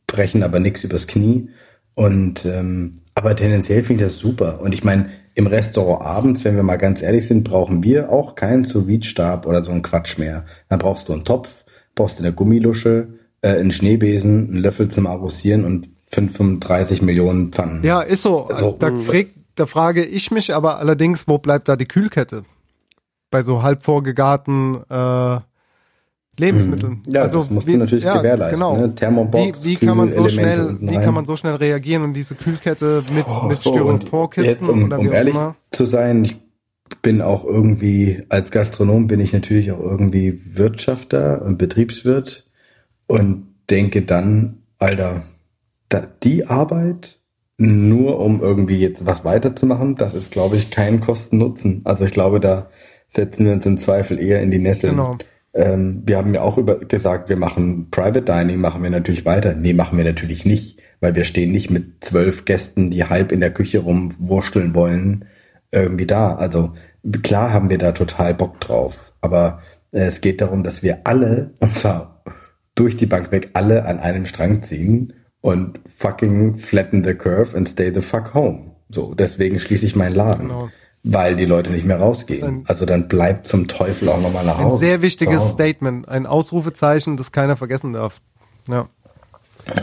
brechen 0.08 0.42
aber 0.42 0.60
nichts 0.60 0.84
übers 0.84 1.06
Knie. 1.06 1.50
Und 1.94 2.46
ähm, 2.46 2.96
aber 3.14 3.36
tendenziell 3.36 3.84
finde 3.84 4.06
ich 4.06 4.12
das 4.12 4.20
super. 4.20 4.60
Und 4.62 4.74
ich 4.74 4.84
meine, 4.84 5.10
im 5.36 5.48
Restaurant 5.48 6.02
abends, 6.02 6.46
wenn 6.46 6.56
wir 6.56 6.64
mal 6.64 6.78
ganz 6.78 7.02
ehrlich 7.02 7.28
sind, 7.28 7.44
brauchen 7.44 7.84
wir 7.84 8.12
auch 8.12 8.36
keinen 8.36 8.64
sous 8.64 9.06
stab 9.06 9.46
oder 9.46 9.64
so 9.64 9.72
einen 9.72 9.82
Quatsch 9.82 10.18
mehr. 10.18 10.46
Dann 10.70 10.80
brauchst 10.80 11.10
du 11.10 11.14
einen 11.14 11.26
Topf, 11.26 11.59
brauchst 12.00 12.20
du 12.20 12.24
eine 12.24 12.34
Gummilusche, 12.34 13.10
äh, 13.42 13.50
einen 13.58 13.72
Schneebesen, 13.72 14.48
einen 14.48 14.58
Löffel 14.58 14.88
zum 14.88 15.06
Arrosieren 15.06 15.66
und 15.66 15.90
35 16.12 17.02
Millionen 17.02 17.52
Pfannen. 17.52 17.84
Ja, 17.84 18.02
ist 18.02 18.22
so. 18.22 18.48
Also, 18.48 18.76
da, 18.80 18.96
frag, 18.96 19.28
da 19.56 19.66
frage 19.66 20.06
ich 20.06 20.32
mich 20.32 20.56
aber 20.56 20.78
allerdings, 20.78 21.28
wo 21.28 21.38
bleibt 21.38 21.68
da 21.68 21.76
die 21.76 21.86
Kühlkette? 21.86 22.46
Bei 23.32 23.44
so 23.44 23.62
halb 23.62 23.84
vorgegarten 23.84 24.78
äh, 24.90 25.40
Lebensmitteln. 26.40 27.02
Ja, 27.06 27.28
das 27.28 27.50
musst 27.50 27.68
du 27.68 27.78
natürlich 27.78 28.06
gewährleisten, 28.06 28.78
ne? 28.78 28.96
Thermobox, 28.96 29.66
wie, 29.66 29.72
wie 29.72 29.76
kann 29.76 29.98
man 29.98 30.14
so 30.14 30.30
schnell, 30.30 30.78
wie 30.80 30.96
kann 30.96 31.14
man 31.14 31.26
so 31.26 31.36
schnell 31.36 31.56
reagieren 31.56 32.04
und 32.04 32.14
diese 32.14 32.36
Kühlkette 32.36 33.04
mit, 33.14 33.28
mit 33.28 33.60
So, 33.60 33.74
und 33.74 34.04
Styroporkisten 34.04 34.56
jetzt, 34.56 34.70
um, 34.70 34.86
oder 34.86 34.98
wie 35.00 35.02
um 35.02 35.10
auch 35.10 35.14
ehrlich 35.14 35.36
immer? 35.36 35.56
zu 35.70 35.86
sein, 35.86 36.24
ich 36.24 36.38
bin 37.02 37.22
auch 37.22 37.46
irgendwie, 37.46 38.24
als 38.30 38.52
Gastronom 38.52 39.08
bin 39.08 39.20
ich 39.20 39.34
natürlich 39.34 39.72
auch 39.72 39.80
irgendwie 39.80 40.42
Wirtschafter 40.56 41.44
und 41.44 41.58
Betriebswirt 41.58 42.48
und 43.08 43.48
denke 43.70 44.02
dann, 44.02 44.64
Alter, 44.78 45.24
da, 45.90 46.08
die 46.24 46.46
Arbeit 46.46 47.20
nur 47.58 48.20
um 48.20 48.42
irgendwie 48.42 48.78
jetzt 48.78 49.06
was 49.06 49.26
weiterzumachen, 49.26 49.96
das 49.96 50.14
ist, 50.14 50.32
glaube 50.32 50.56
ich, 50.56 50.72
kein 50.72 51.02
Kosten-Nutzen. 51.02 51.82
Also 51.84 52.06
ich 52.06 52.12
glaube, 52.12 52.40
da 52.40 52.70
setzen 53.08 53.46
wir 53.46 53.54
uns 53.54 53.66
im 53.66 53.78
Zweifel 53.78 54.20
eher 54.20 54.42
in 54.42 54.52
die 54.52 54.60
Nesseln. 54.60 54.96
Genau. 54.96 55.18
ähm, 55.54 56.04
wir 56.06 56.18
haben 56.18 56.34
ja 56.34 56.42
auch 56.42 56.58
über 56.58 56.80
gesagt, 56.80 57.28
wir 57.28 57.36
machen 57.36 57.90
Private 57.92 58.22
Dining, 58.22 58.62
machen 58.62 58.82
wir 58.82 58.90
natürlich 58.90 59.26
weiter. 59.26 59.56
Nee, 59.56 59.74
machen 59.74 59.98
wir 59.98 60.06
natürlich 60.06 60.46
nicht, 60.46 60.80
weil 61.02 61.16
wir 61.16 61.26
stehen 61.26 61.52
nicht 61.52 61.70
mit 61.70 62.04
zwölf 62.04 62.46
Gästen, 62.46 62.92
die 62.92 63.04
halb 63.04 63.34
in 63.34 63.42
der 63.42 63.52
Küche 63.52 63.80
rumwursteln 63.80 64.74
wollen, 64.74 65.26
irgendwie 65.72 66.08
da. 66.08 66.36
Also 66.36 66.74
klar 67.24 67.54
haben 67.54 67.70
wir 67.70 67.78
da 67.78 67.92
total 67.92 68.34
Bock 68.34 68.60
drauf, 68.60 69.14
aber 69.22 69.60
äh, 69.92 70.06
es 70.06 70.22
geht 70.22 70.42
darum, 70.42 70.64
dass 70.64 70.84
wir 70.84 71.02
alle, 71.06 71.54
und 71.60 71.78
zwar 71.78 72.24
durch 72.76 72.98
die 72.98 73.06
Bank 73.06 73.32
weg, 73.32 73.52
alle 73.54 73.86
an 73.86 74.00
einem 74.00 74.26
Strang 74.26 74.64
ziehen 74.64 75.14
und 75.42 75.80
fucking 75.96 76.58
flatten 76.58 77.04
the 77.04 77.14
curve 77.14 77.56
and 77.56 77.68
stay 77.68 77.94
the 77.94 78.02
fuck 78.02 78.34
home. 78.34 78.72
So, 78.90 79.14
deswegen 79.14 79.60
schließe 79.60 79.86
ich 79.86 79.96
meinen 79.96 80.16
Laden. 80.16 80.48
Genau. 80.48 80.70
Weil 81.04 81.38
die 81.38 81.46
Leute 81.46 81.72
nicht 81.72 81.86
mehr 81.86 81.98
rausgehen. 81.98 82.66
Also 82.68 82.86
dann 82.86 83.08
bleibt 83.08 83.48
zum 83.48 83.70
Teufel 83.70 84.10
auch 84.10 84.20
nochmal 84.22 84.44
nach 84.44 84.58
Hause. 84.58 84.76
Ein 84.76 84.80
sehr 84.80 85.02
wichtiges 85.02 85.52
Statement, 85.52 86.10
ein 86.10 86.26
Ausrufezeichen, 86.26 87.16
das 87.16 87.32
keiner 87.32 87.56
vergessen 87.56 87.94
darf. 87.94 88.20
Ja. 88.68 88.90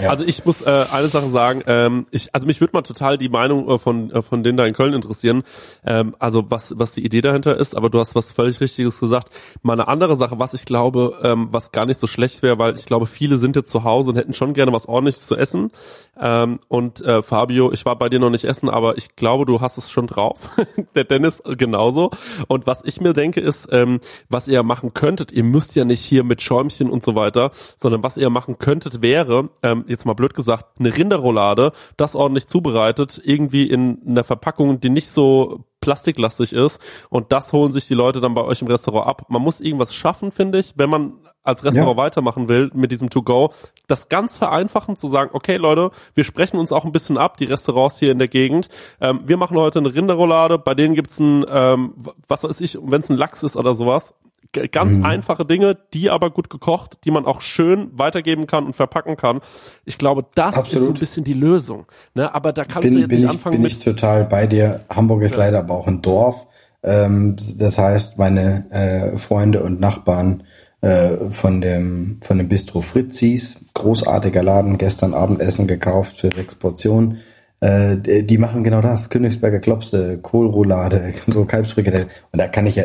Also 0.08 0.24
ich 0.24 0.44
muss 0.44 0.62
äh, 0.62 0.84
eine 0.92 1.08
Sache 1.08 1.28
sagen, 1.28 1.62
ähm, 1.66 2.06
ich, 2.10 2.34
also 2.34 2.46
mich 2.46 2.60
würde 2.60 2.72
mal 2.74 2.82
total 2.82 3.18
die 3.18 3.28
Meinung 3.28 3.68
äh, 3.68 3.78
von 3.78 4.10
äh, 4.10 4.22
von 4.22 4.42
denen 4.42 4.56
da 4.56 4.64
in 4.66 4.74
Köln 4.74 4.94
interessieren, 4.94 5.42
ähm, 5.84 6.14
also 6.18 6.50
was 6.50 6.74
was 6.78 6.92
die 6.92 7.04
Idee 7.04 7.20
dahinter 7.20 7.56
ist, 7.56 7.74
aber 7.74 7.90
du 7.90 7.98
hast 7.98 8.14
was 8.14 8.32
völlig 8.32 8.60
Richtiges 8.60 9.00
gesagt. 9.00 9.28
Mal 9.62 9.74
eine 9.74 9.88
andere 9.88 10.16
Sache, 10.16 10.38
was 10.38 10.54
ich 10.54 10.64
glaube, 10.64 11.18
ähm, 11.22 11.48
was 11.50 11.72
gar 11.72 11.86
nicht 11.86 12.00
so 12.00 12.06
schlecht 12.06 12.42
wäre, 12.42 12.58
weil 12.58 12.74
ich 12.74 12.86
glaube, 12.86 13.06
viele 13.06 13.36
sind 13.36 13.56
jetzt 13.56 13.70
zu 13.70 13.84
Hause 13.84 14.10
und 14.10 14.16
hätten 14.16 14.34
schon 14.34 14.54
gerne 14.54 14.72
was 14.72 14.86
ordentliches 14.86 15.26
zu 15.26 15.36
essen. 15.36 15.70
Ähm, 16.18 16.60
und 16.68 17.00
äh, 17.02 17.22
Fabio, 17.22 17.72
ich 17.72 17.84
war 17.84 17.96
bei 17.96 18.08
dir 18.08 18.18
noch 18.18 18.30
nicht 18.30 18.44
essen, 18.44 18.70
aber 18.70 18.96
ich 18.96 19.16
glaube, 19.16 19.44
du 19.44 19.60
hast 19.60 19.76
es 19.76 19.90
schon 19.90 20.06
drauf. 20.06 20.48
Der 20.94 21.04
Dennis 21.04 21.42
genauso. 21.58 22.10
Und 22.48 22.66
was 22.66 22.82
ich 22.84 23.00
mir 23.00 23.12
denke 23.12 23.40
ist, 23.40 23.68
ähm, 23.70 24.00
was 24.28 24.48
ihr 24.48 24.62
machen 24.62 24.94
könntet, 24.94 25.32
ihr 25.32 25.44
müsst 25.44 25.74
ja 25.74 25.84
nicht 25.84 26.00
hier 26.00 26.24
mit 26.24 26.40
Schäumchen 26.40 26.90
und 26.90 27.04
so 27.04 27.14
weiter, 27.14 27.50
sondern 27.76 28.02
was 28.02 28.16
ihr 28.16 28.30
machen 28.30 28.58
könntet 28.58 29.02
wäre 29.02 29.50
ähm, 29.76 29.84
jetzt 29.88 30.06
mal 30.06 30.14
blöd 30.14 30.34
gesagt, 30.34 30.78
eine 30.78 30.96
Rinderroulade, 30.96 31.72
das 31.96 32.14
ordentlich 32.14 32.46
zubereitet, 32.46 33.20
irgendwie 33.22 33.68
in 33.68 34.00
einer 34.06 34.24
Verpackung, 34.24 34.80
die 34.80 34.90
nicht 34.90 35.10
so 35.10 35.64
plastiklastig 35.80 36.52
ist 36.52 36.80
und 37.10 37.30
das 37.32 37.52
holen 37.52 37.70
sich 37.70 37.86
die 37.86 37.94
Leute 37.94 38.20
dann 38.20 38.34
bei 38.34 38.42
euch 38.42 38.60
im 38.62 38.68
Restaurant 38.68 39.06
ab. 39.06 39.26
Man 39.28 39.42
muss 39.42 39.60
irgendwas 39.60 39.94
schaffen, 39.94 40.32
finde 40.32 40.58
ich, 40.58 40.74
wenn 40.76 40.90
man 40.90 41.12
als 41.42 41.64
Restaurant 41.64 41.96
ja. 41.96 42.04
weitermachen 42.04 42.48
will 42.48 42.70
mit 42.74 42.90
diesem 42.90 43.08
To-Go, 43.08 43.52
das 43.86 44.08
ganz 44.08 44.36
vereinfachen 44.36 44.96
zu 44.96 45.06
sagen, 45.06 45.30
okay 45.32 45.56
Leute, 45.56 45.90
wir 46.14 46.24
sprechen 46.24 46.58
uns 46.58 46.72
auch 46.72 46.84
ein 46.84 46.92
bisschen 46.92 47.18
ab, 47.18 47.36
die 47.36 47.44
Restaurants 47.44 47.98
hier 47.98 48.10
in 48.10 48.18
der 48.18 48.28
Gegend. 48.28 48.68
Ähm, 49.00 49.20
wir 49.24 49.36
machen 49.36 49.56
heute 49.56 49.78
eine 49.78 49.94
Rinderroulade, 49.94 50.58
bei 50.58 50.74
denen 50.74 50.94
gibt's 50.94 51.20
ein, 51.20 51.44
ähm, 51.48 51.94
was 52.26 52.42
weiß 52.42 52.60
ich, 52.62 52.78
wenn 52.82 53.00
es 53.00 53.10
ein 53.10 53.16
Lachs 53.16 53.44
ist 53.44 53.56
oder 53.56 53.74
sowas, 53.74 54.14
ganz 54.52 54.96
mhm. 54.96 55.04
einfache 55.04 55.44
Dinge, 55.44 55.76
die 55.92 56.10
aber 56.10 56.30
gut 56.30 56.50
gekocht, 56.50 56.98
die 57.04 57.10
man 57.10 57.24
auch 57.26 57.42
schön 57.42 57.90
weitergeben 57.92 58.46
kann 58.46 58.66
und 58.66 58.74
verpacken 58.74 59.16
kann. 59.16 59.40
Ich 59.84 59.98
glaube, 59.98 60.24
das 60.34 60.56
Absolut. 60.56 60.72
ist 60.72 60.84
so 60.84 60.90
ein 60.90 60.98
bisschen 60.98 61.24
die 61.24 61.34
Lösung. 61.34 61.86
Ne? 62.14 62.34
Aber 62.34 62.52
da 62.52 62.64
kannst 62.64 62.82
bin, 62.82 62.94
du 62.94 63.00
jetzt 63.00 63.10
nicht 63.10 63.24
ich, 63.24 63.30
anfangen 63.30 63.52
bin 63.52 63.62
mit. 63.62 63.72
ich 63.72 63.78
total 63.78 64.24
bei 64.24 64.46
dir. 64.46 64.84
Hamburg 64.88 65.22
ist 65.22 65.32
ja. 65.32 65.38
leider 65.38 65.60
aber 65.60 65.74
auch 65.74 65.86
ein 65.86 66.02
Dorf. 66.02 66.46
Ähm, 66.82 67.36
das 67.58 67.78
heißt, 67.78 68.18
meine 68.18 68.70
äh, 68.70 69.16
Freunde 69.18 69.62
und 69.62 69.80
Nachbarn 69.80 70.44
äh, 70.80 71.30
von 71.30 71.60
dem 71.60 72.20
von 72.22 72.38
dem 72.38 72.48
Bistro 72.48 72.80
Fritzis, 72.80 73.56
großartiger 73.74 74.42
Laden, 74.42 74.78
gestern 74.78 75.14
Abendessen 75.14 75.66
gekauft 75.66 76.20
für 76.20 76.32
sechs 76.32 76.54
Portionen 76.54 77.18
äh, 77.60 78.22
die 78.22 78.38
machen 78.38 78.64
genau 78.64 78.80
das. 78.80 79.08
Königsberger 79.08 79.60
Klopse, 79.60 80.18
Kohlroulade, 80.18 81.14
so 81.26 81.44
Kalbsfrikadelle. 81.44 82.06
Und 82.32 82.40
da 82.40 82.48
kann 82.48 82.66
ich 82.66 82.76
ja 82.76 82.84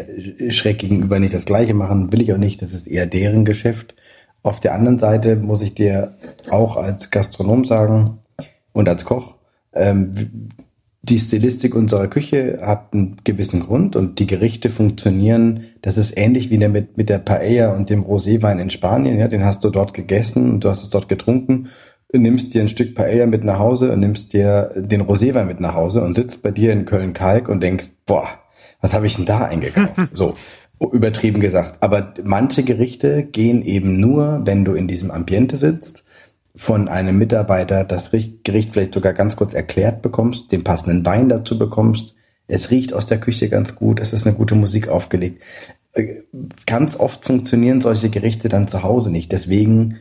schräg 0.49 0.80
gegenüber 0.80 1.19
nicht 1.19 1.34
das 1.34 1.45
Gleiche 1.45 1.74
machen, 1.74 2.11
will 2.11 2.22
ich 2.22 2.34
auch 2.34 2.38
nicht. 2.38 2.61
Das 2.61 2.74
ist 2.74 2.88
eher 2.88 3.05
deren 3.05 3.45
Geschäft. 3.45 3.95
Auf 4.43 4.59
der 4.59 4.74
anderen 4.74 4.97
Seite 4.97 5.36
muss 5.36 5.61
ich 5.61 5.76
dir 5.76 6.15
auch 6.49 6.78
als 6.78 7.11
Gastronom 7.11 7.63
sagen 7.63 8.19
und 8.72 8.89
als 8.89 9.05
Koch, 9.05 9.36
ähm, 9.74 10.49
die 11.03 11.17
Stilistik 11.17 11.74
unserer 11.74 12.07
Küche 12.07 12.59
hat 12.61 12.93
einen 12.93 13.17
gewissen 13.24 13.61
Grund 13.61 13.95
und 13.95 14.19
die 14.19 14.28
Gerichte 14.28 14.69
funktionieren. 14.69 15.65
Das 15.82 15.97
ist 15.97 16.15
ähnlich 16.15 16.51
wie 16.51 16.59
mit, 16.59 16.95
mit 16.95 17.09
der 17.09 17.17
Paella 17.17 17.74
und 17.74 17.89
dem 17.89 18.03
Roséwein 18.03 18.59
in 18.59 18.69
Spanien. 18.69 19.17
Ja, 19.17 19.28
den 19.28 19.43
hast 19.43 19.63
du 19.63 19.72
dort 19.72 19.95
gegessen 19.95 20.51
und 20.51 20.63
du 20.63 20.69
hast 20.69 20.84
es 20.84 20.91
dort 20.91 21.09
getrunken 21.09 21.69
nimmst 22.14 22.53
dir 22.53 22.62
ein 22.62 22.68
Stück 22.68 22.95
Paella 22.95 23.26
mit 23.26 23.43
nach 23.43 23.59
Hause 23.59 23.91
und 23.91 23.99
nimmst 23.99 24.34
dir 24.34 24.72
den 24.76 25.01
Roséwein 25.01 25.45
mit 25.45 25.59
nach 25.59 25.76
Hause 25.76 26.03
und 26.03 26.14
sitzt 26.14 26.41
bei 26.41 26.51
dir 26.51 26.74
in 26.74 26.86
Köln-Kalk 26.86 27.47
und 27.47 27.62
denkst, 27.62 27.89
boah, 28.05 28.28
was 28.82 28.93
habe 28.93 29.05
ich 29.05 29.16
denn 29.16 29.26
da 29.26 29.45
eingekauft? 29.45 29.93
so, 30.14 30.36
übertrieben 30.91 31.39
gesagt. 31.39 31.82
Aber 31.82 32.14
manche 32.24 32.64
Gerichte 32.64 33.24
gehen 33.24 33.62
eben 33.62 33.99
nur, 33.99 34.41
wenn 34.45 34.66
du 34.66 34.74
in 34.74 34.88
diesem 34.88 35.12
Ambiente 35.12 35.57
sitzt, 35.57 36.03
von 36.55 36.89
einem 36.89 37.18
Mitarbeiter 37.18 37.86
das 37.86 38.12
Gericht 38.12 38.74
vielleicht 38.74 38.93
sogar 38.93 39.14
ganz 39.14 39.36
kurz 39.36 39.53
erklärt 39.53 40.01
bekommst, 40.01 40.51
den 40.51 40.64
passenden 40.64 41.05
Wein 41.05 41.30
dazu 41.30 41.57
bekommst. 41.57 42.16
Es 42.47 42.72
riecht 42.72 42.93
aus 42.93 43.07
der 43.07 43.20
Küche 43.20 43.47
ganz 43.47 43.76
gut, 43.76 44.01
es 44.01 44.12
ist 44.12 44.28
eine 44.28 44.36
gute 44.36 44.55
Musik 44.55 44.89
aufgelegt. 44.89 45.41
Äh, 45.93 46.24
ganz 46.66 46.97
oft 46.97 47.24
funktionieren 47.24 47.80
solche 47.80 48.09
Gerichte 48.09 48.49
dann 48.49 48.68
zu 48.68 48.84
Hause 48.84 49.12
nicht. 49.12 49.32
Deswegen 49.32 49.99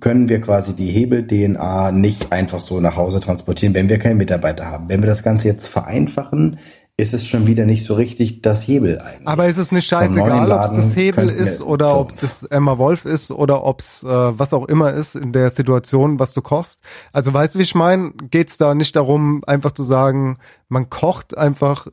können 0.00 0.28
wir 0.28 0.40
quasi 0.40 0.74
die 0.74 0.88
Hebel-DNA 0.88 1.92
nicht 1.92 2.32
einfach 2.32 2.62
so 2.62 2.80
nach 2.80 2.96
Hause 2.96 3.20
transportieren, 3.20 3.74
wenn 3.74 3.88
wir 3.88 3.98
keinen 3.98 4.16
Mitarbeiter 4.16 4.66
haben. 4.66 4.88
Wenn 4.88 5.02
wir 5.02 5.08
das 5.08 5.22
Ganze 5.22 5.48
jetzt 5.48 5.68
vereinfachen, 5.68 6.58
ist 6.96 7.14
es 7.14 7.26
schon 7.26 7.46
wieder 7.46 7.64
nicht 7.64 7.84
so 7.84 7.94
richtig 7.94 8.42
das 8.42 8.66
Hebel 8.66 8.98
eigentlich. 8.98 9.26
Aber 9.26 9.46
ist 9.46 9.58
es 9.58 9.72
nicht 9.72 9.86
scheißegal, 9.86 10.50
ob 10.50 10.70
es 10.70 10.76
das 10.76 10.96
Hebel 10.96 11.28
ist 11.28 11.60
oder 11.60 11.90
so. 11.90 11.96
ob 11.96 12.20
das 12.20 12.44
Emma 12.44 12.78
Wolf 12.78 13.04
ist 13.04 13.30
oder 13.30 13.64
ob 13.64 13.80
es 13.80 14.02
äh, 14.02 14.08
was 14.08 14.54
auch 14.54 14.66
immer 14.68 14.92
ist 14.92 15.16
in 15.16 15.32
der 15.32 15.50
Situation, 15.50 16.18
was 16.18 16.32
du 16.32 16.42
kochst. 16.42 16.80
Also 17.12 17.32
weißt 17.32 17.54
du, 17.54 17.58
wie 17.58 17.64
ich 17.64 17.74
meine? 17.74 18.12
Geht 18.30 18.50
es 18.50 18.58
da 18.58 18.74
nicht 18.74 18.94
darum, 18.94 19.42
einfach 19.46 19.72
zu 19.72 19.84
sagen, 19.84 20.38
man 20.68 20.90
kocht 20.90 21.36
einfach 21.36 21.88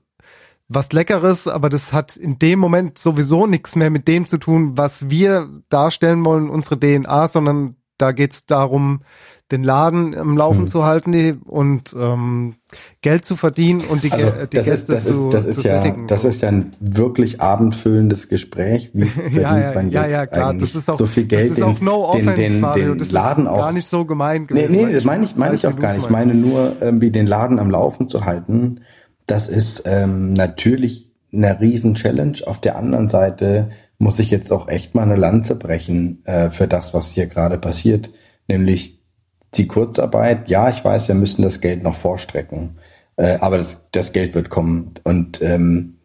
was 0.69 0.93
Leckeres, 0.93 1.47
aber 1.47 1.69
das 1.69 1.93
hat 1.93 2.15
in 2.15 2.37
dem 2.37 2.59
Moment 2.59 2.99
sowieso 2.99 3.47
nichts 3.47 3.75
mehr 3.75 3.89
mit 3.89 4.07
dem 4.07 4.27
zu 4.27 4.37
tun, 4.37 4.77
was 4.77 5.09
wir 5.09 5.49
darstellen 5.67 6.23
wollen, 6.23 6.49
unsere 6.49 6.79
DNA, 6.79 7.27
sondern 7.27 7.75
da 7.97 8.11
geht's 8.13 8.45
darum, 8.45 9.01
den 9.51 9.63
Laden 9.63 10.13
im 10.13 10.37
Laufen 10.37 10.61
hm. 10.61 10.67
zu 10.67 10.85
halten 10.85 11.41
und 11.41 11.95
ähm, 11.99 12.53
Geld 13.01 13.25
zu 13.25 13.35
verdienen 13.35 13.81
und 13.81 14.03
die, 14.03 14.11
also, 14.11 14.31
die 14.45 14.57
Gäste 14.57 14.71
ist, 14.71 14.89
das 14.89 15.05
zu, 15.05 15.25
ist, 15.25 15.33
das 15.33 15.45
ist 15.45 15.61
zu 15.61 15.67
ja, 15.67 15.95
Das 16.05 16.23
ist 16.23 16.41
ja 16.41 16.49
ein 16.49 16.75
wirklich 16.79 17.41
abendfüllendes 17.41 18.29
Gespräch. 18.29 18.91
Wie 18.93 19.05
verdient 19.05 19.41
ja, 19.41 19.59
ja, 19.59 19.73
man 19.73 19.85
jetzt 19.89 19.93
ja, 19.95 20.07
ja, 20.07 20.25
klar. 20.27 20.49
eigentlich 20.49 20.71
das 20.71 20.83
ist 20.83 20.89
auch, 20.89 20.99
so 20.99 21.07
viel 21.07 21.25
Geld, 21.25 21.51
das 21.51 21.57
ist 21.57 21.63
auch 21.63 21.81
no 21.81 22.11
den, 22.13 22.29
offense, 22.29 22.35
den, 22.35 22.61
Mario. 22.61 22.93
den 22.93 22.99
das 22.99 23.11
Laden 23.11 23.45
ist 23.45 23.49
auch. 23.49 23.57
gar 23.57 23.71
nicht 23.71 23.87
so 23.87 24.05
gemeint 24.05 24.47
gewesen. 24.47 24.71
Nee, 24.71 24.85
nee, 24.85 24.93
das 24.93 25.03
meine 25.03 25.25
ich, 25.25 25.35
meine 25.35 25.55
ich 25.55 25.65
auch 25.65 25.75
gar 25.75 25.93
nicht. 25.93 26.03
Ich 26.03 26.09
meine 26.11 26.35
nur, 26.35 26.75
irgendwie 26.79 27.09
den 27.09 27.25
Laden 27.25 27.57
am 27.57 27.71
Laufen 27.71 28.07
zu 28.07 28.25
halten 28.25 28.81
das 29.29 29.47
ist 29.47 29.83
ähm, 29.85 30.33
natürlich 30.33 31.11
eine 31.31 31.59
riesen 31.59 31.93
Challenge. 31.93 32.37
Auf 32.45 32.59
der 32.59 32.77
anderen 32.77 33.09
Seite 33.09 33.69
muss 33.99 34.17
ich 34.17 34.31
jetzt 34.31 34.51
auch 34.51 34.67
echt 34.67 34.95
mal 34.95 35.03
eine 35.03 35.15
Lanze 35.15 35.55
brechen 35.55 36.25
äh, 36.25 36.49
für 36.49 36.67
das, 36.67 36.93
was 36.93 37.11
hier 37.11 37.27
gerade 37.27 37.57
passiert, 37.57 38.09
nämlich 38.47 38.99
die 39.53 39.67
Kurzarbeit. 39.67 40.49
Ja, 40.49 40.69
ich 40.69 40.83
weiß, 40.83 41.07
wir 41.07 41.15
müssen 41.15 41.43
das 41.43 41.61
Geld 41.61 41.83
noch 41.83 41.95
vorstrecken, 41.95 42.77
äh, 43.17 43.37
aber 43.39 43.57
das, 43.57 43.87
das 43.91 44.13
Geld 44.13 44.33
wird 44.33 44.49
kommen 44.49 44.95
und 45.03 45.41
ähm, 45.41 45.95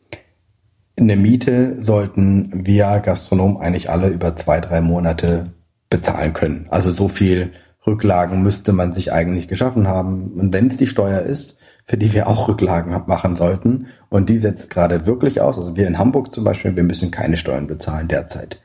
eine 0.97 1.17
Miete 1.17 1.83
sollten 1.83 2.67
wir 2.67 3.01
Gastronomen 3.01 3.57
eigentlich 3.57 3.91
alle 3.91 4.09
über 4.09 4.37
zwei, 4.37 4.61
drei 4.61 4.81
Monate 4.81 5.51
bezahlen 5.91 6.35
können. 6.35 6.67
Also 6.71 6.91
so 6.91 7.09
viel 7.09 7.53
Rücklagen 7.87 8.43
müsste 8.43 8.73
man 8.73 8.93
sich 8.93 9.13
eigentlich 9.13 9.49
geschaffen 9.49 9.89
haben. 9.89 10.33
Und 10.35 10.53
wenn 10.53 10.69
es 10.69 10.77
die 10.77 10.87
Steuer 10.87 11.21
ist, 11.21 11.57
für 11.85 11.99
die 11.99 12.13
wir 12.13 12.27
auch 12.27 12.49
Rücklagen 12.49 13.03
machen 13.07 13.37
sollten, 13.37 13.87
und 14.09 14.29
die 14.29 14.39
setzt 14.39 14.71
gerade 14.71 15.07
wirklich 15.07 15.41
aus, 15.41 15.59
also 15.59 15.77
wir 15.77 15.87
in 15.87 15.99
Hamburg 15.99 16.35
zum 16.35 16.45
Beispiel, 16.45 16.77
wir 16.77 16.83
müssen 16.83 17.11
keine 17.11 17.37
Steuern 17.37 17.67
bezahlen 17.67 18.09
derzeit. 18.09 18.61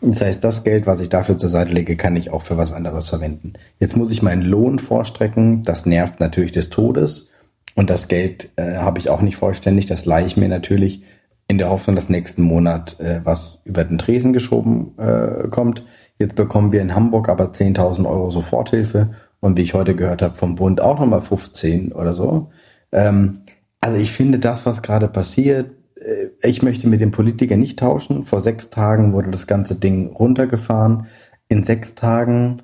Das 0.00 0.20
heißt, 0.20 0.44
das 0.44 0.64
Geld, 0.64 0.86
was 0.86 1.00
ich 1.00 1.08
dafür 1.08 1.38
zur 1.38 1.48
Seite 1.48 1.72
lege, 1.72 1.96
kann 1.96 2.16
ich 2.16 2.30
auch 2.30 2.42
für 2.42 2.58
was 2.58 2.72
anderes 2.72 3.08
verwenden. 3.08 3.54
Jetzt 3.78 3.96
muss 3.96 4.10
ich 4.10 4.22
meinen 4.22 4.42
Lohn 4.42 4.78
vorstrecken, 4.78 5.62
das 5.62 5.86
nervt 5.86 6.20
natürlich 6.20 6.52
des 6.52 6.68
Todes. 6.68 7.30
Und 7.74 7.90
das 7.90 8.08
Geld 8.08 8.50
äh, 8.56 8.76
habe 8.76 8.98
ich 8.98 9.10
auch 9.10 9.20
nicht 9.20 9.36
vollständig, 9.36 9.86
das 9.86 10.04
leihe 10.04 10.26
ich 10.26 10.36
mir 10.36 10.48
natürlich 10.48 11.02
in 11.48 11.58
der 11.58 11.70
Hoffnung, 11.70 11.96
dass 11.96 12.08
nächsten 12.08 12.42
Monat 12.42 12.98
äh, 13.00 13.20
was 13.24 13.60
über 13.64 13.84
den 13.84 13.98
Tresen 13.98 14.32
geschoben 14.32 14.96
äh, 14.98 15.48
kommt. 15.48 15.84
Jetzt 16.18 16.36
bekommen 16.36 16.72
wir 16.72 16.80
in 16.80 16.94
Hamburg 16.94 17.28
aber 17.28 17.46
10.000 17.46 18.08
Euro 18.08 18.30
Soforthilfe 18.30 19.10
und 19.44 19.58
wie 19.58 19.62
ich 19.62 19.74
heute 19.74 19.94
gehört 19.94 20.22
habe 20.22 20.36
vom 20.36 20.54
Bund 20.54 20.80
auch 20.80 20.98
nochmal 20.98 21.20
15 21.20 21.92
oder 21.92 22.14
so. 22.14 22.50
Ähm, 22.92 23.42
also 23.78 23.98
ich 23.98 24.10
finde 24.10 24.38
das, 24.38 24.64
was 24.64 24.80
gerade 24.80 25.06
passiert, 25.06 25.72
äh, 25.96 26.28
ich 26.42 26.62
möchte 26.62 26.88
mit 26.88 27.02
den 27.02 27.10
Politikern 27.10 27.60
nicht 27.60 27.78
tauschen. 27.78 28.24
Vor 28.24 28.40
sechs 28.40 28.70
Tagen 28.70 29.12
wurde 29.12 29.30
das 29.30 29.46
ganze 29.46 29.74
Ding 29.74 30.08
runtergefahren. 30.08 31.08
In 31.48 31.62
sechs 31.62 31.94
Tagen 31.94 32.62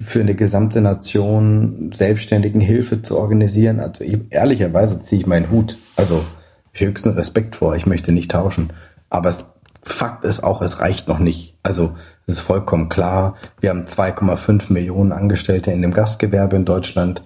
für 0.00 0.20
eine 0.20 0.34
gesamte 0.34 0.80
Nation 0.80 1.92
selbstständigen 1.92 2.62
Hilfe 2.62 3.02
zu 3.02 3.18
organisieren. 3.18 3.78
Also 3.78 4.02
ich, 4.02 4.18
ehrlicherweise 4.30 5.02
ziehe 5.02 5.20
ich 5.20 5.26
meinen 5.26 5.50
Hut. 5.50 5.76
Also 5.94 6.24
höchsten 6.72 7.10
Respekt 7.10 7.54
vor. 7.54 7.76
Ich 7.76 7.84
möchte 7.84 8.12
nicht 8.12 8.30
tauschen. 8.30 8.72
Aber 9.10 9.28
es 9.28 9.44
Fakt 9.84 10.24
ist 10.24 10.42
auch, 10.42 10.62
es 10.62 10.80
reicht 10.80 11.08
noch 11.08 11.18
nicht. 11.18 11.56
Also 11.62 11.94
es 12.26 12.34
ist 12.34 12.40
vollkommen 12.40 12.88
klar, 12.88 13.36
wir 13.60 13.70
haben 13.70 13.84
2,5 13.84 14.72
Millionen 14.72 15.12
Angestellte 15.12 15.70
in 15.72 15.82
dem 15.82 15.92
Gastgewerbe 15.92 16.56
in 16.56 16.64
Deutschland. 16.64 17.22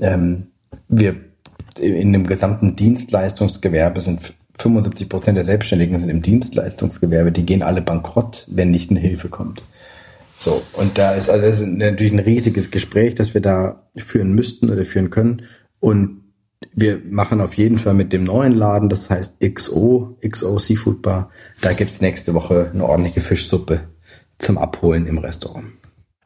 Ähm, 0.00 0.48
wir 0.88 1.16
in 1.78 2.12
dem 2.12 2.26
gesamten 2.26 2.76
Dienstleistungsgewerbe 2.76 4.00
sind 4.00 4.34
75 4.58 5.08
Prozent 5.08 5.36
der 5.36 5.44
Selbstständigen 5.44 5.98
sind 5.98 6.08
im 6.08 6.22
Dienstleistungsgewerbe, 6.22 7.32
die 7.32 7.44
gehen 7.44 7.62
alle 7.62 7.82
bankrott, 7.82 8.46
wenn 8.48 8.70
nicht 8.70 8.90
eine 8.90 9.00
Hilfe 9.00 9.28
kommt. 9.28 9.62
So, 10.38 10.62
und 10.74 10.98
da 10.98 11.12
ist 11.12 11.28
also 11.28 11.46
ist 11.46 11.60
natürlich 11.60 12.12
ein 12.12 12.18
riesiges 12.18 12.70
Gespräch, 12.70 13.14
das 13.14 13.34
wir 13.34 13.40
da 13.40 13.82
führen 13.96 14.32
müssten 14.32 14.70
oder 14.70 14.84
führen 14.84 15.10
können. 15.10 15.42
Und 15.80 16.22
wir 16.74 17.00
machen 17.08 17.40
auf 17.40 17.54
jeden 17.54 17.78
Fall 17.78 17.94
mit 17.94 18.12
dem 18.12 18.24
neuen 18.24 18.52
Laden, 18.52 18.88
das 18.88 19.10
heißt 19.10 19.40
XO, 19.40 20.16
XO 20.26 20.58
Seafood 20.58 21.02
Bar, 21.02 21.30
da 21.60 21.72
gibt's 21.72 22.00
nächste 22.00 22.34
Woche 22.34 22.70
eine 22.72 22.84
ordentliche 22.84 23.20
Fischsuppe 23.20 23.80
zum 24.38 24.58
Abholen 24.58 25.06
im 25.06 25.18
Restaurant. 25.18 25.66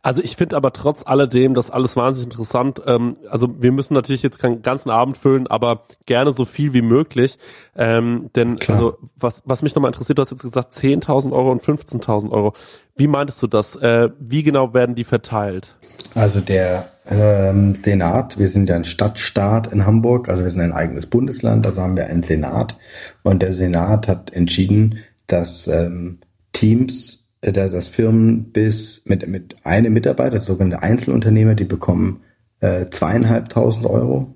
Also 0.02 0.22
ich 0.22 0.36
finde 0.36 0.56
aber 0.56 0.72
trotz 0.72 1.02
alledem 1.04 1.52
das 1.52 1.70
alles 1.70 1.94
wahnsinnig 1.94 2.32
interessant. 2.32 2.80
Ähm, 2.86 3.18
also 3.28 3.54
wir 3.60 3.70
müssen 3.70 3.92
natürlich 3.92 4.22
jetzt 4.22 4.38
keinen 4.38 4.62
ganzen 4.62 4.88
Abend 4.88 5.18
füllen, 5.18 5.46
aber 5.46 5.84
gerne 6.06 6.32
so 6.32 6.46
viel 6.46 6.72
wie 6.72 6.80
möglich. 6.80 7.36
Ähm, 7.76 8.30
denn 8.34 8.56
Klar. 8.56 8.78
also 8.78 8.98
was, 9.16 9.42
was 9.44 9.60
mich 9.60 9.74
nochmal 9.74 9.90
interessiert, 9.90 10.16
du 10.16 10.22
hast 10.22 10.30
jetzt 10.30 10.42
gesagt 10.42 10.72
10.000 10.72 11.32
Euro 11.32 11.52
und 11.52 11.62
15.000 11.62 12.30
Euro. 12.30 12.54
Wie 12.96 13.08
meintest 13.08 13.42
du 13.42 13.46
das? 13.46 13.76
Äh, 13.76 14.08
wie 14.18 14.42
genau 14.42 14.72
werden 14.72 14.94
die 14.94 15.04
verteilt? 15.04 15.76
Also 16.14 16.40
der 16.40 16.88
ähm, 17.10 17.74
Senat, 17.74 18.38
wir 18.38 18.48
sind 18.48 18.68
ja 18.68 18.76
ein 18.76 18.84
Stadtstaat 18.84 19.72
in 19.72 19.84
Hamburg, 19.84 20.28
also 20.28 20.44
wir 20.44 20.50
sind 20.50 20.60
ein 20.60 20.72
eigenes 20.72 21.06
Bundesland, 21.06 21.66
also 21.66 21.82
haben 21.82 21.96
wir 21.96 22.06
einen 22.06 22.22
Senat. 22.22 22.78
Und 23.22 23.42
der 23.42 23.52
Senat 23.52 24.08
hat 24.08 24.32
entschieden, 24.32 24.98
dass 25.26 25.66
ähm, 25.66 26.18
Teams, 26.52 27.26
äh, 27.40 27.52
dass 27.52 27.88
Firmen 27.88 28.52
bis 28.52 29.02
mit, 29.04 29.26
mit 29.26 29.56
einem 29.64 29.92
Mitarbeiter, 29.92 30.40
sogenannte 30.40 30.82
Einzelunternehmer, 30.82 31.54
die 31.54 31.64
bekommen 31.64 32.20
äh, 32.60 32.86
zweieinhalbtausend 32.86 33.86
Euro. 33.86 34.34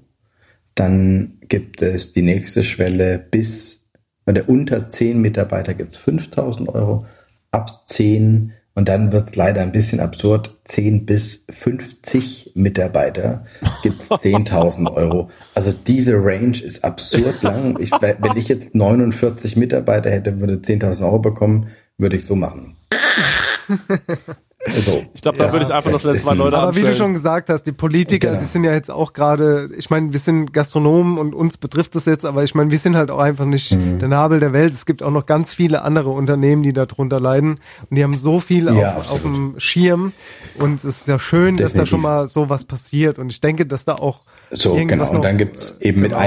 Dann 0.75 1.39
gibt 1.49 1.81
es 1.81 2.13
die 2.13 2.23
nächste 2.23 2.65
Schwelle 2.65 3.19
bis, 3.19 3.85
oder 4.27 4.49
unter 4.49 4.91
zehn 4.91 5.21
Mitarbeiter 5.21 5.75
gibt 5.75 5.95
es 5.95 6.01
5000 6.01 6.69
Euro, 6.71 7.07
ab 7.53 7.89
zehn 7.89 8.53
und 8.75 8.89
dann 8.89 9.13
wird 9.13 9.29
es 9.29 9.37
leider 9.37 9.63
ein 9.63 9.73
bisschen 9.73 10.01
absurd. 10.01 10.57
10 10.65 11.07
bis 11.07 11.45
50 11.49 12.53
Mitarbeiter 12.55 13.45
gibt 13.83 14.03
es 14.03 14.11
10.000 14.11 14.93
Euro. 14.93 15.31
Also 15.55 15.73
diese 15.73 16.15
Range 16.17 16.59
ist 16.59 16.83
absurd 16.83 17.43
lang. 17.43 17.79
Ich, 17.79 17.93
wenn 17.93 18.37
ich 18.37 18.49
jetzt 18.49 18.75
49 18.75 19.57
Mitarbeiter 19.57 20.11
hätte, 20.11 20.41
würde 20.41 20.55
10.000 20.55 21.05
Euro 21.05 21.21
bekommen, 21.21 21.69
würde 21.99 22.17
ich 22.17 22.25
so 22.25 22.35
machen. 22.35 22.77
Also, 24.67 25.05
Ich 25.15 25.21
glaube, 25.21 25.37
da 25.39 25.45
das- 25.45 25.53
würde 25.53 25.67
ich 25.67 25.73
einfach 25.73 25.91
noch 25.91 26.01
das 26.01 26.03
schnell 26.03 26.17
zwei 26.17 26.35
Leute 26.35 26.57
Aber 26.57 26.75
wie 26.77 26.81
du 26.83 26.95
schon 26.95 27.13
gesagt 27.13 27.51
hast, 27.51 27.65
die 27.65 27.73
Politiker, 27.73 28.29
Genau. 28.29 28.41
die 28.41 28.47
sind 28.47 28.65
ja 28.65 28.73
jetzt 28.73 28.91
auch 28.91 29.13
gerade, 29.13 29.69
ich 29.77 29.91
meine, 29.91 30.13
wir 30.13 30.21
sind 30.21 30.53
Gastronomen 30.55 31.19
und 31.19 31.35
uns 31.35 31.59
betrifft 31.59 31.95
das 31.95 32.07
jetzt, 32.07 32.25
aber 32.25 32.45
ich 32.45 32.55
meine, 32.55 32.71
wir 32.71 32.79
sind 32.79 32.97
halt 32.97 33.11
auch 33.11 33.19
einfach 33.19 33.45
nicht 33.45 33.73
Mhm. 33.73 33.99
der 33.99 34.09
Nabel 34.09 34.41
der 34.41 34.53
Welt. 34.53 34.73
Es 34.73 34.87
gibt 34.87 35.03
auch 35.03 35.11
noch 35.11 35.27
ganz 35.27 35.53
viele 35.53 35.83
andere 35.83 36.11
Unternehmen, 36.11 36.63
die 36.63 36.73
darunter 36.73 37.21
leiden 37.21 37.59
und 37.91 37.97
die 37.97 38.03
haben 38.03 38.17
so 38.17 38.41
viel 38.41 38.67
Ja, 38.75 38.97
auf, 38.97 39.11
auf 39.13 39.23
dem 39.23 39.55
Schirm 39.59 40.13
und 40.59 40.77
es 40.77 40.85
ist 40.85 41.09
ja 41.09 41.19
schön, 41.19 41.57
dass 41.57 41.73
da 41.73 41.81
Definitiv. 41.85 41.91
schon 41.91 42.01
mal 42.03 42.29
sowas 42.29 42.65
passiert 42.65 43.19
und 43.19 43.31
ich 43.31 43.41
denke, 43.41 43.67
dass 43.67 43.85
da 43.85 43.95
auch 43.97 44.21
So, 44.51 44.77
irgendwas 44.77 45.09
genau. 45.11 45.19
Und 45.19 45.25
dann 45.25 45.37
gibt's 45.37 45.77
eben 45.81 46.01
mit 46.01 46.13
Genau. 46.13 46.23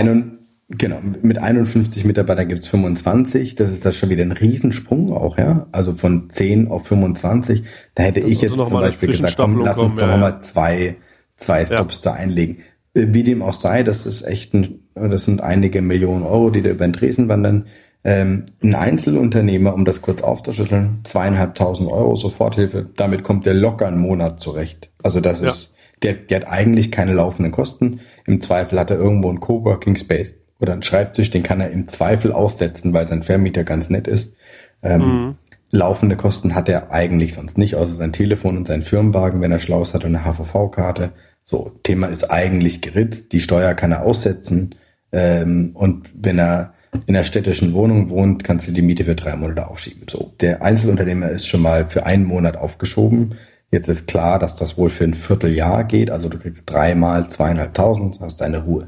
Genau, 0.70 1.00
mit 1.22 1.38
51 1.40 2.06
Mitarbeitern 2.06 2.48
gibt's 2.48 2.68
25. 2.68 3.56
Das 3.56 3.72
ist 3.72 3.86
das 3.86 3.96
schon 3.96 4.10
wieder 4.10 4.24
ein 4.24 4.32
Riesensprung 4.32 5.14
auch, 5.14 5.38
ja. 5.38 5.68
Also 5.72 5.94
von 5.94 6.30
10 6.30 6.68
auf 6.68 6.88
25. 6.88 7.64
Da 7.96 8.04
hätte 8.04 8.20
ich 8.20 8.40
sollte 8.40 8.56
jetzt 8.56 8.70
zum 8.70 8.80
Beispiel 8.80 9.10
gesagt, 9.10 9.38
komm, 9.38 9.60
lass 9.60 9.78
uns 9.78 9.96
kommen, 9.96 9.98
doch 9.98 10.08
ja, 10.08 10.18
noch 10.18 10.26
ja. 10.26 10.32
mal 10.32 10.40
zwei, 10.40 10.96
zwei 11.38 11.66
Stops 11.66 12.02
da 12.02 12.14
einlegen. 12.14 12.58
Äh, 12.94 13.08
Wie 13.10 13.24
dem 13.24 13.42
auch 13.42 13.54
sei, 13.54 13.84
das 13.84 14.06
ist 14.06 14.24
echt 14.24 14.54
ein, 14.54 14.80
das 14.96 15.26
sind 15.26 15.42
einige 15.42 15.82
Millionen 15.82 16.24
Euro, 16.24 16.50
die 16.50 16.62
da 16.62 16.70
über 16.72 16.86
den 16.88 16.94
Tresen 16.94 17.30
wandern. 17.30 17.66
Ähm, 18.04 18.46
ein 18.64 18.76
Einzelunternehmer, 18.76 19.74
um 19.74 19.84
das 19.84 20.02
kurz 20.02 20.22
aufzuschütteln, 20.22 21.00
zweieinhalbtausend 21.04 21.90
Euro 21.90 22.16
Soforthilfe, 22.16 22.90
damit 22.96 23.24
kommt 23.24 23.46
der 23.46 23.54
locker 23.54 23.88
einen 23.88 24.00
Monat 24.00 24.40
zurecht. 24.40 24.92
Also 25.04 25.20
das 25.20 25.42
Ja. 25.42 25.48
ist, 25.48 25.74
der, 26.04 26.14
der 26.14 26.42
hat 26.42 26.48
eigentlich 26.48 26.92
keine 26.92 27.14
laufenden 27.14 27.52
Kosten. 27.52 28.00
Im 28.26 28.40
Zweifel 28.40 28.80
hat 28.80 28.92
er 28.92 28.98
irgendwo 28.98 29.30
einen 29.30 29.40
Coworking 29.40 29.96
Space 29.96 30.36
oder 30.60 30.74
einen 30.74 30.84
Schreibtisch, 30.84 31.30
den 31.30 31.44
kann 31.44 31.62
er 31.62 31.72
im 31.72 31.88
Zweifel 31.88 32.32
aussetzen, 32.32 32.94
weil 32.94 33.06
sein 33.06 33.24
Vermieter 33.24 33.64
ganz 33.64 33.90
nett 33.90 34.08
ist. 34.08 34.34
Ähm, 34.82 35.36
Laufende 35.72 36.16
Kosten 36.16 36.56
hat 36.56 36.70
er 36.70 36.92
eigentlich 36.92 37.34
sonst 37.34 37.58
nicht, 37.58 37.76
außer 37.76 37.96
sein 37.96 38.14
Telefon 38.14 38.56
und 38.56 38.68
sein 38.68 38.84
Firmenwagen, 38.84 39.42
wenn 39.42 39.52
er 39.52 39.60
schlau 39.60 39.82
ist, 39.82 39.94
hat 39.94 40.04
er 40.04 40.08
eine 40.08 40.24
HVV-Karte. 40.24 41.12
So, 41.44 41.72
Thema 41.84 42.08
ist 42.08 42.32
eigentlich 42.32 42.82
geritzt, 42.82 43.34
die 43.34 43.42
Steuer 43.42 43.74
kann 43.74 43.92
er 43.92 44.04
aussetzen. 44.04 44.76
Ähm, 45.12 45.72
und 45.74 46.10
wenn 46.14 46.40
er 46.40 46.74
in 47.06 47.16
einer 47.16 47.26
städtischen 47.26 47.74
Wohnung 47.74 48.10
wohnt, 48.10 48.46
kannst 48.46 48.68
du 48.68 48.72
die 48.72 48.82
Miete 48.82 49.04
für 49.04 49.16
drei 49.16 49.36
Monate 49.36 49.68
aufschieben. 49.68 50.08
So, 50.10 50.34
der 50.40 50.62
Einzelunternehmer 50.62 51.30
ist 51.30 51.48
schon 51.48 51.62
mal 51.62 51.88
für 51.88 52.06
einen 52.06 52.24
Monat 52.24 52.56
aufgeschoben. 52.56 53.36
Jetzt 53.70 53.90
ist 53.90 54.08
klar, 54.08 54.40
dass 54.40 54.56
das 54.56 54.78
wohl 54.78 54.90
für 54.90 55.04
ein 55.04 55.14
Vierteljahr 55.14 55.84
geht. 55.84 56.12
Also 56.12 56.30
du 56.30 56.40
kriegst 56.40 56.64
dreimal 56.66 57.30
zweieinhalbtausend, 57.30 58.22
hast 58.22 58.40
deine 58.40 58.64
Ruhe. 58.64 58.88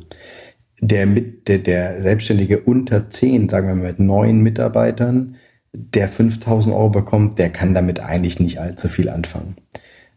Der 0.81 1.05
mit, 1.05 1.47
der, 1.47 1.59
der 1.59 2.01
Selbstständige 2.01 2.59
unter 2.59 3.09
zehn, 3.09 3.49
sagen 3.49 3.67
wir 3.67 3.75
mal 3.75 3.87
mit 3.87 3.99
neun 3.99 4.41
Mitarbeitern, 4.41 5.35
der 5.73 6.07
5000 6.07 6.73
Euro 6.73 6.89
bekommt, 6.89 7.37
der 7.37 7.49
kann 7.49 7.73
damit 7.73 7.99
eigentlich 7.99 8.39
nicht 8.39 8.59
allzu 8.59 8.87
viel 8.87 9.09
anfangen. 9.09 9.55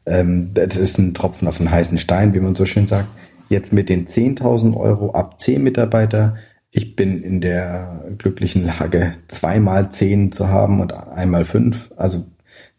Ähm, 0.07 0.51
das 0.55 0.77
ist 0.77 0.99
ein 0.99 1.15
Tropfen 1.15 1.49
auf 1.49 1.59
den 1.59 1.71
heißen 1.71 1.99
Stein, 1.99 2.35
wie 2.35 2.41
man 2.41 2.55
so 2.55 2.65
schön 2.65 2.87
sagt. 2.87 3.09
Jetzt 3.49 3.73
mit 3.73 3.89
den 3.89 4.07
10.000 4.07 4.77
Euro 4.77 5.13
ab 5.13 5.41
10 5.41 5.63
Mitarbeiter. 5.63 6.37
Ich 6.71 6.97
bin 6.97 7.23
in 7.23 7.41
der 7.41 8.15
glücklichen 8.19 8.65
Lage, 8.65 9.13
zweimal 9.29 9.91
10 9.91 10.33
zu 10.33 10.49
haben 10.49 10.81
und 10.81 10.95
einmal 10.95 11.45
5. 11.45 11.93
Also 11.97 12.25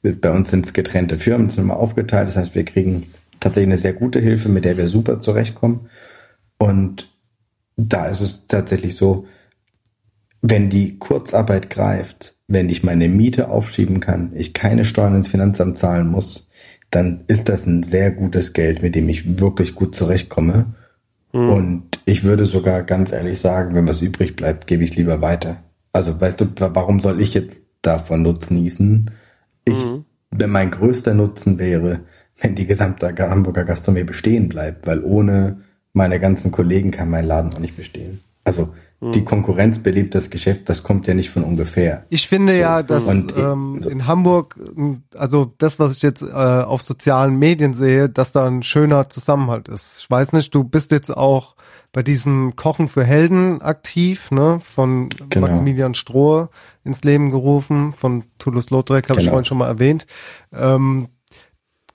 bei 0.02 0.32
uns 0.32 0.50
sind 0.50 0.66
es 0.66 0.74
getrennte 0.74 1.18
Firmen, 1.18 1.50
sind 1.50 1.64
immer 1.64 1.78
aufgeteilt. 1.78 2.28
Das 2.28 2.36
heißt, 2.36 2.56
wir 2.56 2.66
kriegen 2.66 3.04
tatsächlich 3.40 3.70
eine 3.70 3.78
sehr 3.78 3.94
gute 3.94 4.20
Hilfe, 4.20 4.50
mit 4.50 4.66
der 4.66 4.78
wir 4.78 4.88
super 4.88 5.22
zurechtkommen. 5.22 5.90
Und 6.58 7.13
da 7.76 8.06
ist 8.08 8.22
es 8.22 8.48
tatsächlich 8.48 8.96
so, 8.96 9.26
wenn 10.42 10.70
die 10.70 10.98
Kurzarbeit 11.00 11.70
greift, 11.70 12.36
wenn 12.48 12.70
ich 12.70 12.84
meine 12.84 13.08
Miete 13.08 13.50
aufschieben 13.50 14.00
kann, 14.00 14.32
ich 14.36 14.54
keine 14.54 14.86
Steuern 14.86 15.16
ins 15.16 15.30
Finanzamt 15.30 15.78
zahlen 15.78 16.08
muss, 16.08 16.48
dann 16.92 17.24
ist 17.28 17.50
das 17.50 17.66
ein 17.66 17.82
sehr 17.82 18.12
gutes 18.12 18.54
Geld, 18.54 18.82
mit 18.82 18.94
dem 18.94 19.10
ich 19.10 19.40
wirklich 19.40 19.74
gut 19.74 19.96
zurechtkomme. 19.96 20.74
Und 21.32 22.02
ich 22.06 22.24
würde 22.24 22.46
sogar 22.46 22.84
ganz 22.84 23.12
ehrlich 23.12 23.40
sagen, 23.40 23.74
wenn 23.74 23.88
was 23.88 24.02
übrig 24.02 24.36
bleibt, 24.36 24.68
gebe 24.68 24.84
ich 24.84 24.92
es 24.92 24.96
lieber 24.98 25.22
weiter. 25.22 25.64
Also 25.92 26.20
weißt 26.20 26.42
du, 26.42 26.46
warum 26.58 27.00
soll 27.00 27.22
ich 27.22 27.34
jetzt 27.34 27.64
davon 27.82 28.22
Nutzen 28.22 28.62
nießen? 28.62 29.10
Ich, 29.66 29.88
wenn 30.30 30.50
mein 30.50 30.70
größter 30.70 31.16
Nutzen 31.16 31.58
wäre, 31.58 32.02
wenn 32.40 32.54
die 32.54 32.66
gesamte 32.66 33.08
Hamburger 33.18 33.64
Gastronomie 33.64 34.04
bestehen 34.04 34.50
bleibt, 34.50 34.86
weil 34.86 35.04
ohne 35.04 35.62
meine 35.94 36.20
ganzen 36.20 36.52
Kollegen 36.52 36.92
kann 36.92 37.10
mein 37.10 37.26
Laden 37.26 37.54
auch 37.54 37.60
nicht 37.60 37.78
bestehen. 37.78 38.22
Also 38.44 38.74
die 39.14 39.26
Konkurrenz 39.26 39.80
belebt 39.80 40.16
das 40.16 40.30
Geschäft, 40.30 40.70
das 40.70 40.82
kommt 40.82 41.08
ja 41.08 41.14
nicht 41.14 41.30
von 41.30 41.44
ungefähr. 41.44 42.06
Ich 42.08 42.30
finde 42.30 42.58
ja, 42.58 42.84
dass 42.84 43.06
Und 43.06 43.34
ich- 43.34 43.38
ähm, 43.38 43.80
so. 43.84 43.90
in 43.90 44.08
Hamburg, 44.08 44.58
m, 44.78 45.04
also 45.18 45.52
das, 45.58 45.78
was 45.78 45.98
ich 45.98 46.02
jetzt 46.04 46.22
äh, 46.22 46.26
auf 46.34 46.82
sozialen 46.82 47.38
Medien 47.38 47.74
sehe, 47.74 48.08
dass 48.08 48.32
da 48.32 48.48
ein 48.48 48.64
schöner 48.64 49.10
Zusammenhalt 49.10 49.68
ist. 49.68 49.98
Ich 50.00 50.10
weiß 50.10 50.32
nicht, 50.32 50.56
du 50.56 50.64
bist 50.64 50.92
jetzt 50.94 51.10
auch 51.16 51.56
bei 51.92 52.02
diesem 52.02 52.56
Kochen 52.56 52.88
für 52.88 53.04
Helden 53.04 53.62
aktiv, 53.62 54.32
ne, 54.32 54.62
von 54.64 55.10
Genau. 55.30 55.48
Maximilian 55.48 55.96
Strohe 55.96 56.48
ins 56.86 57.04
Leben 57.04 57.30
gerufen, 57.30 57.92
von 57.92 58.24
Toulouse-Lautrec 58.40 59.10
habe 59.10 59.20
ich 59.20 59.26
Genau. 59.26 59.32
vorhin 59.34 59.46
schon 59.46 59.58
mal 59.58 59.68
erwähnt. 59.68 60.08
Ähm, 60.54 61.10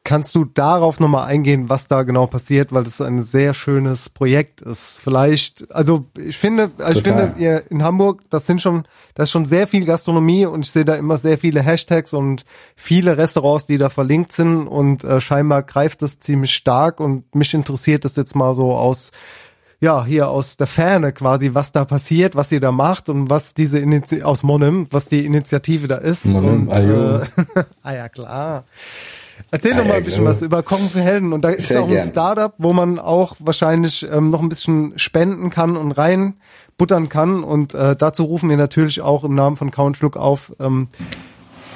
Kannst 0.09 0.35
du 0.35 0.47
darauf 0.47 1.01
nochmal 1.01 1.27
eingehen, 1.27 1.69
was 1.69 1.87
da 1.87 2.03
genau 2.03 2.27
passiert, 2.27 2.73
weil 2.73 2.85
das 2.85 2.99
ein 3.03 3.21
sehr 3.21 3.53
schönes 3.53 4.09
Projekt 4.09 4.63
ist. 4.63 4.99
Vielleicht, 5.05 5.71
also 5.71 6.07
ich 6.17 6.39
finde, 6.39 6.71
also 6.79 7.01
ich 7.01 7.05
finde, 7.05 7.35
ihr 7.37 7.71
in 7.71 7.83
Hamburg, 7.83 8.23
das 8.31 8.47
sind 8.47 8.63
schon, 8.63 8.85
das 9.13 9.25
ist 9.25 9.33
schon 9.33 9.45
sehr 9.45 9.69
viel 9.69 9.85
Gastronomie 9.85 10.47
und 10.47 10.65
ich 10.65 10.71
sehe 10.71 10.87
da 10.87 10.95
immer 10.95 11.19
sehr 11.19 11.37
viele 11.37 11.61
Hashtags 11.61 12.15
und 12.15 12.47
viele 12.75 13.19
Restaurants, 13.19 13.67
die 13.67 13.77
da 13.77 13.91
verlinkt 13.91 14.33
sind 14.33 14.67
und 14.67 15.05
äh, 15.05 15.21
scheinbar 15.21 15.63
greift 15.63 16.01
das 16.01 16.21
ziemlich 16.21 16.55
stark 16.55 17.01
und 17.01 17.35
mich 17.35 17.53
interessiert 17.53 18.07
das 18.07 18.17
jetzt 18.17 18.35
mal 18.35 18.55
so 18.55 18.73
aus 18.73 19.11
ja, 19.79 20.07
hier 20.07 20.29
aus 20.29 20.57
der 20.57 20.69
Ferne 20.69 21.13
quasi, 21.13 21.51
was 21.53 21.71
da 21.71 21.85
passiert, 21.85 22.35
was 22.35 22.51
ihr 22.51 22.61
da 22.61 22.73
macht 22.73 23.11
und 23.11 23.29
was 23.29 23.53
diese 23.53 23.79
Initi 23.79 24.23
aus 24.23 24.43
Monem, 24.43 24.87
was 24.91 25.09
die 25.09 25.27
Initiative 25.27 25.87
da 25.87 25.97
ist. 25.97 26.25
Monem, 26.25 26.69
und, 26.69 26.75
äh, 26.75 27.27
ah 27.83 27.93
ja, 27.93 28.09
klar. 28.09 28.65
Erzähl 29.51 29.75
doch 29.75 29.87
mal 29.87 29.95
ein 29.95 30.05
bisschen 30.05 30.25
was 30.25 30.43
über 30.43 30.63
Kochen 30.63 30.89
für 30.89 31.01
Helden. 31.01 31.33
Und 31.33 31.43
da 31.43 31.51
ist 31.51 31.69
Sehr 31.69 31.83
auch 31.83 31.91
ein. 31.91 31.99
Startup, 31.99 32.55
wo 32.59 32.73
man 32.73 32.99
auch 32.99 33.37
wahrscheinlich 33.39 34.07
ähm, 34.11 34.31
noch 34.31 34.43
ein 34.43 34.49
bisschen 34.49 34.93
spenden 34.99 35.51
kann 35.51 35.77
und 35.77 35.93
reinbuttern 35.93 37.09
kann. 37.09 37.45
Und 37.45 37.75
äh, 37.75 37.97
dazu 37.97 38.25
rufen 38.25 38.51
wir 38.51 38.57
natürlich 38.57 39.01
auch 39.01 39.25
im 39.25 39.35
Namen 39.35 39.57
von 39.57 39.71
Count 39.71 39.97
Schluck 39.97 40.17
auf. 40.17 40.55
Ähm, 40.61 40.89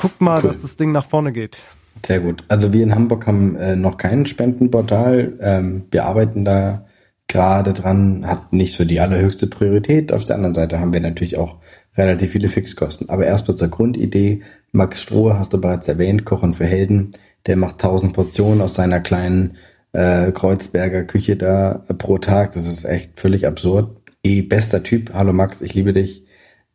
guckt 0.01 0.20
mal, 0.20 0.40
Cool. 0.43 0.48
dass 0.48 0.62
das 0.62 0.76
Ding 0.76 0.93
nach 0.93 1.06
vorne 1.09 1.32
geht. 1.32 1.60
Sehr 2.05 2.20
gut. 2.20 2.44
Also 2.48 2.72
wir 2.72 2.82
in 2.82 2.94
Hamburg 2.94 3.26
haben 3.26 3.56
äh, 3.56 3.76
noch 3.76 3.97
kein 3.97 4.26
Spendenportal. 4.26 5.34
Ähm, 5.40 5.84
wir 5.90 6.05
arbeiten 6.06 6.44
da 6.44 6.86
gerade 7.28 7.72
dran, 7.72 8.26
hat 8.26 8.52
nicht 8.52 8.74
so 8.76 8.84
die 8.84 9.01
allerhöchste 9.01 9.47
Priorität. 9.47 10.12
Auf 10.12 10.24
der 10.24 10.36
anderen 10.36 10.55
Seite 10.55 10.80
haben 10.80 10.93
wir 10.93 11.01
natürlich 11.01 11.39
auch 11.39 11.59
relativ 11.97 12.32
viele 12.32 12.48
Fixkosten. 12.48 13.09
Aber 13.09 13.24
erstmal 13.26 13.56
zur 13.56 13.68
Grundidee. 13.68 14.43
Max 14.72 15.01
Strohe 15.02 15.39
hast 15.39 15.52
du 15.52 15.60
bereits 15.60 15.89
erwähnt, 15.89 16.24
Kochen 16.24 16.55
für 16.55 16.66
Helden. 16.66 17.12
Der 17.47 17.56
macht 17.56 17.82
1000 17.82 18.12
Portionen 18.12 18.60
aus 18.60 18.74
seiner 18.74 19.01
kleinen 19.01 19.56
äh, 19.93 20.32
Kreuzberger 20.32 21.05
Küche 21.05 21.36
da 21.36 21.85
äh, 21.89 21.94
pro 21.94 22.19
Tag. 22.19 22.52
Das 22.52 22.66
ist 22.66 22.85
echt 22.85 23.19
völlig 23.19 23.47
absurd. 23.47 23.97
Eh, 24.23 24.43
bester 24.43 24.82
Typ. 24.82 25.12
Hallo 25.12 25.32
Max, 25.32 25.60
ich 25.60 25.74
liebe 25.74 25.93
dich. 25.93 26.24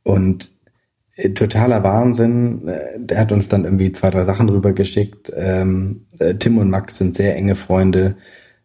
Und 0.03 0.51
äh, 1.15 1.29
totaler 1.29 1.83
Wahnsinn. 1.83 2.67
Äh, 2.67 2.99
Der 2.99 3.19
hat 3.19 3.31
uns 3.31 3.47
dann 3.47 3.65
irgendwie 3.65 3.91
zwei, 3.91 4.09
drei 4.09 4.23
Sachen 4.23 4.49
rübergeschickt. 4.49 5.31
Ähm, 5.35 6.05
äh, 6.19 6.35
Tim 6.35 6.57
und 6.57 6.69
Max 6.69 6.97
sind 6.97 7.15
sehr 7.15 7.35
enge 7.35 7.55
Freunde. 7.55 8.17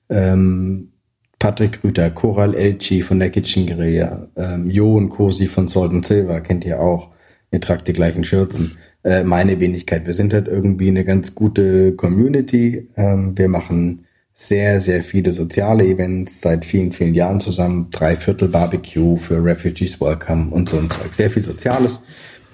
Ähm, 0.09 0.93
Patrick 1.39 1.83
Rüther, 1.83 2.11
Coral 2.11 2.55
Elchi 2.55 3.03
von 3.03 3.19
der 3.19 3.31
Kitchen 3.31 3.66
Guerilla, 3.66 4.29
ähm, 4.37 4.70
Jo 4.70 4.97
und 4.97 5.09
Cosi 5.09 5.49
von 5.49 5.66
Salt 5.66 5.91
and 5.91 6.07
Silver, 6.07 6.41
kennt 6.41 6.65
ihr 6.65 6.79
auch. 6.79 7.11
Ihr 7.51 7.61
tragt 7.61 7.89
die 7.89 7.93
gleichen 7.93 8.23
Schürzen. 8.23 8.79
Äh, 9.05 9.24
meine 9.24 9.59
Wenigkeit. 9.59 10.07
Wir 10.07 10.15
sind 10.15 10.33
halt 10.33 10.49
irgendwie 10.49 10.89
eine 10.89 11.05
ganz 11.05 11.35
gute 11.35 11.93
Community. 11.97 12.89
Ähm, 12.97 13.37
wir 13.37 13.49
machen 13.49 14.07
sehr, 14.35 14.81
sehr 14.81 15.03
viele 15.03 15.33
soziale 15.33 15.85
Events 15.85 16.41
seit 16.41 16.65
vielen, 16.65 16.93
vielen 16.93 17.15
Jahren 17.15 17.41
zusammen. 17.41 17.89
Drei 17.91 18.16
Viertel 18.16 18.49
Barbecue 18.49 19.16
für 19.16 19.45
Refugees 19.45 20.01
Welcome 20.01 20.51
und 20.51 20.69
so 20.69 20.79
ein 20.79 20.91
Zeug. 20.91 21.12
Sehr 21.12 21.31
viel 21.31 21.43
Soziales. 21.43 22.01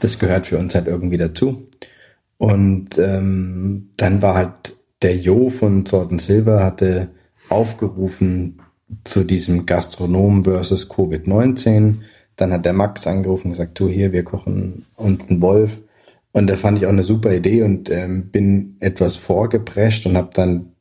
Das 0.00 0.18
gehört 0.18 0.46
für 0.46 0.58
uns 0.58 0.74
halt 0.74 0.86
irgendwie 0.86 1.16
dazu. 1.16 1.68
Und 2.36 2.98
ähm, 2.98 3.90
dann 3.96 4.22
war 4.22 4.34
halt 4.34 4.76
der 5.02 5.16
Jo 5.16 5.48
von 5.50 5.86
Sword 5.86 6.12
and 6.12 6.22
Silver 6.22 6.64
hatte 6.64 7.08
aufgerufen 7.48 8.60
zu 9.04 9.24
diesem 9.24 9.66
Gastronom 9.66 10.44
versus 10.44 10.90
Covid-19. 10.90 11.96
Dann 12.36 12.52
hat 12.52 12.64
der 12.64 12.72
Max 12.72 13.06
angerufen 13.06 13.48
und 13.48 13.52
gesagt, 13.52 13.78
du 13.78 13.88
hier, 13.88 14.12
wir 14.12 14.24
kochen 14.24 14.86
uns 14.96 15.28
einen 15.28 15.40
Wolf. 15.40 15.80
Und 16.38 16.46
da 16.46 16.54
fand 16.54 16.78
ich 16.78 16.86
auch 16.86 16.90
eine 16.90 17.02
super 17.02 17.34
Idee 17.34 17.62
und 17.64 17.90
ähm, 17.90 18.30
bin 18.30 18.76
etwas 18.78 19.16
vorgeprescht 19.16 20.06
und 20.06 20.16
habe 20.16 20.30
dann 20.32 20.72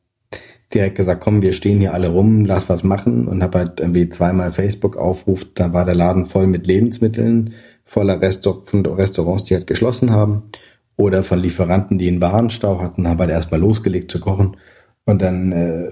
direkt 0.72 0.94
gesagt, 0.94 1.20
komm, 1.20 1.42
wir 1.42 1.52
stehen 1.52 1.80
hier 1.80 1.94
alle 1.94 2.10
rum, 2.10 2.44
lass 2.44 2.68
was 2.68 2.84
machen 2.84 3.26
und 3.26 3.42
habe 3.42 3.58
halt 3.58 3.80
irgendwie 3.80 4.08
zweimal 4.08 4.52
Facebook 4.52 4.96
aufruft, 4.96 5.58
da 5.58 5.72
war 5.72 5.84
der 5.84 5.96
Laden 5.96 6.26
voll 6.26 6.46
mit 6.46 6.68
Lebensmitteln, 6.68 7.54
voller 7.84 8.20
Restaur 8.20 8.62
von 8.62 8.86
Restaurants, 8.86 9.46
die 9.46 9.54
halt 9.54 9.66
geschlossen 9.66 10.12
haben 10.12 10.44
oder 10.96 11.24
von 11.24 11.40
Lieferanten, 11.40 11.98
die 11.98 12.06
einen 12.06 12.20
Warenstau 12.20 12.80
hatten, 12.80 13.08
habe 13.08 13.24
halt 13.24 13.32
erstmal 13.32 13.60
losgelegt 13.60 14.12
zu 14.12 14.20
kochen 14.20 14.56
und 15.06 15.22
dann 15.22 15.50
äh, 15.50 15.90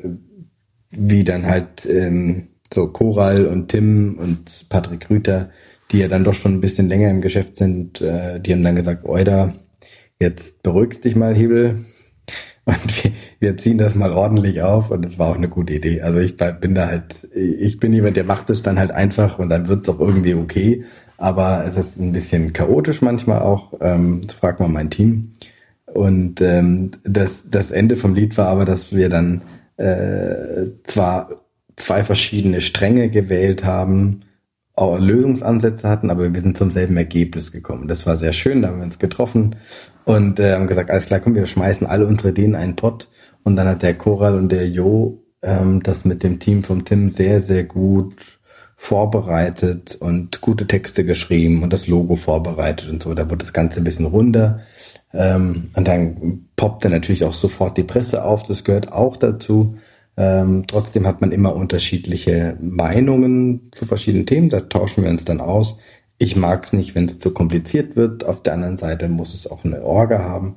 wie 0.91 1.25
dann 1.25 1.45
halt 1.45 1.87
ähm, 1.87 2.51
so 2.73 2.87
Koral 2.87 3.47
und 3.47 3.67
Tim 3.67 4.17
und 4.17 4.67
Patrick 4.69 5.11
Rüther, 5.11 5.51
die 5.93 5.99
ja 5.99 6.09
dann 6.09 6.25
doch 6.25 6.35
schon 6.35 6.55
ein 6.55 6.61
bisschen 6.61 6.89
länger 6.89 7.11
im 7.11 7.21
Geschäft 7.21 7.57
sind, 7.57 8.01
äh, 8.01 8.41
die 8.41 8.53
haben 8.53 8.63
dann 8.63 8.77
gesagt, 8.77 9.05
Oida, 9.05 9.53
jetzt 10.21 10.63
beruhigst 10.63 11.05
dich 11.05 11.17
mal, 11.17 11.35
Hebel, 11.35 11.85
und 12.65 13.05
wir, 13.05 13.13
wir 13.39 13.57
ziehen 13.57 13.79
das 13.79 13.95
mal 13.95 14.13
ordentlich 14.13 14.63
auf 14.63 14.91
und 14.91 15.05
das 15.05 15.19
war 15.19 15.31
auch 15.31 15.37
eine 15.37 15.49
gute 15.49 15.75
Idee. 15.75 16.03
Also 16.03 16.19
ich 16.19 16.37
bin 16.37 16.75
da 16.75 16.89
halt, 16.89 17.29
ich 17.33 17.79
bin 17.79 17.93
jemand, 17.93 18.17
der 18.17 18.25
macht 18.25 18.51
es 18.51 18.63
dann 18.63 18.79
halt 18.79 18.91
einfach 18.91 19.39
und 19.39 19.49
dann 19.49 19.69
wird's 19.69 19.89
auch 19.89 20.01
irgendwie 20.01 20.35
okay. 20.35 20.85
Aber 21.17 21.65
es 21.65 21.77
ist 21.77 21.99
ein 21.99 22.13
bisschen 22.13 22.53
chaotisch 22.53 23.03
manchmal 23.03 23.41
auch. 23.41 23.73
Ähm, 23.81 24.21
das 24.27 24.35
fragt 24.35 24.61
mal 24.61 24.69
mein 24.69 24.91
Team. 24.91 25.33
Und 25.87 26.41
ähm, 26.41 26.91
das, 27.05 27.49
das 27.49 27.71
Ende 27.71 27.97
vom 27.97 28.15
Lied 28.15 28.37
war 28.37 28.49
aber, 28.49 28.65
dass 28.65 28.95
wir 28.95 29.09
dann 29.09 29.43
äh, 29.77 30.67
zwar 30.85 31.31
zwei 31.77 32.03
verschiedene 32.03 32.61
Stränge 32.61 33.09
gewählt 33.11 33.65
haben, 33.65 34.21
Lösungsansätze 34.79 35.89
hatten, 35.89 36.11
aber 36.11 36.35
wir 36.35 36.41
sind 36.41 36.57
zum 36.57 36.71
selben 36.71 36.97
Ergebnis 36.97 37.51
gekommen. 37.51 37.89
Das 37.89 38.07
war 38.07 38.17
sehr 38.17 38.33
schön, 38.33 38.63
da 38.63 38.69
haben 38.69 38.79
wir 38.79 38.85
uns 38.85 38.99
getroffen 38.99 39.57
und 40.05 40.39
äh, 40.39 40.53
haben 40.53 40.67
gesagt, 40.67 40.91
alles 40.91 41.07
klar, 41.07 41.21
komm, 41.21 41.35
wir 41.35 41.47
schmeißen 41.47 41.87
alle 41.87 42.07
unsere 42.07 42.31
Ideen 42.31 42.51
in 42.51 42.57
einen 42.57 42.77
Pott. 42.77 43.09
Und 43.43 43.57
dann 43.57 43.69
hat 43.69 43.83
der 43.83 43.95
Koral 43.95 44.35
und 44.35 44.51
der 44.51 44.69
Jo 44.69 45.23
ähm, 45.43 45.83
das 45.83 46.05
mit 46.05 46.23
dem 46.23 46.41
Team 46.41 46.63
vom 46.65 46.85
Tim 46.85 47.09
sehr, 47.09 47.41
sehr 47.41 47.65
gut 47.65 48.39
vorbereitet 48.77 49.97
und 49.99 50.43
gute 50.43 50.67
Texte 50.67 51.05
geschrieben 51.05 51.63
und 51.63 51.73
das 51.73 51.89
Logo 51.89 52.17
vorbereitet 52.17 52.91
und 52.91 53.03
so. 53.03 53.15
Da 53.15 53.25
wurde 53.31 53.45
das 53.45 53.55
Ganze 53.55 53.81
ein 53.81 53.85
bisschen 53.85 54.05
runder. 54.05 54.61
Ähm, 55.13 55.71
und 55.75 55.89
dann 55.89 56.49
poppte 56.57 56.91
natürlich 56.91 57.25
auch 57.25 57.33
sofort 57.33 57.79
die 57.79 57.85
Presse 57.85 58.25
auf, 58.25 58.43
das 58.43 58.65
gehört 58.65 58.93
auch 58.93 59.17
dazu. 59.17 59.77
Ähm, 60.17 60.65
trotzdem 60.67 61.07
hat 61.07 61.21
man 61.21 61.31
immer 61.31 61.55
unterschiedliche 61.55 62.57
Meinungen 62.61 63.69
zu 63.73 63.85
verschiedenen 63.85 64.27
Themen, 64.27 64.49
da 64.49 64.61
tauschen 64.61 65.05
wir 65.05 65.11
uns 65.11 65.25
dann 65.25 65.41
aus. 65.41 65.79
Ich 66.19 66.37
mag 66.37 66.65
es 66.65 66.73
nicht, 66.73 66.95
wenn 66.95 67.05
es 67.05 67.19
zu 67.19 67.33
kompliziert 67.33 67.97
wird. 67.97 68.25
Auf 68.25 68.43
der 68.43 68.55
anderen 68.55 68.79
Seite 68.79 69.09
muss 69.09 69.35
es 69.35 69.47
auch 69.47 69.65
eine 69.65 69.83
Orga 69.83 70.21
haben. 70.21 70.57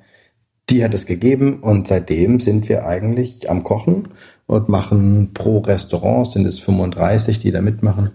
Die 0.69 0.83
hat 0.83 0.93
es 0.93 1.05
gegeben 1.05 1.59
und 1.61 1.87
seitdem 1.87 2.39
sind 2.39 2.69
wir 2.69 2.85
eigentlich 2.85 3.49
am 3.49 3.63
Kochen 3.63 4.09
und 4.45 4.69
machen 4.69 5.33
pro 5.33 5.59
Restaurant, 5.59 6.31
sind 6.31 6.45
es 6.45 6.59
35, 6.59 7.39
die 7.39 7.51
da 7.51 7.61
mitmachen, 7.61 8.11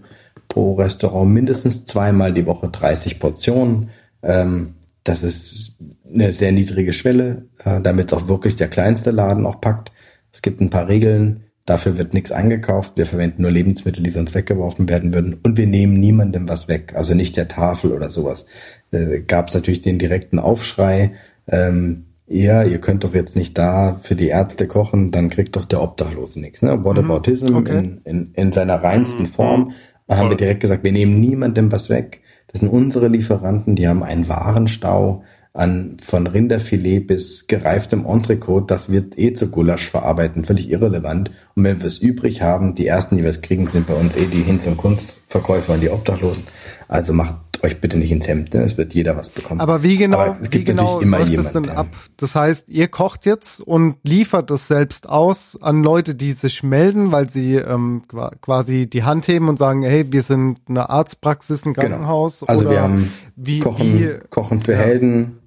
pro 0.47 0.73
Restaurant 0.75 1.31
mindestens 1.31 1.83
zweimal 1.83 2.33
die 2.33 2.45
Woche 2.45 2.69
30 2.69 3.19
Portionen. 3.19 3.89
Ähm, 4.23 4.75
das 5.03 5.21
ist 5.21 5.77
eine 6.11 6.33
sehr 6.33 6.51
niedrige 6.51 6.93
Schwelle, 6.93 7.49
äh, 7.63 7.81
damit 7.81 8.13
auch 8.13 8.27
wirklich 8.27 8.55
der 8.55 8.69
kleinste 8.69 9.11
Laden 9.11 9.45
auch 9.45 9.61
packt. 9.61 9.91
Es 10.35 10.41
gibt 10.41 10.59
ein 10.59 10.69
paar 10.69 10.89
Regeln. 10.89 11.43
Dafür 11.65 11.97
wird 11.97 12.13
nichts 12.13 12.33
eingekauft. 12.33 12.97
Wir 12.97 13.05
verwenden 13.05 13.41
nur 13.43 13.51
Lebensmittel, 13.51 14.03
die 14.03 14.09
sonst 14.09 14.35
weggeworfen 14.35 14.89
werden 14.89 15.13
würden. 15.13 15.37
Und 15.43 15.57
wir 15.57 15.65
nehmen 15.65 15.97
niemandem 15.97 16.49
was 16.49 16.67
weg. 16.67 16.91
Also 16.93 17.15
nicht 17.15 17.37
der 17.37 17.47
Tafel 17.47 17.93
oder 17.93 18.09
sowas. 18.09 18.45
Äh, 18.91 19.21
Gab 19.21 19.47
es 19.47 19.53
natürlich 19.53 19.79
den 19.79 19.97
direkten 19.97 20.37
Aufschrei. 20.37 21.13
Ähm, 21.47 22.07
ja, 22.27 22.63
ihr 22.63 22.79
könnt 22.79 23.05
doch 23.05 23.13
jetzt 23.13 23.37
nicht 23.37 23.57
da 23.57 23.97
für 24.03 24.15
die 24.15 24.27
Ärzte 24.27 24.67
kochen, 24.67 25.11
dann 25.11 25.29
kriegt 25.29 25.55
doch 25.55 25.63
der 25.63 25.81
Obdachlose 25.81 26.41
nichts. 26.41 26.61
Ne? 26.61 26.83
Whataboutism 26.83 27.51
Mhm. 27.51 27.55
Okay. 27.55 27.77
in, 27.77 28.01
in, 28.03 28.31
in 28.33 28.51
seiner 28.51 28.83
reinsten 28.83 29.25
Form. 29.27 29.71
Da 30.07 30.17
haben 30.17 30.29
wir 30.29 30.37
direkt 30.37 30.59
gesagt, 30.59 30.83
wir 30.83 30.91
nehmen 30.91 31.21
niemandem 31.21 31.71
was 31.71 31.89
weg. 31.89 32.21
Das 32.51 32.59
sind 32.59 32.69
unsere 32.69 33.07
Lieferanten, 33.07 33.75
die 33.77 33.87
haben 33.87 34.03
einen 34.03 34.27
Warenstau 34.27 35.23
an 35.55 35.97
von 36.05 36.27
Rinderfilet 36.27 36.99
bis 37.07 37.47
gereiftem 37.47 38.05
Entrecote, 38.05 38.67
das 38.67 38.91
wird 38.91 39.17
eh 39.17 39.33
zu 39.33 39.47
Gulasch 39.49 39.89
verarbeiten, 39.89 40.43
völlig 40.45 40.69
irrelevant. 40.69 41.31
Und 41.55 41.63
wenn 41.63 41.79
wir 41.79 41.87
es 41.87 41.97
übrig 41.97 42.41
haben, 42.41 42.75
die 42.75 42.87
ersten, 42.87 43.15
die 43.17 43.23
wir 43.23 43.29
es 43.29 43.41
kriegen, 43.41 43.65
sind 43.67 43.87
bei 43.87 43.93
uns 43.93 44.15
eh 44.17 44.25
die 44.25 44.43
Hinz- 44.43 44.67
und 44.67 44.77
Kunstverkäufer 44.77 45.73
und 45.73 45.81
die 45.81 45.89
Obdachlosen. 45.89 46.43
Also 46.87 47.13
macht 47.13 47.35
euch 47.63 47.79
bitte 47.79 47.97
nicht 47.97 48.11
ins 48.11 48.27
Hemd, 48.27 48.53
ne? 48.53 48.61
es 48.63 48.77
wird 48.77 48.93
jeder 48.93 49.15
was 49.15 49.29
bekommen. 49.29 49.61
Aber 49.61 49.81
wie 49.81 49.95
genau, 49.97 50.19
Aber 50.19 50.33
es 50.39 50.49
gibt 50.49 50.67
wie 50.67 50.71
genau 50.71 50.83
natürlich 50.83 51.01
immer 51.03 51.19
läuft 51.19 51.31
jemand, 51.31 51.45
das 51.47 51.53
denn 51.63 51.69
ab? 51.69 51.87
Das 52.17 52.35
heißt, 52.35 52.67
ihr 52.67 52.89
kocht 52.89 53.25
jetzt 53.25 53.61
und 53.61 53.95
liefert 54.03 54.51
das 54.51 54.67
selbst 54.67 55.07
aus 55.09 55.57
an 55.61 55.81
Leute, 55.81 56.15
die 56.15 56.33
sich 56.33 56.63
melden, 56.63 57.11
weil 57.13 57.29
sie 57.29 57.55
ähm, 57.55 58.03
qua- 58.07 58.33
quasi 58.41 58.87
die 58.87 59.03
Hand 59.03 59.27
heben 59.29 59.47
und 59.47 59.57
sagen, 59.57 59.83
hey, 59.83 60.05
wir 60.11 60.21
sind 60.21 60.59
eine 60.67 60.89
Arztpraxis, 60.89 61.65
ein 61.65 61.73
Krankenhaus. 61.73 62.41
Genau. 62.41 62.51
Also 62.51 62.65
oder 62.67 62.75
wir 62.75 62.81
haben 62.81 63.11
wie, 63.37 63.59
Kochen, 63.61 63.99
wie, 63.99 64.09
Kochen 64.29 64.61
für 64.61 64.73
ja. 64.73 64.79
Helden, 64.79 65.37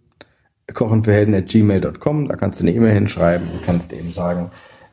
Kochen 0.74 1.04
für 1.04 1.12
Helden 1.12 1.34
at 1.34 1.48
gmail.com, 1.48 2.28
da 2.28 2.36
kannst 2.36 2.60
du 2.60 2.64
eine 2.64 2.74
E-Mail 2.74 2.94
hinschreiben 2.94 3.46
und 3.52 3.62
kannst 3.62 3.92
eben 3.92 4.12
sagen, 4.12 4.50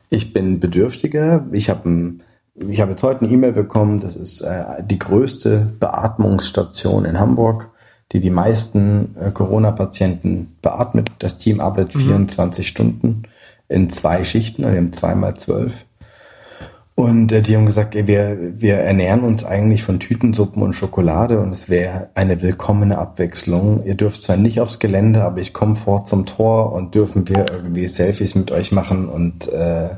ich 0.08 0.32
bin 0.32 0.60
Bedürftiger, 0.60 1.46
ich 1.52 1.68
habe 1.68 2.16
ich 2.68 2.80
habe 2.80 2.92
jetzt 2.92 3.02
heute 3.02 3.22
eine 3.22 3.32
E-Mail 3.32 3.52
bekommen, 3.52 4.00
das 4.00 4.16
ist 4.16 4.40
äh, 4.40 4.82
die 4.82 4.98
größte 4.98 5.72
Beatmungsstation 5.78 7.04
in 7.04 7.20
Hamburg, 7.20 7.70
die 8.12 8.20
die 8.20 8.30
meisten 8.30 9.14
äh, 9.16 9.30
Corona-Patienten 9.30 10.56
beatmet. 10.62 11.10
Das 11.18 11.36
Team 11.36 11.60
arbeitet 11.60 12.00
24 12.00 12.66
Stunden 12.66 13.24
in 13.68 13.90
zwei 13.90 14.24
Schichten, 14.24 14.64
also 14.64 14.74
wir 14.74 14.80
haben 14.80 14.92
zweimal 14.92 15.34
zwölf. 15.34 15.84
Und 16.96 17.30
äh, 17.30 17.42
die 17.42 17.54
haben 17.54 17.66
gesagt, 17.66 17.94
ey, 17.94 18.06
wir, 18.06 18.38
wir 18.56 18.76
ernähren 18.76 19.20
uns 19.20 19.44
eigentlich 19.44 19.82
von 19.82 20.00
Tütensuppen 20.00 20.62
und 20.62 20.72
Schokolade 20.72 21.38
und 21.40 21.50
es 21.50 21.68
wäre 21.68 22.08
eine 22.14 22.40
willkommene 22.40 22.96
Abwechslung. 22.96 23.84
Ihr 23.84 23.96
dürft 23.96 24.22
zwar 24.22 24.38
nicht 24.38 24.60
aufs 24.60 24.78
Gelände, 24.78 25.22
aber 25.22 25.42
ich 25.42 25.52
komme 25.52 25.76
vor 25.76 26.06
zum 26.06 26.24
Tor 26.24 26.72
und 26.72 26.94
dürfen 26.94 27.28
wir 27.28 27.50
irgendwie 27.52 27.86
Selfies 27.86 28.34
mit 28.34 28.50
euch 28.50 28.72
machen 28.72 29.08
und 29.10 29.46
äh, 29.52 29.90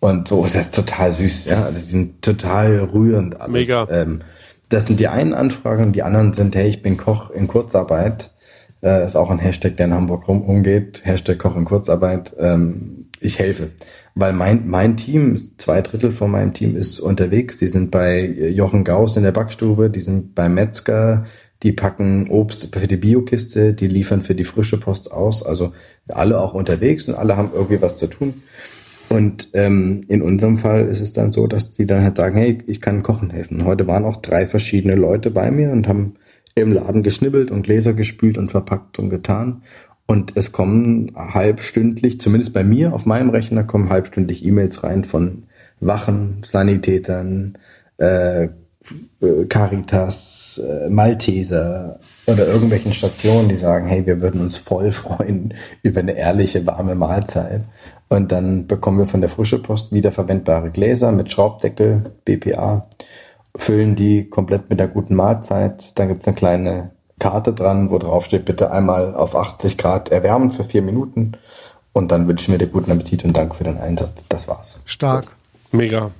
und 0.00 0.28
so 0.28 0.44
ist 0.44 0.54
das 0.54 0.70
total 0.70 1.10
süß, 1.10 1.46
ja. 1.46 1.72
Die 1.72 1.80
sind 1.80 2.22
total 2.22 2.88
rührend 2.94 3.40
alles. 3.40 3.52
Mega. 3.52 3.88
Ähm, 3.90 4.20
das 4.68 4.86
sind 4.86 5.00
die 5.00 5.08
einen 5.08 5.34
Anfragen 5.34 5.86
und 5.86 5.92
die 5.96 6.04
anderen 6.04 6.32
sind, 6.34 6.54
hey, 6.54 6.68
ich 6.68 6.82
bin 6.82 6.96
Koch 6.96 7.30
in 7.30 7.48
Kurzarbeit. 7.48 8.30
Äh, 8.80 9.04
ist 9.04 9.16
auch 9.16 9.30
ein 9.30 9.40
Hashtag, 9.40 9.76
der 9.76 9.86
in 9.86 9.94
Hamburg 9.94 10.28
rum 10.28 10.42
umgeht. 10.42 11.02
Hashtag 11.04 11.40
Koch 11.40 11.56
in 11.56 11.64
Kurzarbeit. 11.64 12.32
Ähm, 12.38 13.08
ich 13.18 13.40
helfe. 13.40 13.70
Weil 14.18 14.32
mein, 14.32 14.66
mein 14.66 14.96
Team, 14.96 15.38
zwei 15.58 15.80
Drittel 15.80 16.10
von 16.10 16.32
meinem 16.32 16.52
Team 16.52 16.74
ist 16.74 16.98
unterwegs. 16.98 17.56
Die 17.56 17.68
sind 17.68 17.92
bei 17.92 18.26
Jochen 18.26 18.82
Gauss 18.82 19.16
in 19.16 19.22
der 19.22 19.30
Backstube, 19.30 19.90
die 19.90 20.00
sind 20.00 20.34
bei 20.34 20.48
Metzger, 20.48 21.24
die 21.62 21.70
packen 21.70 22.28
Obst 22.28 22.74
für 22.74 22.88
die 22.88 22.96
Biokiste, 22.96 23.74
die 23.74 23.86
liefern 23.86 24.22
für 24.22 24.34
die 24.34 24.42
frische 24.42 24.80
Post 24.80 25.12
aus. 25.12 25.44
Also 25.44 25.72
alle 26.08 26.40
auch 26.40 26.52
unterwegs 26.52 27.06
und 27.06 27.14
alle 27.14 27.36
haben 27.36 27.50
irgendwie 27.54 27.80
was 27.80 27.96
zu 27.96 28.08
tun. 28.08 28.42
Und 29.08 29.50
ähm, 29.52 30.00
in 30.08 30.20
unserem 30.20 30.56
Fall 30.56 30.86
ist 30.86 31.00
es 31.00 31.12
dann 31.12 31.32
so, 31.32 31.46
dass 31.46 31.70
die 31.70 31.86
dann 31.86 32.02
halt 32.02 32.16
sagen, 32.16 32.36
hey, 32.36 32.58
ich 32.66 32.80
kann 32.80 33.04
kochen 33.04 33.30
helfen. 33.30 33.64
Heute 33.64 33.86
waren 33.86 34.04
auch 34.04 34.16
drei 34.16 34.46
verschiedene 34.46 34.96
Leute 34.96 35.30
bei 35.30 35.52
mir 35.52 35.70
und 35.70 35.86
haben 35.86 36.14
im 36.56 36.72
Laden 36.72 37.02
geschnibbelt 37.04 37.52
und 37.52 37.62
Gläser 37.62 37.94
gespült 37.94 38.36
und 38.36 38.50
verpackt 38.50 38.98
und 38.98 39.10
getan. 39.10 39.62
Und 40.10 40.32
es 40.36 40.52
kommen 40.52 41.12
halbstündlich, 41.14 42.18
zumindest 42.18 42.54
bei 42.54 42.64
mir 42.64 42.94
auf 42.94 43.04
meinem 43.04 43.28
Rechner, 43.28 43.62
kommen 43.62 43.90
halbstündlich 43.90 44.42
E-Mails 44.42 44.82
rein 44.82 45.04
von 45.04 45.44
Wachen, 45.80 46.40
Sanitätern, 46.46 47.58
äh, 47.98 48.48
Caritas, 49.50 50.62
äh, 50.64 50.88
Malteser 50.88 52.00
oder 52.26 52.46
irgendwelchen 52.46 52.94
Stationen, 52.94 53.50
die 53.50 53.56
sagen, 53.56 53.86
hey, 53.86 54.06
wir 54.06 54.22
würden 54.22 54.40
uns 54.40 54.56
voll 54.56 54.92
freuen 54.92 55.52
über 55.82 56.00
eine 56.00 56.16
ehrliche, 56.16 56.66
warme 56.66 56.94
Mahlzeit. 56.94 57.62
Und 58.08 58.32
dann 58.32 58.66
bekommen 58.66 58.98
wir 58.98 59.06
von 59.06 59.20
der 59.20 59.28
Frische 59.28 59.60
Post 59.60 59.92
wiederverwendbare 59.92 60.70
Gläser 60.70 61.12
mit 61.12 61.30
Schraubdeckel, 61.30 62.12
BPA, 62.24 62.88
füllen 63.54 63.94
die 63.94 64.30
komplett 64.30 64.70
mit 64.70 64.80
der 64.80 64.88
guten 64.88 65.14
Mahlzeit. 65.14 65.98
Dann 65.98 66.08
gibt's 66.08 66.26
eine 66.26 66.36
kleine 66.36 66.90
Karte 67.18 67.52
dran, 67.52 67.90
wo 67.90 67.98
drauf 67.98 68.24
steht, 68.24 68.44
bitte 68.44 68.70
einmal 68.70 69.14
auf 69.14 69.36
80 69.36 69.78
Grad 69.78 70.10
erwärmen 70.10 70.50
für 70.50 70.64
vier 70.64 70.82
Minuten. 70.82 71.32
Und 71.92 72.12
dann 72.12 72.28
wünschen 72.28 72.52
wir 72.52 72.58
dir 72.58 72.68
guten 72.68 72.92
Appetit 72.92 73.24
und 73.24 73.36
Dank 73.36 73.54
für 73.54 73.64
den 73.64 73.78
Einsatz. 73.78 74.24
Das 74.28 74.46
war's. 74.46 74.82
Stark. 74.84 75.24
So. 75.72 75.76
Mega. 75.76 76.10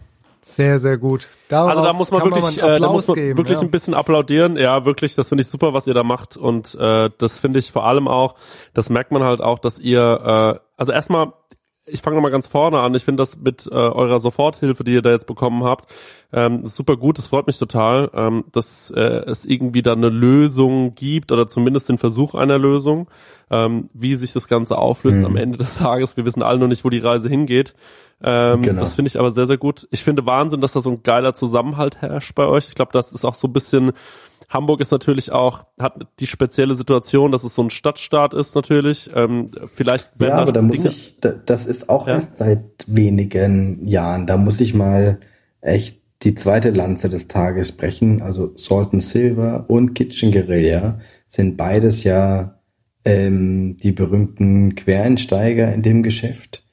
Sehr, 0.44 0.80
sehr 0.80 0.96
gut. 0.96 1.28
Darauf 1.48 1.70
also 1.70 1.84
da 1.84 1.92
muss 1.92 2.10
man 2.10 2.24
wirklich, 2.24 2.60
man 2.60 2.70
äh, 2.70 2.80
da 2.80 2.90
muss 2.90 3.06
man 3.06 3.14
geben, 3.14 3.38
wirklich 3.38 3.58
ja. 3.58 3.62
ein 3.62 3.70
bisschen 3.70 3.94
applaudieren. 3.94 4.56
Ja, 4.56 4.84
wirklich, 4.84 5.14
das 5.14 5.28
finde 5.28 5.42
ich 5.42 5.48
super, 5.48 5.72
was 5.72 5.86
ihr 5.86 5.94
da 5.94 6.02
macht. 6.02 6.36
Und 6.36 6.74
äh, 6.74 7.10
das 7.16 7.38
finde 7.38 7.60
ich 7.60 7.70
vor 7.70 7.84
allem 7.84 8.08
auch, 8.08 8.34
das 8.74 8.88
merkt 8.90 9.12
man 9.12 9.22
halt 9.22 9.40
auch, 9.40 9.58
dass 9.58 9.78
ihr, 9.78 10.58
äh, 10.58 10.60
also 10.76 10.92
erstmal, 10.92 11.32
ich 11.90 12.02
fange 12.02 12.16
nochmal 12.16 12.30
ganz 12.30 12.46
vorne 12.46 12.80
an. 12.80 12.94
Ich 12.94 13.04
finde 13.04 13.22
das 13.22 13.38
mit 13.38 13.66
äh, 13.66 13.74
eurer 13.74 14.18
Soforthilfe, 14.20 14.84
die 14.84 14.92
ihr 14.92 15.02
da 15.02 15.10
jetzt 15.10 15.26
bekommen 15.26 15.64
habt, 15.64 15.90
ähm, 16.32 16.64
super 16.66 16.96
gut. 16.96 17.18
Das 17.18 17.28
freut 17.28 17.46
mich 17.46 17.58
total, 17.58 18.10
ähm, 18.14 18.44
dass 18.52 18.90
äh, 18.90 19.00
es 19.26 19.44
irgendwie 19.44 19.82
da 19.82 19.92
eine 19.92 20.08
Lösung 20.08 20.94
gibt 20.94 21.32
oder 21.32 21.46
zumindest 21.46 21.88
den 21.88 21.98
Versuch 21.98 22.34
einer 22.34 22.58
Lösung, 22.58 23.08
ähm, 23.50 23.88
wie 23.94 24.14
sich 24.14 24.32
das 24.32 24.48
Ganze 24.48 24.76
auflöst 24.78 25.20
Mhm. 25.20 25.26
am 25.26 25.36
Ende 25.36 25.58
des 25.58 25.76
Tages. 25.78 26.16
Wir 26.16 26.24
wissen 26.24 26.42
alle 26.42 26.58
noch 26.58 26.68
nicht, 26.68 26.84
wo 26.84 26.90
die 26.90 26.98
Reise 26.98 27.28
hingeht. 27.28 27.74
Ähm, 28.22 28.62
Genau. 28.62 28.80
Das 28.80 28.94
finde 28.94 29.08
ich 29.08 29.18
aber 29.18 29.30
sehr, 29.30 29.46
sehr 29.46 29.58
gut. 29.58 29.86
Ich 29.90 30.02
finde 30.04 30.26
Wahnsinn, 30.26 30.60
dass 30.60 30.72
da 30.72 30.80
so 30.80 30.90
ein 30.90 31.02
geiler 31.02 31.34
Zusammenhalt 31.34 32.00
herrscht 32.02 32.34
bei 32.34 32.46
euch. 32.46 32.68
Ich 32.68 32.74
glaube, 32.74 32.92
das 32.92 33.12
ist 33.12 33.24
auch 33.24 33.34
so 33.34 33.46
ein 33.48 33.52
bisschen, 33.52 33.92
Hamburg 34.48 34.80
ist 34.80 34.90
natürlich 34.92 35.30
auch, 35.30 35.64
hat 35.78 36.06
die 36.20 36.26
spezielle 36.26 36.74
Situation, 36.74 37.32
dass 37.32 37.44
es 37.44 37.54
so 37.54 37.62
ein 37.62 37.70
Stadtstaat 37.70 38.32
ist 38.32 38.54
natürlich. 38.54 39.10
Ähm, 39.14 39.50
vielleicht 39.74 40.10
Ja, 40.20 40.36
aber 40.38 40.52
da 40.52 40.62
muss 40.62 40.76
Dinge- 40.78 40.88
ich, 40.88 41.16
da- 41.20 41.32
das 41.32 41.66
ist 41.66 41.88
auch 41.90 42.06
Ja. 42.06 42.14
erst 42.14 42.38
seit 42.38 42.62
wenigen 42.86 43.86
Jahren. 43.86 44.26
Da 44.26 44.36
muss 44.38 44.60
ich 44.60 44.72
mal 44.74 45.18
echt 45.60 46.00
die 46.22 46.34
zweite 46.34 46.70
Lanze 46.70 47.08
des 47.10 47.28
Tages 47.28 47.72
brechen. 47.72 48.22
Also 48.22 48.52
Salt 48.56 48.92
and 48.92 49.02
Silver 49.02 49.66
und 49.68 49.94
Kitchen 49.94 50.32
Guerilla 50.32 50.98
sind 51.26 51.56
beides 51.56 52.02
ja 52.04 52.54
ähm, 53.04 53.76
die 53.76 53.92
berühmten 53.92 54.74
Quereinsteiger 54.74 55.72
in 55.72 55.82
dem 55.82 56.02
Geschäft. 56.02 56.64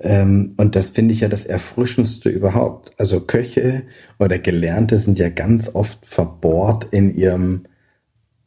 Ähm, 0.00 0.54
und 0.56 0.74
das 0.74 0.90
finde 0.90 1.14
ich 1.14 1.20
ja 1.20 1.28
das 1.28 1.44
Erfrischendste 1.44 2.28
überhaupt. 2.28 2.92
Also 2.98 3.20
Köche 3.20 3.84
oder 4.18 4.38
Gelernte 4.38 4.98
sind 4.98 5.18
ja 5.18 5.28
ganz 5.28 5.74
oft 5.74 6.04
verbohrt 6.04 6.88
in 6.92 7.16
ihrem 7.16 7.64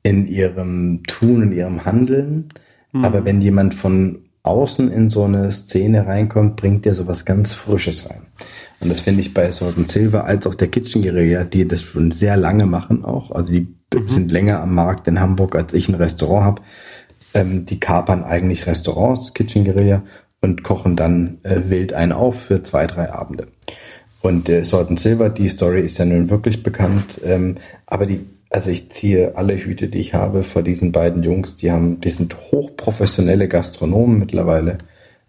in 0.03 0.25
ihrem 0.25 1.03
Tun, 1.03 1.41
in 1.43 1.51
ihrem 1.51 1.83
Handeln. 1.83 2.49
Aber 2.93 3.25
wenn 3.25 3.41
jemand 3.41 3.73
von 3.75 4.27
außen 4.43 4.91
in 4.91 5.09
so 5.09 5.23
eine 5.23 5.51
Szene 5.51 6.07
reinkommt, 6.07 6.55
bringt 6.55 6.85
der 6.85 6.93
sowas 6.93 7.25
ganz 7.25 7.53
Frisches 7.53 8.09
rein. 8.09 8.27
Und 8.79 8.89
das 8.89 9.01
finde 9.01 9.21
ich 9.21 9.33
bei 9.33 9.51
Salt 9.51 9.77
and 9.77 9.87
Silver 9.87 10.25
als 10.25 10.47
auch 10.47 10.55
der 10.55 10.69
Kitchen 10.69 11.01
Guerilla, 11.01 11.43
die 11.43 11.67
das 11.67 11.81
schon 11.81 12.11
sehr 12.11 12.37
lange 12.37 12.65
machen 12.65 13.03
auch. 13.03 13.31
Also 13.31 13.51
die 13.51 13.67
sind 14.07 14.31
länger 14.31 14.61
am 14.61 14.73
Markt 14.75 15.07
in 15.07 15.19
Hamburg, 15.19 15.55
als 15.55 15.73
ich 15.73 15.89
ein 15.89 15.95
Restaurant 15.95 16.45
habe. 16.45 16.61
Ähm, 17.33 17.65
die 17.65 17.79
kapern 17.79 18.23
eigentlich 18.23 18.65
Restaurants, 18.67 19.33
Kitchen 19.33 19.65
Guerilla, 19.65 20.03
und 20.41 20.63
kochen 20.63 20.95
dann 20.95 21.39
äh, 21.43 21.61
wild 21.67 21.93
einen 21.93 22.11
auf 22.11 22.39
für 22.39 22.63
zwei, 22.63 22.87
drei 22.87 23.11
Abende. 23.11 23.47
Und 24.21 24.49
äh, 24.49 24.63
Salt 24.63 24.89
and 24.89 24.99
Silver, 24.99 25.29
die 25.29 25.47
Story 25.47 25.81
ist 25.81 25.99
ja 25.99 26.05
nun 26.05 26.29
wirklich 26.29 26.63
bekannt. 26.63 27.21
Ähm, 27.23 27.55
aber 27.85 28.05
die, 28.05 28.25
also 28.49 28.69
ich 28.69 28.91
ziehe 28.91 29.35
alle 29.35 29.55
Hüte, 29.55 29.87
die 29.87 29.99
ich 29.99 30.13
habe, 30.13 30.43
vor 30.43 30.63
diesen 30.63 30.91
beiden 30.91 31.23
Jungs. 31.23 31.55
Die 31.55 31.71
haben, 31.71 32.01
die 32.01 32.09
sind 32.09 32.35
hochprofessionelle 32.51 33.47
Gastronomen 33.47 34.19
mittlerweile. 34.19 34.77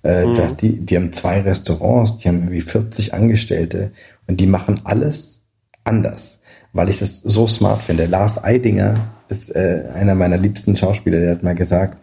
Äh, 0.02 0.34
das, 0.34 0.56
die, 0.56 0.78
die 0.80 0.96
haben 0.96 1.12
zwei 1.12 1.40
Restaurants, 1.40 2.18
die 2.18 2.28
haben 2.28 2.38
irgendwie 2.38 2.60
40 2.60 3.14
Angestellte 3.14 3.92
und 4.26 4.40
die 4.40 4.46
machen 4.46 4.80
alles 4.84 5.42
anders, 5.84 6.40
weil 6.72 6.88
ich 6.88 6.98
das 6.98 7.18
so 7.18 7.46
smart 7.46 7.82
finde. 7.82 8.06
Lars 8.06 8.42
Eidinger 8.42 8.94
ist 9.28 9.54
äh, 9.54 9.84
einer 9.94 10.14
meiner 10.14 10.36
liebsten 10.36 10.76
Schauspieler, 10.76 11.20
der 11.20 11.32
hat 11.32 11.42
mal 11.42 11.54
gesagt, 11.54 11.98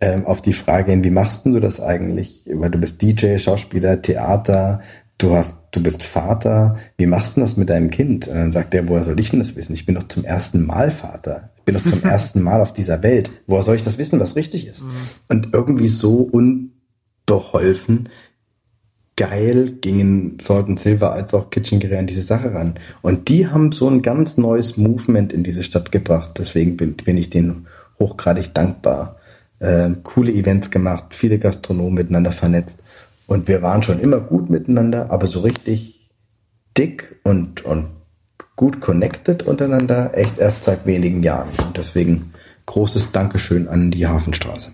ähm, 0.00 0.26
auf 0.26 0.42
die 0.42 0.52
Frage 0.52 0.90
hin, 0.90 1.04
wie 1.04 1.10
machst 1.10 1.44
denn 1.44 1.52
du 1.52 1.60
das 1.60 1.80
eigentlich? 1.80 2.48
Weil 2.52 2.70
du 2.70 2.78
bist 2.78 3.00
DJ, 3.00 3.38
Schauspieler, 3.38 4.02
Theater, 4.02 4.80
du 5.18 5.34
hast, 5.34 5.58
du 5.72 5.82
bist 5.82 6.02
Vater, 6.02 6.76
wie 6.98 7.06
machst 7.06 7.36
du 7.36 7.40
das 7.40 7.56
mit 7.56 7.70
deinem 7.70 7.90
Kind? 7.90 8.28
Und 8.28 8.34
dann 8.34 8.52
sagt 8.52 8.74
er, 8.74 8.88
woher 8.88 9.04
soll 9.04 9.18
ich 9.18 9.30
denn 9.30 9.38
das 9.38 9.56
wissen? 9.56 9.72
Ich 9.72 9.86
bin 9.86 9.94
doch 9.94 10.08
zum 10.08 10.24
ersten 10.24 10.66
Mal 10.66 10.90
Vater. 10.90 11.50
Ich 11.56 11.64
bin 11.64 11.74
doch 11.74 11.84
zum 11.84 12.02
ersten 12.04 12.42
Mal 12.42 12.60
auf 12.60 12.72
dieser 12.72 13.02
Welt. 13.02 13.30
Woher 13.46 13.62
soll 13.62 13.76
ich 13.76 13.82
das 13.82 13.98
wissen, 13.98 14.20
was 14.20 14.36
richtig 14.36 14.66
ist? 14.66 14.82
Und 15.28 15.54
irgendwie 15.54 15.88
so 15.88 16.28
unbeholfen, 16.30 18.10
geil 19.16 19.72
gingen 19.80 20.38
Salt 20.40 20.66
and 20.66 20.78
Silver 20.78 21.12
als 21.12 21.32
auch 21.32 21.48
Kitchen 21.48 21.80
Guerilla 21.80 22.00
an 22.00 22.06
diese 22.06 22.20
Sache 22.20 22.52
ran. 22.52 22.74
Und 23.00 23.28
die 23.28 23.48
haben 23.48 23.72
so 23.72 23.88
ein 23.88 24.02
ganz 24.02 24.36
neues 24.36 24.76
Movement 24.76 25.32
in 25.32 25.42
diese 25.42 25.62
Stadt 25.62 25.90
gebracht. 25.90 26.32
Deswegen 26.36 26.76
bin, 26.76 26.94
bin 26.96 27.16
ich 27.16 27.30
denen 27.30 27.66
hochgradig 27.98 28.52
dankbar. 28.52 29.16
Ähm, 29.60 30.02
coole 30.02 30.32
Events 30.32 30.70
gemacht, 30.70 31.06
viele 31.10 31.38
Gastronomen 31.38 31.94
miteinander 31.94 32.32
vernetzt. 32.32 32.82
Und 33.26 33.48
wir 33.48 33.62
waren 33.62 33.82
schon 33.82 34.00
immer 34.00 34.20
gut 34.20 34.50
miteinander, 34.50 35.10
aber 35.10 35.26
so 35.26 35.40
richtig 35.40 36.10
dick 36.76 37.16
und, 37.24 37.64
und 37.64 37.86
gut 38.54 38.80
connected 38.80 39.42
untereinander 39.42 40.16
echt 40.16 40.38
erst 40.38 40.64
seit 40.64 40.86
wenigen 40.86 41.22
Jahren. 41.22 41.48
Und 41.66 41.76
deswegen 41.76 42.32
großes 42.66 43.12
Dankeschön 43.12 43.68
an 43.68 43.90
die 43.90 44.06
Hafenstraße. 44.06 44.72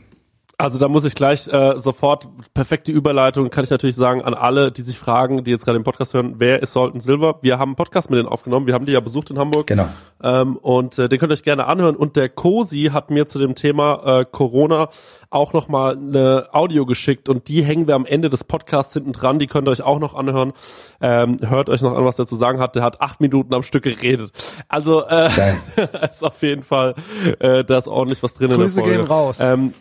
Also 0.62 0.78
da 0.78 0.86
muss 0.86 1.04
ich 1.04 1.16
gleich 1.16 1.48
äh, 1.48 1.76
sofort 1.76 2.28
perfekte 2.54 2.92
Überleitung 2.92 3.50
kann 3.50 3.64
ich 3.64 3.70
natürlich 3.70 3.96
sagen 3.96 4.22
an 4.22 4.32
alle, 4.32 4.70
die 4.70 4.82
sich 4.82 4.96
fragen, 4.96 5.42
die 5.42 5.50
jetzt 5.50 5.64
gerade 5.64 5.76
den 5.76 5.82
Podcast 5.82 6.14
hören, 6.14 6.34
wer 6.36 6.62
ist 6.62 6.72
Salt 6.72 6.94
and 6.94 7.02
Silver? 7.02 7.40
Wir 7.42 7.58
haben 7.58 7.70
einen 7.70 7.74
Podcast 7.74 8.10
mit 8.10 8.18
denen 8.18 8.28
aufgenommen, 8.28 8.68
wir 8.68 8.74
haben 8.74 8.86
die 8.86 8.92
ja 8.92 9.00
besucht 9.00 9.30
in 9.30 9.40
Hamburg. 9.40 9.66
Genau. 9.66 9.88
Ähm, 10.22 10.54
und 10.58 11.00
äh, 11.00 11.08
den 11.08 11.18
könnt 11.18 11.32
ihr 11.32 11.34
euch 11.34 11.42
gerne 11.42 11.66
anhören. 11.66 11.96
Und 11.96 12.14
der 12.14 12.28
Cosi 12.28 12.90
hat 12.92 13.10
mir 13.10 13.26
zu 13.26 13.40
dem 13.40 13.56
Thema 13.56 14.20
äh, 14.20 14.24
Corona 14.24 14.88
auch 15.30 15.52
nochmal 15.52 15.96
eine 15.96 16.46
Audio 16.52 16.86
geschickt 16.86 17.28
und 17.28 17.48
die 17.48 17.64
hängen 17.64 17.88
wir 17.88 17.96
am 17.96 18.06
Ende 18.06 18.30
des 18.30 18.44
Podcasts 18.44 18.92
hinten 18.92 19.10
dran. 19.10 19.40
Die 19.40 19.48
könnt 19.48 19.66
ihr 19.66 19.72
euch 19.72 19.82
auch 19.82 19.98
noch 19.98 20.14
anhören. 20.14 20.52
Ähm, 21.00 21.38
hört 21.40 21.70
euch 21.70 21.82
noch 21.82 21.96
an, 21.96 22.04
was 22.04 22.14
der 22.14 22.26
zu 22.26 22.36
sagen 22.36 22.60
hat. 22.60 22.76
Der 22.76 22.84
hat 22.84 23.00
acht 23.00 23.20
Minuten 23.20 23.52
am 23.52 23.64
Stück 23.64 23.82
geredet. 23.82 24.30
Also 24.68 25.04
äh, 25.08 25.28
ist 26.08 26.22
auf 26.22 26.40
jeden 26.40 26.62
Fall, 26.62 26.94
äh, 27.40 27.64
da 27.64 27.78
ist 27.78 27.88
ordentlich 27.88 28.22
was 28.22 28.34
drin 28.34 28.52
Grüße 28.52 28.78
in 28.78 28.86
der 28.86 28.94
Folge. 28.94 28.96
gehen 28.98 29.06
raus. 29.08 29.38
Ähm, 29.40 29.72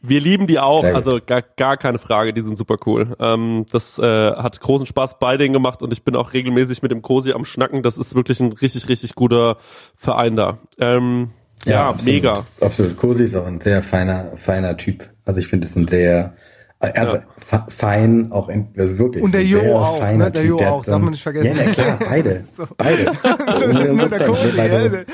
wir 0.00 0.20
lieben 0.20 0.46
die 0.46 0.58
auch, 0.58 0.84
also 0.84 1.18
gar, 1.24 1.42
gar 1.42 1.76
keine 1.76 1.98
Frage, 1.98 2.32
die 2.32 2.40
sind 2.40 2.56
super 2.56 2.76
cool. 2.86 3.16
Ähm, 3.20 3.66
das 3.72 3.98
äh, 3.98 4.02
hat 4.32 4.60
großen 4.60 4.86
Spaß 4.86 5.18
bei 5.18 5.36
denen 5.36 5.52
gemacht 5.52 5.82
und 5.82 5.92
ich 5.92 6.04
bin 6.04 6.14
auch 6.16 6.32
regelmäßig 6.32 6.82
mit 6.82 6.90
dem 6.92 7.02
Cosi 7.02 7.32
am 7.32 7.44
Schnacken. 7.44 7.82
Das 7.82 7.98
ist 7.98 8.14
wirklich 8.14 8.40
ein 8.40 8.52
richtig, 8.52 8.88
richtig 8.88 9.14
guter 9.14 9.56
Verein 9.96 10.36
da. 10.36 10.58
Ähm, 10.78 11.30
ja, 11.64 11.88
absolut. 11.88 12.14
mega. 12.14 12.44
Absolut. 12.60 12.96
Cosi 12.96 13.24
ist 13.24 13.34
auch 13.34 13.46
ein 13.46 13.60
sehr 13.60 13.82
feiner, 13.82 14.36
feiner 14.36 14.76
Typ. 14.76 15.10
Also 15.24 15.40
ich 15.40 15.48
finde 15.48 15.66
es 15.66 15.74
ein 15.74 15.88
sehr, 15.88 16.34
also 16.78 17.16
Ja. 17.16 17.22
fe- 17.36 17.64
fein, 17.68 18.30
auch 18.30 18.48
in, 18.48 18.68
also 18.78 18.98
wirklich. 19.00 19.24
Und 19.24 19.34
der 19.34 19.44
Jo 19.44 19.76
auch, 19.78 20.00
ne? 20.00 20.30
Der 20.30 20.44
Jo 20.44 20.58
auch, 20.58 20.84
so 20.84 20.92
darf 20.92 21.00
man 21.02 21.10
nicht 21.10 21.22
vergessen. 21.24 21.56
Ja, 21.56 21.64
na 21.66 21.72
klar, 21.72 21.98
beide. 22.08 22.44
So. 22.56 22.64
Beide. 22.76 23.92
Nur 23.94 24.08
der 24.08 24.26
Cosi, 24.26 24.52
beide. 24.56 25.06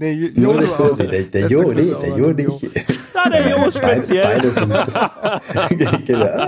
Nee, 0.00 0.12
Jo 0.14 0.28
Nur 0.42 0.54
der 0.54 0.62
du 0.66 0.72
auch. 0.72 0.76
Cosi, 0.96 1.06
der, 1.08 1.22
der 1.24 1.46
Jo, 1.48 1.72
nee, 1.72 1.92
der 2.02 2.16
Jo 2.18 2.32
nicht. 2.32 2.70
Na, 3.14 3.28
der 3.30 3.50
Jo 3.50 3.68
ist 3.68 3.76
speziell. 3.76 4.22
beide 4.24 4.50
sind. 4.50 4.72
genau. 6.06 6.46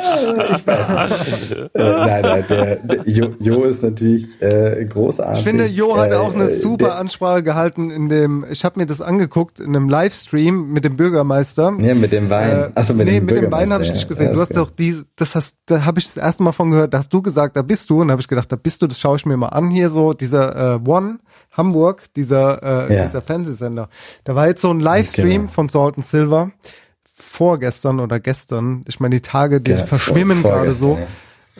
Ich 0.57 0.67
weiß 0.67 0.89
nicht. 1.51 1.53
Äh, 1.53 1.69
nein, 1.75 2.23
nein, 2.23 2.45
der, 2.49 2.77
der 2.77 3.03
jo, 3.07 3.29
jo 3.41 3.65
ist 3.65 3.83
natürlich 3.83 4.41
äh, 4.41 4.87
großartig. 4.87 5.39
Ich 5.41 5.45
finde, 5.45 5.67
Jo 5.67 5.97
hat 5.99 6.13
Äh, 6.13 6.15
auch 6.15 6.35
eine 6.35 6.45
äh, 6.45 6.55
super 6.55 6.87
der- 6.87 6.97
Ansprache 6.97 7.43
gehalten 7.43 7.91
in 7.91 8.09
dem, 8.09 8.47
ich 8.51 8.65
habe 8.65 8.81
mir 8.81 8.87
das 8.87 9.01
angeguckt, 9.03 9.61
in 9.61 9.77
einem 9.77 9.89
Livestream 9.91 10.73
mit 10.73 10.85
dem 10.87 10.97
Bürgermeister. 10.97 11.75
Ja, 11.79 11.95
mit 11.95 12.13
dem 12.13 12.31
Wein. 12.31 12.73
Achso, 12.75 12.95
mit 12.95 13.07
nee, 13.07 13.15
dem 13.21 13.27
mit 13.27 13.37
dem 13.37 13.53
Wein 13.53 13.71
habe 13.73 13.85
ich 13.85 13.93
nicht 13.93 14.09
gesehen. 14.09 14.29
Ja, 14.29 14.33
du 14.33 14.41
hast 14.41 14.57
doch 14.57 14.71
die, 14.71 14.97
das 15.17 15.35
hast, 15.35 15.57
da 15.67 15.85
habe 15.85 15.99
ich 16.01 16.07
das 16.07 16.17
erste 16.17 16.43
Mal 16.43 16.53
von 16.53 16.71
gehört, 16.71 16.95
da 16.95 16.99
hast 16.99 17.13
du 17.13 17.21
gesagt, 17.21 17.57
da 17.57 17.61
bist 17.63 17.91
du. 17.91 18.01
Und 18.01 18.09
da 18.09 18.13
habe 18.13 18.23
ich 18.23 18.29
gedacht, 18.29 18.51
da 18.51 18.57
bist 18.57 18.81
du, 18.81 18.87
das 18.87 18.99
schaue 18.99 19.17
ich 19.17 19.27
mir 19.27 19.37
mal 19.37 19.49
an 19.49 19.69
hier 19.71 19.91
so, 19.91 20.15
dieser 20.15 20.77
äh, 20.77 20.79
One 20.89 21.19
Hamburg, 21.53 22.05
dieser, 22.17 22.89
äh, 22.91 22.97
Ja. 22.97 23.05
dieser 23.07 23.23
Fernsehsender. 23.23 23.89
Da 24.25 24.35
war 24.35 24.47
jetzt 24.49 24.63
so 24.63 24.71
ein 24.71 24.81
Livestream 24.81 25.43
Genau. 25.43 25.53
von 25.53 25.69
Salt 25.69 25.97
and 25.97 26.07
Silver 26.07 26.51
vorgestern 27.15 28.01
oder 28.01 28.21
gestern. 28.21 28.85
Ich 28.89 29.01
meine, 29.01 29.17
die 29.17 29.23
Tage, 29.23 29.61
die 29.61 29.73
Genau, 29.73 29.87
verschwimmen 29.87 30.41
vor- 30.43 30.51
gerade 30.53 30.73
so. 30.73 30.99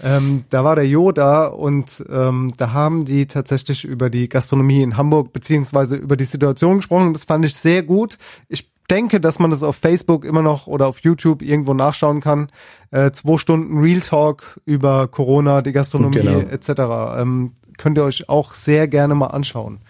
Ähm, 0.03 0.45
da 0.49 0.65
war 0.65 0.75
der 0.75 0.87
Jo 0.87 1.13
da 1.13 1.47
und 1.47 2.03
ähm, 2.11 2.53
da 2.57 2.73
haben 2.73 3.05
die 3.05 3.27
tatsächlich 3.27 3.85
über 3.85 4.09
die 4.09 4.29
Gastronomie 4.29 4.83
in 4.83 4.97
Hamburg 4.97 5.33
beziehungsweise 5.35 5.97
über 5.97 6.17
die 6.17 6.25
Situation 6.25 6.77
gesprochen. 6.77 7.13
Das 7.13 7.25
fand 7.25 7.45
ich 7.45 7.55
sehr 7.55 7.83
gut. 7.83 8.17
Ich 8.49 8.71
denke, 8.91 9.21
dass 9.21 9.39
man 9.39 9.51
das 9.51 9.63
auf 9.63 9.77
Facebook 9.77 10.25
immer 10.25 10.41
noch 10.43 10.67
oder 10.67 10.87
auf 10.87 11.01
YouTube 11.01 11.43
irgendwo 11.43 11.75
nachschauen 11.75 12.21
kann. 12.21 12.49
Äh, 12.91 13.11
zwei 13.13 13.37
Stunden 13.37 13.79
Real 13.79 14.01
Talk 14.01 14.61
über 14.65 15.09
Corona, 15.09 15.61
die 15.61 15.73
Gastronomie 15.73 16.17
Genau. 16.21 16.39
etc. 16.41 17.21
Ähm, 17.21 17.53
könnt 17.79 17.99
ihr 17.99 18.05
euch 18.05 18.29
auch 18.29 18.55
sehr 18.55 18.89
gerne 18.89 19.15
mal 19.15 19.29
anschauen. 19.29 19.81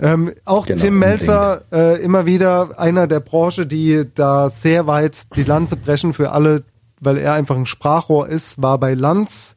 Ähm, 0.00 0.32
auch 0.44 0.66
Genau, 0.66 0.80
Tim 0.80 0.98
Melzer, 1.00 1.62
äh, 1.72 2.00
immer 2.02 2.24
wieder 2.24 2.78
einer 2.78 3.06
der 3.08 3.20
Branche, 3.20 3.66
die 3.66 4.04
da 4.14 4.48
sehr 4.48 4.86
weit 4.86 5.34
die 5.36 5.42
Lanze 5.42 5.74
brechen 5.76 6.12
für 6.12 6.30
alle, 6.30 6.62
weil 7.00 7.16
er 7.18 7.32
einfach 7.34 7.56
ein 7.56 7.66
Sprachrohr 7.66 8.28
ist, 8.28 8.62
war 8.62 8.78
bei 8.78 8.94
Lanz 8.94 9.56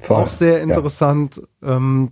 Voll, 0.00 0.16
auch 0.16 0.28
sehr 0.28 0.58
ja. 0.58 0.62
interessant. 0.64 1.40
Ähm, 1.62 2.10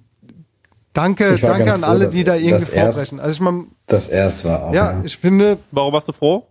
danke, 0.94 1.36
danke 1.38 1.72
an 1.74 1.80
froh, 1.80 1.86
alle, 1.86 2.04
dass- 2.06 2.14
die 2.14 2.24
da 2.24 2.34
irgendwie 2.34 2.50
dass 2.64 2.68
vorbrechen. 2.70 3.20
Also 3.20 3.32
ich 3.34 3.40
meine, 3.40 3.64
Das 3.86 4.08
erst 4.08 4.44
war 4.46 4.64
auch. 4.64 4.74
ja, 4.74 5.00
ich 5.04 5.18
finde, 5.18 5.58
Warum 5.70 5.92
warst 5.92 6.08
du 6.08 6.12
froh? 6.12 6.46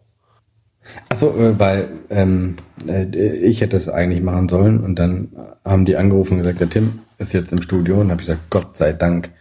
Achso, 1.09 1.35
äh, 1.37 1.59
weil 1.59 1.89
ähm, 2.09 2.55
äh, 2.87 3.05
ich 3.37 3.61
hätte 3.61 3.77
es 3.77 3.89
eigentlich 3.89 4.21
machen 4.21 4.49
sollen 4.49 4.79
und 4.79 4.99
dann 4.99 5.29
haben 5.63 5.85
die 5.85 5.97
angerufen 5.97 6.33
und 6.33 6.39
gesagt, 6.39 6.61
der 6.61 6.69
Tim 6.69 6.99
ist 7.17 7.33
jetzt 7.33 7.51
im 7.51 7.61
Studio 7.61 8.01
und 8.01 8.11
habe 8.11 8.21
ich 8.21 8.27
gesagt, 8.27 8.49
Gott 8.49 8.77
sei 8.77 8.93
Dank. 8.93 9.31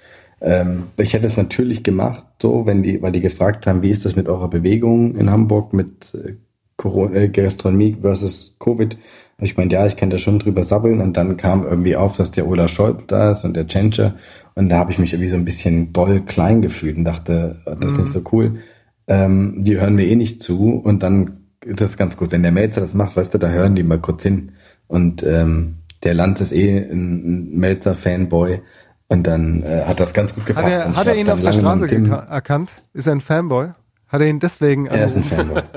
Ähm, 0.40 0.84
ich 0.96 1.14
hätte 1.14 1.26
es 1.26 1.36
natürlich 1.36 1.82
gemacht, 1.82 2.26
so, 2.40 2.66
wenn 2.66 2.82
die, 2.82 3.00
weil 3.02 3.12
die 3.12 3.20
gefragt 3.20 3.66
haben, 3.66 3.82
wie 3.82 3.90
ist 3.90 4.04
das 4.04 4.16
mit 4.16 4.28
eurer 4.28 4.48
Bewegung 4.48 5.16
in 5.16 5.30
Hamburg 5.30 5.72
mit 5.72 6.14
äh, 6.14 6.34
Corona, 6.76 7.16
äh, 7.16 7.28
Gastronomie 7.28 7.96
versus 8.00 8.56
Covid. 8.58 8.96
Und 9.38 9.44
ich 9.44 9.56
meinte, 9.56 9.74
ja, 9.76 9.86
ich 9.86 9.96
kann 9.96 10.10
da 10.10 10.18
schon 10.18 10.38
drüber 10.38 10.62
sabbeln 10.62 11.00
und 11.00 11.16
dann 11.16 11.36
kam 11.36 11.64
irgendwie 11.64 11.96
auf, 11.96 12.16
dass 12.16 12.30
der 12.30 12.46
Olaf 12.46 12.70
Scholz 12.70 13.06
da 13.06 13.32
ist 13.32 13.44
und 13.44 13.54
der 13.54 13.66
Tschentscher 13.66 14.14
und 14.54 14.68
da 14.68 14.78
habe 14.78 14.92
ich 14.92 14.98
mich 14.98 15.12
irgendwie 15.12 15.30
so 15.30 15.36
ein 15.36 15.44
bisschen 15.44 15.92
doll 15.92 16.20
klein 16.20 16.62
gefühlt 16.62 16.96
und 16.96 17.04
dachte, 17.04 17.60
das 17.64 17.92
ist 17.92 17.98
nicht 17.98 18.12
so 18.12 18.22
cool. 18.32 18.58
Ähm, 19.06 19.62
die 19.62 19.78
hören 19.78 19.94
mir 19.94 20.06
eh 20.06 20.16
nicht 20.16 20.42
zu 20.42 20.72
und 20.72 21.02
dann 21.02 21.44
ist 21.64 21.80
das 21.80 21.96
ganz 21.96 22.16
gut. 22.16 22.32
Wenn 22.32 22.42
der 22.42 22.52
Melzer 22.52 22.80
das 22.80 22.94
macht, 22.94 23.16
weißt 23.16 23.34
du, 23.34 23.38
da 23.38 23.48
hören 23.48 23.74
die 23.74 23.82
mal 23.82 23.98
kurz 23.98 24.22
hin. 24.22 24.52
Und 24.86 25.22
ähm, 25.22 25.76
der 26.02 26.14
Land 26.14 26.40
ist 26.40 26.52
eh 26.52 26.78
ein, 26.78 27.50
Melzer-Fanboy 27.58 28.60
und 29.08 29.26
dann 29.26 29.62
äh, 29.62 29.84
hat 29.84 30.00
das 30.00 30.12
ganz 30.12 30.34
gut 30.34 30.42
hat 30.42 30.48
gepasst. 30.48 30.74
er, 30.74 30.86
Und 30.86 30.96
hat 30.96 31.06
er 31.06 31.16
ihn 31.16 31.28
auf 31.30 31.40
der 31.40 31.52
Straße 31.52 32.26
erkannt? 32.30 32.82
Ist 32.92 33.06
er 33.06 33.12
ein 33.12 33.20
Fanboy? 33.20 33.70
Hat 34.14 34.20
er 34.20 34.28
ihn 34.28 34.38
deswegen 34.38 34.86
Er 34.86 35.06
ist 35.06 35.16
ein? 35.16 35.24
Fanboy. 35.24 35.62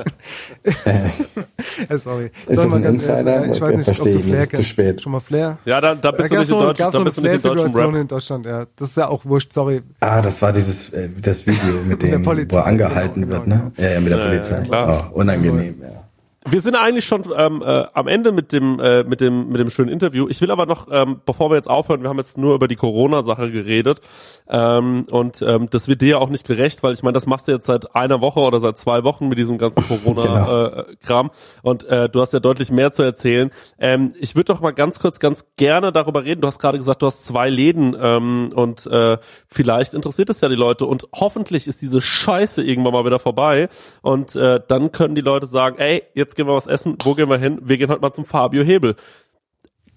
Äh, 1.90 1.98
Sorry. 1.98 2.26
Ist 2.48 2.56
Soll 2.56 2.56
das 2.56 2.68
man 2.68 2.74
ein 2.78 2.84
ganz 2.84 3.08
ehrlich, 3.08 3.20
Insider? 3.26 3.44
äh, 3.46 3.52
Ich 3.52 3.62
weiß 3.62 3.70
nicht, 3.78 3.80
ob 3.80 3.84
Verstehe 3.96 4.14
du 4.14 4.20
ich 4.20 4.26
nicht, 4.26 4.32
Flair 4.34 4.42
ist 4.44 4.50
zu 4.50 4.56
kennst. 4.58 4.70
spät. 4.70 5.02
Schon 5.02 5.12
mal 5.12 5.20
Flair? 5.20 5.58
Ja, 5.66 5.82
da, 5.82 5.96
da 5.96 6.12
bist 6.12 6.30
du 6.32 6.36
nicht 6.36 6.42
in 6.44 6.48
so, 6.48 6.62
Deutsch, 6.62 6.78
gab's 6.78 6.92
da 6.94 6.98
so 7.00 7.04
bist 7.06 7.18
du 7.18 7.22
nicht 7.22 7.34
in 7.46 7.76
Rap. 7.76 7.96
in 7.96 8.08
Deutschland, 8.08 8.46
ja. 8.46 8.66
Das 8.76 8.90
ist 8.90 8.98
ja 8.98 9.08
auch 9.08 9.26
wurscht, 9.26 9.54
sorry. 9.54 9.82
Ah, 10.02 10.22
das 10.22 10.42
war 10.42 10.54
dieses 10.54 10.90
äh, 10.92 11.10
das 11.22 11.46
Video 11.48 11.82
mit 11.88 12.02
der 12.04 12.12
dem, 12.12 12.24
Polizei, 12.24 12.56
wo 12.56 12.60
er 12.60 12.66
angehalten 12.68 13.22
genau, 13.24 13.34
wird, 13.38 13.48
ne? 13.48 13.72
Ja, 13.78 13.90
ja, 13.90 14.00
mit 14.00 14.12
der 14.12 14.18
Polizei. 14.18 14.62
klar. 14.62 15.12
Oh, 15.14 15.20
unangenehm, 15.20 15.76
ja. 15.82 16.07
Wir 16.50 16.62
sind 16.62 16.76
eigentlich 16.76 17.04
schon 17.04 17.24
ähm, 17.36 17.62
äh, 17.62 17.86
am 17.94 18.08
Ende 18.08 18.32
mit 18.32 18.54
dem 18.54 18.80
äh, 18.80 19.04
mit 19.04 19.20
dem 19.20 19.50
mit 19.50 19.60
dem 19.60 19.70
schönen 19.70 19.90
Interview. 19.90 20.28
Ich 20.30 20.40
will 20.40 20.50
aber 20.50 20.66
noch, 20.66 20.88
ähm, 20.90 21.20
bevor 21.26 21.52
wir 21.52 21.56
jetzt 21.56 21.70
aufhören, 21.70 22.04
wir 22.04 22.10
haben 22.10 22.18
jetzt 22.18 22.38
nur 22.38 22.56
über 22.56 22.70
die 22.70 22.78
Corona-Sache 22.78 23.52
geredet 23.52 24.00
ähm, 24.48 25.06
und 25.12 25.42
ähm, 25.42 25.70
das 25.70 25.90
wird 25.90 26.02
dir 26.02 26.08
ja 26.08 26.18
auch 26.20 26.30
nicht 26.30 26.48
gerecht, 26.48 26.84
weil 26.84 26.94
ich 26.94 27.04
meine, 27.04 27.14
das 27.14 27.26
machst 27.26 27.50
du 27.50 27.52
jetzt 27.52 27.66
seit 27.66 27.96
einer 27.96 28.22
Woche 28.22 28.40
oder 28.40 28.62
seit 28.62 28.78
zwei 28.78 29.04
Wochen 29.04 29.28
mit 29.28 29.38
diesem 29.38 29.58
ganzen 29.58 29.84
Corona-Kram 29.88 31.32
und 31.64 31.84
äh, 31.84 32.08
du 32.08 32.22
hast 32.22 32.32
ja 32.32 32.40
deutlich 32.40 32.72
mehr 32.72 32.94
zu 32.94 33.04
erzählen. 33.04 33.52
Ähm, 33.78 34.14
ich 34.18 34.36
würde 34.36 34.54
doch 34.54 34.62
mal 34.62 34.72
ganz 34.72 35.00
kurz, 35.00 35.20
ganz 35.20 35.46
gerne 35.58 35.92
darüber 35.92 36.24
reden. 36.24 36.40
Du 36.40 36.48
hast 36.48 36.60
gerade 36.60 36.78
gesagt, 36.78 37.02
du 37.02 37.08
hast 37.08 37.26
zwei 37.26 37.50
Läden 37.50 37.94
ähm, 38.00 38.52
und 38.56 38.88
äh, 38.88 39.18
vielleicht 39.50 39.94
interessiert 39.94 40.30
es 40.30 40.40
ja 40.40 40.48
die 40.48 40.56
Leute 40.56 40.86
und 40.86 41.10
hoffentlich 41.14 41.68
ist 41.68 41.82
diese 41.82 42.00
Scheiße 42.00 42.64
irgendwann 42.64 42.94
mal 42.94 43.04
wieder 43.04 43.20
vorbei 43.20 43.68
und 44.02 44.36
äh, 44.38 44.62
dann 44.66 44.94
können 44.94 45.16
die 45.16 45.22
Leute 45.22 45.46
sagen, 45.46 45.78
ey, 45.78 46.04
jetzt 46.14 46.37
gehen 46.38 46.48
wir 46.48 46.56
was 46.56 46.68
essen, 46.68 46.98
wo 47.04 47.14
gehen 47.14 47.30
wir 47.30 47.38
hin? 47.38 47.60
Wir 47.64 47.78
gehen 47.78 47.90
heute 47.90 48.02
mal 48.02 48.14
zum 48.14 48.24
Fabio 48.24 48.64
Hebel. 48.64 48.96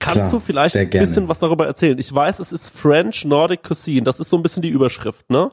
Kannst 0.01 0.19
Klar, 0.19 0.31
du 0.31 0.41
vielleicht 0.41 0.77
ein 0.77 0.89
bisschen 0.89 1.29
was 1.29 1.39
darüber 1.39 1.67
erzählen? 1.67 1.99
Ich 1.99 2.13
weiß, 2.13 2.41
es 2.41 2.53
ist 2.53 2.71
French 2.71 3.25
Nordic 3.25 3.63
Cuisine, 3.63 4.03
das 4.03 4.19
ist 4.19 4.31
so 4.31 4.37
ein 4.37 4.43
bisschen 4.43 4.63
die 4.63 4.71
Überschrift, 4.71 5.31
ne? 5.31 5.53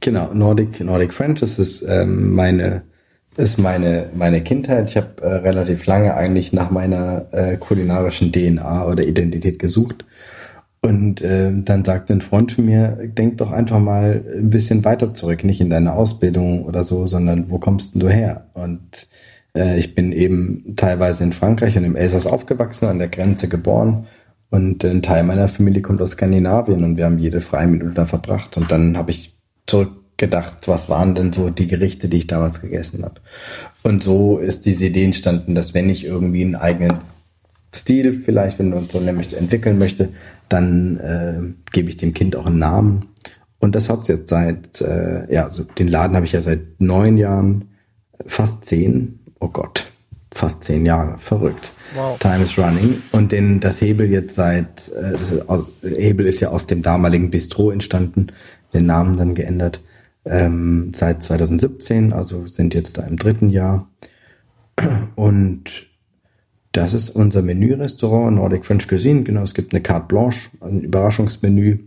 Genau, 0.00 0.34
Nordic, 0.34 0.80
Nordic 0.80 1.14
French, 1.14 1.40
das 1.40 1.58
ist 1.58 1.82
ähm, 1.82 2.34
meine, 2.34 2.82
ist 3.36 3.56
meine, 3.56 4.10
meine 4.14 4.42
Kindheit. 4.42 4.90
Ich 4.90 4.96
habe 4.96 5.22
äh, 5.22 5.28
relativ 5.36 5.86
lange 5.86 6.14
eigentlich 6.14 6.52
nach 6.52 6.70
meiner 6.70 7.26
äh, 7.32 7.56
kulinarischen 7.56 8.32
DNA 8.32 8.84
oder 8.86 9.04
Identität 9.04 9.58
gesucht. 9.58 10.04
Und 10.80 11.22
äh, 11.22 11.50
dann 11.54 11.84
sagte 11.84 12.12
ein 12.12 12.20
Freund 12.20 12.52
von 12.52 12.64
mir, 12.64 12.98
denk 13.02 13.38
doch 13.38 13.50
einfach 13.50 13.80
mal 13.80 14.24
ein 14.36 14.50
bisschen 14.50 14.84
weiter 14.84 15.14
zurück, 15.14 15.44
nicht 15.44 15.60
in 15.60 15.70
deine 15.70 15.92
Ausbildung 15.92 16.64
oder 16.64 16.84
so, 16.84 17.06
sondern 17.06 17.50
wo 17.50 17.58
kommst 17.58 17.94
denn 17.94 18.00
du 18.00 18.08
her? 18.08 18.48
Und 18.54 19.08
ich 19.54 19.94
bin 19.94 20.12
eben 20.12 20.74
teilweise 20.76 21.24
in 21.24 21.32
Frankreich 21.32 21.76
und 21.76 21.84
im 21.84 21.96
Elsass 21.96 22.26
aufgewachsen, 22.26 22.86
an 22.86 22.98
der 22.98 23.08
Grenze 23.08 23.48
geboren. 23.48 24.06
Und 24.50 24.84
ein 24.84 25.02
Teil 25.02 25.24
meiner 25.24 25.48
Familie 25.48 25.82
kommt 25.82 26.00
aus 26.00 26.12
Skandinavien 26.12 26.82
und 26.82 26.96
wir 26.96 27.04
haben 27.04 27.18
jede 27.18 27.40
freie 27.40 27.66
Minute 27.66 27.92
da 27.92 28.06
verbracht. 28.06 28.56
Und 28.56 28.70
dann 28.70 28.96
habe 28.96 29.10
ich 29.10 29.36
zurückgedacht, 29.66 30.68
was 30.68 30.88
waren 30.88 31.14
denn 31.14 31.32
so 31.32 31.50
die 31.50 31.66
Gerichte, 31.66 32.08
die 32.08 32.18
ich 32.18 32.26
damals 32.26 32.60
gegessen 32.60 33.04
habe. 33.04 33.20
Und 33.82 34.02
so 34.02 34.38
ist 34.38 34.64
diese 34.64 34.86
Idee 34.86 35.04
entstanden, 35.04 35.54
dass 35.54 35.74
wenn 35.74 35.90
ich 35.90 36.04
irgendwie 36.04 36.42
einen 36.42 36.56
eigenen 36.56 36.98
Stil 37.74 38.14
vielleicht, 38.14 38.58
wenn 38.58 38.70
man 38.70 38.86
so 38.86 39.00
nämlich 39.00 39.36
entwickeln 39.36 39.78
möchte, 39.78 40.08
dann 40.48 40.96
äh, 40.98 41.70
gebe 41.72 41.90
ich 41.90 41.98
dem 41.98 42.14
Kind 42.14 42.34
auch 42.34 42.46
einen 42.46 42.58
Namen. 42.58 43.08
Und 43.58 43.74
das 43.74 43.90
hat's 43.90 44.08
jetzt 44.08 44.30
seit, 44.30 44.80
äh, 44.80 45.32
ja, 45.32 45.46
also 45.46 45.64
den 45.64 45.88
Laden 45.88 46.16
habe 46.16 46.24
ich 46.24 46.32
ja 46.32 46.40
seit 46.40 46.80
neun 46.80 47.18
Jahren, 47.18 47.70
fast 48.26 48.64
zehn, 48.64 49.17
oh 49.40 49.48
Gott, 49.48 49.90
fast 50.32 50.64
zehn 50.64 50.84
Jahre, 50.86 51.18
verrückt. 51.18 51.72
Wow. 51.94 52.18
Time 52.18 52.42
is 52.42 52.58
running. 52.58 53.02
Und 53.12 53.32
den, 53.32 53.60
das 53.60 53.80
Hebel 53.80 54.10
jetzt 54.10 54.34
seit, 54.34 54.88
äh, 54.88 55.12
das 55.12 55.32
ist, 55.32 55.48
aus, 55.48 55.64
Hebel 55.82 56.26
ist 56.26 56.40
ja 56.40 56.50
aus 56.50 56.66
dem 56.66 56.82
damaligen 56.82 57.30
Bistro 57.30 57.70
entstanden, 57.70 58.28
den 58.74 58.86
Namen 58.86 59.16
dann 59.16 59.34
geändert, 59.34 59.82
ähm, 60.24 60.92
seit 60.94 61.22
2017, 61.22 62.12
also 62.12 62.46
sind 62.46 62.74
jetzt 62.74 62.98
da 62.98 63.02
im 63.02 63.16
dritten 63.16 63.48
Jahr. 63.48 63.88
Und 65.16 65.88
das 66.72 66.92
ist 66.92 67.10
unser 67.10 67.42
Menü-Restaurant, 67.42 68.36
Nordic 68.36 68.66
French 68.66 68.86
Cuisine. 68.88 69.22
Genau, 69.22 69.42
es 69.42 69.54
gibt 69.54 69.72
eine 69.72 69.82
Carte 69.82 70.06
Blanche, 70.06 70.50
ein 70.60 70.82
Überraschungsmenü 70.82 71.78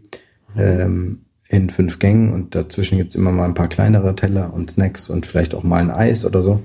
ähm, 0.57 1.22
in 1.48 1.69
fünf 1.69 1.99
Gängen 1.99 2.34
und 2.34 2.56
dazwischen 2.56 2.98
gibt's 2.98 3.15
immer 3.15 3.32
mal 3.32 3.45
ein 3.45 3.53
paar 3.53 3.68
kleinere 3.68 4.15
Teller 4.15 4.53
und 4.53 4.72
Snacks 4.72 5.10
und 5.10 5.26
vielleicht 5.26 5.53
auch 5.53 5.64
mal 5.64 5.82
ein 5.82 5.91
Eis 5.91 6.26
oder 6.26 6.41
so. 6.41 6.61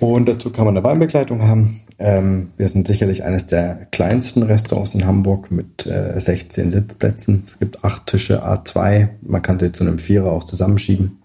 Und 0.00 0.28
dazu 0.30 0.50
kann 0.50 0.64
man 0.64 0.76
eine 0.76 0.84
Weinbegleitung 0.84 1.42
haben. 1.42 1.80
Ähm, 1.98 2.52
wir 2.56 2.68
sind 2.68 2.88
sicherlich 2.88 3.22
eines 3.22 3.44
der 3.46 3.86
kleinsten 3.90 4.42
Restaurants 4.42 4.94
in 4.94 5.06
Hamburg 5.06 5.50
mit 5.50 5.86
äh, 5.86 6.18
16 6.18 6.70
Sitzplätzen. 6.70 7.44
Es 7.46 7.58
gibt 7.58 7.84
acht 7.84 8.06
Tische 8.06 8.42
A2. 8.42 9.10
Man 9.20 9.42
kann 9.42 9.60
sie 9.60 9.72
zu 9.72 9.84
einem 9.84 9.98
Vierer 9.98 10.32
auch 10.32 10.44
zusammenschieben. 10.44 11.18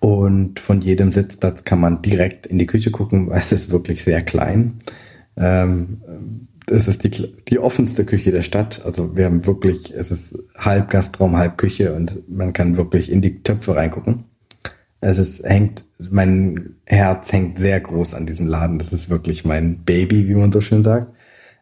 Und 0.00 0.60
von 0.60 0.82
jedem 0.82 1.12
Sitzplatz 1.12 1.64
kann 1.64 1.80
man 1.80 2.02
direkt 2.02 2.46
in 2.46 2.58
die 2.58 2.66
Küche 2.66 2.90
gucken, 2.90 3.30
weil 3.30 3.38
es 3.38 3.52
ist 3.52 3.70
wirklich 3.70 4.04
sehr 4.04 4.20
klein. 4.20 4.80
Ähm, 5.36 6.02
es 6.68 6.88
ist 6.88 7.04
die, 7.04 7.10
die 7.48 7.58
offenste 7.58 8.04
Küche 8.04 8.32
der 8.32 8.42
Stadt. 8.42 8.82
Also 8.84 9.16
wir 9.16 9.24
haben 9.24 9.46
wirklich, 9.46 9.94
es 9.94 10.10
ist 10.10 10.38
halb 10.58 10.90
Gastraum, 10.90 11.38
halb 11.38 11.56
Küche 11.56 11.94
und 11.94 12.28
man 12.28 12.52
kann 12.52 12.76
wirklich 12.76 13.10
in 13.10 13.22
die 13.22 13.42
Töpfe 13.42 13.74
reingucken. 13.76 14.24
Es 15.02 15.18
ist, 15.18 15.44
hängt, 15.44 15.84
mein 16.10 16.76
Herz 16.86 17.32
hängt 17.32 17.58
sehr 17.58 17.80
groß 17.80 18.14
an 18.14 18.24
diesem 18.24 18.46
Laden. 18.46 18.78
Das 18.78 18.92
ist 18.92 19.10
wirklich 19.10 19.44
mein 19.44 19.82
Baby, 19.84 20.28
wie 20.28 20.34
man 20.34 20.52
so 20.52 20.60
schön 20.60 20.84
sagt. 20.84 21.12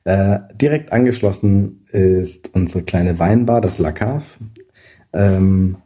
Äh, 0.05 0.41
direkt 0.55 0.93
angeschlossen 0.93 1.85
ist 1.91 2.51
unsere 2.55 2.83
kleine 2.83 3.19
Weinbar, 3.19 3.63
das 3.63 3.79
La 3.79 3.93
Cave. 3.93 4.25
Ähm, 5.15 5.77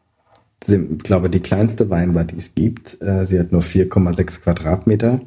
ich 0.67 0.99
glaube, 1.05 1.31
die 1.31 1.41
kleinste 1.41 1.91
Weinbar, 1.91 2.25
die 2.25 2.37
es 2.37 2.57
gibt. 2.57 3.01
Äh, 3.01 3.25
sie 3.25 3.39
hat 3.39 3.53
nur 3.53 3.63
4,6 3.63 4.41
Quadratmeter 4.41 5.21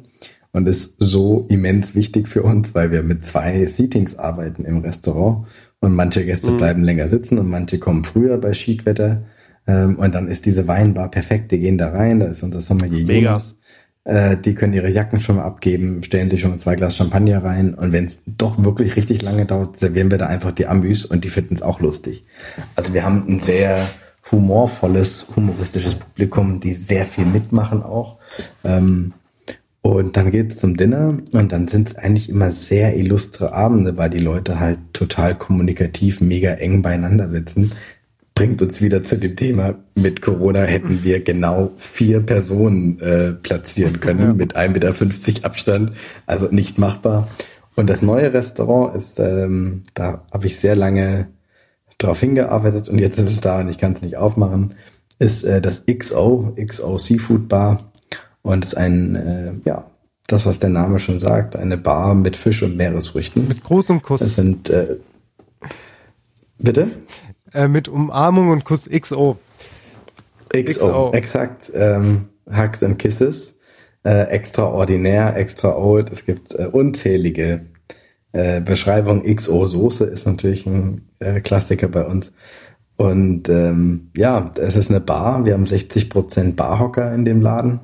und 0.52 0.68
ist 0.68 0.96
so 0.98 1.46
immens 1.48 1.94
wichtig 1.94 2.28
für 2.28 2.42
uns, 2.42 2.74
weil 2.74 2.90
wir 2.90 3.02
mit 3.02 3.24
zwei 3.24 3.64
Seatings 3.64 4.16
arbeiten 4.16 4.66
im 4.66 4.78
Restaurant 4.78 5.46
und 5.80 5.94
manche 5.94 6.26
Gäste 6.26 6.50
mhm. 6.50 6.56
bleiben 6.58 6.84
länger 6.84 7.08
sitzen 7.08 7.38
und 7.38 7.48
manche 7.48 7.78
kommen 7.78 8.04
früher 8.04 8.36
bei 8.36 8.52
Schiedwetter. 8.52 9.22
Ähm, 9.68 9.96
und 9.96 10.14
dann 10.14 10.26
ist 10.26 10.46
diese 10.46 10.66
Weinbar 10.66 11.10
perfekt. 11.10 11.52
Die 11.52 11.60
gehen 11.60 11.78
da 11.78 11.90
rein, 11.90 12.18
da 12.18 12.26
ist 12.26 12.42
unser 12.42 12.60
Sommelier 12.60 13.06
Mega. 13.06 13.26
Jonas. 13.28 13.58
Äh, 14.08 14.38
die 14.38 14.54
können 14.54 14.72
ihre 14.72 14.90
Jacken 14.90 15.20
schon 15.20 15.36
mal 15.36 15.44
abgeben, 15.44 16.02
stellen 16.02 16.30
sich 16.30 16.40
schon 16.40 16.50
mal 16.50 16.58
zwei 16.58 16.76
Glas 16.76 16.96
Champagner 16.96 17.44
rein 17.44 17.74
und 17.74 17.92
wenn 17.92 18.06
es 18.06 18.18
doch 18.26 18.64
wirklich 18.64 18.96
richtig 18.96 19.20
lange 19.20 19.44
dauert, 19.44 19.76
servieren 19.76 20.10
wir 20.10 20.16
da 20.16 20.26
einfach 20.26 20.52
die 20.52 20.66
Ambus 20.66 21.04
und 21.04 21.24
die 21.24 21.28
finden 21.28 21.54
es 21.54 21.60
auch 21.60 21.80
lustig. 21.80 22.24
Also 22.74 22.94
wir 22.94 23.04
haben 23.04 23.26
ein 23.28 23.38
sehr 23.38 23.86
humorvolles, 24.32 25.26
humoristisches 25.36 25.94
Publikum, 25.94 26.58
die 26.58 26.72
sehr 26.72 27.04
viel 27.04 27.26
mitmachen 27.26 27.82
auch. 27.82 28.18
Ähm, 28.64 29.12
und 29.82 30.16
dann 30.16 30.30
geht's 30.30 30.56
zum 30.56 30.76
Dinner 30.76 31.18
und 31.32 31.52
dann 31.52 31.68
sind 31.68 31.88
es 31.88 31.96
eigentlich 31.96 32.28
immer 32.30 32.50
sehr 32.50 32.96
illustre 32.96 33.52
Abende, 33.52 33.96
weil 33.96 34.10
die 34.10 34.18
Leute 34.18 34.58
halt 34.58 34.78
total 34.92 35.34
kommunikativ, 35.34 36.20
mega 36.20 36.52
eng 36.52 36.82
beieinander 36.82 37.28
sitzen. 37.28 37.72
Bringt 38.38 38.62
uns 38.62 38.80
wieder 38.80 39.02
zu 39.02 39.18
dem 39.18 39.34
Thema, 39.34 39.74
mit 39.96 40.22
Corona 40.22 40.62
hätten 40.62 41.02
wir 41.02 41.24
genau 41.24 41.72
vier 41.76 42.20
Personen 42.20 43.00
äh, 43.00 43.32
platzieren 43.32 43.98
können 43.98 44.20
ja. 44.20 44.32
mit 44.32 44.56
1,50 44.56 44.68
Meter 44.68 45.44
Abstand. 45.44 45.92
Also 46.26 46.46
nicht 46.46 46.78
machbar. 46.78 47.26
Und 47.74 47.90
das 47.90 48.00
neue 48.00 48.32
Restaurant 48.32 48.94
ist, 48.96 49.18
ähm, 49.18 49.82
da 49.94 50.24
habe 50.32 50.46
ich 50.46 50.58
sehr 50.58 50.76
lange 50.76 51.28
drauf 51.98 52.20
hingearbeitet 52.20 52.88
und 52.88 53.00
jetzt 53.00 53.18
ist 53.18 53.30
es 53.30 53.40
da 53.40 53.60
und 53.60 53.68
ich 53.68 53.78
kann 53.78 53.94
es 53.94 54.02
nicht 54.02 54.16
aufmachen, 54.16 54.74
ist 55.18 55.42
äh, 55.42 55.60
das 55.60 55.84
XO, 55.86 56.54
XO 56.56 56.96
Seafood 56.96 57.48
Bar 57.48 57.90
und 58.42 58.64
ist 58.64 58.76
ein, 58.76 59.16
äh, 59.16 59.52
ja, 59.64 59.90
das, 60.28 60.46
was 60.46 60.60
der 60.60 60.70
Name 60.70 61.00
schon 61.00 61.18
sagt, 61.18 61.56
eine 61.56 61.76
Bar 61.76 62.14
mit 62.14 62.36
Fisch 62.36 62.62
und 62.62 62.76
Meeresfrüchten. 62.76 63.48
Mit 63.48 63.64
großem 63.64 64.00
Kuss. 64.00 64.20
Das 64.20 64.36
sind, 64.36 64.70
äh, 64.70 64.96
bitte? 66.58 66.88
Äh, 67.58 67.66
mit 67.66 67.88
Umarmung 67.88 68.50
und 68.50 68.64
Kuss 68.64 68.88
XO. 68.88 69.36
XO, 70.50 70.62
XO. 70.62 71.12
exakt. 71.12 71.72
Ähm, 71.74 72.28
Hugs 72.48 72.84
and 72.84 73.00
Kisses. 73.00 73.58
Äh, 74.04 74.28
extraordinär, 74.28 75.34
extra 75.36 75.76
old. 75.76 76.12
Es 76.12 76.24
gibt 76.24 76.54
äh, 76.54 76.66
unzählige 76.66 77.66
äh, 78.30 78.60
Beschreibungen. 78.60 79.24
XO 79.34 79.66
Soße 79.66 80.04
ist 80.04 80.24
natürlich 80.24 80.66
ein 80.66 81.08
äh, 81.18 81.40
Klassiker 81.40 81.88
bei 81.88 82.04
uns. 82.04 82.30
Und 82.96 83.48
ähm, 83.48 84.12
ja, 84.16 84.52
es 84.56 84.76
ist 84.76 84.90
eine 84.90 85.00
Bar. 85.00 85.44
Wir 85.44 85.54
haben 85.54 85.64
60% 85.64 86.54
Barhocker 86.54 87.12
in 87.12 87.24
dem 87.24 87.40
Laden 87.40 87.80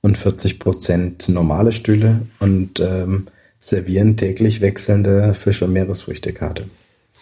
und 0.00 0.18
40 0.18 0.58
Prozent 0.58 1.28
normale 1.28 1.70
Stühle 1.70 2.22
und 2.40 2.80
ähm, 2.80 3.26
servieren 3.60 4.16
täglich 4.16 4.60
wechselnde 4.60 5.32
Fisch- 5.34 5.62
und 5.62 5.72
Meeresfrüchtekarte. 5.72 6.64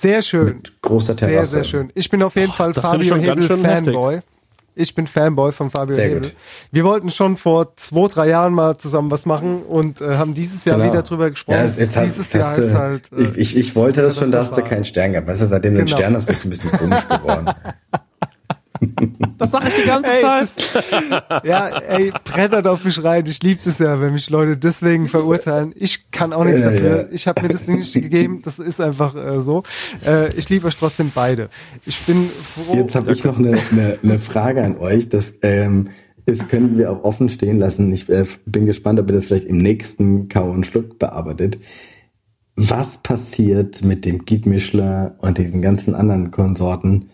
Sehr 0.00 0.22
schön. 0.22 0.46
Mit 0.46 0.80
großer 0.80 1.14
Terrasse. 1.14 1.46
Sehr, 1.46 1.46
sehr 1.46 1.64
schön. 1.64 1.92
Ich 1.94 2.08
bin 2.08 2.22
auf 2.22 2.34
jeden 2.34 2.52
Fall 2.52 2.72
das 2.72 2.82
Fabio 2.82 3.16
Hebel 3.16 3.42
Fanboy. 3.42 4.14
Heftig. 4.14 4.30
Ich 4.74 4.94
bin 4.94 5.06
Fanboy 5.06 5.52
von 5.52 5.70
Fabio 5.70 5.94
Sehr 5.94 6.06
Hebel. 6.06 6.22
Gut. 6.22 6.34
Wir 6.72 6.84
wollten 6.84 7.10
schon 7.10 7.36
vor 7.36 7.76
zwei, 7.76 8.08
drei 8.08 8.28
Jahren 8.28 8.54
mal 8.54 8.78
zusammen 8.78 9.10
was 9.10 9.26
machen 9.26 9.62
und 9.62 10.00
äh, 10.00 10.16
haben 10.16 10.32
dieses 10.32 10.64
Jahr 10.64 10.78
genau. 10.78 10.90
wieder 10.90 11.02
drüber 11.02 11.28
gesprochen. 11.28 11.56
Ja, 11.56 11.66
jetzt 11.66 11.96
hat, 11.96 12.06
dieses 12.06 12.32
Jahr 12.32 12.56
du, 12.56 12.62
ist 12.62 12.74
halt. 12.74 13.12
Äh, 13.12 13.22
ich, 13.24 13.36
ich, 13.36 13.56
ich 13.58 13.76
wollte 13.76 14.00
das 14.00 14.16
schon, 14.16 14.32
da 14.32 14.38
hast 14.38 14.56
du 14.56 14.62
keinen 14.62 14.86
Stern 14.86 15.12
gehabt. 15.12 15.28
Weißt 15.28 15.42
du, 15.42 15.46
seitdem 15.46 15.74
du 15.74 15.80
genau. 15.80 15.90
einen 15.90 15.98
Stern 15.98 16.14
hast, 16.14 16.24
bist 16.24 16.44
du 16.44 16.48
ein 16.48 16.50
bisschen 16.50 16.72
komisch 16.72 17.06
geworden. 17.08 17.50
Das 19.38 19.50
sage 19.50 19.68
ich 19.68 19.82
die 19.82 19.88
ganze 19.88 20.10
ey, 20.10 20.20
Zeit. 20.20 20.48
Das, 20.56 21.42
ja, 21.44 21.68
ey, 21.68 22.12
brettert 22.24 22.66
auf 22.66 22.84
mich 22.84 23.02
rein. 23.02 23.24
Ich 23.26 23.42
liebe 23.42 23.60
das 23.64 23.78
ja, 23.78 24.00
wenn 24.00 24.12
mich 24.12 24.30
Leute 24.30 24.56
deswegen 24.56 25.08
verurteilen. 25.08 25.72
Ich 25.76 26.10
kann 26.10 26.32
auch 26.32 26.44
nichts 26.44 26.60
ja, 26.60 26.70
dafür. 26.70 26.96
Ja. 27.02 27.08
Ich 27.10 27.26
habe 27.26 27.42
mir 27.42 27.48
das 27.48 27.66
nicht 27.66 27.92
gegeben. 27.92 28.40
Das 28.44 28.58
ist 28.58 28.80
einfach 28.80 29.14
äh, 29.14 29.40
so. 29.40 29.62
Äh, 30.06 30.34
ich 30.34 30.48
liebe 30.48 30.66
euch 30.66 30.76
trotzdem 30.76 31.12
beide. 31.14 31.48
Ich 31.84 31.98
bin 32.00 32.28
froh. 32.28 32.74
Jetzt 32.74 32.94
habe 32.94 33.12
ich 33.12 33.24
noch 33.24 33.38
eine, 33.38 33.58
eine, 33.70 33.98
eine 34.02 34.18
Frage 34.18 34.64
an 34.64 34.78
euch. 34.78 35.08
Das 35.08 35.34
ähm, 35.42 35.90
ist, 36.26 36.48
können 36.48 36.78
wir 36.78 36.90
auch 36.90 37.04
offen 37.04 37.28
stehen 37.28 37.58
lassen. 37.58 37.92
Ich 37.92 38.08
äh, 38.08 38.24
bin 38.46 38.66
gespannt, 38.66 39.00
ob 39.00 39.08
ihr 39.08 39.14
das 39.14 39.26
vielleicht 39.26 39.46
im 39.46 39.58
nächsten 39.58 40.28
Kau 40.28 40.50
und 40.50 40.66
Schluck 40.66 40.98
bearbeitet. 40.98 41.58
Was 42.56 42.98
passiert 42.98 43.82
mit 43.82 44.04
dem 44.04 44.24
Guide 44.24 44.48
Mischler 44.48 45.16
und 45.18 45.38
diesen 45.38 45.62
ganzen 45.62 45.94
anderen 45.94 46.30
Konsorten, 46.30 47.10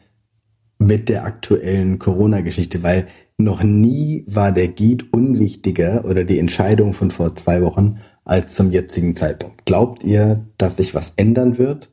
mit 0.79 1.09
der 1.09 1.25
aktuellen 1.25 1.99
Corona-Geschichte, 1.99 2.83
weil 2.83 3.07
noch 3.39 3.63
nie 3.63 4.25
war 4.29 4.53
der 4.53 4.69
Guide 4.69 5.07
unwichtiger 5.13 6.05
oder 6.05 6.25
die 6.25 6.39
Entscheidung 6.39 6.93
von 6.93 7.11
vor 7.11 7.35
zwei 7.35 7.63
Wochen 7.63 7.99
als 8.25 8.55
zum 8.55 8.71
jetzigen 8.71 9.15
Zeitpunkt. 9.15 9.65
Glaubt 9.67 10.03
ihr, 10.03 10.45
dass 10.59 10.77
sich 10.77 10.95
was 10.95 11.13
ändern 11.17 11.59
wird? 11.59 11.91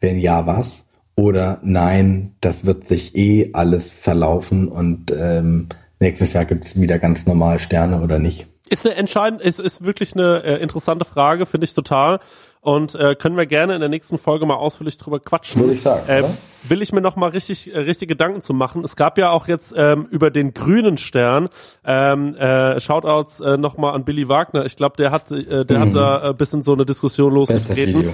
Wenn 0.00 0.18
ja, 0.18 0.46
was? 0.46 0.86
Oder 1.16 1.60
nein, 1.62 2.34
das 2.40 2.64
wird 2.64 2.88
sich 2.88 3.14
eh 3.16 3.50
alles 3.52 3.90
verlaufen 3.90 4.68
und 4.68 5.12
ähm, 5.16 5.68
nächstes 5.98 6.32
Jahr 6.32 6.44
gibt's 6.44 6.80
wieder 6.80 6.98
ganz 6.98 7.26
normal 7.26 7.58
Sterne 7.58 8.00
oder 8.00 8.18
nicht? 8.18 8.46
Ist 8.68 8.86
eine 8.86 8.94
entscheidend, 8.94 9.42
ist, 9.42 9.58
ist 9.58 9.84
wirklich 9.84 10.14
eine 10.14 10.42
äh, 10.44 10.62
interessante 10.62 11.04
Frage, 11.04 11.44
finde 11.44 11.66
ich 11.66 11.74
total 11.74 12.20
und 12.60 12.94
äh, 12.94 13.14
können 13.14 13.36
wir 13.36 13.46
gerne 13.46 13.74
in 13.74 13.80
der 13.80 13.88
nächsten 13.88 14.18
Folge 14.18 14.44
mal 14.44 14.56
ausführlich 14.56 14.98
drüber 14.98 15.18
quatschen. 15.18 15.62
Würde 15.62 15.72
ich 15.72 15.80
sagen. 15.80 16.02
Ähm, 16.08 16.24
will 16.68 16.82
ich 16.82 16.92
mir 16.92 17.00
noch 17.00 17.16
mal 17.16 17.28
richtig 17.28 17.74
äh, 17.74 17.78
richtig 17.78 18.08
Gedanken 18.08 18.42
zu 18.42 18.52
machen. 18.52 18.84
Es 18.84 18.96
gab 18.96 19.16
ja 19.16 19.30
auch 19.30 19.48
jetzt 19.48 19.74
ähm, 19.76 20.06
über 20.10 20.30
den 20.30 20.52
grünen 20.52 20.98
Stern 20.98 21.48
ähm, 21.84 22.34
äh, 22.34 22.78
Shoutouts 22.78 23.40
äh, 23.40 23.56
noch 23.56 23.78
mal 23.78 23.92
an 23.92 24.04
Billy 24.04 24.28
Wagner. 24.28 24.66
Ich 24.66 24.76
glaube, 24.76 24.96
der 24.96 25.10
hat 25.10 25.30
äh, 25.30 25.64
der 25.64 25.78
mhm. 25.78 25.82
hat 25.82 25.94
da 25.94 26.30
äh, 26.30 26.34
bisschen 26.34 26.62
so 26.62 26.72
eine 26.72 26.84
Diskussion 26.84 27.32
losgetreten. 27.32 28.12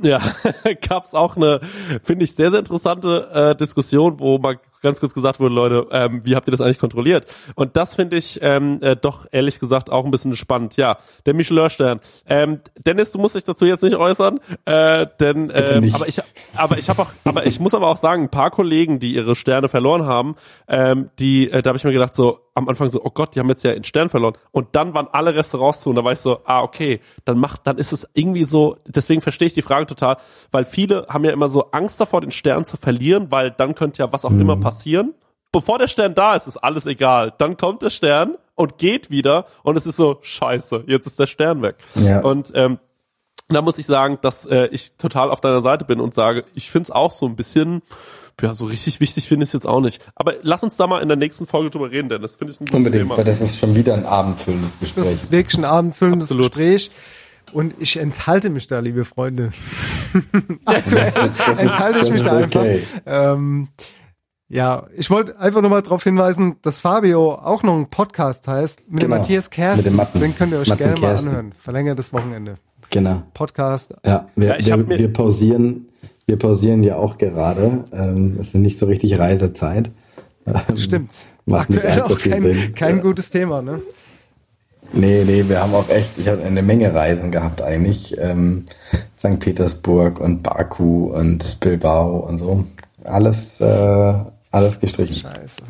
Ja, 0.00 0.20
gab's 0.88 1.14
auch 1.14 1.36
eine, 1.36 1.60
finde 2.04 2.24
ich, 2.24 2.34
sehr, 2.34 2.50
sehr 2.50 2.60
interessante 2.60 3.30
äh, 3.32 3.56
Diskussion, 3.56 4.20
wo 4.20 4.38
mal 4.38 4.60
ganz 4.82 5.00
kurz 5.00 5.14
gesagt 5.14 5.40
wurde, 5.40 5.54
Leute, 5.54 5.86
ähm, 5.90 6.24
wie 6.24 6.36
habt 6.36 6.48
ihr 6.48 6.52
das 6.52 6.60
eigentlich 6.60 6.78
kontrolliert? 6.78 7.26
Und 7.54 7.76
das 7.76 7.94
finde 7.94 8.16
ich 8.16 8.38
ähm, 8.42 8.78
äh, 8.82 8.96
doch 8.96 9.26
ehrlich 9.30 9.60
gesagt 9.60 9.90
auch 9.90 10.04
ein 10.04 10.10
bisschen 10.10 10.36
spannend. 10.36 10.76
Ja, 10.76 10.98
der 11.26 11.34
Michelin-Stern. 11.34 12.00
Ähm, 12.26 12.60
Dennis, 12.86 13.12
du 13.12 13.18
musst 13.18 13.34
dich 13.34 13.44
dazu 13.44 13.64
jetzt 13.64 13.82
nicht 13.82 13.96
äußern, 13.96 14.40
äh, 14.64 15.06
denn 15.20 15.50
äh, 15.50 15.90
aber 15.92 16.08
ich, 16.08 16.20
aber 16.54 16.78
ich 16.78 16.88
habe 16.88 17.02
auch, 17.02 17.12
aber 17.24 17.46
ich 17.46 17.60
muss 17.60 17.74
aber 17.74 17.88
auch 17.88 17.96
sagen, 17.96 18.24
ein 18.24 18.30
paar 18.30 18.50
Kollegen, 18.50 19.00
die 19.00 19.14
ihre 19.14 19.36
Sterne 19.36 19.68
verloren 19.68 20.06
haben, 20.06 20.36
ähm, 20.68 21.10
die, 21.18 21.50
äh, 21.50 21.62
da 21.62 21.68
habe 21.68 21.78
ich 21.78 21.84
mir 21.84 21.92
gedacht 21.92 22.14
so 22.14 22.40
am 22.54 22.68
Anfang 22.68 22.88
so, 22.88 23.00
oh 23.04 23.10
Gott, 23.10 23.34
die 23.34 23.40
haben 23.40 23.48
jetzt 23.48 23.62
ja 23.62 23.70
einen 23.70 23.84
Stern 23.84 24.08
verloren. 24.08 24.34
Und 24.50 24.68
dann 24.72 24.92
waren 24.92 25.06
alle 25.12 25.34
Restaurants 25.34 25.80
zu 25.80 25.90
und 25.90 25.96
da 25.96 26.04
war 26.04 26.12
ich 26.12 26.18
so, 26.18 26.40
ah 26.44 26.62
okay, 26.62 27.00
dann 27.24 27.38
macht, 27.38 27.60
dann 27.68 27.78
ist 27.78 27.92
es 27.92 28.08
irgendwie 28.14 28.44
so. 28.44 28.78
Deswegen 28.84 29.22
verstehe 29.22 29.46
ich 29.46 29.54
die 29.54 29.62
Frage 29.62 29.86
total, 29.86 30.16
weil 30.50 30.64
viele 30.64 31.06
haben 31.08 31.24
ja 31.24 31.30
immer 31.30 31.48
so 31.48 31.70
Angst 31.70 32.00
davor, 32.00 32.20
den 32.20 32.32
Stern 32.32 32.64
zu 32.64 32.76
verlieren, 32.76 33.30
weil 33.30 33.52
dann 33.52 33.76
könnte 33.76 34.00
ja 34.00 34.12
was 34.12 34.24
auch 34.24 34.30
mhm. 34.30 34.40
immer 34.40 34.56
passieren 34.56 34.67
passieren. 34.70 35.14
Bevor 35.50 35.78
der 35.78 35.88
Stern 35.88 36.14
da 36.14 36.34
ist, 36.34 36.46
ist 36.46 36.58
alles 36.58 36.86
egal. 36.86 37.32
Dann 37.38 37.56
kommt 37.56 37.82
der 37.82 37.90
Stern 37.90 38.36
und 38.54 38.78
geht 38.78 39.10
wieder 39.10 39.46
und 39.62 39.76
es 39.76 39.86
ist 39.86 39.96
so, 39.96 40.18
scheiße, 40.20 40.84
jetzt 40.86 41.06
ist 41.06 41.18
der 41.18 41.26
Stern 41.26 41.62
weg. 41.62 41.76
Ja. 41.94 42.20
Und 42.20 42.52
ähm, 42.54 42.78
da 43.48 43.62
muss 43.62 43.78
ich 43.78 43.86
sagen, 43.86 44.18
dass 44.20 44.44
äh, 44.44 44.66
ich 44.66 44.92
total 44.98 45.30
auf 45.30 45.40
deiner 45.40 45.62
Seite 45.62 45.86
bin 45.86 46.00
und 46.00 46.12
sage, 46.12 46.44
ich 46.54 46.70
finde 46.70 46.88
es 46.88 46.90
auch 46.90 47.12
so 47.12 47.24
ein 47.26 47.34
bisschen, 47.34 47.82
ja, 48.42 48.52
so 48.52 48.66
richtig 48.66 49.00
wichtig 49.00 49.26
finde 49.26 49.44
ich 49.44 49.48
es 49.48 49.52
jetzt 49.54 49.66
auch 49.66 49.80
nicht. 49.80 50.04
Aber 50.14 50.34
lass 50.42 50.62
uns 50.62 50.76
da 50.76 50.86
mal 50.86 51.00
in 51.00 51.08
der 51.08 51.16
nächsten 51.16 51.46
Folge 51.46 51.70
drüber 51.70 51.90
reden, 51.90 52.10
denn 52.10 52.20
das 52.20 52.36
finde 52.36 52.52
ich 52.52 52.60
ein 52.60 52.66
gutes 52.66 52.76
Unbedingt, 52.76 53.04
Thema. 53.04 53.16
weil 53.16 53.24
das 53.24 53.40
ist 53.40 53.58
schon 53.58 53.74
wieder 53.74 53.94
ein 53.94 54.04
abendfüllendes 54.04 54.78
Gespräch. 54.78 55.04
Das 55.04 55.12
ist 55.14 55.32
wirklich 55.32 55.56
ein 55.56 55.64
abendfüllendes 55.64 56.30
Absolut. 56.30 56.52
Gespräch. 56.52 56.90
Und 57.52 57.74
ich 57.78 57.96
enthalte 57.96 58.50
mich 58.50 58.66
da, 58.66 58.80
liebe 58.80 59.06
Freunde. 59.06 59.52
Aktuell 60.66 61.12
enthalte 61.46 62.00
ich 62.00 62.10
mich 62.10 62.22
da 62.22 62.36
einfach. 62.36 62.60
Okay. 62.60 62.82
Ähm, 63.06 63.68
ja, 64.48 64.86
ich 64.96 65.10
wollte 65.10 65.38
einfach 65.38 65.60
nur 65.60 65.70
mal 65.70 65.82
darauf 65.82 66.04
hinweisen, 66.04 66.56
dass 66.62 66.80
Fabio 66.80 67.34
auch 67.34 67.62
noch 67.62 67.76
ein 67.76 67.90
Podcast 67.90 68.48
heißt 68.48 68.90
mit 68.90 69.00
genau, 69.00 69.16
dem 69.16 69.20
Matthias 69.20 69.50
Kersten. 69.50 69.78
Mit 69.78 69.86
dem 69.86 69.96
Matten, 69.96 70.20
Den 70.20 70.34
könnt 70.36 70.52
ihr 70.52 70.58
euch 70.58 70.68
Matten 70.68 70.84
gerne 70.84 70.94
Kersten. 70.94 71.26
mal 71.26 71.36
anhören. 71.36 71.54
Verlängertes 71.62 72.12
Wochenende. 72.12 72.56
Genau. 72.90 73.22
Podcast. 73.34 73.94
Ja, 74.06 74.26
wir, 74.36 74.58
ja, 74.60 74.78
wir, 74.78 74.98
wir, 74.98 75.12
pausieren, 75.12 75.88
wir 76.26 76.38
pausieren 76.38 76.82
ja 76.82 76.96
auch 76.96 77.18
gerade. 77.18 77.84
Ähm, 77.92 78.36
es 78.40 78.48
ist 78.48 78.54
nicht 78.54 78.78
so 78.78 78.86
richtig 78.86 79.18
Reisezeit. 79.18 79.90
Ähm, 80.46 80.76
Stimmt. 80.78 81.12
Macht 81.44 81.70
Aktuell 81.70 81.96
nicht 81.96 82.10
auch 82.10 82.18
kein, 82.18 82.42
Sinn. 82.42 82.74
kein 82.74 82.96
ja. 82.96 83.02
gutes 83.02 83.28
Thema, 83.28 83.60
ne? 83.60 83.82
Nee, 84.94 85.24
nee, 85.26 85.44
wir 85.46 85.60
haben 85.62 85.74
auch 85.74 85.90
echt, 85.90 86.16
ich 86.16 86.28
habe 86.28 86.42
eine 86.42 86.62
Menge 86.62 86.94
Reisen 86.94 87.30
gehabt 87.30 87.60
eigentlich. 87.60 88.16
Ähm, 88.18 88.64
St. 89.14 89.38
Petersburg 89.38 90.18
und 90.18 90.42
Baku 90.42 91.12
und 91.12 91.60
Bilbao 91.60 92.16
und 92.20 92.38
so. 92.38 92.64
Alles 93.04 93.60
äh, 93.60 94.14
alles 94.50 94.80
gestrichen. 94.80 95.16
Scheiße. 95.16 95.62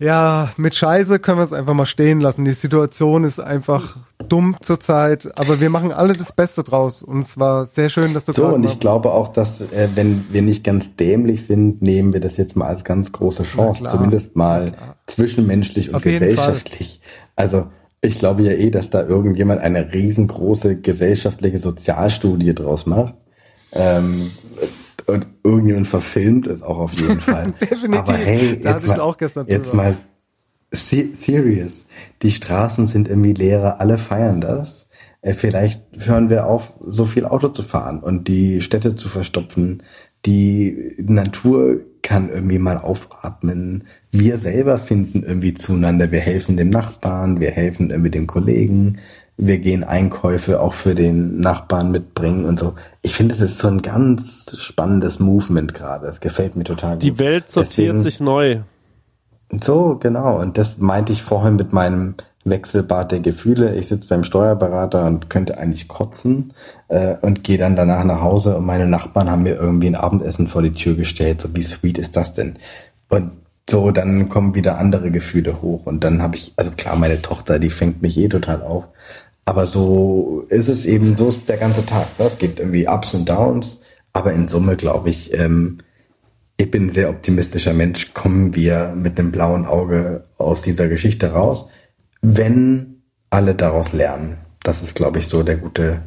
Ja, 0.00 0.50
mit 0.56 0.76
Scheiße 0.76 1.18
können 1.18 1.38
wir 1.38 1.44
es 1.44 1.52
einfach 1.52 1.74
mal 1.74 1.86
stehen 1.86 2.20
lassen. 2.20 2.44
Die 2.44 2.52
Situation 2.52 3.24
ist 3.24 3.40
einfach 3.40 3.96
dumm 4.28 4.56
zurzeit, 4.60 5.36
aber 5.38 5.60
wir 5.60 5.70
machen 5.70 5.90
alle 5.90 6.12
das 6.12 6.32
Beste 6.32 6.62
draus 6.62 7.02
und 7.02 7.20
es 7.20 7.36
war 7.36 7.66
sehr 7.66 7.90
schön, 7.90 8.14
dass 8.14 8.24
du 8.24 8.32
So, 8.32 8.46
und 8.46 8.64
ich 8.64 8.78
glaube 8.78 9.10
auch, 9.10 9.28
dass 9.28 9.60
äh, 9.60 9.88
wenn 9.96 10.26
wir 10.30 10.42
nicht 10.42 10.62
ganz 10.62 10.94
dämlich 10.94 11.46
sind, 11.46 11.82
nehmen 11.82 12.12
wir 12.12 12.20
das 12.20 12.36
jetzt 12.36 12.54
mal 12.54 12.66
als 12.66 12.84
ganz 12.84 13.10
große 13.10 13.42
Chance, 13.42 13.80
klar, 13.80 13.92
zumindest 13.92 14.36
mal 14.36 14.72
zwischenmenschlich 15.06 15.88
und 15.88 15.96
Auf 15.96 16.02
gesellschaftlich. 16.02 17.00
Also 17.34 17.66
ich 18.00 18.20
glaube 18.20 18.42
ja 18.42 18.52
eh, 18.52 18.70
dass 18.70 18.90
da 18.90 19.04
irgendjemand 19.04 19.60
eine 19.60 19.92
riesengroße 19.92 20.76
gesellschaftliche 20.76 21.58
Sozialstudie 21.58 22.54
draus 22.54 22.86
macht. 22.86 23.16
Ähm, 23.72 24.30
und 25.08 25.26
irgendjemand 25.42 25.86
verfilmt 25.86 26.46
es 26.46 26.62
auch 26.62 26.78
auf 26.78 26.92
jeden 27.00 27.20
Fall. 27.20 27.52
Definitiv. 27.60 27.98
Aber 27.98 28.12
hey, 28.14 28.60
Da 28.62 28.72
jetzt 28.72 28.86
mal, 28.86 29.00
auch 29.00 29.16
gestern 29.18 29.46
jetzt 29.48 29.70
drüber. 29.72 29.82
mal 29.84 29.96
se- 30.70 31.08
serious. 31.14 31.86
Die 32.22 32.30
Straßen 32.30 32.86
sind 32.86 33.08
irgendwie 33.08 33.32
leerer, 33.34 33.80
alle 33.80 33.98
feiern 33.98 34.40
das. 34.40 34.88
Äh, 35.22 35.32
Vielleicht 35.34 35.82
hören 35.98 36.30
wir 36.30 36.46
auf, 36.46 36.72
so 36.86 37.04
viel 37.06 37.24
Auto 37.24 37.48
zu 37.48 37.62
fahren 37.62 38.00
und 38.00 38.28
die 38.28 38.60
Städte 38.62 38.94
zu 38.96 39.08
verstopfen. 39.08 39.82
Die 40.26 40.94
Natur 40.98 41.80
kann 42.02 42.28
irgendwie 42.28 42.58
mal 42.58 42.78
aufatmen. 42.78 43.84
Wir 44.12 44.38
selber 44.38 44.78
finden 44.78 45.22
irgendwie 45.22 45.54
zueinander. 45.54 46.10
Wir 46.10 46.20
helfen 46.20 46.56
dem 46.56 46.70
Nachbarn, 46.70 47.40
wir 47.40 47.50
helfen 47.50 47.90
irgendwie 47.90 48.10
dem 48.10 48.26
Kollegen. 48.26 48.98
Wir 49.40 49.58
gehen 49.58 49.84
Einkäufe 49.84 50.60
auch 50.60 50.72
für 50.74 50.96
den 50.96 51.38
Nachbarn 51.38 51.92
mitbringen 51.92 52.44
und 52.44 52.58
so. 52.58 52.74
Ich 53.02 53.14
finde, 53.14 53.36
es 53.36 53.40
ist 53.40 53.58
so 53.58 53.68
ein 53.68 53.82
ganz 53.82 54.50
spannendes 54.58 55.20
Movement 55.20 55.74
gerade. 55.74 56.08
Es 56.08 56.18
gefällt 56.20 56.56
mir 56.56 56.64
total 56.64 56.94
gut. 56.94 57.02
Die 57.02 57.18
Welt 57.20 57.48
sortiert 57.48 57.94
Deswegen- 57.94 58.00
sich 58.00 58.18
neu. 58.20 58.58
so, 59.62 59.96
genau. 60.00 60.40
Und 60.40 60.58
das 60.58 60.78
meinte 60.78 61.12
ich 61.12 61.22
vorhin 61.22 61.56
mit 61.56 61.72
meinem 61.72 62.14
Wechselbad 62.44 63.12
der 63.12 63.20
Gefühle. 63.20 63.74
Ich 63.76 63.88
sitze 63.88 64.08
beim 64.08 64.24
Steuerberater 64.24 65.06
und 65.06 65.30
könnte 65.30 65.58
eigentlich 65.58 65.86
kotzen 65.86 66.52
äh, 66.88 67.14
und 67.20 67.44
gehe 67.44 67.58
dann 67.58 67.76
danach 67.76 68.04
nach 68.04 68.20
Hause 68.20 68.56
und 68.56 68.66
meine 68.66 68.86
Nachbarn 68.86 69.30
haben 69.30 69.42
mir 69.44 69.54
irgendwie 69.56 69.86
ein 69.88 69.94
Abendessen 69.96 70.48
vor 70.48 70.62
die 70.62 70.72
Tür 70.74 70.94
gestellt. 70.94 71.40
So, 71.42 71.48
wie 71.54 71.62
sweet 71.62 71.98
ist 71.98 72.16
das 72.16 72.32
denn? 72.32 72.56
Und 73.08 73.32
so, 73.70 73.90
dann 73.90 74.28
kommen 74.30 74.54
wieder 74.54 74.78
andere 74.78 75.10
Gefühle 75.10 75.60
hoch. 75.60 75.84
Und 75.86 76.02
dann 76.04 76.22
habe 76.22 76.36
ich, 76.36 76.54
also 76.56 76.70
klar, 76.76 76.96
meine 76.96 77.20
Tochter, 77.20 77.58
die 77.58 77.70
fängt 77.70 78.00
mich 78.02 78.16
eh 78.16 78.28
total 78.28 78.62
auf. 78.62 78.84
Aber 79.48 79.66
so 79.66 80.44
ist 80.50 80.68
es 80.68 80.84
eben, 80.84 81.16
so 81.16 81.30
ist 81.30 81.48
der 81.48 81.56
ganze 81.56 81.86
Tag. 81.86 82.18
ne? 82.18 82.26
Es 82.26 82.36
gibt 82.36 82.60
irgendwie 82.60 82.86
Ups 82.86 83.14
und 83.14 83.26
Downs. 83.26 83.78
Aber 84.12 84.34
in 84.34 84.46
Summe, 84.46 84.76
glaube 84.76 85.08
ich, 85.08 85.32
ähm, 85.32 85.78
ich 86.58 86.70
bin 86.70 86.88
ein 86.88 86.90
sehr 86.90 87.08
optimistischer 87.08 87.72
Mensch, 87.72 88.12
kommen 88.12 88.54
wir 88.54 88.92
mit 88.94 89.18
einem 89.18 89.32
blauen 89.32 89.64
Auge 89.64 90.24
aus 90.36 90.60
dieser 90.60 90.88
Geschichte 90.88 91.32
raus, 91.32 91.70
wenn 92.20 93.00
alle 93.30 93.54
daraus 93.54 93.94
lernen. 93.94 94.36
Das 94.62 94.82
ist, 94.82 94.94
glaube 94.94 95.18
ich, 95.18 95.28
so 95.28 95.42
der 95.42 95.56
gute 95.56 96.02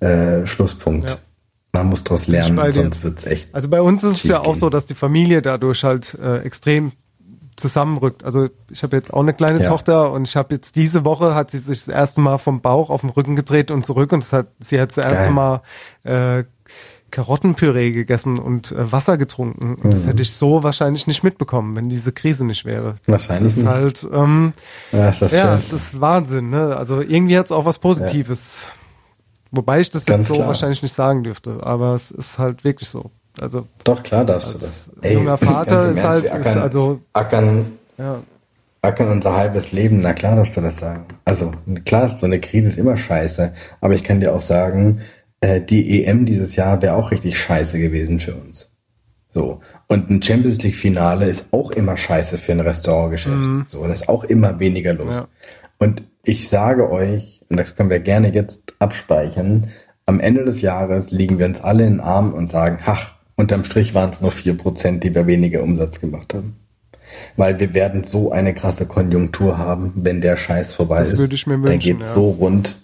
äh, 0.00 0.44
Schlusspunkt. 0.44 1.10
Ja. 1.10 1.16
Man 1.72 1.86
muss 1.86 2.02
daraus 2.02 2.26
lernen, 2.26 2.58
sonst 2.72 3.04
wird's 3.04 3.24
echt. 3.26 3.54
Also 3.54 3.68
bei 3.68 3.80
uns 3.80 4.02
ist 4.02 4.24
es 4.24 4.24
ja 4.24 4.40
auch 4.40 4.56
so, 4.56 4.70
dass 4.70 4.86
die 4.86 4.96
Familie 4.96 5.40
dadurch 5.40 5.84
halt 5.84 6.18
äh, 6.20 6.38
extrem 6.38 6.90
zusammenrückt. 7.62 8.24
Also 8.24 8.48
ich 8.70 8.82
habe 8.82 8.96
jetzt 8.96 9.12
auch 9.14 9.20
eine 9.20 9.32
kleine 9.32 9.62
Ja. 9.62 9.68
Tochter 9.70 10.12
und 10.12 10.28
ich 10.28 10.36
habe 10.36 10.54
jetzt 10.54 10.76
diese 10.76 11.04
Woche 11.06 11.34
hat 11.34 11.50
sie 11.50 11.58
sich 11.58 11.78
das 11.78 11.88
erste 11.88 12.20
Mal 12.20 12.36
vom 12.38 12.60
Bauch 12.60 12.90
auf 12.90 13.00
den 13.00 13.10
Rücken 13.10 13.36
gedreht 13.36 13.70
und 13.70 13.86
zurück 13.86 14.12
und 14.12 14.30
hat 14.32 14.48
sie 14.60 14.78
hat 14.80 14.90
das 14.90 14.98
erste 14.98 15.24
Geil. 15.24 15.32
Mal 15.32 15.62
äh, 16.04 16.44
Karottenpüree 17.10 17.92
gegessen 17.92 18.38
und 18.38 18.72
äh, 18.72 18.90
Wasser 18.90 19.16
getrunken. 19.18 19.74
Und 19.76 19.92
das 19.92 20.06
hätte 20.06 20.22
ich 20.22 20.32
so 20.34 20.62
wahrscheinlich 20.62 21.06
nicht 21.06 21.22
mitbekommen, 21.22 21.76
wenn 21.76 21.88
diese 21.88 22.10
Krise 22.12 22.44
nicht 22.44 22.64
wäre. 22.64 22.96
Wahrscheinlich 23.06 23.54
das 23.54 23.58
ist 23.58 23.64
nicht. 23.64 23.74
halt 23.74 24.06
ähm, 24.12 24.52
Ja, 24.92 25.08
ist 25.10 25.22
das 25.22 25.32
ja, 25.32 25.54
es 25.54 25.72
ist 25.72 26.00
Wahnsinn. 26.00 26.50
Ne? 26.50 26.74
Also 26.76 27.00
irgendwie 27.02 27.36
hat 27.38 27.46
es 27.46 27.52
auch 27.52 27.64
was 27.66 27.78
Positives. 27.78 28.62
Wobei 29.50 29.80
ich 29.80 29.90
das 29.90 30.06
Ganz 30.06 30.20
jetzt 30.22 30.28
so 30.28 30.34
klar. 30.36 30.48
wahrscheinlich 30.48 30.82
nicht 30.82 30.94
sagen 30.94 31.22
dürfte, 31.24 31.58
aber 31.62 31.94
es 31.94 32.10
ist 32.10 32.38
halt 32.38 32.64
wirklich 32.64 32.88
so. 32.88 33.10
Also 33.40 33.66
Doch, 33.84 34.02
klar 34.02 34.24
darfst 34.24 34.54
du 34.54 34.58
das. 34.58 34.90
junger 35.02 35.38
Vater 35.38 35.80
ist 35.90 35.98
Ernst, 35.98 36.04
halt- 36.04 36.24
ist 36.24 36.32
ackern, 36.32 36.58
also- 36.58 37.00
ackern, 37.12 37.66
ja, 37.98 38.22
ackern 38.82 39.10
unser 39.10 39.36
halbes 39.36 39.72
Leben. 39.72 40.00
Na 40.00 40.12
klar 40.12 40.36
darfst 40.36 40.56
du 40.56 40.60
das 40.60 40.78
sagen. 40.78 41.06
Also 41.24 41.52
klar, 41.84 42.06
ist 42.06 42.18
so 42.20 42.26
eine 42.26 42.40
Krise 42.40 42.68
ist 42.68 42.78
immer 42.78 42.96
scheiße. 42.96 43.52
Aber 43.80 43.94
ich 43.94 44.02
kann 44.04 44.20
dir 44.20 44.34
auch 44.34 44.40
sagen, 44.40 45.00
äh, 45.40 45.60
die 45.60 46.04
EM 46.04 46.26
dieses 46.26 46.56
Jahr 46.56 46.82
wäre 46.82 46.94
auch 46.96 47.10
richtig 47.10 47.38
scheiße 47.38 47.78
gewesen 47.78 48.20
für 48.20 48.34
uns. 48.34 48.70
So. 49.30 49.60
Und 49.86 50.10
ein 50.10 50.20
Champions 50.22 50.60
League 50.62 50.74
Finale 50.74 51.26
ist 51.26 51.52
auch 51.52 51.70
immer 51.70 51.96
scheiße 51.96 52.36
für 52.38 52.52
ein 52.52 52.60
Restaurantgeschäft. 52.60 53.48
So, 53.68 53.82
da 53.86 53.92
ist 53.92 54.08
auch 54.08 54.24
immer 54.24 54.58
weniger 54.60 54.92
los. 54.92 55.14
Ja. 55.14 55.28
Und 55.78 56.02
ich 56.24 56.48
sage 56.50 56.90
euch, 56.90 57.40
und 57.48 57.56
das 57.56 57.76
können 57.76 57.88
wir 57.90 58.00
gerne 58.00 58.32
jetzt 58.34 58.60
abspeichern, 58.78 59.68
am 60.06 60.20
Ende 60.20 60.44
des 60.44 60.60
Jahres 60.60 61.10
liegen 61.12 61.38
wir 61.38 61.46
uns 61.46 61.60
alle 61.60 61.84
in 61.86 61.94
den 61.94 62.00
Armen 62.00 62.32
und 62.34 62.48
sagen, 62.48 62.78
ach, 62.84 63.12
unterm 63.42 63.64
Strich 63.64 63.94
waren 63.94 64.10
es 64.10 64.20
nur 64.22 64.30
vier 64.30 64.56
Prozent, 64.56 65.04
die 65.04 65.14
wir 65.14 65.26
weniger 65.26 65.62
Umsatz 65.62 66.00
gemacht 66.00 66.32
haben. 66.34 66.56
Weil 67.36 67.60
wir 67.60 67.74
werden 67.74 68.04
so 68.04 68.32
eine 68.32 68.54
krasse 68.54 68.86
Konjunktur 68.86 69.58
haben, 69.58 69.92
wenn 69.96 70.20
der 70.22 70.36
Scheiß 70.38 70.72
vorbei 70.74 71.00
Das 71.00 71.12
ist. 71.12 71.18
würde 71.18 71.34
ich 71.34 71.46
mir 71.46 71.54
Dann 71.54 71.64
wünschen, 71.64 71.98
geht's 71.98 72.08
ja. 72.08 72.14
so 72.14 72.30
rund. 72.30 72.78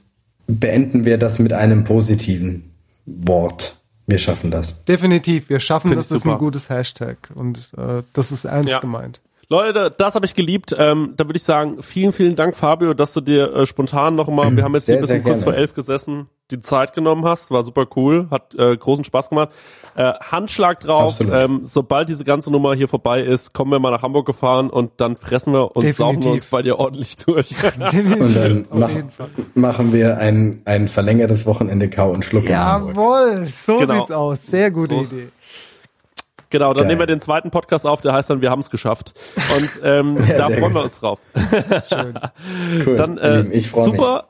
Beenden 0.46 1.04
wir 1.06 1.16
das 1.18 1.38
mit 1.38 1.52
einem 1.52 1.84
positiven 1.84 2.70
Wort. 3.06 3.76
Wir 4.06 4.18
schaffen 4.18 4.50
das. 4.50 4.84
definitiv. 4.84 5.48
Wir 5.50 5.60
schaffen, 5.60 5.88
Find 5.88 5.98
das 6.00 6.10
ist 6.10 6.26
ein 6.26 6.38
gutes 6.38 6.68
Hashtag 6.70 7.16
und 7.34 7.58
äh, 7.76 8.02
das 8.14 8.32
ist 8.32 8.44
ernst 8.46 8.70
Ja. 8.70 8.78
gemeint. 8.80 9.20
Leute, 9.50 9.90
das 9.96 10.14
habe 10.14 10.26
ich 10.26 10.34
geliebt. 10.34 10.74
Ähm, 10.78 11.14
da 11.16 11.24
würde 11.26 11.38
ich 11.38 11.42
sagen, 11.42 11.82
vielen, 11.82 12.12
vielen 12.12 12.36
Dank, 12.36 12.54
Fabio, 12.54 12.92
dass 12.92 13.14
du 13.14 13.22
dir 13.22 13.50
äh, 13.54 13.64
spontan 13.66 14.14
nochmal, 14.14 14.54
wir 14.54 14.62
haben 14.62 14.74
jetzt 14.74 14.84
hier 14.84 14.94
Sehr, 14.96 14.98
ein 14.98 15.06
bisschen 15.06 15.22
kurz 15.24 15.42
vor 15.44 15.54
elf 15.54 15.72
gesessen, 15.72 16.28
die 16.50 16.58
Zeit 16.60 16.92
genommen 16.92 17.24
hast. 17.24 17.50
War 17.50 17.62
super 17.62 17.86
cool, 17.96 18.28
hat 18.30 18.54
äh, 18.56 18.76
großen 18.76 19.04
Spaß 19.04 19.30
gemacht. 19.30 19.48
Äh, 19.96 20.12
Handschlag 20.20 20.80
drauf, 20.80 21.14
Absolut. 21.20 21.32
ähm, 21.32 21.60
sobald 21.62 22.10
diese 22.10 22.24
ganze 22.24 22.50
Nummer 22.52 22.74
hier 22.74 22.88
vorbei 22.88 23.22
ist, 23.22 23.54
kommen 23.54 23.70
wir 23.72 23.78
mal 23.78 23.90
nach 23.90 24.02
Hamburg 24.02 24.26
gefahren 24.26 24.68
und 24.68 24.90
dann 24.98 25.16
fressen 25.16 25.54
wir 25.54 25.74
und 25.74 25.82
saufen 25.94 26.16
wir 26.16 26.32
Definitiv. 26.32 26.32
uns 26.32 26.46
bei 26.46 26.60
dir 26.60 26.78
ordentlich 26.78 27.16
durch. 27.16 27.54
Und 27.92 28.36
dann 28.36 28.66
mach, 28.70 28.90
machen 29.54 29.92
wir 29.94 30.18
ein, 30.18 30.60
ein 30.66 30.88
verlängertes 30.88 31.46
Wochenende 31.46 31.88
Kau 31.88 32.10
und 32.10 32.22
Schluck. 32.24 32.46
Jawohl, 32.48 33.46
so 33.46 33.78
Genau. 33.78 33.94
sieht's 34.00 34.10
aus. 34.10 34.46
Sehr 34.46 34.70
gute 34.70 34.94
So- 34.94 35.00
Idee. 35.04 35.28
Genau, 36.50 36.72
dann 36.72 36.82
Geil. 36.82 36.86
nehmen 36.88 37.00
wir 37.00 37.06
den 37.06 37.20
zweiten 37.20 37.50
Podcast 37.50 37.86
auf, 37.86 38.00
der 38.00 38.12
heißt 38.12 38.30
dann 38.30 38.40
Wir 38.42 38.50
haben's 38.50 38.70
geschafft. 38.70 39.14
Und 39.56 39.70
ähm, 39.82 40.16
Ja, 40.28 40.36
da 40.38 40.44
freuen 40.50 40.60
wir 40.60 40.68
gut. 40.70 40.84
uns 40.84 41.00
drauf. 41.00 41.20
Cool. 42.86 42.96
Dann 42.96 43.18
äh, 43.18 43.42
ich 43.50 43.70
freue 43.70 43.90
mich. 43.90 43.98
super. 44.00 44.28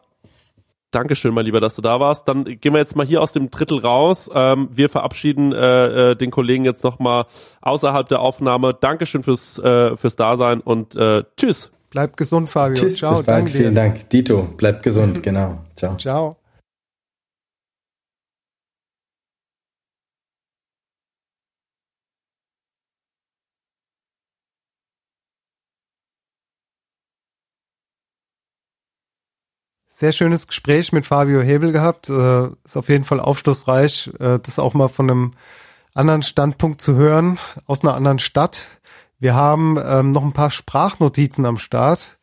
Dankeschön, 0.90 1.34
mein 1.34 1.44
Lieber, 1.44 1.60
dass 1.60 1.74
du 1.74 1.82
da 1.82 2.00
warst. 2.00 2.28
Dann 2.28 2.44
gehen 2.44 2.72
wir 2.72 2.78
jetzt 2.78 2.96
mal 2.96 3.04
hier 3.04 3.20
aus 3.20 3.32
dem 3.32 3.50
Drittel 3.50 3.78
raus. 3.80 4.30
Ähm, 4.34 4.70
wir 4.72 4.88
verabschieden 4.88 5.52
äh, 5.52 6.12
äh, 6.12 6.16
den 6.16 6.30
Kollegen 6.30 6.64
jetzt 6.64 6.82
nochmal 6.82 7.26
außerhalb 7.60 8.08
der 8.08 8.20
Aufnahme. 8.20 8.72
Dankeschön 8.72 9.22
fürs, 9.22 9.58
äh, 9.58 9.96
fürs 9.98 10.16
Dasein 10.16 10.60
und 10.60 10.96
äh, 10.96 11.24
tschüss. 11.36 11.70
Bleib 11.90 12.16
gesund, 12.16 12.48
Fabio. 12.48 12.74
Tschüss, 12.74 12.96
Ciao, 12.96 13.10
bis 13.16 13.26
bald. 13.26 13.38
danke 13.38 13.50
Vielen 13.52 13.74
dir. 13.74 13.80
Dank. 13.82 14.08
Dito, 14.08 14.42
bleibt 14.56 14.82
gesund. 14.82 15.22
Genau. 15.28 15.58
Ciao. 15.76 15.94
Ciao. 15.98 16.37
Sehr 29.98 30.12
schönes 30.12 30.46
Gespräch 30.46 30.92
mit 30.92 31.06
Fabio 31.06 31.40
Hebel 31.40 31.72
gehabt. 31.72 32.08
Äh, 32.08 32.50
ist 32.64 32.76
auf 32.76 32.88
jeden 32.88 33.02
Fall 33.02 33.18
aufschlussreich, 33.18 34.12
äh, 34.20 34.38
das 34.38 34.60
auch 34.60 34.72
mal 34.72 34.86
von 34.86 35.10
einem 35.10 35.32
anderen 35.92 36.22
Standpunkt 36.22 36.80
zu 36.80 36.94
hören, 36.94 37.40
aus 37.66 37.82
einer 37.82 37.96
anderen 37.96 38.20
Stadt. 38.20 38.68
Wir 39.18 39.34
haben 39.34 39.76
ähm, 39.84 40.12
noch 40.12 40.22
ein 40.22 40.32
paar 40.32 40.52
Sprachnotizen 40.52 41.44
am 41.44 41.58
Start. 41.58 42.16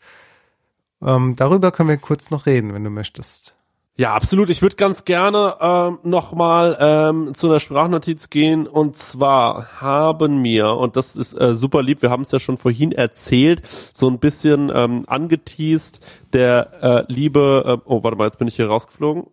Ähm, 1.02 1.36
darüber 1.36 1.74
können 1.74 1.90
wir 1.90 1.98
kurz 1.98 2.32
noch 2.32 2.46
reden, 2.46 2.74
wenn 2.74 2.86
du 2.86 2.90
möchtest. 2.90 3.55
Ja, 3.98 4.14
absolut. 4.14 4.50
Ich 4.50 4.62
würde 4.62 4.76
ganz 4.76 5.06
gerne 5.06 5.56
ähm, 5.62 6.00
nochmal 6.04 6.76
ähm, 6.82 7.34
zu 7.34 7.48
einer 7.48 7.62
Sprachnotiz 7.62 8.30
gehen. 8.30 8.68
Und 8.68 8.98
zwar 8.98 9.80
haben 9.80 10.42
mir, 10.42 10.72
und 10.72 10.98
das 10.98 11.16
ist 11.16 11.32
äh, 11.32 11.56
super 11.56 11.82
lieb, 11.82 12.02
wir 12.02 12.10
haben 12.10 12.24
es 12.24 12.32
ja 12.32 12.42
schon 12.42 12.58
vorhin 12.58 12.92
erzählt, 12.92 13.62
so 13.94 14.10
ein 14.10 14.20
bisschen 14.20 14.70
ähm, 14.76 15.06
angeteased, 15.08 16.02
der 16.34 17.06
äh, 17.08 17.14
liebe, 17.14 17.80
äh, 17.86 17.90
oh, 17.90 18.04
warte 18.04 18.18
mal, 18.18 18.26
jetzt 18.26 18.38
bin 18.38 18.50
ich 18.50 18.58
hier 18.58 18.68
rausgeflogen. 18.68 19.28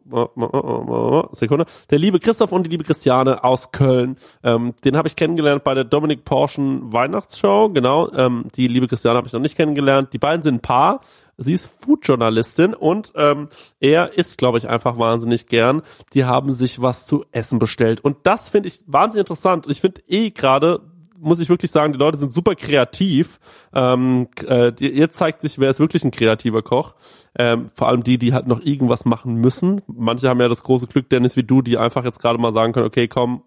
Sekunde. 1.32 1.66
Der 1.90 1.98
liebe 1.98 2.20
Christoph 2.20 2.52
und 2.52 2.62
die 2.62 2.70
liebe 2.70 2.84
Christiane 2.84 3.42
aus 3.42 3.72
Köln. 3.72 4.14
Ähm, 4.44 4.74
den 4.84 4.96
habe 4.96 5.08
ich 5.08 5.16
kennengelernt 5.16 5.64
bei 5.64 5.74
der 5.74 5.82
Dominik 5.82 6.24
Porschen 6.24 6.92
Weihnachtsshow. 6.92 7.70
Genau. 7.70 8.12
Ähm, 8.12 8.44
die 8.54 8.68
liebe 8.68 8.86
Christiane 8.86 9.16
habe 9.16 9.26
ich 9.26 9.32
noch 9.32 9.40
nicht 9.40 9.56
kennengelernt. 9.56 10.12
Die 10.12 10.18
beiden 10.18 10.42
sind 10.42 10.54
ein 10.54 10.60
Paar. 10.60 11.00
Sie 11.36 11.54
ist 11.54 11.66
Foodjournalistin 11.66 12.74
und 12.74 13.12
ähm, 13.16 13.48
er 13.80 14.16
isst, 14.16 14.38
glaube 14.38 14.58
ich, 14.58 14.68
einfach 14.68 14.98
wahnsinnig 14.98 15.46
gern. 15.46 15.82
Die 16.14 16.24
haben 16.24 16.50
sich 16.50 16.80
was 16.82 17.04
zu 17.04 17.24
essen 17.32 17.58
bestellt. 17.58 18.00
Und 18.00 18.18
das 18.24 18.50
finde 18.50 18.68
ich 18.68 18.82
wahnsinnig 18.86 19.22
interessant. 19.22 19.66
Ich 19.68 19.80
finde 19.80 20.02
eh 20.06 20.30
gerade 20.30 20.80
muss 21.22 21.38
ich 21.38 21.48
wirklich 21.48 21.70
sagen, 21.70 21.92
die 21.92 22.00
Leute 22.00 22.18
sind 22.18 22.32
super 22.32 22.56
kreativ. 22.56 23.38
Ähm, 23.72 24.26
äh, 24.44 24.72
jetzt 24.80 25.16
zeigt 25.16 25.40
sich, 25.40 25.58
wer 25.58 25.70
ist 25.70 25.78
wirklich 25.78 26.02
ein 26.04 26.10
kreativer 26.10 26.62
Koch. 26.62 26.96
Ähm, 27.38 27.70
vor 27.74 27.88
allem 27.88 28.02
die, 28.02 28.18
die 28.18 28.34
halt 28.34 28.48
noch 28.48 28.60
irgendwas 28.60 29.04
machen 29.04 29.36
müssen. 29.36 29.82
Manche 29.86 30.28
haben 30.28 30.40
ja 30.40 30.48
das 30.48 30.64
große 30.64 30.88
Glück, 30.88 31.08
Dennis, 31.10 31.36
wie 31.36 31.44
du, 31.44 31.62
die 31.62 31.78
einfach 31.78 32.04
jetzt 32.04 32.18
gerade 32.18 32.38
mal 32.38 32.50
sagen 32.50 32.72
können, 32.72 32.86
okay, 32.86 33.06
komm, 33.06 33.44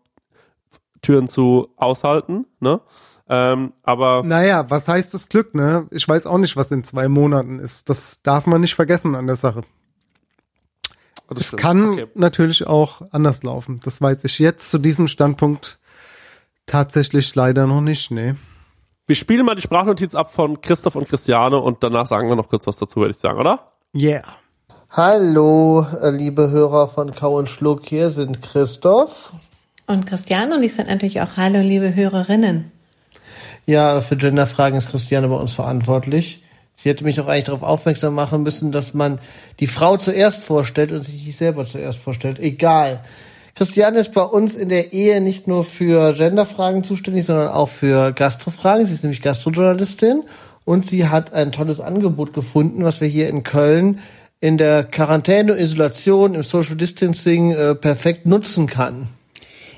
Türen 1.01 1.27
zu 1.27 1.67
aushalten, 1.75 2.45
ne? 2.59 2.79
Ähm, 3.27 3.73
aber 3.83 4.21
Naja, 4.23 4.69
was 4.69 4.87
heißt 4.87 5.13
das 5.13 5.29
Glück, 5.29 5.55
ne? 5.55 5.87
Ich 5.91 6.07
weiß 6.07 6.27
auch 6.27 6.37
nicht, 6.37 6.55
was 6.55 6.69
in 6.71 6.83
zwei 6.83 7.07
Monaten 7.07 7.59
ist. 7.59 7.89
Das 7.89 8.21
darf 8.21 8.45
man 8.45 8.61
nicht 8.61 8.75
vergessen 8.75 9.15
an 9.15 9.25
der 9.27 9.35
Sache. 9.35 9.61
das 11.29 11.39
Es 11.41 11.47
stimmt. 11.47 11.61
kann 11.61 11.89
Okay. 11.93 12.07
natürlich 12.13 12.67
auch 12.67 13.01
anders 13.11 13.41
laufen. 13.43 13.79
Das 13.83 13.99
weiß 13.99 14.23
ich 14.25 14.37
jetzt 14.39 14.69
zu 14.69 14.77
diesem 14.77 15.07
Standpunkt 15.07 15.79
tatsächlich 16.67 17.33
leider 17.35 17.65
noch 17.67 17.81
nicht, 17.81 18.11
ne. 18.11 18.35
Wir 19.07 19.15
spielen 19.15 19.45
mal 19.45 19.55
die 19.55 19.61
Sprachnotiz 19.61 20.15
ab 20.15 20.33
von 20.33 20.61
Christoph 20.61 20.95
und 20.95 21.07
Christiane 21.07 21.57
und 21.59 21.83
danach 21.83 22.07
sagen 22.07 22.27
wir 22.27 22.35
noch 22.35 22.49
kurz 22.49 22.65
was 22.65 22.77
dazu, 22.77 22.99
würde 22.99 23.11
ich 23.11 23.17
sagen, 23.17 23.39
oder? 23.39 23.71
Yeah. 23.95 24.23
Hallo, 24.89 25.85
äh, 26.01 26.09
liebe 26.09 26.49
Hörer 26.49 26.87
von 26.87 27.13
Kau 27.13 27.37
und 27.37 27.47
Schluck, 27.49 27.85
hier 27.85 28.09
sind 28.09 28.41
Christoph. 28.41 29.31
Und 29.87 30.07
Christiane 30.07 30.55
und 30.55 30.63
ich 30.63 30.73
sind 30.73 30.87
natürlich 30.87 31.21
auch 31.21 31.37
Hallo, 31.37 31.59
liebe 31.59 31.93
Hörerinnen. 31.95 32.71
Ja, 33.65 34.01
für 34.01 34.15
Genderfragen 34.15 34.77
ist 34.77 34.89
Christiane 34.89 35.27
bei 35.27 35.35
uns 35.35 35.53
verantwortlich. 35.53 36.43
Sie 36.75 36.89
hätte 36.89 37.03
mich 37.03 37.19
auch 37.19 37.27
eigentlich 37.27 37.45
darauf 37.45 37.63
aufmerksam 37.63 38.13
machen 38.13 38.43
müssen, 38.43 38.71
dass 38.71 38.93
man 38.93 39.19
die 39.59 39.67
Frau 39.67 39.97
zuerst 39.97 40.43
vorstellt 40.43 40.91
und 40.91 41.03
sich 41.03 41.25
nicht 41.25 41.37
selber 41.37 41.65
zuerst 41.65 41.99
vorstellt. 41.99 42.39
Egal. 42.39 43.01
Christiane 43.55 43.99
ist 43.99 44.13
bei 44.13 44.23
uns 44.23 44.55
in 44.55 44.67
der 44.67 44.91
Ehe 44.91 45.21
nicht 45.21 45.47
nur 45.47 45.63
für 45.63 46.13
Genderfragen 46.13 46.83
zuständig, 46.83 47.25
sondern 47.25 47.47
auch 47.47 47.69
für 47.69 48.11
Gastrofragen. 48.11 48.85
Sie 48.85 48.93
ist 48.93 49.03
nämlich 49.03 49.21
Gastrojournalistin 49.21 50.23
und 50.65 50.85
sie 50.85 51.07
hat 51.07 51.33
ein 51.33 51.53
tolles 51.53 51.79
Angebot 51.79 52.33
gefunden, 52.33 52.83
was 52.83 52.99
wir 52.99 53.07
hier 53.07 53.29
in 53.29 53.43
Köln 53.43 53.99
in 54.41 54.57
der 54.57 54.83
Quarantäne, 54.83 55.57
Isolation, 55.57 56.35
im 56.35 56.43
Social 56.43 56.75
Distancing 56.75 57.51
äh, 57.51 57.73
perfekt 57.73 58.25
nutzen 58.25 58.67
kann. 58.67 59.07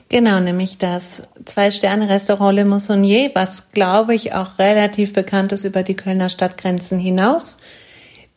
Genau, 0.09 0.39
nämlich 0.39 0.77
das 0.77 1.23
Zwei-Sterne-Restaurant 1.43 2.55
Le 2.55 2.65
Moissonnier, 2.65 3.31
was, 3.33 3.71
glaube 3.71 4.15
ich, 4.15 4.33
auch 4.33 4.57
relativ 4.57 5.11
bekannt 5.11 5.51
ist 5.51 5.65
über 5.65 5.83
die 5.83 5.95
Kölner 5.95 6.29
Stadtgrenzen 6.29 6.97
hinaus, 6.97 7.57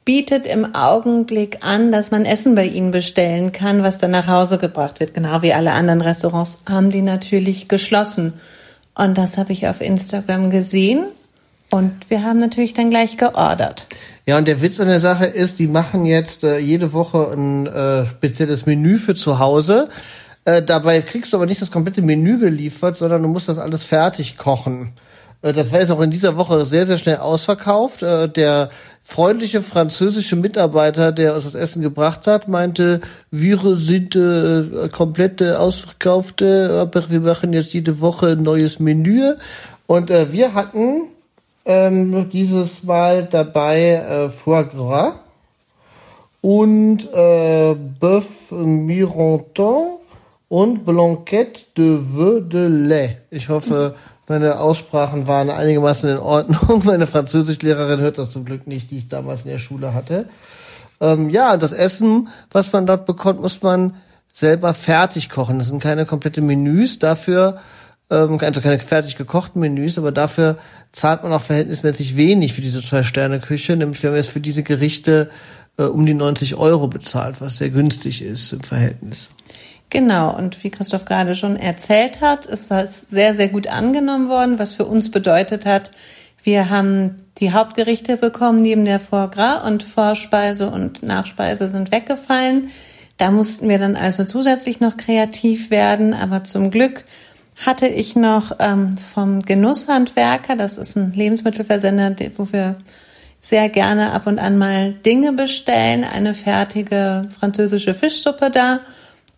bietet 0.04 0.46
im 0.46 0.74
Augenblick 0.74 1.58
an, 1.60 1.92
dass 1.92 2.10
man 2.10 2.24
Essen 2.24 2.56
bei 2.56 2.66
ihnen 2.66 2.90
bestellen 2.90 3.52
kann, 3.52 3.84
was 3.84 3.98
dann 3.98 4.10
nach 4.10 4.26
Hause 4.26 4.58
gebracht 4.58 4.98
wird. 4.98 5.14
Genau 5.14 5.42
wie 5.42 5.52
alle 5.52 5.70
anderen 5.70 6.00
Restaurants 6.00 6.62
haben 6.68 6.90
die 6.90 7.02
natürlich 7.02 7.68
geschlossen. 7.68 8.32
Und 8.96 9.16
das 9.16 9.38
habe 9.38 9.52
ich 9.52 9.68
auf 9.68 9.80
Instagram 9.80 10.50
gesehen. 10.50 11.06
Und 11.70 12.10
wir 12.10 12.24
haben 12.24 12.40
natürlich 12.40 12.74
dann 12.74 12.90
gleich 12.90 13.16
geordert. 13.16 13.86
Ja, 14.26 14.38
und 14.38 14.48
der 14.48 14.60
Witz 14.60 14.80
an 14.80 14.88
der 14.88 14.98
Sache 14.98 15.26
ist, 15.26 15.60
die 15.60 15.68
machen 15.68 16.04
jetzt 16.04 16.42
äh, 16.42 16.58
jede 16.58 16.92
Woche 16.92 17.30
ein 17.32 17.66
äh, 17.68 18.06
spezielles 18.06 18.66
Menü 18.66 18.98
für 18.98 19.14
zu 19.14 19.38
Hause. 19.38 19.88
Äh, 20.44 20.62
dabei 20.62 21.02
kriegst 21.02 21.32
du 21.32 21.36
aber 21.36 21.46
nicht 21.46 21.60
das 21.60 21.70
komplette 21.70 22.02
Menü 22.02 22.38
geliefert, 22.38 22.96
sondern 22.96 23.22
du 23.22 23.28
musst 23.28 23.48
das 23.48 23.58
alles 23.58 23.84
fertig 23.84 24.38
kochen. 24.38 24.92
Äh, 25.42 25.52
das 25.52 25.72
war 25.72 25.80
jetzt 25.80 25.90
auch 25.90 26.00
in 26.00 26.10
dieser 26.10 26.36
Woche 26.36 26.64
sehr, 26.64 26.86
sehr 26.86 26.98
schnell 26.98 27.16
ausverkauft. 27.16 28.02
Äh, 28.02 28.28
der 28.28 28.70
freundliche 29.02 29.62
französische 29.62 30.36
Mitarbeiter, 30.36 31.12
der 31.12 31.34
uns 31.34 31.44
das 31.44 31.54
Essen 31.54 31.82
gebracht 31.82 32.26
hat, 32.26 32.48
meinte, 32.48 33.00
wir 33.30 33.58
sind 33.76 34.16
äh, 34.16 34.88
komplett 34.90 35.40
äh, 35.40 35.52
ausverkaufte, 35.52 36.78
aber 36.80 37.10
wir 37.10 37.20
machen 37.20 37.52
jetzt 37.52 37.74
jede 37.74 38.00
Woche 38.00 38.28
ein 38.28 38.42
neues 38.42 38.78
Menü. 38.78 39.34
Und 39.86 40.10
äh, 40.10 40.32
wir 40.32 40.54
hatten 40.54 41.08
ähm, 41.64 42.28
dieses 42.30 42.82
Mal 42.84 43.24
dabei 43.24 43.94
äh, 43.94 44.28
Foie 44.30 44.64
Gras 44.64 45.14
und 46.40 47.04
äh, 47.12 47.74
Bœuf 48.00 48.50
Mironton 48.50 49.99
und 50.50 50.84
Blanquette 50.84 51.66
de 51.76 52.00
Vœux 52.12 52.40
de 52.40 52.66
lait. 52.66 53.18
Ich 53.30 53.48
hoffe, 53.48 53.94
meine 54.26 54.58
Aussprachen 54.58 55.28
waren 55.28 55.48
einigermaßen 55.48 56.10
in 56.10 56.18
Ordnung. 56.18 56.82
Meine 56.84 57.06
Französischlehrerin 57.06 58.00
hört 58.00 58.18
das 58.18 58.32
zum 58.32 58.44
Glück 58.44 58.66
nicht, 58.66 58.90
die 58.90 58.98
ich 58.98 59.08
damals 59.08 59.44
in 59.44 59.52
der 59.52 59.58
Schule 59.58 59.94
hatte. 59.94 60.28
Ähm, 61.00 61.30
ja, 61.30 61.56
das 61.56 61.72
Essen, 61.72 62.28
was 62.50 62.72
man 62.72 62.84
dort 62.84 63.06
bekommt, 63.06 63.40
muss 63.40 63.62
man 63.62 63.94
selber 64.32 64.74
fertig 64.74 65.30
kochen. 65.30 65.58
Das 65.58 65.68
sind 65.68 65.80
keine 65.80 66.04
komplette 66.04 66.42
Menüs. 66.42 66.98
Dafür, 66.98 67.60
ähm, 68.10 68.38
also 68.40 68.60
keine 68.60 68.80
fertig 68.80 69.16
gekochten 69.16 69.60
Menüs, 69.60 69.98
aber 69.98 70.10
dafür 70.10 70.58
zahlt 70.90 71.22
man 71.22 71.32
auch 71.32 71.42
verhältnismäßig 71.42 72.16
wenig 72.16 72.54
für 72.54 72.60
diese 72.60 72.82
Zwei-Sterne-Küche. 72.82 73.76
Nämlich 73.76 74.02
wir 74.02 74.10
haben 74.10 74.16
jetzt 74.16 74.30
für 74.30 74.40
diese 74.40 74.64
Gerichte 74.64 75.30
äh, 75.76 75.84
um 75.84 76.06
die 76.06 76.14
90 76.14 76.56
Euro 76.56 76.88
bezahlt, 76.88 77.40
was 77.40 77.58
sehr 77.58 77.70
günstig 77.70 78.22
ist 78.22 78.52
im 78.52 78.62
Verhältnis. 78.62 79.30
Genau, 79.90 80.36
und 80.36 80.62
wie 80.62 80.70
Christoph 80.70 81.04
gerade 81.04 81.34
schon 81.34 81.56
erzählt 81.56 82.20
hat, 82.20 82.46
ist 82.46 82.70
das 82.70 83.00
sehr, 83.00 83.34
sehr 83.34 83.48
gut 83.48 83.66
angenommen 83.66 84.28
worden, 84.28 84.58
was 84.58 84.72
für 84.72 84.84
uns 84.84 85.10
bedeutet 85.10 85.66
hat, 85.66 85.90
wir 86.42 86.70
haben 86.70 87.16
die 87.38 87.52
Hauptgerichte 87.52 88.16
bekommen, 88.16 88.60
neben 88.60 88.86
der 88.86 88.98
Foie 88.98 89.28
Gras 89.28 89.66
und 89.66 89.82
Vorspeise 89.82 90.70
und 90.70 91.02
Nachspeise 91.02 91.68
sind 91.68 91.92
weggefallen. 91.92 92.70
Da 93.18 93.30
mussten 93.30 93.68
wir 93.68 93.78
dann 93.78 93.94
also 93.94 94.24
zusätzlich 94.24 94.80
noch 94.80 94.96
kreativ 94.96 95.70
werden, 95.70 96.14
aber 96.14 96.44
zum 96.44 96.70
Glück 96.70 97.04
hatte 97.56 97.86
ich 97.88 98.16
noch 98.16 98.56
ähm, 98.58 98.96
vom 98.96 99.40
Genusshandwerker, 99.40 100.56
das 100.56 100.78
ist 100.78 100.96
ein 100.96 101.12
Lebensmittelversender, 101.12 102.10
der- 102.12 102.38
wo 102.38 102.50
wir 102.52 102.76
sehr 103.42 103.68
gerne 103.68 104.12
ab 104.12 104.26
und 104.26 104.38
an 104.38 104.56
mal 104.56 104.92
Dinge 104.92 105.32
bestellen, 105.34 106.04
eine 106.04 106.32
fertige 106.32 107.28
französische 107.38 107.92
Fischsuppe 107.92 108.50
da. 108.50 108.80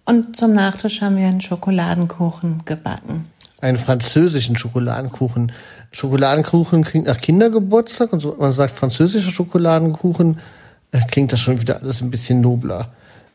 Und 0.05 0.37
zum 0.37 0.53
Nachtisch 0.53 1.01
haben 1.01 1.17
wir 1.17 1.27
einen 1.27 1.41
Schokoladenkuchen 1.41 2.65
gebacken. 2.65 3.25
Einen 3.61 3.77
französischen 3.77 4.57
Schokoladenkuchen. 4.57 5.53
Schokoladenkuchen 5.93 6.83
klingt 6.83 7.07
nach 7.07 7.21
Kindergeburtstag 7.21 8.13
und 8.13 8.21
so, 8.21 8.35
man 8.39 8.53
sagt 8.53 8.77
französischer 8.77 9.31
Schokoladenkuchen, 9.31 10.41
äh, 10.91 11.01
klingt 11.09 11.33
das 11.33 11.41
schon 11.41 11.61
wieder 11.61 11.81
alles 11.81 12.03
ein 12.03 12.11
bisschen 12.11 12.41
nobler. 12.41 12.91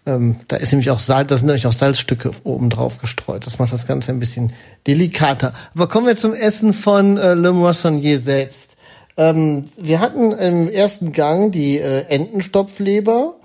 Ähm, 0.05 0.37
da 0.47 0.57
ist 0.57 0.71
nämlich 0.71 0.89
auch 0.89 0.99
Salz, 0.99 1.29
da 1.29 1.37
sind 1.37 1.47
nämlich 1.47 1.67
auch 1.67 1.73
Salzstücke 1.73 2.31
oben 2.43 2.69
drauf 2.69 2.99
gestreut. 2.99 3.45
Das 3.45 3.59
macht 3.59 3.73
das 3.73 3.87
Ganze 3.87 4.11
ein 4.11 4.19
bisschen 4.19 4.53
delikater. 4.85 5.53
Aber 5.75 5.87
kommen 5.87 6.07
wir 6.07 6.15
zum 6.15 6.33
Essen 6.33 6.73
von 6.73 7.17
äh, 7.17 7.33
Le 7.33 7.53
Moissonnier 7.53 8.19
selbst. 8.19 8.77
Ähm, 9.17 9.65
wir 9.77 9.99
hatten 9.99 10.31
im 10.31 10.69
ersten 10.69 11.11
Gang 11.11 11.51
die 11.51 11.77
äh, 11.79 12.05
Entenstopfleber. 12.07 13.35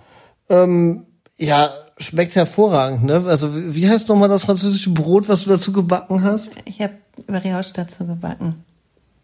Ähm, 0.48 1.06
ja, 1.36 1.70
schmeckt 2.02 2.34
hervorragend, 2.34 3.04
ne? 3.04 3.24
Also 3.26 3.50
wie 3.54 3.88
heißt 3.88 4.08
nochmal 4.08 4.28
das 4.28 4.44
französische 4.44 4.90
Brot, 4.90 5.28
was 5.28 5.44
du 5.44 5.50
dazu 5.50 5.72
gebacken 5.72 6.22
hast? 6.22 6.52
Ich 6.64 6.80
habe 6.80 6.94
Brioche 7.26 7.72
dazu 7.72 8.06
gebacken. 8.06 8.64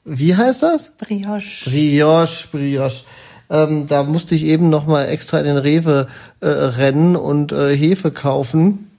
Wie 0.05 0.35
heißt 0.35 0.63
das? 0.63 0.91
Brioche. 0.97 1.65
Brioche, 1.65 2.49
Brioche. 2.51 3.05
Ähm, 3.51 3.87
da 3.87 4.03
musste 4.03 4.35
ich 4.35 4.45
eben 4.45 4.69
noch 4.69 4.87
mal 4.87 5.05
extra 5.07 5.39
in 5.39 5.47
den 5.47 5.57
Rewe 5.57 6.09
äh, 6.41 6.47
rennen 6.47 7.17
und 7.17 7.53
äh, 7.53 7.77
Hefe 7.77 8.11
kaufen, 8.11 8.91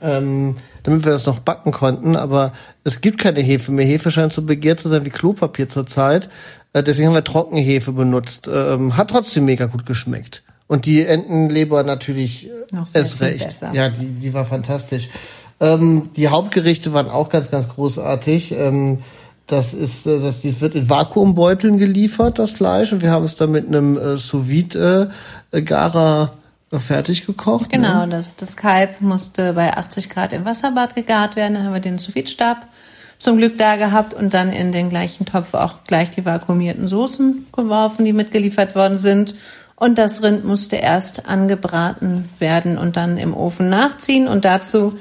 ähm, 0.00 0.56
damit 0.82 1.04
wir 1.04 1.12
das 1.12 1.26
noch 1.26 1.40
backen 1.40 1.72
konnten. 1.72 2.16
Aber 2.16 2.52
es 2.84 3.00
gibt 3.00 3.18
keine 3.18 3.40
Hefe 3.40 3.72
mehr. 3.72 3.86
Hefe 3.86 4.10
scheint 4.10 4.32
so 4.32 4.42
begehrt 4.42 4.80
zu 4.80 4.88
sein 4.88 5.04
wie 5.04 5.10
Klopapier 5.10 5.68
zurzeit. 5.68 6.30
Äh, 6.72 6.82
deswegen 6.82 7.08
haben 7.08 7.14
wir 7.14 7.24
Trockenhefe 7.24 7.92
benutzt. 7.92 8.48
Ähm, 8.52 8.96
hat 8.96 9.10
trotzdem 9.10 9.44
mega 9.44 9.66
gut 9.66 9.84
geschmeckt. 9.86 10.42
Und 10.72 10.86
die 10.86 11.04
Entenleber 11.04 11.82
natürlich 11.82 12.46
äh, 12.46 12.50
Noch 12.74 12.88
viel 12.88 13.02
recht. 13.02 13.44
besser. 13.46 13.72
Ja, 13.74 13.90
die, 13.90 14.06
die 14.06 14.32
war 14.32 14.46
fantastisch. 14.46 15.10
Ähm, 15.60 16.08
die 16.16 16.28
Hauptgerichte 16.28 16.94
waren 16.94 17.10
auch 17.10 17.28
ganz, 17.28 17.50
ganz 17.50 17.68
großartig. 17.68 18.52
Ähm, 18.52 19.00
das 19.46 19.74
ist, 19.74 20.06
äh, 20.06 20.18
das, 20.18 20.40
das 20.40 20.62
wird 20.62 20.74
in 20.74 20.88
Vakuumbeuteln 20.88 21.76
geliefert, 21.76 22.38
das 22.38 22.52
Fleisch, 22.52 22.90
und 22.90 23.02
wir 23.02 23.10
haben 23.10 23.26
es 23.26 23.36
dann 23.36 23.50
mit 23.50 23.66
einem 23.66 23.98
äh, 23.98 24.16
sous 24.16 24.48
vide 24.48 25.10
äh, 25.50 25.60
Garer 25.60 26.32
äh, 26.70 26.78
fertig 26.78 27.26
gekocht. 27.26 27.68
Genau, 27.68 28.06
Ne? 28.06 28.12
das, 28.12 28.34
das 28.36 28.56
Kalb 28.56 29.02
musste 29.02 29.52
bei 29.52 29.76
80 29.76 30.08
Grad 30.08 30.32
im 30.32 30.46
Wasserbad 30.46 30.94
gegart 30.94 31.36
werden. 31.36 31.52
Da 31.52 31.64
haben 31.64 31.74
wir 31.74 31.80
den 31.80 31.98
sous 31.98 32.14
stab 32.30 32.66
zum 33.18 33.36
Glück 33.36 33.58
da 33.58 33.76
gehabt 33.76 34.14
und 34.14 34.32
dann 34.34 34.52
in 34.52 34.72
den 34.72 34.88
gleichen 34.88 35.26
Topf 35.26 35.52
auch 35.52 35.84
gleich 35.86 36.10
die 36.10 36.24
vakuumierten 36.24 36.88
Soßen 36.88 37.46
geworfen, 37.54 38.04
die 38.04 38.12
mitgeliefert 38.14 38.74
worden 38.74 38.96
sind. 38.98 39.34
Und 39.76 39.98
das 39.98 40.22
Rind 40.22 40.44
musste 40.44 40.76
erst 40.76 41.28
angebraten 41.28 42.28
werden 42.38 42.78
und 42.78 42.96
dann 42.96 43.18
im 43.18 43.34
Ofen 43.34 43.68
nachziehen. 43.68 44.28
Und 44.28 44.44
dazu 44.44 44.96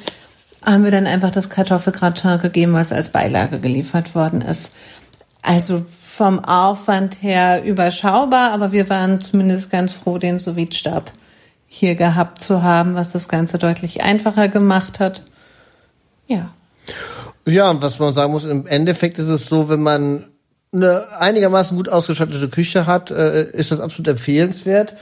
haben 0.63 0.83
wir 0.83 0.91
dann 0.91 1.07
einfach 1.07 1.31
das 1.31 1.49
Kartoffelgratin 1.49 2.39
gegeben, 2.41 2.73
was 2.73 2.91
als 2.91 3.09
Beilage 3.09 3.59
geliefert 3.59 4.15
worden 4.15 4.41
ist. 4.41 4.73
Also 5.41 5.85
vom 5.99 6.43
Aufwand 6.43 7.21
her 7.21 7.63
überschaubar, 7.63 8.51
aber 8.51 8.71
wir 8.71 8.89
waren 8.89 9.21
zumindest 9.21 9.71
ganz 9.71 9.93
froh, 9.93 10.17
den 10.17 10.39
sous 10.39 10.55
hier 11.67 11.95
gehabt 11.95 12.41
zu 12.41 12.63
haben, 12.63 12.95
was 12.95 13.11
das 13.11 13.29
Ganze 13.29 13.57
deutlich 13.57 14.03
einfacher 14.03 14.49
gemacht 14.49 14.99
hat. 14.99 15.23
Ja. 16.27 16.51
Ja, 17.47 17.69
und 17.71 17.81
was 17.81 17.97
man 17.97 18.13
sagen 18.13 18.33
muss, 18.33 18.45
im 18.45 18.67
Endeffekt 18.67 19.17
ist 19.17 19.29
es 19.29 19.47
so, 19.47 19.69
wenn 19.69 19.81
man 19.81 20.30
eine 20.73 21.03
einigermaßen 21.19 21.75
gut 21.75 21.89
ausgestattete 21.89 22.49
Küche 22.49 22.85
hat, 22.85 23.11
äh, 23.11 23.49
ist 23.51 23.71
das 23.71 23.79
absolut 23.79 24.07
empfehlenswert. 24.07 24.95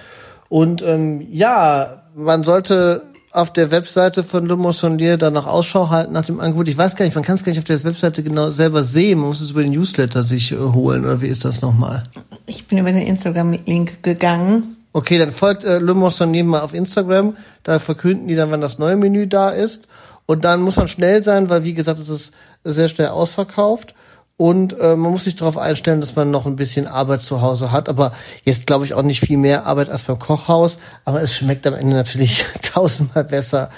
Und 0.49 0.81
ähm, 0.81 1.27
ja, 1.31 2.03
man 2.15 2.43
sollte 2.43 3.03
auf 3.31 3.53
der 3.53 3.69
Webseite 3.69 4.23
von 4.23 4.47
Le 4.47 4.55
Moissonnier 4.55 5.17
dann 5.17 5.33
noch 5.33 5.45
Ausschau 5.45 5.89
halten 5.89 6.13
nach 6.13 6.25
dem 6.25 6.39
Angebot. 6.39 6.67
Ich 6.67 6.77
weiß 6.77 6.95
gar 6.95 7.05
nicht, 7.05 7.13
man 7.13 7.23
kann 7.23 7.35
es 7.35 7.43
gar 7.43 7.51
nicht 7.51 7.59
auf 7.59 7.65
der 7.65 7.83
Webseite 7.83 8.23
genau 8.23 8.49
selber 8.49 8.83
sehen. 8.83 9.19
Man 9.19 9.27
muss 9.27 9.41
es 9.41 9.51
über 9.51 9.61
den 9.61 9.73
Newsletter 9.73 10.23
sich 10.23 10.51
äh, 10.51 10.57
holen. 10.57 11.05
Oder 11.05 11.21
wie 11.21 11.27
ist 11.27 11.45
das 11.45 11.61
nochmal? 11.61 12.03
Ich 12.47 12.67
bin 12.67 12.79
über 12.79 12.91
den 12.91 13.05
Instagram-Link 13.05 14.01
gegangen. 14.01 14.77
Okay, 14.91 15.19
dann 15.19 15.31
folgt 15.31 15.63
äh, 15.63 15.77
Le 15.77 15.93
Moissonnier 15.93 16.43
mal 16.43 16.61
auf 16.61 16.73
Instagram. 16.73 17.37
Da 17.61 17.77
verkünden 17.77 18.27
die 18.27 18.35
dann, 18.35 18.49
wann 18.49 18.61
das 18.61 18.79
neue 18.79 18.95
Menü 18.95 19.27
da 19.27 19.51
ist. 19.51 19.87
Und 20.25 20.43
dann 20.45 20.61
muss 20.61 20.77
man 20.77 20.87
schnell 20.87 21.21
sein, 21.21 21.49
weil 21.49 21.63
wie 21.63 21.75
gesagt, 21.75 21.99
es 21.99 22.09
ist 22.09 22.33
sehr 22.63 22.89
schnell 22.89 23.09
ausverkauft. 23.09 23.93
Und 24.39 24.79
äh, 24.79 24.95
man 24.95 25.11
muss 25.11 25.25
sich 25.25 25.35
darauf 25.35 25.57
einstellen, 25.57 25.99
dass 25.99 26.15
man 26.15 26.31
noch 26.31 26.45
ein 26.45 26.55
bisschen 26.55 26.87
Arbeit 26.87 27.23
zu 27.23 27.41
Hause 27.41 27.73
hat. 27.73 27.89
Aber 27.89 28.11
jetzt 28.45 28.67
glaube 28.67 28.85
ich 28.85 28.93
auch 28.93 29.03
nicht 29.03 29.19
viel 29.19 29.37
mehr 29.37 29.65
Arbeit 29.65 29.89
als 29.89 30.03
beim 30.03 30.17
Kochhaus. 30.17 30.79
Aber 31.03 31.21
es 31.21 31.35
schmeckt 31.35 31.67
am 31.67 31.73
Ende 31.73 31.97
natürlich 31.97 32.45
tausendmal 32.61 33.25
besser 33.25 33.69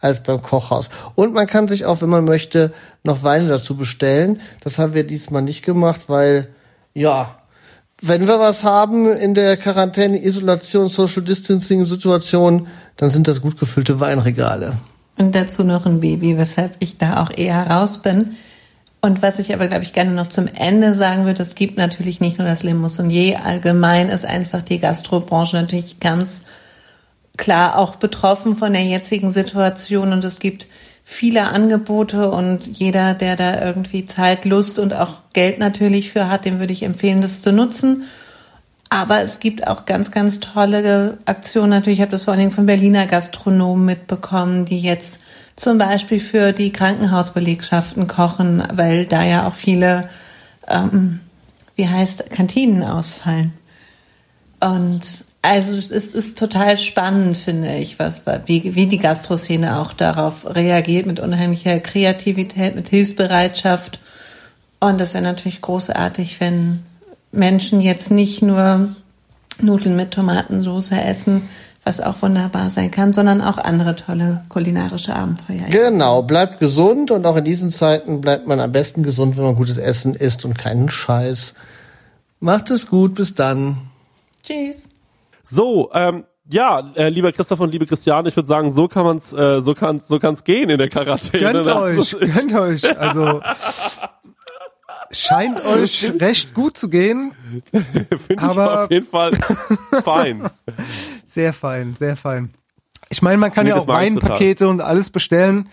als 0.00 0.24
beim 0.24 0.42
Kochhaus. 0.42 0.90
Und 1.14 1.34
man 1.34 1.46
kann 1.46 1.68
sich 1.68 1.84
auch, 1.84 2.02
wenn 2.02 2.08
man 2.08 2.24
möchte, 2.24 2.72
noch 3.04 3.22
Weine 3.22 3.46
dazu 3.46 3.76
bestellen. 3.76 4.40
Das 4.60 4.76
haben 4.76 4.92
wir 4.92 5.06
diesmal 5.06 5.42
nicht 5.42 5.64
gemacht, 5.64 6.08
weil, 6.08 6.48
ja, 6.94 7.36
wenn 8.02 8.26
wir 8.26 8.40
was 8.40 8.64
haben 8.64 9.12
in 9.12 9.34
der 9.34 9.56
Quarantäne, 9.56 10.20
Isolation, 10.24 10.88
Social 10.88 11.22
Distancing 11.22 11.86
Situation, 11.86 12.66
dann 12.96 13.10
sind 13.10 13.28
das 13.28 13.40
gut 13.40 13.56
gefüllte 13.56 14.00
Weinregale. 14.00 14.78
Und 15.16 15.36
dazu 15.36 15.62
noch 15.62 15.86
ein 15.86 16.00
Baby, 16.00 16.36
weshalb 16.36 16.74
ich 16.80 16.98
da 16.98 17.22
auch 17.22 17.30
eher 17.30 17.70
raus 17.70 17.98
bin. 18.02 18.34
Und 19.00 19.22
was 19.22 19.38
ich 19.38 19.54
aber, 19.54 19.68
glaube 19.68 19.84
ich, 19.84 19.92
gerne 19.92 20.10
noch 20.10 20.26
zum 20.26 20.48
Ende 20.48 20.92
sagen 20.92 21.24
würde, 21.24 21.42
es 21.42 21.54
gibt 21.54 21.78
natürlich 21.78 22.20
nicht 22.20 22.38
nur 22.38 22.48
das 22.48 22.64
Le 22.64 22.74
Moissonnier, 22.74 23.44
allgemein 23.44 24.08
ist 24.08 24.26
einfach 24.26 24.62
die 24.62 24.80
Gastrobranche 24.80 25.56
natürlich 25.56 26.00
ganz 26.00 26.42
klar 27.36 27.78
auch 27.78 27.96
betroffen 27.96 28.56
von 28.56 28.72
der 28.72 28.84
jetzigen 28.84 29.30
Situation 29.30 30.12
und 30.12 30.24
es 30.24 30.40
gibt 30.40 30.66
viele 31.04 31.48
Angebote 31.48 32.30
und 32.30 32.66
jeder, 32.66 33.14
der 33.14 33.36
da 33.36 33.64
irgendwie 33.64 34.04
Zeit, 34.04 34.44
Lust 34.44 34.78
und 34.78 34.92
auch 34.92 35.22
Geld 35.32 35.58
natürlich 35.58 36.12
für 36.12 36.28
hat, 36.28 36.44
dem 36.44 36.58
würde 36.58 36.72
ich 36.72 36.82
empfehlen, 36.82 37.22
das 37.22 37.40
zu 37.40 37.52
nutzen. 37.52 38.04
Aber 38.90 39.22
es 39.22 39.40
gibt 39.40 39.66
auch 39.66 39.86
ganz, 39.86 40.10
ganz 40.10 40.40
tolle 40.40 41.18
Aktionen. 41.24 41.70
Natürlich, 41.70 41.98
ich 41.98 42.02
habe 42.02 42.10
das 42.10 42.24
vor 42.24 42.32
allen 42.32 42.40
Dingen 42.40 42.52
von 42.52 42.66
Berliner 42.66 43.06
Gastronomen 43.06 43.84
mitbekommen, 43.84 44.64
die 44.64 44.80
jetzt 44.80 45.20
zum 45.58 45.76
Beispiel 45.76 46.20
für 46.20 46.52
die 46.52 46.72
Krankenhausbelegschaften 46.72 48.06
kochen, 48.06 48.62
weil 48.72 49.06
da 49.06 49.24
ja 49.24 49.48
auch 49.48 49.54
viele, 49.54 50.08
ähm, 50.68 51.18
wie 51.74 51.88
heißt, 51.88 52.30
Kantinen 52.30 52.84
ausfallen. 52.84 53.52
Und 54.60 55.02
also 55.42 55.72
es 55.72 55.90
ist, 55.90 56.38
total 56.38 56.76
spannend, 56.76 57.36
finde 57.36 57.74
ich, 57.76 57.98
was 57.98 58.22
wie, 58.46 58.74
wie 58.76 58.86
die 58.86 58.98
Gastroszene 58.98 59.78
auch 59.80 59.92
darauf 59.92 60.46
reagiert 60.46 61.06
mit 61.06 61.18
unheimlicher 61.18 61.80
Kreativität, 61.80 62.76
mit 62.76 62.88
Hilfsbereitschaft. 62.88 63.98
Und 64.78 65.00
das 65.00 65.14
wäre 65.14 65.24
natürlich 65.24 65.60
großartig, 65.60 66.40
wenn 66.40 66.84
Menschen 67.32 67.80
jetzt 67.80 68.12
nicht 68.12 68.42
nur 68.42 68.94
Nudeln 69.60 69.96
mit 69.96 70.12
Tomatensauce 70.12 70.92
essen, 70.92 71.48
was 71.88 72.00
auch 72.02 72.20
wunderbar 72.20 72.68
sein 72.68 72.90
kann, 72.90 73.14
sondern 73.14 73.40
auch 73.40 73.56
andere 73.56 73.96
tolle 73.96 74.44
kulinarische 74.50 75.16
Abenteuer. 75.16 75.64
Genau, 75.70 76.20
bleibt 76.22 76.60
gesund 76.60 77.10
und 77.10 77.26
auch 77.26 77.36
in 77.36 77.44
diesen 77.44 77.70
Zeiten 77.70 78.20
bleibt 78.20 78.46
man 78.46 78.60
am 78.60 78.70
besten 78.72 79.02
gesund, 79.02 79.38
wenn 79.38 79.44
man 79.44 79.54
gutes 79.56 79.78
Essen 79.78 80.14
isst 80.14 80.44
und 80.44 80.58
keinen 80.58 80.90
Scheiß. 80.90 81.54
Macht 82.40 82.70
es 82.70 82.88
gut, 82.88 83.14
bis 83.14 83.34
dann. 83.34 83.78
Tschüss. 84.44 84.90
So, 85.42 85.90
ähm, 85.94 86.24
ja, 86.50 86.82
äh, 86.94 87.08
lieber 87.08 87.32
Christoph 87.32 87.60
und 87.60 87.72
liebe 87.72 87.86
Christiane, 87.86 88.28
ich 88.28 88.36
würde 88.36 88.46
sagen, 88.48 88.70
so 88.70 88.86
kann 88.86 89.04
man's, 89.04 89.32
äh, 89.32 89.60
so 89.62 89.74
kann 89.74 90.00
so 90.02 90.18
kann's 90.18 90.44
gehen 90.44 90.68
in 90.68 90.78
der 90.78 90.88
Quarantäne. 90.90 91.52
Gönnt 91.52 91.66
euch, 91.68 92.16
gönnt 92.20 92.52
euch. 92.54 92.98
Also 92.98 93.40
scheint 95.10 95.64
euch 95.64 96.12
recht 96.20 96.52
gut 96.54 96.76
zu 96.76 96.88
gehen. 96.90 97.32
Finde 97.72 98.16
ich 98.30 98.40
aber- 98.40 98.84
auf 98.84 98.90
jeden 98.90 99.06
Fall 99.06 99.32
fein. 100.04 100.50
Sehr 101.28 101.52
fein, 101.52 101.92
sehr 101.92 102.16
fein. 102.16 102.54
Ich 103.10 103.20
meine, 103.22 103.36
man 103.38 103.52
kann 103.52 103.64
Nee, 103.64 103.70
ja 103.70 103.76
das 103.76 103.84
auch. 103.84 103.88
Weinpakete 103.88 104.66
und 104.66 104.80
alles 104.80 105.10
bestellen. 105.10 105.68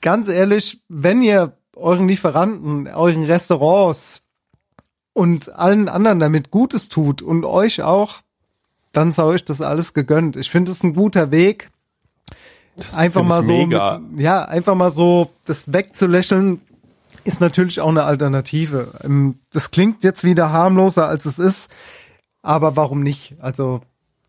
Ganz 0.00 0.28
ehrlich, 0.28 0.80
wenn 0.88 1.20
ihr 1.22 1.56
euren 1.74 2.06
Lieferanten, 2.06 2.86
euren 2.88 3.24
Restaurants 3.24 4.22
und 5.12 5.52
allen 5.54 5.88
anderen 5.88 6.20
damit 6.20 6.50
Gutes 6.52 6.88
tut 6.88 7.22
und 7.22 7.44
euch 7.44 7.82
auch, 7.82 8.18
dann 8.92 9.10
sei 9.10 9.24
euch 9.24 9.44
das 9.44 9.60
alles 9.60 9.94
gegönnt. 9.94 10.36
Ich 10.36 10.50
finde 10.50 10.70
es 10.70 10.82
ein 10.84 10.94
guter 10.94 11.30
Weg. 11.32 11.70
Einfach 12.96 13.20
find 13.20 13.28
mal 13.28 13.42
so, 13.42 13.66
mit, 13.66 14.20
ja, 14.20 14.44
einfach 14.44 14.76
mal 14.76 14.92
so 14.92 15.32
das 15.44 15.72
wegzulächeln, 15.72 16.60
ist 17.24 17.40
natürlich 17.40 17.80
auch 17.80 17.88
eine 17.88 18.04
Alternative. 18.04 18.92
Ähm, 19.02 19.40
Das 19.50 19.72
klingt 19.72 20.04
jetzt 20.04 20.22
wieder 20.22 20.50
harmloser 20.50 21.08
als 21.08 21.24
es 21.24 21.40
ist, 21.40 21.70
aber 22.48 22.76
warum 22.76 23.02
nicht? 23.02 23.34
Also 23.40 23.80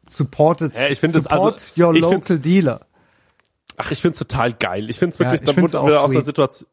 supportet, 0.07 0.75
Ja, 0.75 0.89
ich 0.89 1.01
also- 1.03 1.21
support 1.21 1.73
your 1.77 1.93
ich 1.95 2.01
local 2.01 2.39
dealer. 2.39 2.81
Ach, 3.77 3.91
ich 3.91 4.01
find's 4.01 4.19
total 4.19 4.53
geil. 4.53 4.89
Ich 4.89 4.99
find's 4.99 5.17
Ja, 5.17 5.25
wirklich, 5.25 5.41
ich 5.41 5.47
da 5.47 5.53
find's 5.53 5.73
wurde 5.73 6.01
aus 6.01 6.11
sweet. 6.11 6.25
Situation, 6.25 6.67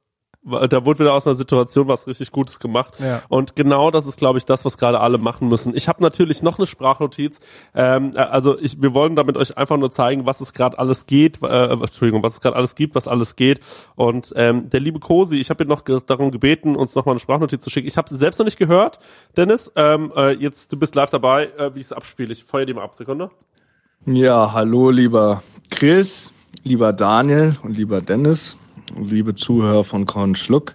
da 0.47 0.85
wurde 0.85 1.01
wieder 1.01 1.13
aus 1.13 1.27
einer 1.27 1.35
Situation 1.35 1.89
was 1.89 2.07
richtig 2.07 2.31
Gutes 2.31 2.61
gemacht. 2.61 2.95
Ja. 2.99 3.23
Und 3.29 3.57
genau 3.57 3.91
das 3.91 4.07
ist, 4.07 4.19
glaube 4.19 4.39
ich, 4.39 4.45
das, 4.45 4.65
was 4.65 4.79
gerade 4.79 5.01
alle 5.01 5.19
machen 5.19 5.49
müssen. 5.49 5.75
Ich 5.77 5.89
habe 5.89 6.03
natürlich 6.03 6.43
noch 6.43 6.59
eine 6.59 6.67
Sprachnotiz. 6.67 7.41
Ähm, 7.75 8.13
äh, 8.15 8.21
also 8.21 8.59
ich, 8.59 8.81
wir 8.81 8.95
wollen 8.95 9.17
damit 9.17 9.37
euch 9.37 9.59
einfach 9.59 9.77
nur 9.77 9.91
zeigen, 9.91 10.25
was 10.25 10.41
es 10.41 10.53
gerade 10.53 10.79
alles 10.79 11.07
geht. 11.07 11.43
Äh, 11.43 11.73
Entschuldigung, 11.73 12.23
was 12.23 12.35
es 12.35 12.41
gerade 12.41 12.57
alles 12.57 12.77
gibt, 12.77 12.95
was 12.95 13.09
alles 13.09 13.35
geht. 13.35 13.61
Und 13.97 14.33
ähm, 14.37 14.71
der 14.71 14.81
liebe 14.81 15.01
Kosi, 15.01 15.37
ich 15.37 15.51
habe 15.51 15.65
ihn 15.65 15.69
noch 15.69 15.85
ge 15.85 16.01
darum 16.07 16.31
gebeten, 16.31 16.77
uns 16.77 16.95
noch 16.95 17.07
mal 17.07 17.13
eine 17.13 17.21
Sprachnotiz 17.21 17.63
zu 17.63 17.71
schicken. 17.71 17.89
Ich 17.89 17.97
habe 17.97 18.09
sie 18.09 18.17
selbst 18.17 18.39
noch 18.39 18.47
nicht 18.47 18.59
gehört, 18.59 19.01
Dennis. 19.37 19.73
Ähm, 19.75 20.13
äh, 20.17 20.33
jetzt 20.33 20.73
du 20.73 20.77
bist 20.77 20.95
live 20.95 21.11
dabei, 21.11 21.51
äh, 21.59 21.75
wie 21.75 21.81
ich 21.81 21.87
es 21.87 21.93
abspiele. 21.93 22.33
Ich 22.33 22.45
feuer 22.45 22.67
die 22.67 22.75
mal 22.75 22.85
ab, 22.85 22.95
Sekunde. 22.95 23.31
Ja, 24.05 24.53
hallo 24.53 24.91
lieber 24.91 25.43
Chris, 25.71 26.33
lieber 26.63 26.93
Daniel 26.93 27.57
und 27.63 27.77
lieber 27.77 28.01
Dennis 28.01 28.57
liebe 29.05 29.35
Zuhörer 29.35 29.85
von 29.85 30.07
Korn 30.07 30.35
Schluck. 30.35 30.75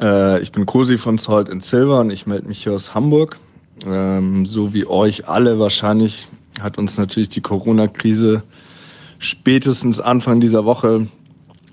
Äh, 0.00 0.42
ich 0.42 0.52
bin 0.52 0.66
Cosi 0.66 0.98
von 0.98 1.18
Salt 1.18 1.50
and 1.50 1.64
Silver 1.64 2.00
und 2.00 2.10
ich 2.10 2.26
melde 2.26 2.48
mich 2.48 2.62
hier 2.62 2.72
aus 2.72 2.94
Hamburg. 2.94 3.38
Ähm, 3.86 4.46
so 4.46 4.74
wie 4.74 4.86
euch 4.86 5.28
alle 5.28 5.58
wahrscheinlich 5.58 6.28
hat 6.60 6.78
uns 6.78 6.98
natürlich 6.98 7.30
die 7.30 7.40
Corona-Krise 7.40 8.42
spätestens 9.18 10.00
Anfang 10.00 10.40
dieser 10.40 10.64
Woche 10.64 11.06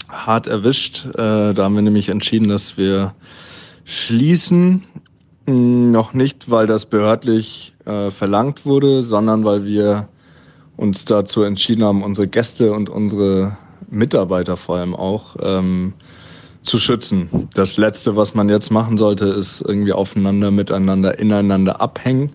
hart 0.10 0.48
erwischt. 0.48 1.06
Äh, 1.16 1.54
da 1.54 1.64
haben 1.64 1.76
wir 1.76 1.82
nämlich 1.82 2.10
entschieden, 2.10 2.48
dass 2.50 2.78
wir 2.78 3.14
schließen. 3.86 4.84
Hm, 5.48 5.92
Noch 5.92 6.14
nicht, 6.14 6.50
weil 6.50 6.68
das 6.68 6.86
behördlich 6.86 7.74
äh, 7.86 8.12
verlangt 8.12 8.66
wurde, 8.66 9.02
sondern 9.02 9.44
weil 9.44 9.66
wir 9.66 10.08
uns 10.78 11.06
dazu 11.06 11.42
entschieden 11.42 11.84
haben, 11.84 12.04
unsere 12.04 12.28
Gäste 12.28 12.72
und 12.72 12.90
unsere 12.90 13.58
Mitarbeiter 13.90 14.58
vor 14.58 14.78
allem 14.78 14.96
auch 14.96 15.36
ähm, 15.42 15.94
zu 16.62 16.78
schützen. 16.78 17.50
Das 17.54 17.78
Letzte, 17.78 18.16
was 18.16 18.36
man 18.36 18.50
jetzt 18.50 18.72
machen 18.72 18.98
sollte, 18.98 19.26
ist 19.26 19.62
irgendwie 19.62 19.94
aufeinander, 19.94 20.52
miteinander, 20.52 21.18
ineinander 21.18 21.80
abhängen. 21.82 22.34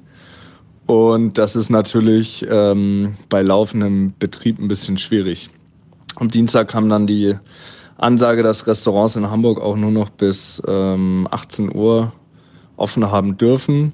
Und 0.87 1.39
das 1.39 1.55
ist 1.55 1.71
natürlich 1.71 2.47
ähm, 2.51 3.15
bei 3.29 3.43
laufendem 3.43 4.15
Betrieb 4.19 4.59
ein 4.59 4.69
bisschen 4.69 4.99
schwierig. 4.99 5.49
Am 6.17 6.31
Dienstag 6.31 6.69
kam 6.69 6.89
dann 6.89 7.07
die 7.07 7.35
Ansage, 7.99 8.43
dass 8.43 8.67
Restaurants 8.67 9.17
in 9.17 9.31
Hamburg 9.31 9.61
auch 9.61 9.77
nur 9.77 9.91
noch 9.91 10.11
bis 10.11 10.61
ähm, 10.67 11.29
18 11.31 11.75
Uhr 11.75 12.13
offen 12.77 13.11
haben 13.11 13.37
dürfen. 13.37 13.93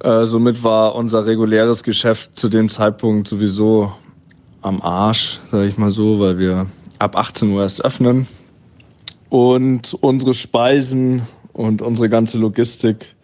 Äh, 0.00 0.24
somit 0.24 0.62
war 0.62 0.94
unser 0.94 1.26
reguläres 1.26 1.82
Geschäft 1.82 2.38
zu 2.38 2.48
dem 2.48 2.70
Zeitpunkt 2.70 3.28
sowieso 3.28 3.92
am 4.66 4.82
Arsch, 4.82 5.38
sage 5.52 5.68
ich 5.68 5.78
mal 5.78 5.92
so, 5.92 6.18
weil 6.18 6.38
wir 6.38 6.66
ab 6.98 7.16
18 7.16 7.52
Uhr 7.52 7.62
erst 7.62 7.84
öffnen 7.84 8.26
und 9.28 9.94
unsere 9.94 10.34
Speisen 10.34 11.22
und 11.52 11.82
unsere 11.82 12.08
ganze 12.08 12.36
Logistik 12.36 13.14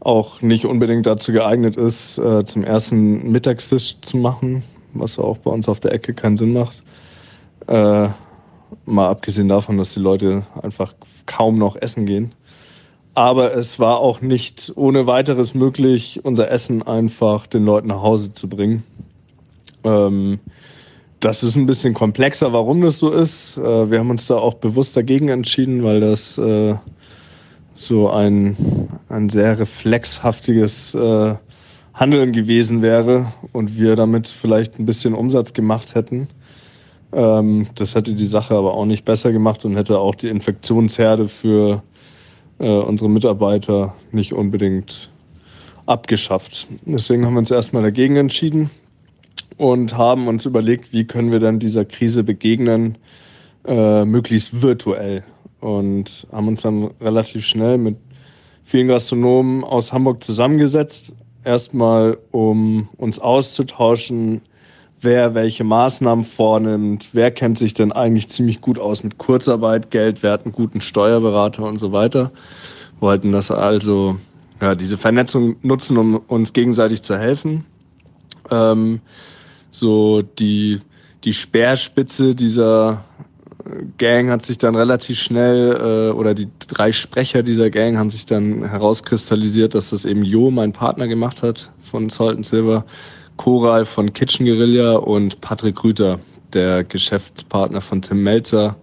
auch 0.00 0.40
nicht 0.40 0.64
unbedingt 0.64 1.04
dazu 1.04 1.30
geeignet 1.30 1.76
ist, 1.76 2.16
äh, 2.16 2.46
zum 2.46 2.64
ersten 2.64 3.30
Mittagstisch 3.30 4.00
zu 4.00 4.16
machen, 4.16 4.62
was 4.94 5.18
auch 5.18 5.36
bei 5.36 5.50
uns 5.50 5.68
auf 5.68 5.78
der 5.78 5.92
Ecke 5.92 6.14
keinen 6.14 6.38
Sinn 6.38 6.54
macht. 6.54 6.82
Äh, 7.66 8.08
mal 8.86 9.10
abgesehen 9.10 9.48
davon, 9.48 9.76
dass 9.76 9.92
die 9.92 10.00
Leute 10.00 10.46
einfach 10.62 10.94
kaum 11.26 11.58
noch 11.58 11.76
essen 11.76 12.06
gehen. 12.06 12.32
Aber 13.14 13.54
es 13.54 13.78
war 13.78 13.98
auch 13.98 14.22
nicht 14.22 14.72
ohne 14.74 15.06
weiteres 15.06 15.52
möglich, 15.52 16.20
unser 16.22 16.50
Essen 16.50 16.82
einfach 16.82 17.46
den 17.46 17.66
Leuten 17.66 17.88
nach 17.88 18.00
Hause 18.00 18.32
zu 18.32 18.48
bringen. 18.48 18.84
Ähm, 19.84 20.40
das 21.22 21.44
ist 21.44 21.54
ein 21.54 21.66
bisschen 21.66 21.94
komplexer, 21.94 22.52
warum 22.52 22.80
das 22.82 22.98
so 22.98 23.12
ist. 23.12 23.56
Äh, 23.56 23.90
wir 23.90 24.00
haben 24.00 24.10
uns 24.10 24.26
da 24.26 24.36
auch 24.36 24.54
bewusst 24.54 24.96
dagegen 24.96 25.28
entschieden, 25.28 25.84
weil 25.84 26.00
das 26.00 26.36
äh, 26.36 26.74
so 27.74 28.10
ein, 28.10 28.56
ein 29.08 29.28
sehr 29.28 29.58
reflexhaftiges 29.58 30.94
äh, 30.94 31.34
Handeln 31.94 32.32
gewesen 32.32 32.82
wäre 32.82 33.32
und 33.52 33.76
wir 33.78 33.94
damit 33.94 34.26
vielleicht 34.26 34.80
ein 34.80 34.86
bisschen 34.86 35.14
Umsatz 35.14 35.52
gemacht 35.52 35.94
hätten. 35.94 36.28
Ähm, 37.12 37.68
das 37.76 37.94
hätte 37.94 38.14
die 38.14 38.26
Sache 38.26 38.54
aber 38.54 38.74
auch 38.74 38.86
nicht 38.86 39.04
besser 39.04 39.30
gemacht 39.30 39.64
und 39.64 39.76
hätte 39.76 40.00
auch 40.00 40.16
die 40.16 40.28
Infektionsherde 40.28 41.28
für 41.28 41.82
unsere 42.58 43.10
Mitarbeiter 43.10 43.92
nicht 44.12 44.34
unbedingt 44.34 45.10
abgeschafft. 45.86 46.68
Deswegen 46.84 47.26
haben 47.26 47.34
wir 47.34 47.40
uns 47.40 47.50
erstmal 47.50 47.82
dagegen 47.82 48.14
entschieden 48.14 48.70
und 49.56 49.96
haben 49.96 50.28
uns 50.28 50.46
überlegt, 50.46 50.92
wie 50.92 51.04
können 51.04 51.32
wir 51.32 51.40
dann 51.40 51.58
dieser 51.58 51.84
Krise 51.84 52.24
begegnen, 52.24 52.98
äh, 53.66 54.04
möglichst 54.04 54.62
virtuell. 54.62 55.24
Und 55.60 56.26
haben 56.32 56.48
uns 56.48 56.62
dann 56.62 56.90
relativ 57.00 57.46
schnell 57.46 57.78
mit 57.78 57.96
vielen 58.64 58.88
Gastronomen 58.88 59.64
aus 59.64 59.92
Hamburg 59.92 60.24
zusammengesetzt. 60.24 61.12
Erstmal, 61.44 62.18
um 62.30 62.88
uns 62.96 63.18
auszutauschen, 63.18 64.42
wer 65.00 65.34
welche 65.34 65.64
Maßnahmen 65.64 66.24
vornimmt, 66.24 67.08
wer 67.12 67.30
kennt 67.30 67.58
sich 67.58 67.74
denn 67.74 67.92
eigentlich 67.92 68.28
ziemlich 68.28 68.60
gut 68.60 68.78
aus 68.78 69.02
mit 69.02 69.18
Kurzarbeit, 69.18 69.90
Geld, 69.90 70.22
wer 70.22 70.32
hat 70.32 70.44
einen 70.44 70.52
guten 70.52 70.80
Steuerberater 70.80 71.64
und 71.64 71.78
so 71.78 71.92
weiter. 71.92 72.30
Wollten 73.00 73.32
das 73.32 73.50
also, 73.50 74.16
ja, 74.60 74.74
diese 74.76 74.96
Vernetzung 74.96 75.56
nutzen, 75.62 75.96
um 75.96 76.16
uns 76.28 76.52
gegenseitig 76.52 77.02
zu 77.02 77.18
helfen. 77.18 77.64
Ähm, 78.50 79.00
so 79.72 80.22
die, 80.22 80.80
die 81.24 81.34
Speerspitze 81.34 82.34
dieser 82.34 83.04
Gang 83.96 84.28
hat 84.28 84.42
sich 84.42 84.58
dann 84.58 84.74
relativ 84.74 85.18
schnell, 85.18 86.10
äh, 86.10 86.12
oder 86.12 86.34
die 86.34 86.48
drei 86.68 86.92
Sprecher 86.92 87.42
dieser 87.42 87.70
Gang 87.70 87.96
haben 87.96 88.10
sich 88.10 88.26
dann 88.26 88.64
herauskristallisiert, 88.64 89.74
dass 89.74 89.90
das 89.90 90.04
eben 90.04 90.24
Jo, 90.24 90.50
mein 90.50 90.72
Partner, 90.72 91.08
gemacht 91.08 91.42
hat 91.42 91.70
von 91.90 92.10
Salt 92.10 92.44
Silver, 92.44 92.84
Koral 93.36 93.84
von 93.84 94.12
Kitchen 94.12 94.46
Guerilla 94.46 94.96
und 94.96 95.40
Patrick 95.40 95.82
Rüter, 95.82 96.18
der 96.52 96.84
Geschäftspartner 96.84 97.80
von 97.80 98.02
Tim 98.02 98.22
Melzer 98.22 98.76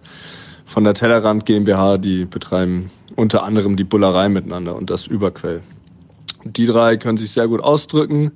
von 0.66 0.84
der 0.84 0.94
Tellerrand 0.94 1.46
GmbH, 1.46 1.98
die 1.98 2.24
betreiben 2.24 2.90
unter 3.16 3.42
anderem 3.42 3.76
die 3.76 3.84
Bullerei 3.84 4.28
miteinander 4.28 4.76
und 4.76 4.88
das 4.88 5.06
Überquell. 5.06 5.62
Die 6.44 6.66
drei 6.66 6.96
können 6.96 7.18
sich 7.18 7.32
sehr 7.32 7.48
gut 7.48 7.60
ausdrücken, 7.60 8.32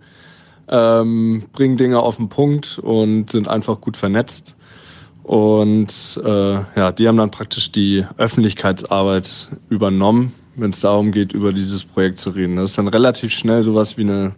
ähm, 0.68 1.44
bringen 1.52 1.76
Dinge 1.76 2.00
auf 2.00 2.16
den 2.16 2.28
Punkt 2.28 2.78
und 2.78 3.30
sind 3.30 3.48
einfach 3.48 3.80
gut 3.80 3.96
vernetzt. 3.96 4.56
Und 5.22 6.20
äh, 6.22 6.52
ja, 6.52 6.92
die 6.92 7.08
haben 7.08 7.16
dann 7.16 7.30
praktisch 7.30 7.72
die 7.72 8.04
Öffentlichkeitsarbeit 8.18 9.48
übernommen, 9.70 10.34
wenn 10.54 10.70
es 10.70 10.80
darum 10.80 11.12
geht, 11.12 11.32
über 11.32 11.52
dieses 11.52 11.84
Projekt 11.84 12.18
zu 12.18 12.30
reden. 12.30 12.56
Das 12.56 12.70
ist 12.70 12.78
dann 12.78 12.88
relativ 12.88 13.32
schnell 13.32 13.62
sowas 13.62 13.96
wie 13.96 14.02
eine, 14.02 14.34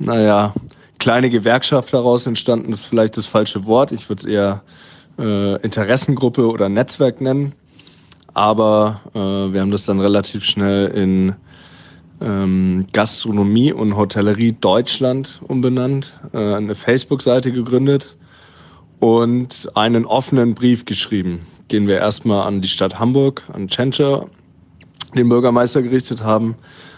naja, 0.00 0.52
kleine 0.98 1.30
Gewerkschaft 1.30 1.94
daraus 1.94 2.26
entstanden. 2.26 2.72
Das 2.72 2.80
ist 2.80 2.86
vielleicht 2.86 3.16
das 3.16 3.26
falsche 3.26 3.66
Wort. 3.66 3.92
Ich 3.92 4.08
würde 4.08 4.20
es 4.20 4.26
eher 4.26 4.62
äh, 5.18 5.62
Interessengruppe 5.62 6.48
oder 6.48 6.68
Netzwerk 6.68 7.20
nennen. 7.20 7.54
Aber 8.32 9.00
äh, 9.14 9.18
wir 9.52 9.60
haben 9.60 9.70
das 9.70 9.84
dann 9.84 10.00
relativ 10.00 10.44
schnell 10.44 10.88
in 10.88 11.36
ähm, 12.20 12.86
Gastronomie 12.92 13.72
und 13.72 13.96
Hotellerie 13.96 14.52
Deutschland 14.52 15.40
umbenannt, 15.46 16.14
äh, 16.32 16.54
eine 16.54 16.74
Facebook-Seite 16.74 17.52
gegründet 17.52 18.16
und 19.00 19.70
einen 19.74 20.04
offenen 20.06 20.54
Brief 20.54 20.84
geschrieben, 20.84 21.40
den 21.70 21.86
wir 21.86 21.98
erstmal 21.98 22.46
an 22.46 22.60
die 22.60 22.68
Stadt 22.68 22.98
Hamburg, 22.98 23.42
an 23.52 23.68
Tschentscher, 23.68 24.26
den 25.14 25.28
Bürgermeister 25.28 25.82
gerichtet 25.82 26.22
haben, 26.22 26.56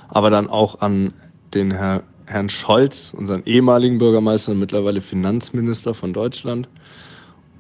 aber 0.09 0.30
dann 0.30 0.48
auch 0.48 0.80
an 0.80 1.12
den 1.55 1.70
Herr, 1.70 2.02
Herrn 2.26 2.48
Scholz, 2.48 3.14
unseren 3.16 3.43
ehemaligen 3.44 3.98
Bürgermeister 3.98 4.52
und 4.52 4.60
mittlerweile 4.60 5.01
Finanzminister 5.01 5.94
von 5.94 6.12
Deutschland. 6.12 6.68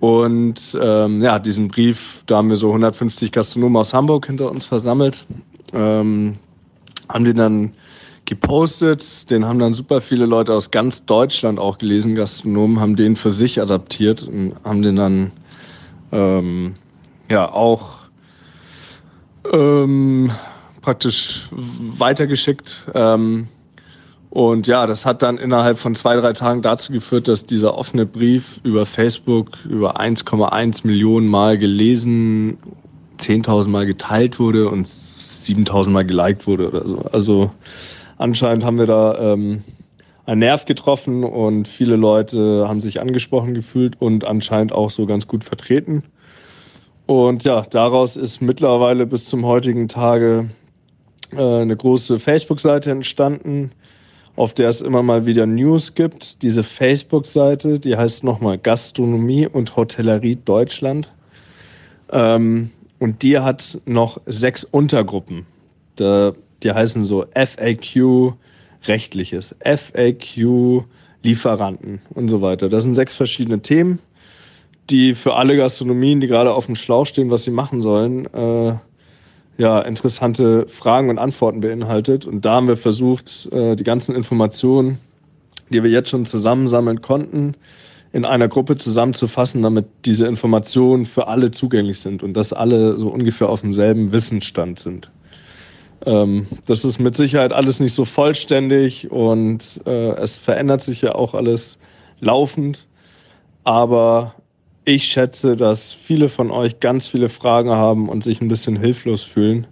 Und 0.00 0.76
ähm, 0.80 1.22
ja, 1.22 1.38
diesen 1.38 1.68
Brief, 1.68 2.22
da 2.26 2.36
haben 2.36 2.50
wir 2.50 2.56
so 2.56 2.68
150 2.68 3.32
Gastronomen 3.32 3.76
aus 3.76 3.94
Hamburg 3.94 4.26
hinter 4.26 4.50
uns 4.50 4.66
versammelt, 4.66 5.24
ähm, 5.72 6.36
haben 7.08 7.24
den 7.24 7.36
dann 7.36 7.72
gepostet. 8.24 9.30
Den 9.30 9.46
haben 9.46 9.58
dann 9.58 9.72
super 9.72 10.00
viele 10.00 10.26
Leute 10.26 10.52
aus 10.52 10.70
ganz 10.70 11.06
Deutschland 11.06 11.58
auch 11.58 11.78
gelesen. 11.78 12.14
Gastronomen 12.14 12.80
haben 12.80 12.96
den 12.96 13.16
für 13.16 13.32
sich 13.32 13.60
adaptiert 13.60 14.22
und 14.24 14.54
haben 14.64 14.82
den 14.82 14.96
dann 14.96 15.32
ähm, 16.12 16.74
ja 17.30 17.50
auch 17.50 18.06
ähm, 19.52 20.30
praktisch 20.82 21.48
weitergeschickt. 21.50 22.86
Ähm, 22.94 23.48
und 24.30 24.66
ja, 24.66 24.86
das 24.86 25.06
hat 25.06 25.22
dann 25.22 25.38
innerhalb 25.38 25.78
von 25.78 25.94
zwei, 25.94 26.16
drei 26.16 26.32
Tagen 26.34 26.60
dazu 26.60 26.92
geführt, 26.92 27.26
dass 27.26 27.46
dieser 27.46 27.78
offene 27.78 28.04
Brief 28.04 28.60
über 28.64 28.84
Facebook 28.84 29.56
über 29.64 29.98
1,1 29.98 30.86
Millionen 30.86 31.26
Mal 31.26 31.56
gelesen, 31.56 32.58
10.000 33.18 33.68
Mal 33.68 33.86
geteilt 33.86 34.38
wurde 34.38 34.68
und 34.68 34.86
7.000 35.46 35.90
Mal 35.90 36.04
geliked 36.04 36.46
wurde 36.46 36.68
oder 36.68 36.86
so. 36.86 36.98
Also 37.12 37.50
anscheinend 38.18 38.64
haben 38.64 38.78
wir 38.78 38.86
da 38.86 39.32
ähm, 39.32 39.62
einen 40.26 40.40
Nerv 40.40 40.64
getroffen 40.64 41.24
und 41.24 41.68
viele 41.68 41.96
Leute 41.96 42.66
haben 42.68 42.80
sich 42.80 43.00
angesprochen 43.00 43.54
gefühlt 43.54 44.00
und 44.00 44.24
anscheinend 44.24 44.72
auch 44.72 44.90
so 44.90 45.06
ganz 45.06 45.26
gut 45.28 45.44
vertreten. 45.44 46.02
Und 47.06 47.44
ja, 47.44 47.62
daraus 47.62 48.16
ist 48.16 48.40
mittlerweile 48.40 49.06
bis 49.06 49.26
zum 49.26 49.46
heutigen 49.46 49.86
Tage 49.86 50.50
äh, 51.32 51.60
eine 51.60 51.76
große 51.76 52.18
Facebook-Seite 52.18 52.90
entstanden, 52.90 53.70
auf 54.34 54.52
der 54.52 54.68
es 54.68 54.80
immer 54.80 55.02
mal 55.02 55.24
wieder 55.24 55.46
News 55.46 55.94
gibt. 55.94 56.42
Diese 56.42 56.64
Facebook-Seite, 56.64 57.78
die 57.78 57.96
heißt 57.96 58.24
nochmal 58.24 58.58
Gastronomie 58.58 59.46
und 59.46 59.76
Hotellerie 59.76 60.36
Deutschland. 60.44 61.08
Ähm, 62.10 62.70
und 62.98 63.22
die 63.22 63.38
hat 63.38 63.78
noch 63.84 64.20
sechs 64.26 64.64
Untergruppen. 64.64 65.46
Da 65.96 66.32
die 66.62 66.72
heißen 66.72 67.04
so 67.04 67.26
FAQ 67.34 68.34
rechtliches, 68.84 69.54
FAQ 69.64 70.84
Lieferanten 71.22 72.00
und 72.14 72.28
so 72.28 72.40
weiter. 72.40 72.68
Das 72.68 72.84
sind 72.84 72.94
sechs 72.94 73.16
verschiedene 73.16 73.60
Themen, 73.60 73.98
die 74.90 75.14
für 75.14 75.34
alle 75.34 75.56
Gastronomien, 75.56 76.20
die 76.20 76.28
gerade 76.28 76.54
auf 76.54 76.66
dem 76.66 76.76
Schlauch 76.76 77.06
stehen, 77.06 77.30
was 77.30 77.42
sie 77.42 77.50
machen 77.50 77.82
sollen, 77.82 78.26
äh, 78.32 78.74
ja, 79.58 79.80
interessante 79.80 80.66
Fragen 80.68 81.08
und 81.08 81.18
Antworten 81.18 81.60
beinhaltet. 81.60 82.26
Und 82.26 82.44
da 82.44 82.52
haben 82.52 82.68
wir 82.68 82.76
versucht, 82.76 83.48
äh, 83.52 83.74
die 83.74 83.84
ganzen 83.84 84.14
Informationen, 84.14 84.98
die 85.70 85.82
wir 85.82 85.90
jetzt 85.90 86.10
schon 86.10 86.26
zusammensammeln 86.26 87.00
konnten, 87.00 87.54
in 88.16 88.24
einer 88.24 88.48
Gruppe 88.48 88.78
zusammenzufassen, 88.78 89.62
damit 89.62 89.84
diese 90.06 90.26
Informationen 90.26 91.04
für 91.04 91.28
alle 91.28 91.50
zugänglich 91.50 92.00
sind 92.00 92.22
und 92.22 92.32
dass 92.32 92.54
alle 92.54 92.98
so 92.98 93.08
ungefähr 93.10 93.50
auf 93.50 93.60
demselben 93.60 94.10
Wissensstand 94.10 94.78
sind. 94.78 95.10
Ähm, 96.06 96.46
das 96.64 96.86
ist 96.86 96.98
mit 96.98 97.14
Sicherheit 97.14 97.52
alles 97.52 97.78
nicht 97.78 97.92
so 97.92 98.06
vollständig 98.06 99.10
und 99.10 99.82
äh, 99.84 100.12
es 100.12 100.38
verändert 100.38 100.80
sich 100.80 101.02
ja 101.02 101.14
auch 101.14 101.34
alles 101.34 101.76
laufend. 102.18 102.86
Aber 103.64 104.34
ich 104.86 105.04
schätze, 105.04 105.54
dass 105.54 105.92
viele 105.92 106.30
von 106.30 106.50
euch 106.50 106.80
ganz 106.80 107.08
viele 107.08 107.28
Fragen 107.28 107.72
haben 107.72 108.08
und 108.08 108.24
sich 108.24 108.40
ein 108.40 108.48
bisschen 108.48 108.76
hilflos 108.76 109.24
fühlen. 109.24 109.66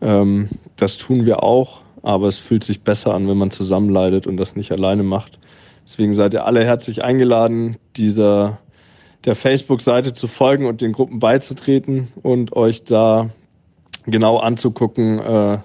Ähm, 0.00 0.48
das 0.76 0.96
tun 0.96 1.26
wir 1.26 1.42
auch, 1.42 1.80
aber 2.02 2.28
es 2.28 2.38
fühlt 2.38 2.62
sich 2.62 2.82
besser 2.82 3.14
an, 3.14 3.26
wenn 3.26 3.36
man 3.36 3.50
zusammenleidet 3.50 4.28
und 4.28 4.36
das 4.36 4.54
nicht 4.54 4.70
alleine 4.70 5.02
macht. 5.02 5.40
Deswegen 5.84 6.14
seid 6.14 6.32
ihr 6.34 6.46
alle 6.46 6.64
herzlich 6.64 7.04
eingeladen, 7.04 7.76
dieser 7.96 8.58
der 9.24 9.34
Facebook-Seite 9.34 10.12
zu 10.12 10.26
folgen 10.26 10.66
und 10.66 10.80
den 10.80 10.92
Gruppen 10.92 11.18
beizutreten 11.18 12.08
und 12.22 12.54
euch 12.54 12.84
da 12.84 13.30
genau 14.06 14.38
anzugucken, 14.38 15.18
äh, 15.18 15.58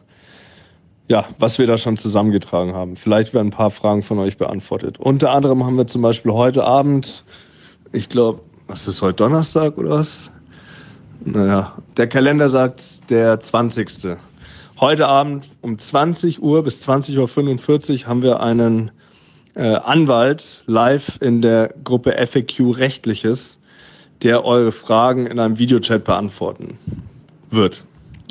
ja, 1.07 1.25
was 1.39 1.57
wir 1.57 1.67
da 1.67 1.77
schon 1.77 1.97
zusammengetragen 1.97 2.73
haben. 2.73 2.95
Vielleicht 2.95 3.33
werden 3.33 3.47
ein 3.47 3.51
paar 3.51 3.71
Fragen 3.71 4.03
von 4.03 4.19
euch 4.19 4.37
beantwortet. 4.37 4.99
Unter 4.99 5.31
anderem 5.31 5.65
haben 5.65 5.75
wir 5.75 5.87
zum 5.87 6.01
Beispiel 6.01 6.31
heute 6.31 6.63
Abend, 6.63 7.25
ich 7.91 8.09
glaube, 8.09 8.41
was 8.67 8.87
ist 8.87 9.01
heute 9.01 9.15
Donnerstag 9.15 9.77
oder 9.77 9.89
was? 9.89 10.31
Naja, 11.25 11.73
der 11.97 12.07
Kalender 12.07 12.47
sagt 12.47 13.09
der 13.09 13.39
20. 13.39 14.17
Heute 14.79 15.07
Abend 15.07 15.49
um 15.61 15.77
20 15.77 16.41
Uhr 16.41 16.63
bis 16.63 16.87
20.45 16.87 18.03
Uhr 18.03 18.07
haben 18.07 18.21
wir 18.21 18.39
einen 18.39 18.91
äh, 19.55 19.75
Anwalt 19.75 20.63
live 20.67 21.17
in 21.21 21.41
der 21.41 21.73
Gruppe 21.83 22.13
FAQ 22.25 22.77
Rechtliches, 22.77 23.57
der 24.21 24.45
eure 24.45 24.71
Fragen 24.71 25.25
in 25.27 25.39
einem 25.39 25.57
Videochat 25.57 26.03
beantworten 26.03 26.77
wird. 27.49 27.83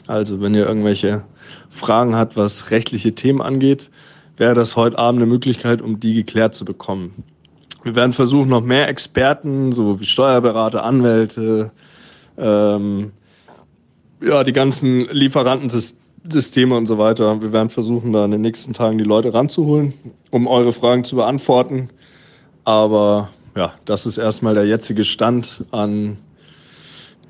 Also 0.07 0.41
wenn 0.41 0.55
ihr 0.55 0.67
irgendwelche 0.67 1.25
Fragen 1.71 2.17
habt, 2.17 2.37
was 2.37 2.71
rechtliche 2.71 3.15
Themen 3.15 3.43
angeht, 3.43 3.91
wäre 4.37 4.55
das 4.55 4.77
heute 4.77 4.99
Abend 4.99 5.21
eine 5.21 5.31
Möglichkeit, 5.31 5.83
um 5.83 6.01
die 6.01 6.15
geklärt 6.15 6.55
zu 6.55 6.65
bekommen. 6.65 7.25
Wir 7.83 7.95
werden 7.95 8.13
versuchen, 8.13 8.49
noch 8.49 8.63
mehr 8.63 8.89
Experten, 8.89 9.73
so 9.73 10.01
wie 10.01 10.07
Steuerberater, 10.07 10.85
Anwälte, 10.85 11.71
ähm, 12.37 13.13
ja, 14.23 14.45
die 14.45 14.53
ganzen 14.53 15.07
Lieferantensysteme 16.29 16.77
und 16.77 16.87
so 16.87 16.99
weiter. 16.99 17.41
Wir 17.41 17.53
werden 17.53 17.71
versuchen, 17.71 18.13
da 18.13 18.25
in 18.25 18.31
den 18.31 18.43
nächsten 18.43 18.75
Tagen 18.75 18.99
die 18.99 19.05
Leute 19.05 19.33
ranzuholen, 19.33 19.95
um 20.31 20.47
eure 20.47 20.73
Fragen 20.73 21.05
zu 21.05 21.17
beantworten. 21.17 21.89
Aber 22.65 23.31
ja, 23.57 23.73
das 23.87 24.05
ist 24.05 24.19
erstmal 24.19 24.55
der 24.55 24.67
jetzige 24.67 25.05
Stand 25.05 25.65
an 25.71 26.19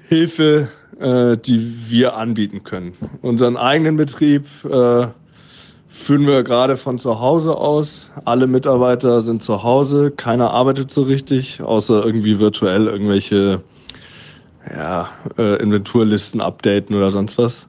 Hilfe, 0.09 0.69
äh, 0.99 1.37
die 1.37 1.89
wir 1.89 2.17
anbieten 2.17 2.65
können. 2.65 2.95
Unseren 3.23 3.57
eigenen 3.57 3.97
Betrieb 3.97 4.47
äh, 4.65 5.07
führen 5.89 6.27
wir 6.27 6.43
gerade 6.43 6.77
von 6.77 6.99
zu 6.99 7.21
Hause 7.21 7.57
aus. 7.57 8.11
Alle 8.25 8.49
Mitarbeiter 8.49 9.23
sind 9.23 9.43
zu 9.45 9.63
Hause, 9.63 10.11
keiner 10.11 10.51
arbeitet 10.51 10.91
so 10.91 11.03
richtig, 11.03 11.63
außer 11.63 12.05
irgendwie 12.05 12.41
virtuell 12.41 12.89
irgendwelche 12.89 13.63
ja, 14.69 15.09
äh, 15.39 15.63
Inventurlisten 15.63 16.41
updaten 16.41 16.97
oder 16.97 17.11
sonst 17.11 17.39
was. 17.39 17.69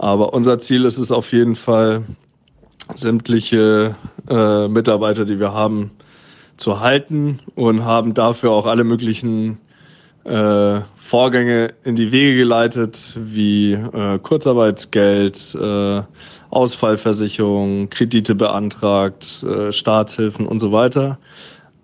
Aber 0.00 0.32
unser 0.32 0.58
Ziel 0.58 0.86
ist 0.86 0.96
es 0.96 1.12
auf 1.12 1.30
jeden 1.30 1.54
Fall, 1.54 2.04
sämtliche 2.94 3.96
äh, 4.30 4.66
Mitarbeiter, 4.66 5.26
die 5.26 5.38
wir 5.38 5.52
haben, 5.52 5.90
zu 6.56 6.80
halten 6.80 7.40
und 7.54 7.84
haben 7.84 8.14
dafür 8.14 8.52
auch 8.52 8.64
alle 8.64 8.82
möglichen 8.82 9.58
äh, 10.24 10.80
Vorgänge 10.96 11.74
in 11.84 11.96
die 11.96 12.12
Wege 12.12 12.38
geleitet, 12.38 13.14
wie 13.18 13.74
äh, 13.74 14.18
Kurzarbeitsgeld, 14.18 15.54
äh, 15.60 16.02
Ausfallversicherung, 16.48 17.90
Kredite 17.90 18.34
beantragt, 18.34 19.42
äh, 19.42 19.70
Staatshilfen 19.70 20.46
und 20.46 20.60
so 20.60 20.72
weiter. 20.72 21.18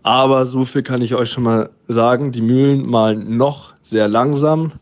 Aber 0.02 0.46
so 0.46 0.64
viel 0.64 0.82
kann 0.82 1.02
ich 1.02 1.14
euch 1.14 1.30
schon 1.30 1.44
mal 1.44 1.68
sagen, 1.86 2.32
die 2.32 2.40
Mühlen 2.40 2.86
malen 2.86 3.36
noch 3.36 3.74
sehr 3.82 4.08
langsam 4.08 4.72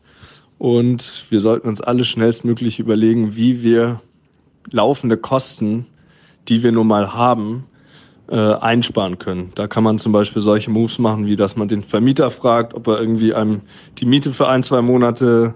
und 0.64 1.26
wir 1.28 1.40
sollten 1.40 1.68
uns 1.68 1.82
alle 1.82 2.04
schnellstmöglich 2.04 2.78
überlegen, 2.78 3.36
wie 3.36 3.62
wir 3.62 4.00
laufende 4.70 5.18
Kosten, 5.18 5.84
die 6.48 6.62
wir 6.62 6.72
nun 6.72 6.86
mal 6.86 7.12
haben, 7.12 7.66
äh, 8.30 8.54
einsparen 8.54 9.18
können. 9.18 9.52
Da 9.56 9.66
kann 9.66 9.84
man 9.84 9.98
zum 9.98 10.12
Beispiel 10.12 10.40
solche 10.40 10.70
Moves 10.70 10.98
machen, 10.98 11.26
wie 11.26 11.36
dass 11.36 11.56
man 11.56 11.68
den 11.68 11.82
Vermieter 11.82 12.30
fragt, 12.30 12.72
ob 12.72 12.86
er 12.86 12.98
irgendwie 12.98 13.34
einem 13.34 13.60
die 13.98 14.06
Miete 14.06 14.32
für 14.32 14.48
ein, 14.48 14.62
zwei 14.62 14.80
Monate 14.80 15.52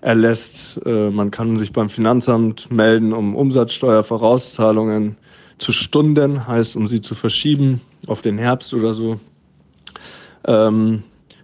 erlässt. 0.00 0.80
Äh, 0.86 1.10
man 1.10 1.32
kann 1.32 1.58
sich 1.58 1.72
beim 1.72 1.88
Finanzamt 1.88 2.70
melden, 2.70 3.12
um 3.12 3.34
Umsatzsteuervorauszahlungen 3.34 5.16
zu 5.58 5.72
Stunden, 5.72 6.46
heißt, 6.46 6.76
um 6.76 6.86
sie 6.86 7.00
zu 7.00 7.16
verschieben 7.16 7.80
auf 8.06 8.22
den 8.22 8.38
Herbst 8.38 8.72
oder 8.74 8.94
so. 8.94 9.18
Ähm, 10.46 11.02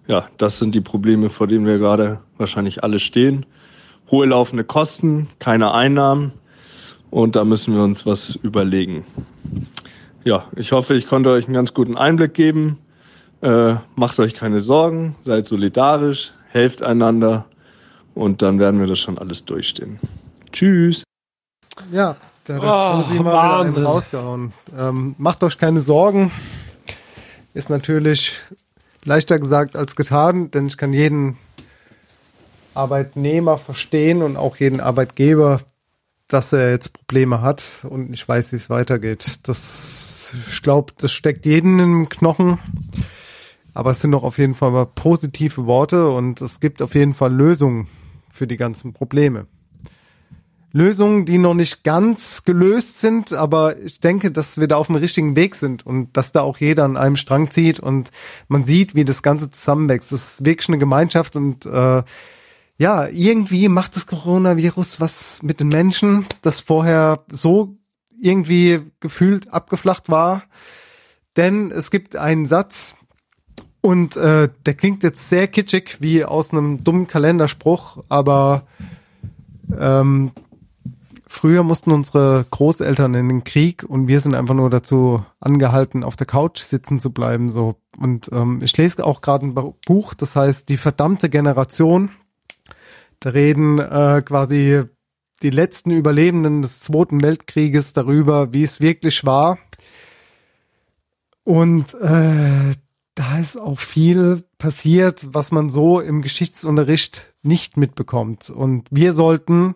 ja, 0.08 0.26
das 0.36 0.58
sind 0.58 0.74
die 0.74 0.80
Probleme, 0.80 1.30
vor 1.30 1.46
denen 1.46 1.66
wir 1.66 1.78
gerade 1.78 2.20
wahrscheinlich 2.36 2.82
alle 2.82 2.98
stehen. 2.98 3.46
Hohe 4.10 4.26
laufende 4.26 4.64
Kosten, 4.64 5.28
keine 5.38 5.72
Einnahmen 5.72 6.32
und 7.10 7.36
da 7.36 7.44
müssen 7.44 7.74
wir 7.74 7.84
uns 7.84 8.04
was 8.04 8.34
überlegen 8.34 9.04
ja, 10.28 10.44
ich 10.56 10.72
hoffe, 10.72 10.94
ich 10.94 11.08
konnte 11.08 11.30
euch 11.30 11.46
einen 11.46 11.54
ganz 11.54 11.72
guten 11.72 11.96
Einblick 11.96 12.34
geben. 12.34 12.78
Äh, 13.40 13.76
macht 13.94 14.18
euch 14.18 14.34
keine 14.34 14.60
Sorgen, 14.60 15.16
seid 15.22 15.46
solidarisch, 15.46 16.34
helft 16.48 16.82
einander 16.82 17.46
und 18.14 18.42
dann 18.42 18.58
werden 18.58 18.78
wir 18.78 18.86
das 18.86 18.98
schon 18.98 19.16
alles 19.16 19.44
durchstehen. 19.44 19.98
Tschüss. 20.52 21.04
Ja, 21.92 22.16
da 22.44 22.54
hat 22.54 23.06
oh, 23.18 23.22
mal 23.22 23.70
rausgehauen. 23.70 24.52
Ähm, 24.76 25.14
macht 25.18 25.42
euch 25.44 25.56
keine 25.56 25.80
Sorgen. 25.80 26.30
Ist 27.54 27.70
natürlich 27.70 28.32
leichter 29.08 29.38
gesagt 29.40 29.74
als 29.74 29.96
getan, 29.96 30.50
denn 30.52 30.68
ich 30.68 30.76
kann 30.76 30.92
jeden 30.92 31.36
Arbeitnehmer 32.74 33.58
verstehen 33.58 34.22
und 34.22 34.36
auch 34.36 34.56
jeden 34.56 34.80
Arbeitgeber, 34.80 35.60
dass 36.28 36.52
er 36.52 36.70
jetzt 36.70 36.92
Probleme 36.92 37.40
hat 37.40 37.84
und 37.88 38.10
nicht 38.10 38.28
weiß, 38.28 38.52
wie 38.52 38.56
es 38.56 38.70
weitergeht. 38.70 39.40
Das, 39.48 40.32
ich 40.48 40.62
glaube, 40.62 40.92
das 40.98 41.10
steckt 41.10 41.46
jeden 41.46 41.80
im 41.80 42.08
Knochen. 42.08 42.58
Aber 43.74 43.90
es 43.90 44.00
sind 44.00 44.12
doch 44.12 44.24
auf 44.24 44.38
jeden 44.38 44.54
Fall 44.54 44.70
mal 44.70 44.86
positive 44.86 45.66
Worte 45.66 46.08
und 46.08 46.40
es 46.40 46.60
gibt 46.60 46.82
auf 46.82 46.94
jeden 46.94 47.14
Fall 47.14 47.32
Lösungen 47.32 47.88
für 48.30 48.46
die 48.46 48.56
ganzen 48.56 48.92
Probleme. 48.92 49.46
Lösungen, 50.72 51.24
die 51.24 51.38
noch 51.38 51.54
nicht 51.54 51.82
ganz 51.82 52.44
gelöst 52.44 53.00
sind, 53.00 53.32
aber 53.32 53.78
ich 53.78 54.00
denke, 54.00 54.30
dass 54.30 54.58
wir 54.58 54.68
da 54.68 54.76
auf 54.76 54.88
dem 54.88 54.96
richtigen 54.96 55.34
Weg 55.34 55.54
sind 55.54 55.86
und 55.86 56.16
dass 56.16 56.32
da 56.32 56.42
auch 56.42 56.58
jeder 56.58 56.84
an 56.84 56.96
einem 56.96 57.16
Strang 57.16 57.50
zieht 57.50 57.80
und 57.80 58.10
man 58.48 58.64
sieht, 58.64 58.94
wie 58.94 59.04
das 59.04 59.22
Ganze 59.22 59.50
zusammenwächst. 59.50 60.12
Es 60.12 60.38
ist 60.38 60.44
wirklich 60.44 60.68
eine 60.68 60.78
Gemeinschaft 60.78 61.36
und 61.36 61.64
äh, 61.66 62.02
ja, 62.76 63.08
irgendwie 63.08 63.68
macht 63.68 63.96
das 63.96 64.06
Coronavirus 64.06 65.00
was 65.00 65.42
mit 65.42 65.60
den 65.60 65.68
Menschen, 65.68 66.26
das 66.42 66.60
vorher 66.60 67.24
so 67.30 67.76
irgendwie 68.20 68.80
gefühlt 69.00 69.52
abgeflacht 69.52 70.10
war. 70.10 70.44
Denn 71.36 71.70
es 71.70 71.90
gibt 71.90 72.16
einen 72.16 72.46
Satz, 72.46 72.94
und 73.80 74.16
äh, 74.16 74.48
der 74.66 74.74
klingt 74.74 75.02
jetzt 75.02 75.28
sehr 75.28 75.46
kitschig 75.46 75.98
wie 76.00 76.24
aus 76.24 76.52
einem 76.52 76.82
dummen 76.84 77.06
Kalenderspruch, 77.06 78.02
aber 78.08 78.64
ähm, 79.78 80.32
früher 81.28 81.62
mussten 81.62 81.92
unsere 81.92 82.44
Großeltern 82.50 83.14
in 83.14 83.28
den 83.28 83.44
Krieg 83.44 83.84
und 83.84 84.08
wir 84.08 84.20
sind 84.20 84.34
einfach 84.34 84.54
nur 84.54 84.70
dazu 84.70 85.24
angehalten, 85.40 86.02
auf 86.04 86.16
der 86.16 86.26
Couch 86.26 86.58
sitzen 86.60 86.98
zu 86.98 87.12
bleiben. 87.12 87.50
So 87.50 87.76
und 87.98 88.30
ähm, 88.32 88.60
ich 88.62 88.76
lese 88.76 89.04
auch 89.04 89.20
gerade 89.20 89.46
ein 89.46 89.54
Buch, 89.86 90.14
das 90.14 90.34
heißt 90.34 90.68
die 90.68 90.76
verdammte 90.76 91.28
Generation 91.28 92.10
da 93.20 93.30
reden 93.30 93.78
äh, 93.78 94.22
quasi 94.24 94.82
die 95.42 95.50
letzten 95.50 95.90
Überlebenden 95.90 96.62
des 96.62 96.80
Zweiten 96.80 97.22
Weltkrieges 97.22 97.92
darüber, 97.92 98.52
wie 98.52 98.62
es 98.62 98.80
wirklich 98.80 99.24
war. 99.24 99.58
Und 101.44 101.94
äh, 101.94 102.74
da 103.14 103.38
ist 103.40 103.56
auch 103.56 103.80
viel 103.80 104.44
passiert, 104.58 105.26
was 105.32 105.50
man 105.50 105.70
so 105.70 106.00
im 106.00 106.22
Geschichtsunterricht 106.22 107.34
nicht 107.42 107.76
mitbekommt. 107.76 108.50
Und 108.50 108.86
wir 108.90 109.12
sollten 109.12 109.74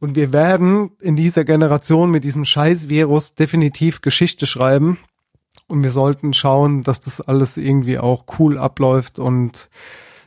und 0.00 0.14
wir 0.14 0.32
werden 0.32 0.92
in 0.98 1.14
dieser 1.14 1.44
Generation 1.44 2.10
mit 2.10 2.24
diesem 2.24 2.46
Scheiß-Virus 2.46 3.34
definitiv 3.34 4.00
Geschichte 4.00 4.46
schreiben. 4.46 4.98
Und 5.66 5.82
wir 5.82 5.92
sollten 5.92 6.32
schauen, 6.32 6.82
dass 6.82 7.00
das 7.00 7.20
alles 7.20 7.56
irgendwie 7.56 7.98
auch 7.98 8.24
cool 8.38 8.58
abläuft 8.58 9.18
und 9.18 9.68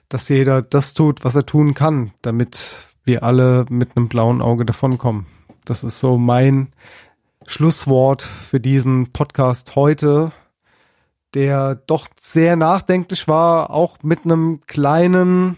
dass 0.10 0.30
jeder 0.30 0.62
das 0.62 0.94
tut, 0.94 1.26
was 1.26 1.36
er 1.36 1.45
tun 1.45 1.74
kann, 1.74 2.12
damit 2.22 2.88
wir 3.04 3.24
alle 3.24 3.66
mit 3.70 3.98
einem 3.98 4.08
blauen 4.08 4.41
Auge 4.41 4.64
davonkommen. 4.64 5.26
Das 5.66 5.84
ist 5.84 6.00
so 6.00 6.18
mein 6.18 6.70
Schlusswort 7.48 8.22
für 8.22 8.60
diesen 8.60 9.12
Podcast 9.12 9.76
heute, 9.76 10.32
der 11.34 11.76
doch 11.76 12.08
sehr 12.18 12.56
nachdenklich 12.56 13.28
war, 13.28 13.72
auch 13.72 13.98
mit 14.04 14.24
einem 14.24 14.62
kleinen 14.68 15.58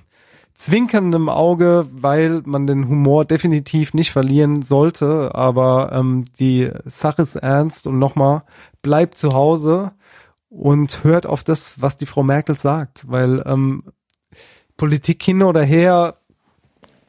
zwinkernden 0.56 1.30
Auge, 1.30 1.88
weil 1.92 2.42
man 2.46 2.66
den 2.66 2.88
Humor 2.88 3.26
definitiv 3.26 3.94
nicht 3.94 4.12
verlieren 4.12 4.62
sollte. 4.62 5.36
Aber 5.36 5.92
ähm, 5.94 6.24
die 6.40 6.72
Sache 6.86 7.22
ist 7.22 7.36
ernst 7.36 7.86
und 7.88 8.00
nochmal, 8.00 8.42
bleibt 8.82 9.18
zu 9.18 9.34
Hause 9.34 9.92
und 10.50 11.04
hört 11.04 11.26
auf 11.26 11.44
das, 11.44 11.82
was 11.82 11.98
die 11.98 12.06
Frau 12.06 12.24
Merkel 12.24 12.56
sagt, 12.56 13.10
weil 13.10 13.44
ähm, 13.46 13.84
Politik 14.78 15.22
hin 15.22 15.44
oder 15.44 15.64
her, 15.64 16.16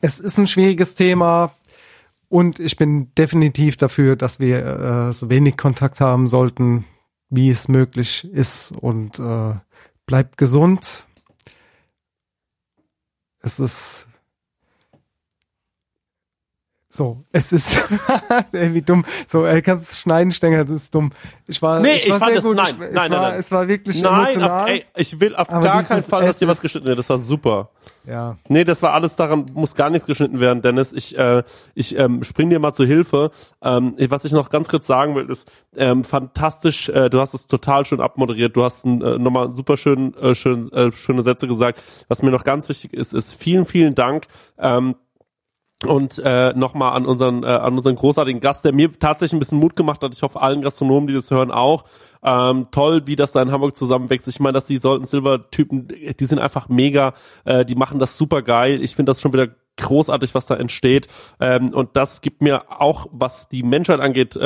es 0.00 0.18
ist 0.18 0.38
ein 0.38 0.46
schwieriges 0.46 0.94
Thema 0.94 1.52
und 2.28 2.58
ich 2.58 2.76
bin 2.76 3.12
definitiv 3.16 3.76
dafür, 3.76 4.16
dass 4.16 4.40
wir 4.40 4.64
äh, 4.64 5.12
so 5.12 5.30
wenig 5.30 5.56
Kontakt 5.56 6.00
haben 6.00 6.26
sollten, 6.26 6.84
wie 7.30 7.50
es 7.50 7.68
möglich 7.68 8.28
ist 8.32 8.72
und 8.72 9.18
äh, 9.20 9.54
bleibt 10.06 10.36
gesund. 10.36 11.06
Es 13.46 13.60
ist 13.60 14.08
so, 16.90 17.22
es 17.30 17.52
ist 17.52 17.76
irgendwie 18.52 18.82
dumm. 18.82 19.04
So, 19.28 19.44
er 19.44 19.62
kannst 19.62 19.92
es 19.92 20.00
schneiden, 20.00 20.32
Stenger, 20.32 20.64
das 20.64 20.82
ist 20.82 20.94
dumm. 20.94 21.12
Ich 21.46 21.62
war, 21.62 21.78
nee, 21.78 21.94
ich 21.94 22.08
war 22.08 22.16
ich 22.16 22.18
fand 22.18 22.24
sehr 22.24 22.34
das, 22.34 22.44
gut. 22.44 22.56
Nein, 22.56 22.74
ich, 22.74 22.78
nein, 22.78 22.88
es 22.88 22.94
nein, 22.94 23.10
war, 23.12 23.20
nein. 23.20 23.38
Es 23.38 23.50
war 23.52 23.68
wirklich 23.68 24.02
nein, 24.02 24.14
emotional. 24.14 24.62
Auf, 24.62 24.68
ey, 24.68 24.84
ich 24.96 25.20
will 25.20 25.36
auf 25.36 25.46
gar 25.46 25.84
keinen 25.84 26.02
Fall, 26.02 26.26
dass 26.26 26.40
hier 26.40 26.48
was 26.48 26.60
geschnitten 26.60 26.88
wird. 26.88 26.98
Das 26.98 27.08
war 27.08 27.18
super. 27.18 27.70
Ja. 28.06 28.36
Nee, 28.48 28.64
das 28.64 28.82
war 28.82 28.92
alles 28.92 29.16
daran, 29.16 29.46
muss 29.54 29.74
gar 29.74 29.90
nichts 29.90 30.06
geschnitten 30.06 30.38
werden, 30.38 30.62
Dennis. 30.62 30.92
Ich, 30.92 31.18
äh, 31.18 31.42
ich 31.74 31.98
ähm, 31.98 32.22
spring 32.22 32.50
dir 32.50 32.60
mal 32.60 32.72
zur 32.72 32.86
Hilfe. 32.86 33.32
Ähm, 33.60 33.96
was 34.08 34.24
ich 34.24 34.32
noch 34.32 34.48
ganz 34.48 34.68
kurz 34.68 34.86
sagen 34.86 35.16
will, 35.16 35.28
ist 35.28 35.50
ähm, 35.76 36.04
fantastisch, 36.04 36.88
äh, 36.88 37.10
du 37.10 37.20
hast 37.20 37.34
es 37.34 37.48
total 37.48 37.84
schön 37.84 38.00
abmoderiert, 38.00 38.54
du 38.54 38.62
hast 38.64 38.84
äh, 38.84 38.88
nochmal 38.88 39.56
super 39.56 39.76
schön, 39.76 40.14
äh, 40.14 40.34
schön, 40.36 40.70
äh, 40.72 40.92
schöne 40.92 41.22
Sätze 41.22 41.48
gesagt. 41.48 41.82
Was 42.06 42.22
mir 42.22 42.30
noch 42.30 42.44
ganz 42.44 42.68
wichtig 42.68 42.92
ist, 42.94 43.12
ist 43.12 43.34
vielen, 43.34 43.66
vielen 43.66 43.96
Dank. 43.96 44.28
Ähm, 44.58 44.94
Und 45.86 46.18
äh, 46.24 46.54
nochmal 46.54 46.96
an 46.96 47.04
unseren 47.04 47.42
äh, 47.44 47.48
an 47.48 47.74
unseren 47.74 47.96
großartigen 47.96 48.40
Gast, 48.40 48.64
der 48.64 48.72
mir 48.72 48.90
tatsächlich 48.98 49.34
ein 49.34 49.40
bisschen 49.40 49.58
Mut 49.58 49.76
gemacht 49.76 50.02
hat. 50.02 50.14
Ich 50.14 50.22
hoffe 50.22 50.40
allen 50.40 50.62
Gastronomen, 50.62 51.06
die 51.06 51.12
das 51.14 51.30
hören, 51.30 51.50
auch. 51.50 51.84
Ähm, 52.22 52.68
toll, 52.70 53.06
wie 53.06 53.16
das 53.16 53.32
da 53.32 53.42
in 53.42 53.52
Hamburg 53.52 53.76
zusammenwächst. 53.76 54.28
Ich 54.28 54.40
meine, 54.40 54.54
dass 54.54 54.66
die 54.66 54.78
Sollten 54.78 55.04
Silver 55.04 55.50
Typen, 55.50 55.88
die 55.88 56.24
sind 56.24 56.38
einfach 56.38 56.68
mega. 56.68 57.14
Äh, 57.44 57.64
die 57.64 57.74
machen 57.74 57.98
das 57.98 58.16
super 58.16 58.42
geil. 58.42 58.82
Ich 58.82 58.94
finde 58.94 59.10
das 59.10 59.20
schon 59.20 59.32
wieder 59.32 59.48
großartig, 59.76 60.34
was 60.34 60.46
da 60.46 60.56
entsteht. 60.56 61.08
Ähm, 61.40 61.70
und 61.72 61.90
das 61.94 62.20
gibt 62.20 62.42
mir 62.42 62.64
auch, 62.80 63.06
was 63.12 63.48
die 63.48 63.62
Menschheit 63.62 64.00
angeht, 64.00 64.36
äh, 64.36 64.40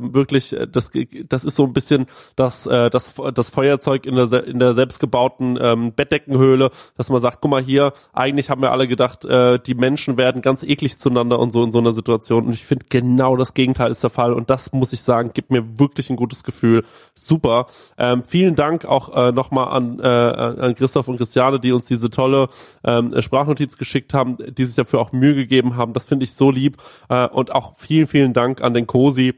wirklich, 0.00 0.52
äh, 0.52 0.66
das, 0.66 0.90
das 1.28 1.44
ist 1.44 1.56
so 1.56 1.64
ein 1.64 1.72
bisschen 1.72 2.06
das, 2.36 2.66
äh, 2.66 2.90
das, 2.90 3.14
das 3.34 3.50
Feuerzeug 3.50 4.06
in 4.06 4.16
der, 4.16 4.44
in 4.44 4.58
der 4.58 4.74
selbstgebauten 4.74 5.58
ähm, 5.60 5.92
Bettdeckenhöhle, 5.94 6.70
dass 6.96 7.08
man 7.08 7.20
sagt, 7.20 7.40
guck 7.40 7.50
mal 7.50 7.62
hier, 7.62 7.92
eigentlich 8.12 8.50
haben 8.50 8.62
wir 8.62 8.72
alle 8.72 8.88
gedacht, 8.88 9.24
äh, 9.24 9.58
die 9.58 9.74
Menschen 9.74 10.16
werden 10.16 10.42
ganz 10.42 10.62
eklig 10.62 10.98
zueinander 10.98 11.38
und 11.38 11.50
so 11.50 11.62
in 11.64 11.70
so 11.70 11.78
einer 11.78 11.92
Situation. 11.92 12.46
Und 12.46 12.52
ich 12.52 12.64
finde 12.64 12.86
genau 12.88 13.36
das 13.36 13.54
Gegenteil 13.54 13.90
ist 13.90 14.02
der 14.02 14.10
Fall. 14.10 14.32
Und 14.32 14.50
das 14.50 14.72
muss 14.72 14.92
ich 14.92 15.02
sagen, 15.02 15.30
gibt 15.32 15.50
mir 15.50 15.78
wirklich 15.78 16.10
ein 16.10 16.16
gutes 16.16 16.44
Gefühl. 16.44 16.84
Super. 17.14 17.66
Ähm, 17.98 18.22
vielen 18.26 18.54
Dank 18.56 18.84
auch 18.84 19.14
äh, 19.14 19.32
nochmal 19.32 19.68
an, 19.68 19.98
äh, 20.00 20.06
an 20.06 20.74
Christoph 20.74 21.08
und 21.08 21.16
Christiane, 21.16 21.60
die 21.60 21.72
uns 21.72 21.86
diese 21.86 22.10
tolle 22.10 22.48
ähm, 22.84 23.20
Sprachnotiz 23.20 23.78
geschickt 23.78 24.14
haben, 24.14 24.36
die 24.36 24.64
sich 24.74 24.84
dafür 24.84 25.00
auch 25.00 25.12
Mühe 25.12 25.34
gegeben 25.34 25.76
haben. 25.76 25.92
Das 25.92 26.06
finde 26.06 26.24
ich 26.24 26.32
so 26.34 26.50
lieb. 26.50 26.76
Äh, 27.08 27.28
und 27.28 27.54
auch 27.54 27.76
vielen, 27.76 28.06
vielen 28.06 28.32
Dank 28.32 28.62
an 28.62 28.74
den 28.74 28.86
Cosi, 28.86 29.34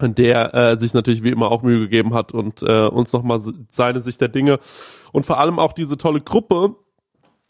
der 0.00 0.54
äh, 0.54 0.76
sich 0.76 0.94
natürlich 0.94 1.22
wie 1.22 1.30
immer 1.30 1.50
auch 1.50 1.62
Mühe 1.62 1.80
gegeben 1.80 2.14
hat 2.14 2.32
und 2.32 2.62
äh, 2.62 2.86
uns 2.86 3.12
nochmal 3.12 3.40
seine 3.68 4.00
Sicht 4.00 4.20
der 4.20 4.28
Dinge 4.28 4.60
und 5.12 5.26
vor 5.26 5.40
allem 5.40 5.58
auch 5.58 5.72
diese 5.72 5.96
tolle 5.96 6.20
Gruppe, 6.20 6.76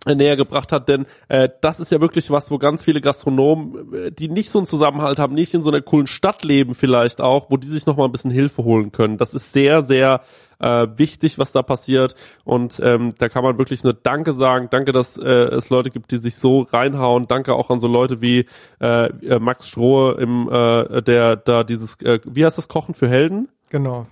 näher 0.07 0.37
gebracht 0.37 0.71
hat, 0.71 0.89
denn 0.89 1.07
äh, 1.29 1.49
das 1.61 1.81
ist 1.81 1.91
ja 1.91 2.01
wirklich 2.01 2.31
was, 2.31 2.51
wo 2.51 2.59
ganz 2.59 2.85
viele 2.85 3.01
Gastronomen, 3.01 3.95
äh, 3.95 4.13
die 4.13 4.29
nicht 4.29 4.51
so 4.51 4.59
einen 4.59 4.67
Zusammenhalt 4.67 5.19
haben, 5.19 5.35
nicht 5.35 5.55
in 5.55 5.63
so 5.63 5.71
einer 5.71 5.83
coolen 5.83 6.07
Stadt 6.07 6.45
leben 6.45 6.75
vielleicht 6.75 7.21
auch, 7.21 7.51
wo 7.51 7.57
die 7.57 7.67
sich 7.67 7.85
noch 7.85 7.97
mal 7.97 8.05
ein 8.05 8.13
bisschen 8.13 8.31
Hilfe 8.31 8.63
holen 8.63 8.93
können. 8.93 9.19
Das 9.19 9.35
ist 9.35 9.53
sehr, 9.53 9.83
sehr 9.83 10.21
äh, 10.61 10.87
wichtig, 10.97 11.39
was 11.39 11.51
da 11.51 11.63
passiert 11.63 12.15
und 12.45 12.81
ähm, 12.83 13.15
da 13.19 13.29
kann 13.29 13.43
man 13.43 13.59
wirklich 13.59 13.83
nur 13.83 13.93
Danke 13.93 14.33
sagen. 14.33 14.69
Danke, 14.71 14.93
dass 14.93 15.17
äh, 15.17 15.29
es 15.29 15.69
Leute 15.69 15.91
gibt, 15.91 16.13
die 16.13 16.19
sich 16.19 16.37
so 16.37 16.61
reinhauen. 16.61 17.27
Danke 17.27 17.55
auch 17.55 17.71
an 17.71 17.81
so 17.81 17.89
Leute 17.89 18.21
wie 18.21 18.47
äh, 18.81 19.07
äh 19.07 19.41
Max 19.41 19.69
Strohe 19.69 20.15
im 20.15 20.49
äh, 20.49 21.03
der 21.03 21.37
da 21.37 21.65
dieses, 21.65 22.01
äh, 22.03 22.21
wie 22.25 22.45
heißt 22.45 22.57
das 22.57 22.69
Kochen 22.69 22.95
für 22.95 23.09
Helden? 23.09 23.49
Genau. 23.69 24.07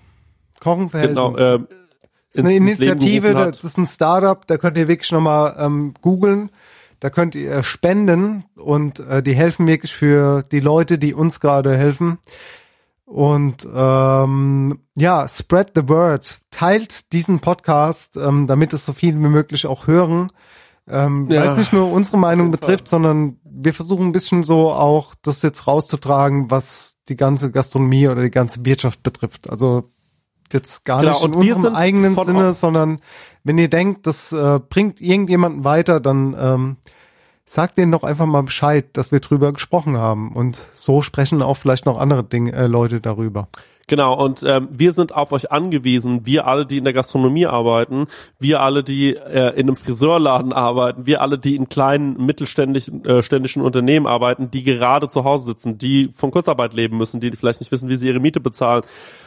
Kochen 0.60 0.90
für 0.90 0.98
Helden. 0.98 1.14
Genau. 1.14 1.36
Äh, 1.36 1.60
ist 2.32 2.40
eine 2.40 2.54
Initiative, 2.54 3.34
das 3.34 3.64
ist 3.64 3.78
ein 3.78 3.86
Startup, 3.86 4.46
da 4.46 4.58
könnt 4.58 4.76
ihr 4.76 4.88
wirklich 4.88 5.10
nochmal 5.12 5.56
ähm, 5.58 5.94
googeln. 6.00 6.50
Da 6.98 7.10
könnt 7.10 7.34
ihr 7.34 7.62
spenden 7.62 8.44
und 8.56 9.00
äh, 9.00 9.22
die 9.22 9.34
helfen 9.34 9.66
wirklich 9.66 9.92
für 9.92 10.42
die 10.42 10.60
Leute, 10.60 10.98
die 10.98 11.12
uns 11.12 11.40
gerade 11.40 11.76
helfen. 11.76 12.18
Und 13.04 13.68
ähm, 13.72 14.80
ja, 14.96 15.28
spread 15.28 15.72
the 15.74 15.88
word. 15.88 16.40
Teilt 16.50 17.12
diesen 17.12 17.40
Podcast, 17.40 18.16
ähm, 18.16 18.46
damit 18.46 18.72
es 18.72 18.84
so 18.84 18.92
viel 18.92 19.14
wie 19.14 19.28
möglich 19.28 19.66
auch 19.66 19.86
hören. 19.86 20.28
Ähm, 20.88 21.28
ja. 21.30 21.42
Weil 21.42 21.50
es 21.50 21.58
nicht 21.58 21.72
nur 21.72 21.92
unsere 21.92 22.18
Meinung 22.18 22.50
betrifft, 22.50 22.88
sondern 22.88 23.38
wir 23.44 23.74
versuchen 23.74 24.06
ein 24.06 24.12
bisschen 24.12 24.42
so 24.42 24.72
auch 24.72 25.14
das 25.22 25.42
jetzt 25.42 25.66
rauszutragen, 25.66 26.50
was 26.50 26.96
die 27.08 27.16
ganze 27.16 27.50
Gastronomie 27.50 28.08
oder 28.08 28.22
die 28.22 28.30
ganze 28.30 28.64
Wirtschaft 28.64 29.02
betrifft. 29.02 29.50
Also 29.50 29.90
jetzt 30.52 30.84
gar 30.84 31.00
genau, 31.00 31.26
nicht 31.26 31.36
in 31.36 31.52
unserem 31.52 31.74
eigenen 31.74 32.14
Sinne, 32.16 32.52
sondern 32.52 33.00
wenn 33.44 33.58
ihr 33.58 33.68
denkt, 33.68 34.06
das 34.06 34.32
äh, 34.32 34.60
bringt 34.68 35.00
irgendjemanden 35.00 35.64
weiter, 35.64 36.00
dann 36.00 36.36
ähm, 36.38 36.76
sagt 37.46 37.78
denen 37.78 37.92
doch 37.92 38.02
einfach 38.02 38.26
mal 38.26 38.42
Bescheid, 38.42 38.86
dass 38.94 39.12
wir 39.12 39.20
drüber 39.20 39.52
gesprochen 39.52 39.96
haben. 39.96 40.32
Und 40.32 40.60
so 40.74 41.02
sprechen 41.02 41.42
auch 41.42 41.56
vielleicht 41.56 41.86
noch 41.86 41.98
andere 41.98 42.24
Dinge, 42.24 42.52
äh, 42.52 42.66
Leute 42.66 43.00
darüber. 43.00 43.48
Genau, 43.88 44.14
und 44.14 44.42
ähm, 44.44 44.68
wir 44.72 44.92
sind 44.92 45.14
auf 45.14 45.30
euch 45.30 45.52
angewiesen, 45.52 46.26
wir 46.26 46.48
alle, 46.48 46.66
die 46.66 46.78
in 46.78 46.82
der 46.82 46.92
Gastronomie 46.92 47.46
arbeiten, 47.46 48.08
wir 48.40 48.60
alle, 48.60 48.82
die 48.82 49.14
äh, 49.14 49.50
in 49.50 49.68
einem 49.68 49.76
Friseurladen 49.76 50.52
arbeiten, 50.52 51.06
wir 51.06 51.22
alle, 51.22 51.38
die 51.38 51.54
in 51.54 51.68
kleinen 51.68 52.16
mittelständischen 52.16 53.04
äh, 53.04 53.22
ständischen 53.22 53.62
Unternehmen 53.62 54.08
arbeiten, 54.08 54.50
die 54.50 54.64
gerade 54.64 55.08
zu 55.08 55.22
Hause 55.22 55.44
sitzen, 55.44 55.78
die 55.78 56.10
von 56.16 56.32
Kurzarbeit 56.32 56.74
leben 56.74 56.96
müssen, 56.96 57.20
die 57.20 57.30
vielleicht 57.30 57.60
nicht 57.60 57.70
wissen, 57.70 57.88
wie 57.88 57.94
sie 57.94 58.08
ihre 58.08 58.18
Miete 58.18 58.40
bezahlen, 58.40 58.82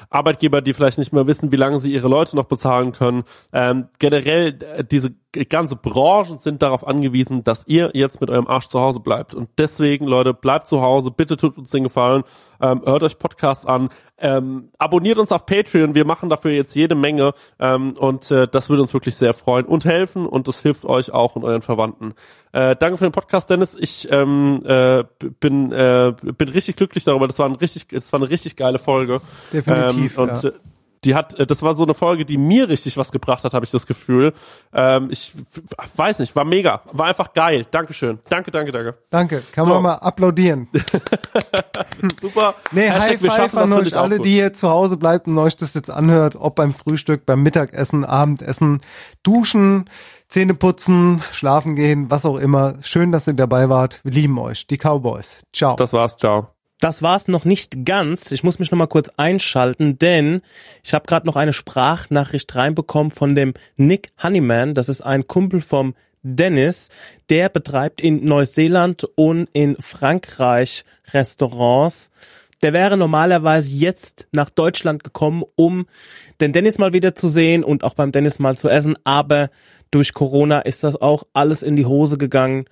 Arbeitgeber, 0.10 0.62
die 0.62 0.74
vielleicht 0.74 0.98
nicht 0.98 1.14
mehr 1.14 1.28
wissen, 1.28 1.52
wie 1.52 1.56
lange 1.56 1.80
sie 1.80 1.94
ihre 1.94 2.08
Leute 2.08 2.36
noch 2.36 2.46
bezahlen 2.46 2.92
können. 2.92 3.24
Ähm, 3.54 3.88
generell 4.00 4.58
diese 4.90 5.14
ganze 5.50 5.76
Branchen 5.76 6.40
sind 6.40 6.62
darauf 6.62 6.86
angewiesen, 6.88 7.44
dass 7.44 7.68
ihr 7.68 7.92
jetzt 7.94 8.20
mit 8.20 8.30
eurem 8.32 8.48
Arsch 8.48 8.68
zu 8.68 8.80
Hause 8.80 9.00
bleibt. 9.00 9.36
Und 9.36 9.50
deswegen, 9.60 10.06
Leute, 10.06 10.34
bleibt 10.34 10.68
zu 10.68 10.82
Hause, 10.82 11.12
bitte 11.12 11.38
tut 11.38 11.58
uns 11.58 11.70
den 11.70 11.84
Gefallen, 11.84 12.24
ähm, 12.60 12.82
hört 12.84 13.04
euch 13.04 13.20
Podcasts 13.20 13.68
an, 13.68 13.90
ähm, 14.18 14.72
abonniert 14.80 15.18
uns 15.18 15.32
auf 15.32 15.46
Patreon, 15.46 15.96
wir 15.96 16.06
machen 16.06 16.30
dafür 16.30 16.52
jetzt 16.52 16.76
jede 16.76 16.96
Menge 16.96 17.34
ähm, 17.60 17.94
und 17.98 18.32
äh, 18.32 18.48
das 18.48 18.70
würde 18.70 18.82
uns 18.82 18.94
wirklich 18.94 19.16
sehr 19.16 19.34
freuen 19.34 19.66
und 19.66 19.86
helfen 19.86 20.26
und 20.26 20.48
das 20.48 20.62
hilft 20.62 20.86
euch 20.86 21.12
auch 21.12 21.36
und 21.36 21.44
euren 21.44 21.62
Verwandten. 21.62 22.16
Äh, 22.52 22.76
danke 22.76 22.98
für 22.98 23.06
den 23.06 23.12
Podcast, 23.12 23.50
Dennis. 23.50 23.76
Ich 23.80 24.12
ähm, 24.12 24.64
äh, 24.66 25.04
bin 25.40 25.72
äh, 25.72 26.14
bin 26.38 26.50
richtig 26.50 26.78
glücklich 26.78 27.04
darüber. 27.04 27.28
Das 27.28 27.40
war 27.40 27.46
ein 27.46 27.56
richtig, 27.56 27.88
das 27.90 28.12
war 28.12 28.20
eine 28.20 28.30
richtig 28.30 28.56
geile 28.56 28.80
Folge. 28.80 29.22
Definitiv. 29.54 30.18
Ähm, 30.18 30.24
und 30.24 30.44
ja. 30.44 30.50
Äh, 30.50 30.54
die 31.04 31.16
hat, 31.16 31.34
äh, 31.40 31.46
das 31.46 31.62
war 31.62 31.74
so 31.74 31.84
eine 31.84 31.94
Folge, 31.94 32.26
die 32.26 32.38
mir 32.38 32.68
richtig 32.68 32.98
was 32.98 33.12
gebracht 33.12 33.44
hat, 33.44 33.54
habe 33.54 33.66
ich 33.66 33.72
das 33.72 33.88
Gefühl. 33.88 34.34
Ähm, 34.74 35.10
ich 35.12 35.32
weiß 35.96 36.20
nicht, 36.20 36.36
war 36.36 36.46
mega, 36.46 36.82
war 36.92 37.08
einfach 37.08 37.34
geil. 37.34 37.66
Dankeschön. 37.70 38.20
Danke, 38.30 38.52
danke, 38.52 38.72
danke. 38.72 38.98
Danke. 39.10 39.44
Kann 39.52 39.66
so. 39.66 39.72
man 39.72 39.84
mal 39.84 39.94
applaudieren. 39.96 40.68
Super. 42.22 42.56
Nee, 42.72 42.90
Hashtag, 42.90 43.22
High 43.22 43.52
Five 43.52 43.58
an 43.58 43.74
euch 43.74 43.96
alle, 43.96 44.20
die 44.20 44.32
hier 44.32 44.54
zu 44.54 44.70
Hause 44.70 44.98
bleibt 44.98 45.28
und 45.28 45.38
euch 45.38 45.56
das 45.56 45.74
jetzt 45.74 45.90
anhört, 45.90 46.36
ob 46.36 46.56
beim 46.56 46.74
Frühstück, 46.74 47.26
beim 47.26 47.44
Mittagessen, 47.44 48.04
Abendessen, 48.04 48.82
Duschen, 49.24 49.90
Zähne 50.30 50.54
putzen, 50.54 51.24
schlafen 51.32 51.76
gehen, 51.76 52.12
was 52.12 52.24
auch 52.24 52.38
immer. 52.38 52.76
Schön, 52.82 53.12
dass 53.12 53.26
ihr 53.26 53.34
dabei 53.34 53.68
wart. 53.68 54.00
Wir 54.04 54.12
lieben 54.12 54.38
euch. 54.38 54.68
Die 54.68 54.78
Cowboys. 54.78 55.42
Ciao. 55.52 55.76
Das 55.76 55.92
war's. 55.92 56.18
Ciao. 56.18 56.50
Das 56.80 57.02
war's 57.02 57.28
noch 57.28 57.46
nicht 57.46 57.84
ganz. 57.84 58.32
Ich 58.32 58.44
muss 58.44 58.60
mich 58.60 58.70
noch 58.70 58.78
mal 58.78 58.86
kurz 58.86 59.10
einschalten, 59.18 59.98
denn 59.98 60.42
ich 60.84 60.94
habe 60.94 61.08
gerade 61.08 61.26
noch 61.26 61.36
eine 61.36 61.52
Sprachnachricht 61.52 62.56
reinbekommen 62.56 63.12
von 63.12 63.34
dem 63.34 63.56
Nick 63.76 64.12
Honeyman. 64.22 64.76
Das 64.76 64.88
ist 64.88 65.02
ein 65.02 65.26
Kumpel 65.26 65.62
vom 65.62 65.96
Dennis. 66.22 66.90
Der 67.32 67.50
betreibt 67.50 68.00
in 68.00 68.24
Neuseeland 68.24 69.06
und 69.16 69.50
in 69.54 69.78
Frankreich 69.80 70.86
Restaurants. 71.12 72.12
Der 72.62 72.74
wäre 72.74 72.98
normalerweise 72.98 73.72
jetzt 73.72 74.28
nach 74.32 74.50
Deutschland 74.50 75.04
gekommen, 75.04 75.44
um 75.56 75.88
den 76.40 76.54
Dennis 76.54 76.78
mal 76.78 76.94
wieder 76.94 77.16
zu 77.16 77.30
sehen 77.30 77.64
und 77.64 77.84
auch 77.84 77.94
beim 77.96 78.12
Dennis 78.12 78.38
mal 78.38 78.58
zu 78.58 78.70
essen. 78.70 78.96
Aber 79.06 79.50
durch 79.92 80.14
Corona 80.14 80.60
ist 80.60 80.84
das 80.84 81.00
auch 81.02 81.24
alles 81.34 81.64
in 81.64 81.76
die 81.76 81.86
Hose 81.86 82.18
gegangen. 82.18 82.66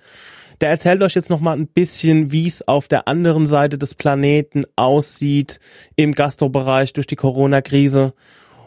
Der 0.60 0.70
erzählt 0.70 1.02
euch 1.02 1.14
jetzt 1.14 1.30
noch 1.30 1.40
mal 1.40 1.56
ein 1.56 1.68
bisschen, 1.68 2.32
wie 2.32 2.46
es 2.46 2.66
auf 2.66 2.88
der 2.88 3.06
anderen 3.06 3.46
Seite 3.46 3.78
des 3.78 3.94
Planeten 3.94 4.64
aussieht 4.74 5.60
im 5.94 6.12
Gastrobereich 6.12 6.92
durch 6.92 7.06
die 7.06 7.16
Corona-Krise. 7.16 8.12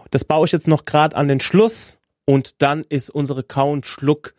Das 0.10 0.24
baue 0.24 0.46
ich 0.46 0.52
jetzt 0.52 0.68
noch 0.68 0.86
gerade 0.86 1.16
an 1.16 1.28
den 1.28 1.40
Schluss 1.40 2.00
und 2.26 2.62
dann 2.62 2.86
ist 2.88 3.10
unsere 3.10 3.44
Count 3.44 3.86
Schluck 3.86 4.34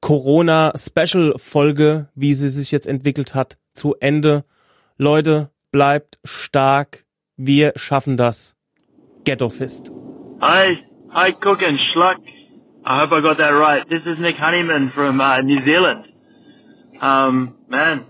Corona 0.00 0.72
Special 0.76 1.34
Folge, 1.38 2.08
wie 2.14 2.34
sie 2.34 2.48
sich 2.48 2.72
jetzt 2.72 2.86
entwickelt 2.86 3.34
hat, 3.34 3.56
zu 3.72 3.94
Ende. 4.00 4.44
Leute, 4.98 5.50
bleibt 5.70 6.18
stark. 6.24 7.04
Wir 7.36 7.72
schaffen 7.76 8.16
das. 8.16 8.56
Ghetto 9.24 9.48
Fist. 9.48 9.92
Hi, 10.40 10.76
hi 11.10 11.32
Cook 11.40 11.62
and 11.62 11.78
Schluck. 11.92 12.31
I 12.84 12.98
hope 12.98 13.12
I 13.12 13.20
got 13.20 13.38
that 13.38 13.54
right. 13.54 13.88
This 13.88 14.02
is 14.04 14.18
Nick 14.18 14.34
Honeyman 14.36 14.90
from 14.92 15.20
uh, 15.20 15.40
New 15.42 15.64
Zealand. 15.64 16.04
Um, 17.00 17.54
man, 17.68 18.06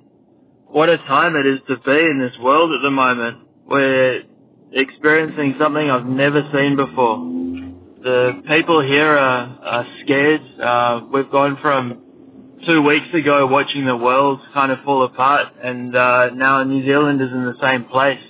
what 0.66 0.88
a 0.88 0.96
time 0.96 1.36
it 1.36 1.46
is 1.46 1.58
to 1.68 1.76
be 1.76 1.92
in 1.92 2.18
this 2.18 2.40
world 2.40 2.72
at 2.72 2.82
the 2.82 2.90
moment. 2.90 3.48
We're 3.66 4.22
experiencing 4.72 5.56
something 5.60 5.90
I've 5.90 6.06
never 6.06 6.40
seen 6.54 6.76
before. 6.76 7.18
The 8.02 8.42
people 8.48 8.80
here 8.80 9.12
are, 9.12 9.58
are 9.62 9.86
scared. 10.04 10.40
Uh, 10.58 11.00
we've 11.12 11.30
gone 11.30 11.58
from 11.60 12.58
two 12.66 12.80
weeks 12.80 13.12
ago 13.12 13.46
watching 13.48 13.84
the 13.84 13.96
world 13.96 14.40
kind 14.54 14.72
of 14.72 14.78
fall 14.86 15.04
apart 15.04 15.52
and, 15.62 15.94
uh, 15.94 16.30
now 16.30 16.64
New 16.64 16.82
Zealand 16.86 17.20
is 17.20 17.28
in 17.30 17.44
the 17.44 17.58
same 17.60 17.84
place. 17.84 18.24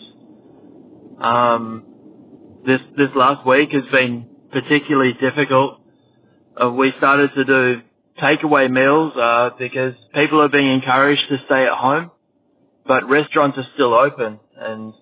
Um, 1.21 1.85
this, 2.67 2.81
this 2.97 3.11
last 3.15 3.47
week 3.47 3.71
has 3.71 3.85
been 3.93 4.27
particularly 4.51 5.13
difficult. 5.21 5.82
Uh, 6.61 6.71
we 6.71 6.93
started 6.99 7.31
to 7.35 7.45
do 7.45 7.81
takeaway 8.23 8.71
meals 8.71 9.13
uh, 9.17 9.51
because 9.59 9.95
people 10.15 10.41
are 10.41 10.49
being 10.49 10.73
encouraged 10.75 11.23
to 11.29 11.37
stay 11.47 11.65
at 11.65 11.77
home, 11.77 12.11
but 12.87 13.09
restaurants 13.09 13.57
are 13.59 13.67
still 13.75 13.95
open, 13.95 14.39
and 14.57 14.93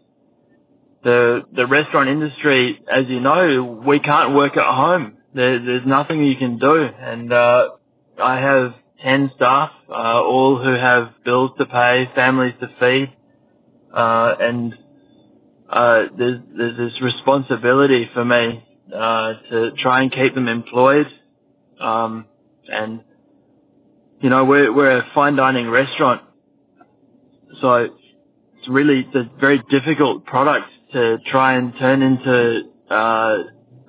the 1.03 1.41
the 1.53 1.67
restaurant 1.67 2.09
industry, 2.09 2.79
as 2.91 3.05
you 3.09 3.21
know, 3.21 3.83
we 3.87 3.99
can't 4.01 4.35
work 4.35 4.57
at 4.57 4.65
home. 4.65 5.17
There, 5.35 5.65
there's 5.65 5.87
nothing 5.87 6.25
you 6.25 6.37
can 6.37 6.59
do, 6.59 6.89
and 6.99 7.33
uh, 7.33 7.69
I 8.23 8.37
have 8.41 8.75
10 9.05 9.31
staff, 9.37 9.71
uh, 9.89 9.93
all 9.93 10.61
who 10.63 10.75
have 10.75 11.25
bills 11.25 11.53
to 11.59 11.67
pay, 11.67 12.05
families 12.15 12.55
to 12.61 12.69
feed, 12.79 13.13
uh, 13.95 14.35
and, 14.41 14.75
uh, 15.69 16.03
there's, 16.17 16.41
there's 16.57 16.77
this 16.77 17.03
responsibility 17.03 18.11
for 18.13 18.25
me, 18.25 18.65
uh, 18.93 19.33
to 19.51 19.71
try 19.81 20.03
and 20.03 20.13
keep 20.13 20.35
them 20.35 20.49
employed, 20.49 21.07
um, 21.81 22.27
and, 22.69 23.01
you 24.21 24.31
know, 24.31 24.45
we're, 24.45 24.73
we're 24.73 24.99
a 24.99 25.07
fine 25.15 25.37
dining 25.37 25.69
restaurant, 25.71 26.23
so 27.61 27.75
it's 27.75 28.69
really, 28.69 29.07
it's 29.07 29.17
a 29.17 29.41
very 29.41 29.63
difficult 29.71 30.25
product 30.25 30.67
to 30.93 31.19
try 31.31 31.55
and 31.55 31.73
turn 31.79 32.03
into, 32.03 32.63
uh, 32.91 33.37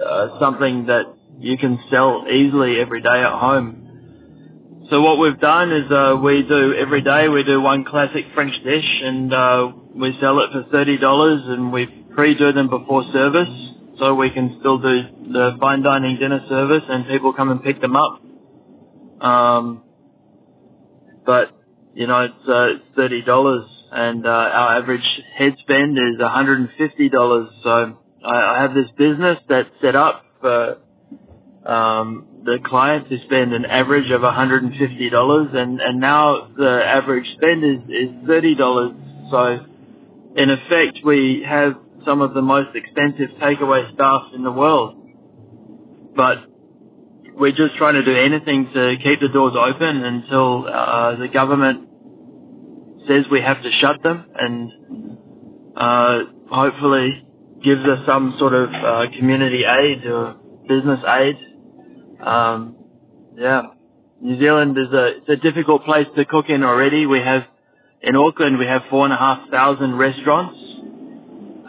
uh, 0.04 0.40
something 0.40 0.86
that 0.88 1.06
you 1.40 1.58
can 1.58 1.80
sell 1.92 2.26
easily 2.30 2.80
every 2.82 3.02
day 3.02 3.22
at 3.26 3.40
home. 3.40 3.82
So 4.90 5.02
what 5.02 5.20
we've 5.20 5.40
done 5.40 5.72
is 5.72 5.90
uh, 5.90 6.20
we 6.22 6.44
do 6.44 6.74
every 6.76 7.02
day 7.02 7.30
we 7.30 7.44
do 7.44 7.62
one 7.62 7.86
classic 7.86 8.26
French 8.36 8.52
dish 8.64 8.90
and 9.04 9.34
uh, 9.34 9.72
we 9.96 10.12
sell 10.20 10.40
it 10.44 10.52
for 10.52 10.66
thirty 10.70 10.98
dollars 10.98 11.42
and 11.48 11.72
we 11.72 11.88
pre-do 12.14 12.52
them 12.52 12.70
before 12.70 13.04
service 13.14 13.71
so 14.02 14.16
we 14.16 14.32
can 14.32 14.58
still 14.60 14.80
do 14.80 15.32
the 15.32 15.52
fine 15.62 15.84
dining 15.84 16.18
dinner 16.20 16.42
service 16.50 16.84
and 16.90 17.08
people 17.08 17.34
come 17.34 17.52
and 17.52 17.64
pick 17.64 17.80
them 17.80 17.96
up. 17.96 18.22
Um, 19.24 19.84
but 21.24 21.50
you 21.94 22.08
know 22.08 22.22
it's, 22.22 22.50
uh, 22.50 22.84
thirty 22.96 23.22
dollars 23.22 23.66
and 23.92 24.26
uh, 24.26 24.30
our 24.30 24.80
average 24.80 25.06
head 25.38 25.54
spend 25.62 26.00
is 26.00 26.20
one 26.20 26.32
hundred 26.32 26.60
and 26.62 26.70
fifty 26.80 27.10
dollars. 27.10 27.50
So 27.64 27.98
I, 28.26 28.58
I 28.58 28.62
have 28.64 28.74
this 28.74 28.90
business 28.98 29.38
that's 29.48 29.70
set 29.82 29.96
up 29.96 30.26
for 30.42 30.78
um, 31.66 32.26
the 32.44 32.58
client 32.66 33.08
to 33.10 33.18
spend 33.26 33.54
an 33.54 33.66
average 33.66 34.10
of 34.12 34.22
$150 34.22 35.56
and, 35.56 35.80
and 35.80 36.00
now 36.00 36.48
the 36.58 36.82
average 36.84 37.26
spend 37.38 37.64
is, 37.64 37.84
is 37.88 38.10
$30. 38.28 39.30
So 39.30 39.66
in 40.36 40.50
effect, 40.50 41.06
we 41.06 41.46
have 41.48 41.74
some 42.06 42.22
of 42.22 42.34
the 42.34 42.42
most 42.42 42.76
expensive 42.76 43.30
takeaway 43.42 43.94
staff 43.94 44.34
in 44.34 44.44
the 44.44 44.52
world. 44.52 44.98
But 46.16 46.38
we're 47.34 47.52
just 47.52 47.78
trying 47.78 47.96
to 47.96 48.04
do 48.04 48.16
anything 48.16 48.70
to 48.74 48.96
keep 49.04 49.20
the 49.20 49.30
doors 49.34 49.54
open 49.58 50.04
until 50.04 50.68
uh, 50.68 51.16
the 51.16 51.28
government 51.28 51.88
says 53.08 53.26
we 53.32 53.42
have 53.42 53.62
to 53.64 53.72
shut 53.82 54.04
them 54.04 54.26
and 54.36 54.72
uh, 55.76 56.20
hopefully 56.52 57.26
gives 57.64 57.82
us 57.82 58.06
some 58.06 58.36
sort 58.38 58.54
of 58.54 58.70
uh, 58.70 59.06
community 59.18 59.64
aid 59.66 60.06
or 60.06 60.36
business 60.68 61.00
aid 61.08 61.36
um, 62.22 62.76
yeah, 63.36 63.62
New 64.22 64.40
Zealand 64.40 64.78
is 64.78 64.94
a 64.94 65.18
it's 65.18 65.30
a 65.30 65.36
difficult 65.38 65.84
place 65.86 66.06
to 66.16 66.26
cook 66.26 66.46
in 66.50 66.64
already. 66.64 67.06
We 67.06 67.20
have 67.20 67.42
in 68.02 68.16
Auckland 68.16 68.60
we 68.60 68.66
have 68.66 68.82
four 68.90 69.06
and 69.06 69.14
a 69.14 69.18
half 69.18 69.50
thousand 69.50 69.98
restaurants, 69.98 70.58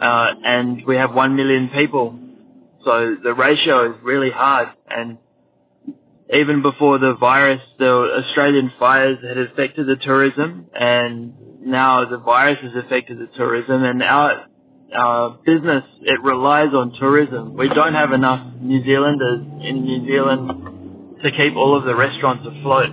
uh, 0.03 0.27
and 0.43 0.85
we 0.85 0.97
have 0.97 1.13
one 1.13 1.35
million 1.35 1.69
people. 1.75 2.19
So 2.83 3.15
the 3.23 3.33
ratio 3.33 3.91
is 3.91 4.03
really 4.03 4.31
hard. 4.33 4.67
And 4.89 5.17
even 6.33 6.61
before 6.61 6.99
the 6.99 7.15
virus, 7.17 7.61
the 7.79 8.19
Australian 8.19 8.71
fires 8.77 9.19
had 9.25 9.37
affected 9.37 9.87
the 9.87 9.95
tourism, 10.03 10.67
and 10.73 11.33
now 11.61 12.09
the 12.09 12.17
virus 12.17 12.57
has 12.61 12.83
affected 12.83 13.17
the 13.19 13.27
tourism. 13.37 13.83
And 13.83 14.03
our 14.03 14.47
our 14.93 15.39
business, 15.45 15.83
it 16.03 16.21
relies 16.21 16.69
on 16.73 16.93
tourism. 16.99 17.55
We 17.57 17.67
don't 17.69 17.95
have 17.95 18.11
enough 18.11 18.45
New 18.61 18.83
Zealanders 18.83 19.41
in 19.63 19.81
New 19.81 20.05
Zealand 20.05 21.17
to 21.23 21.31
keep 21.31 21.55
all 21.55 21.77
of 21.77 21.85
the 21.85 21.95
restaurants 21.95 22.45
afloat. 22.45 22.91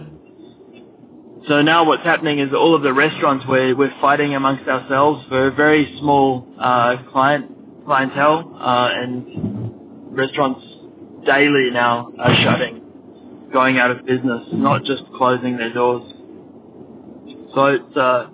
So 1.51 1.63
now 1.63 1.85
what's 1.85 2.05
happening 2.05 2.39
is 2.39 2.55
all 2.55 2.77
of 2.77 2.83
the 2.83 2.93
restaurants 2.93 3.45
we're, 3.49 3.75
we're 3.75 3.91
fighting 4.01 4.37
amongst 4.37 4.69
ourselves 4.69 5.27
for 5.29 5.49
a 5.49 5.51
very 5.51 5.99
small 5.99 6.47
uh, 6.57 6.95
client 7.11 7.85
clientele, 7.85 8.55
uh, 8.55 9.03
and 9.03 10.15
restaurants 10.17 10.61
daily 11.27 11.71
now 11.73 12.13
are 12.21 12.37
shutting, 12.45 13.51
going 13.53 13.79
out 13.79 13.91
of 13.91 14.07
business, 14.07 14.47
not 14.53 14.83
just 14.85 15.03
closing 15.19 15.57
their 15.57 15.75
doors. 15.75 16.07
So 17.53 17.67
it's 17.67 17.97
uh, 17.97 18.29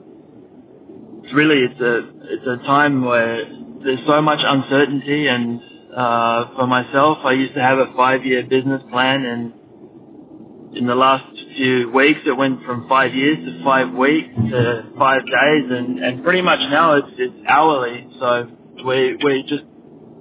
it's 1.25 1.33
really 1.33 1.65
it's 1.73 1.81
a 1.81 1.97
it's 2.21 2.47
a 2.47 2.67
time 2.67 3.03
where 3.03 3.47
there's 3.83 4.05
so 4.07 4.21
much 4.21 4.41
uncertainty 4.45 5.27
and 5.29 5.59
uh, 5.97 6.53
for 6.55 6.67
myself 6.67 7.25
I 7.25 7.33
used 7.33 7.55
to 7.55 7.63
have 7.63 7.79
a 7.79 7.95
five 7.97 8.27
year 8.27 8.43
business 8.43 8.83
plan 8.91 9.25
and 9.25 10.77
in 10.77 10.87
the 10.87 10.95
last 10.95 11.36
few 11.57 11.91
weeks 11.91 12.21
it 12.27 12.37
went 12.37 12.63
from 12.65 12.89
five 12.89 13.15
years 13.15 13.39
to 13.41 13.65
five 13.65 13.93
weeks 13.95 14.29
to 14.53 14.93
five 14.99 15.25
days 15.25 15.65
and, 15.71 16.05
and 16.05 16.23
pretty 16.23 16.43
much 16.43 16.61
now 16.71 16.97
it's 16.97 17.13
it's 17.17 17.41
hourly 17.49 18.07
so 18.21 18.47
we 18.85 19.17
we 19.25 19.43
just 19.49 19.65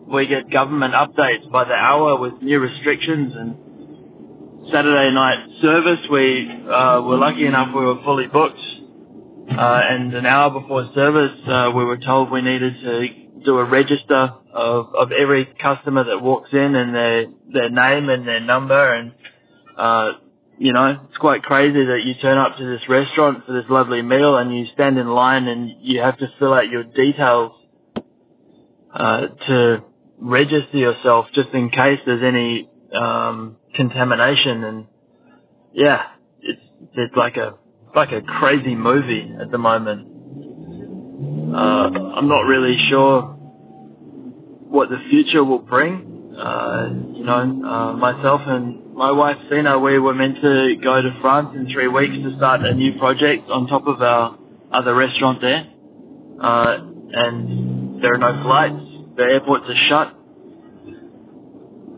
we 0.08 0.26
get 0.28 0.50
government 0.50 0.94
updates 0.94 1.44
by 1.52 1.64
the 1.66 1.76
hour 1.76 2.18
with 2.20 2.34
new 2.42 2.60
restrictions 2.60 3.34
and 3.36 3.50
Saturday 4.72 5.12
night 5.14 5.44
service 5.62 6.02
we 6.12 6.48
uh, 6.72 7.02
were 7.04 7.18
lucky 7.18 7.46
enough 7.46 7.70
we 7.76 7.84
were 7.86 8.02
fully 8.04 8.28
booked 8.28 8.60
uh, 9.50 9.80
and 9.90 10.14
an 10.14 10.26
hour 10.26 10.50
before 10.60 10.90
service, 10.96 11.38
uh, 11.48 11.70
we 11.76 11.86
were 11.86 11.98
told 11.98 12.32
we 12.32 12.42
needed 12.42 12.74
to 12.82 13.08
do 13.46 13.58
a 13.60 13.64
register 13.64 14.34
of, 14.52 14.94
of 14.96 15.12
every 15.12 15.48
customer 15.62 16.04
that 16.04 16.20
walks 16.22 16.50
in 16.52 16.76
and 16.76 16.96
their, 16.96 17.26
their 17.54 17.70
name 17.70 18.10
and 18.10 18.28
their 18.28 18.40
number. 18.40 18.94
And, 18.94 19.12
uh, 19.78 20.12
you 20.58 20.74
know, 20.74 21.06
it's 21.08 21.18
quite 21.18 21.44
crazy 21.44 21.86
that 21.86 22.02
you 22.06 22.14
turn 22.22 22.38
up 22.38 22.58
to 22.58 22.66
this 22.66 22.88
restaurant 22.88 23.46
for 23.46 23.54
this 23.54 23.70
lovely 23.70 24.02
meal 24.02 24.38
and 24.38 24.58
you 24.58 24.66
stand 24.74 24.98
in 24.98 25.08
line 25.08 25.48
and 25.48 25.72
you 25.82 26.02
have 26.02 26.18
to 26.18 26.28
fill 26.40 26.54
out 26.54 26.70
your 26.70 26.84
details, 26.84 27.52
uh, 28.94 29.28
to 29.48 29.84
register 30.20 30.78
yourself 30.78 31.26
just 31.34 31.50
in 31.54 31.70
case 31.70 32.00
there's 32.06 32.24
any, 32.24 32.70
um, 32.94 33.58
contamination. 33.76 34.64
And 34.64 34.86
yeah, 35.74 36.04
it's, 36.42 36.62
it's 36.94 37.16
like 37.16 37.36
a, 37.36 37.56
like 37.94 38.10
a 38.12 38.22
crazy 38.22 38.76
movie 38.76 39.34
at 39.42 39.52
the 39.52 39.58
moment. 39.58 40.08
Uh, 41.54 41.90
I'm 42.16 42.28
not 42.28 42.42
really 42.42 42.78
sure 42.90 43.22
what 44.70 44.90
the 44.90 44.98
future 45.10 45.44
will 45.44 45.60
bring. 45.60 46.34
Uh, 46.38 46.90
you 47.14 47.24
know, 47.24 47.40
uh, 47.40 47.94
myself 47.94 48.42
and 48.46 48.85
my 48.96 49.12
wife 49.12 49.36
Sina, 49.50 49.78
we 49.78 50.00
were 50.00 50.14
meant 50.16 50.36
to 50.36 50.76
go 50.82 51.02
to 51.02 51.12
France 51.20 51.50
in 51.54 51.68
three 51.68 51.90
weeks 51.90 52.16
to 52.16 52.36
start 52.38 52.62
a 52.64 52.74
new 52.74 52.98
project 52.98 53.44
on 53.52 53.68
top 53.68 53.88
of 53.88 54.02
our 54.02 54.40
other 54.72 54.96
restaurant 54.96 55.42
there. 55.42 55.68
Uh, 56.40 56.78
and 57.12 58.02
there 58.02 58.16
are 58.16 58.18
no 58.18 58.42
flights. 58.42 59.16
The 59.18 59.24
airports 59.24 59.66
are 59.68 59.82
shut. 59.92 60.16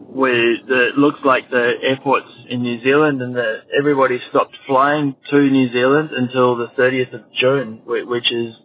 We, 0.10 0.32
the, 0.68 0.90
it 0.90 0.98
looks 0.98 1.20
like 1.24 1.52
the 1.52 1.74
airports 1.84 2.34
in 2.50 2.64
New 2.64 2.84
Zealand 2.84 3.22
and 3.22 3.36
the, 3.36 3.62
everybody 3.78 4.18
stopped 4.32 4.58
flying 4.66 5.16
to 5.30 5.38
New 5.38 5.72
Zealand 5.72 6.10
until 6.18 6.58
the 6.58 6.68
30th 6.78 7.14
of 7.14 7.22
June, 7.40 7.82
which 7.86 8.26
is, 8.32 8.56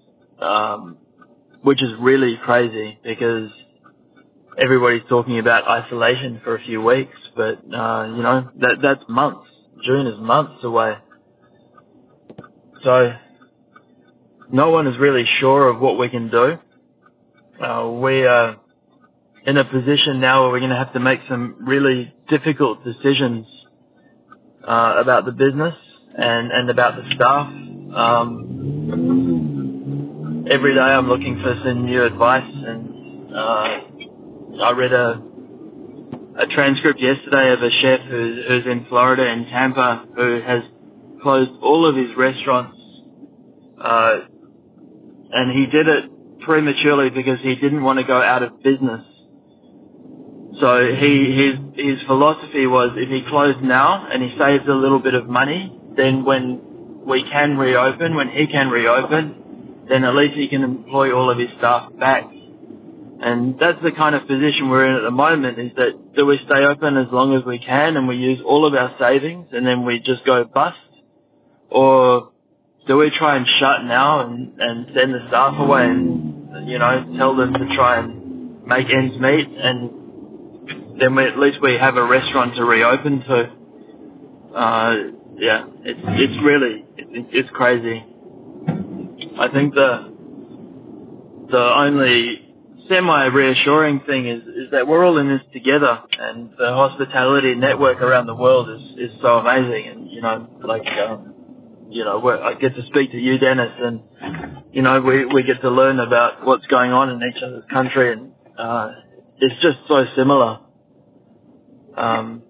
um, 0.40 0.96
which 1.60 1.82
is 1.82 1.90
really 2.00 2.36
crazy 2.42 2.98
because 3.04 3.50
everybody's 4.56 5.06
talking 5.10 5.38
about 5.38 5.68
isolation 5.68 6.40
for 6.42 6.56
a 6.56 6.64
few 6.64 6.80
weeks, 6.80 7.16
but, 7.36 7.58
uh, 7.74 8.06
you 8.14 8.22
know, 8.22 8.50
that, 8.60 8.76
that's 8.82 9.02
months. 9.08 9.48
June 9.84 10.06
is 10.06 10.20
months 10.20 10.62
away. 10.62 10.94
So, 12.84 13.12
no 14.52 14.70
one 14.70 14.86
is 14.86 14.98
really 14.98 15.24
sure 15.40 15.68
of 15.68 15.80
what 15.80 15.98
we 15.98 16.08
can 16.08 16.30
do. 16.30 16.58
Uh, 17.62 17.88
we 17.90 18.24
are 18.24 18.56
in 19.46 19.56
a 19.56 19.64
position 19.64 20.20
now 20.20 20.42
where 20.42 20.52
we're 20.52 20.60
going 20.60 20.70
to 20.70 20.76
have 20.76 20.92
to 20.92 21.00
make 21.00 21.20
some 21.28 21.56
really 21.60 22.12
difficult 22.28 22.84
decisions 22.84 23.46
uh, 24.66 24.94
about 24.98 25.24
the 25.24 25.32
business 25.32 25.74
and, 26.16 26.52
and 26.52 26.70
about 26.70 26.96
the 26.96 27.02
staff. 27.14 27.46
Um, 27.96 28.72
every 30.50 30.74
day 30.74 30.80
I'm 30.80 31.08
looking 31.08 31.40
for 31.42 31.54
some 31.64 31.84
new 31.86 32.04
advice 32.04 32.44
and 32.46 33.34
uh, 33.34 33.80
I 34.64 34.70
read 34.76 34.92
a 34.92 35.31
a 36.38 36.46
transcript 36.46 37.00
yesterday 37.00 37.52
of 37.52 37.62
a 37.62 37.70
chef 37.70 38.00
who's, 38.08 38.46
who's 38.48 38.66
in 38.66 38.86
Florida 38.88 39.26
in 39.30 39.44
Tampa 39.46 40.06
who 40.16 40.40
has 40.40 40.62
closed 41.22 41.50
all 41.62 41.88
of 41.88 41.96
his 41.96 42.16
restaurants 42.16 42.76
uh, 43.78 44.20
and 45.32 45.50
he 45.52 45.66
did 45.66 45.88
it 45.88 46.40
prematurely 46.40 47.10
because 47.10 47.38
he 47.42 47.54
didn't 47.56 47.82
want 47.82 47.98
to 47.98 48.04
go 48.04 48.20
out 48.20 48.42
of 48.42 48.62
business. 48.62 49.04
So 50.60 50.78
he 50.94 51.12
his 51.34 51.54
his 51.74 51.98
philosophy 52.06 52.66
was 52.66 52.94
if 52.96 53.08
he 53.08 53.22
closed 53.28 53.62
now 53.62 54.06
and 54.10 54.22
he 54.22 54.30
saves 54.38 54.68
a 54.68 54.76
little 54.76 55.00
bit 55.00 55.14
of 55.14 55.26
money, 55.26 55.74
then 55.96 56.24
when 56.24 56.60
we 57.06 57.24
can 57.32 57.56
reopen, 57.56 58.14
when 58.14 58.28
he 58.28 58.46
can 58.46 58.68
reopen, 58.68 59.86
then 59.88 60.04
at 60.04 60.14
least 60.14 60.34
he 60.36 60.48
can 60.48 60.62
employ 60.62 61.12
all 61.12 61.30
of 61.30 61.38
his 61.38 61.48
staff 61.58 61.90
back. 61.98 62.24
And 63.24 63.54
that's 63.58 63.78
the 63.82 63.92
kind 63.96 64.16
of 64.16 64.22
position 64.22 64.68
we're 64.68 64.86
in 64.86 64.96
at 64.96 65.06
the 65.06 65.14
moment 65.14 65.58
is 65.58 65.70
that 65.76 66.14
do 66.16 66.26
we 66.26 66.38
stay 66.44 66.64
open 66.66 66.96
as 66.96 67.06
long 67.12 67.38
as 67.38 67.46
we 67.46 67.58
can 67.58 67.96
and 67.96 68.08
we 68.08 68.16
use 68.16 68.40
all 68.44 68.66
of 68.66 68.74
our 68.74 68.96
savings 68.98 69.48
and 69.52 69.64
then 69.64 69.84
we 69.84 69.98
just 69.98 70.26
go 70.26 70.44
bust? 70.44 70.76
or 71.72 72.32
do 72.86 72.96
we 72.96 73.10
try 73.18 73.36
and 73.36 73.46
shut 73.58 73.84
now 73.84 74.20
and, 74.26 74.52
and 74.58 74.86
send 74.94 75.14
the 75.14 75.26
staff 75.28 75.54
away 75.58 75.84
and, 75.84 76.68
you 76.68 76.78
know, 76.78 77.16
tell 77.16 77.34
them 77.36 77.52
to 77.54 77.66
try 77.74 78.00
and 78.00 78.66
make 78.66 78.86
ends 78.92 79.14
meet 79.18 79.48
and 79.48 81.00
then 81.00 81.14
we, 81.14 81.24
at 81.24 81.38
least 81.38 81.58
we 81.62 81.76
have 81.80 81.96
a 81.96 82.04
restaurant 82.04 82.54
to 82.56 82.64
reopen 82.64 83.20
to. 83.20 84.56
Uh, 84.56 84.94
yeah, 85.38 85.64
it's, 85.82 86.00
it's 86.04 86.44
really, 86.44 86.84
it, 86.98 87.26
it's 87.32 87.48
crazy. 87.54 88.04
I 89.38 89.48
think 89.52 89.74
the, 89.74 90.12
the 91.50 91.58
only 91.58 92.51
semi 92.88 93.26
reassuring 93.26 94.00
thing 94.06 94.28
is, 94.28 94.42
is 94.42 94.70
that 94.72 94.86
we're 94.86 95.04
all 95.04 95.18
in 95.18 95.28
this 95.28 95.42
together 95.52 96.00
and 96.18 96.50
the 96.58 96.72
hospitality 96.72 97.54
network 97.54 98.00
around 98.00 98.26
the 98.26 98.34
world 98.34 98.68
is, 98.68 99.10
is 99.10 99.10
so 99.20 99.38
amazing 99.38 99.88
and, 99.88 100.10
you 100.10 100.20
know, 100.20 100.48
like, 100.62 100.86
um, 101.08 101.32
you 101.92 102.04
know, 102.04 102.26
I 102.26 102.54
get 102.54 102.74
to 102.74 102.82
speak 102.88 103.12
to 103.12 103.18
you, 103.18 103.38
Dennis, 103.38 103.72
and 103.78 104.00
you 104.72 104.80
know, 104.80 105.00
we 105.00 105.26
we 105.26 105.42
get 105.42 105.60
to 105.60 105.70
learn 105.70 106.00
about 106.00 106.44
what's 106.44 106.66
going 106.66 106.90
on 106.90 107.10
in 107.10 107.20
each 107.28 107.42
other's 107.42 107.64
country, 107.70 108.12
and 108.12 108.32
uh, 108.58 108.92
it's 109.38 109.54
just 109.56 109.76
so 109.86 110.04
similar. 110.16 110.58
Um, 111.96 112.42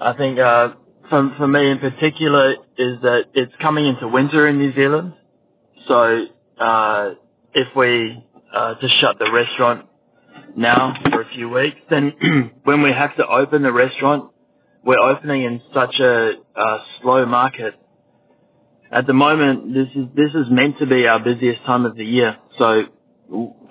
I 0.00 0.12
think 0.16 0.38
uh, 0.38 0.74
for 1.10 1.34
for 1.36 1.48
me 1.48 1.70
in 1.72 1.78
particular 1.78 2.52
is 2.78 3.02
that 3.02 3.22
it's 3.34 3.52
coming 3.60 3.86
into 3.88 4.06
winter 4.06 4.46
in 4.46 4.58
New 4.58 4.72
Zealand, 4.74 5.14
so 5.88 6.24
uh, 6.60 7.10
if 7.54 7.66
we 7.74 8.24
uh, 8.54 8.74
just 8.80 8.94
shut 9.00 9.18
the 9.18 9.30
restaurant 9.32 9.86
now 10.56 10.94
for 11.10 11.22
a 11.22 11.28
few 11.34 11.48
weeks, 11.48 11.76
then 11.90 12.12
when 12.64 12.82
we 12.82 12.90
have 12.90 13.16
to 13.16 13.26
open 13.26 13.62
the 13.62 13.72
restaurant, 13.72 14.30
we're 14.84 14.98
opening 14.98 15.44
in 15.44 15.60
such 15.74 15.94
a, 16.00 16.32
a 16.56 16.78
slow 17.00 17.24
market 17.26 17.74
at 18.92 19.06
the 19.06 19.14
moment, 19.14 19.72
this 19.72 19.88
is 19.96 20.06
this 20.14 20.30
is 20.34 20.46
meant 20.50 20.78
to 20.78 20.86
be 20.86 21.06
our 21.06 21.18
busiest 21.18 21.64
time 21.64 21.86
of 21.86 21.96
the 21.96 22.04
year. 22.04 22.36
So 22.58 22.82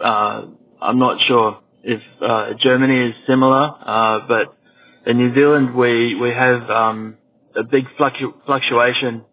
uh, 0.04 0.46
I'm 0.82 0.98
not 0.98 1.20
sure 1.28 1.60
if 1.84 2.02
uh, 2.28 2.54
Germany 2.60 3.10
is 3.10 3.16
similar, 3.28 3.70
uh, 3.86 4.20
but 4.28 4.58
in 5.06 5.18
New 5.18 5.34
Zealand 5.36 5.76
we 5.76 6.16
we 6.16 6.30
have 6.32 6.68
um, 6.72 7.18
a 7.56 7.64
big 7.64 7.84
fluctu- 8.00 8.34
fluctuation 8.48 9.24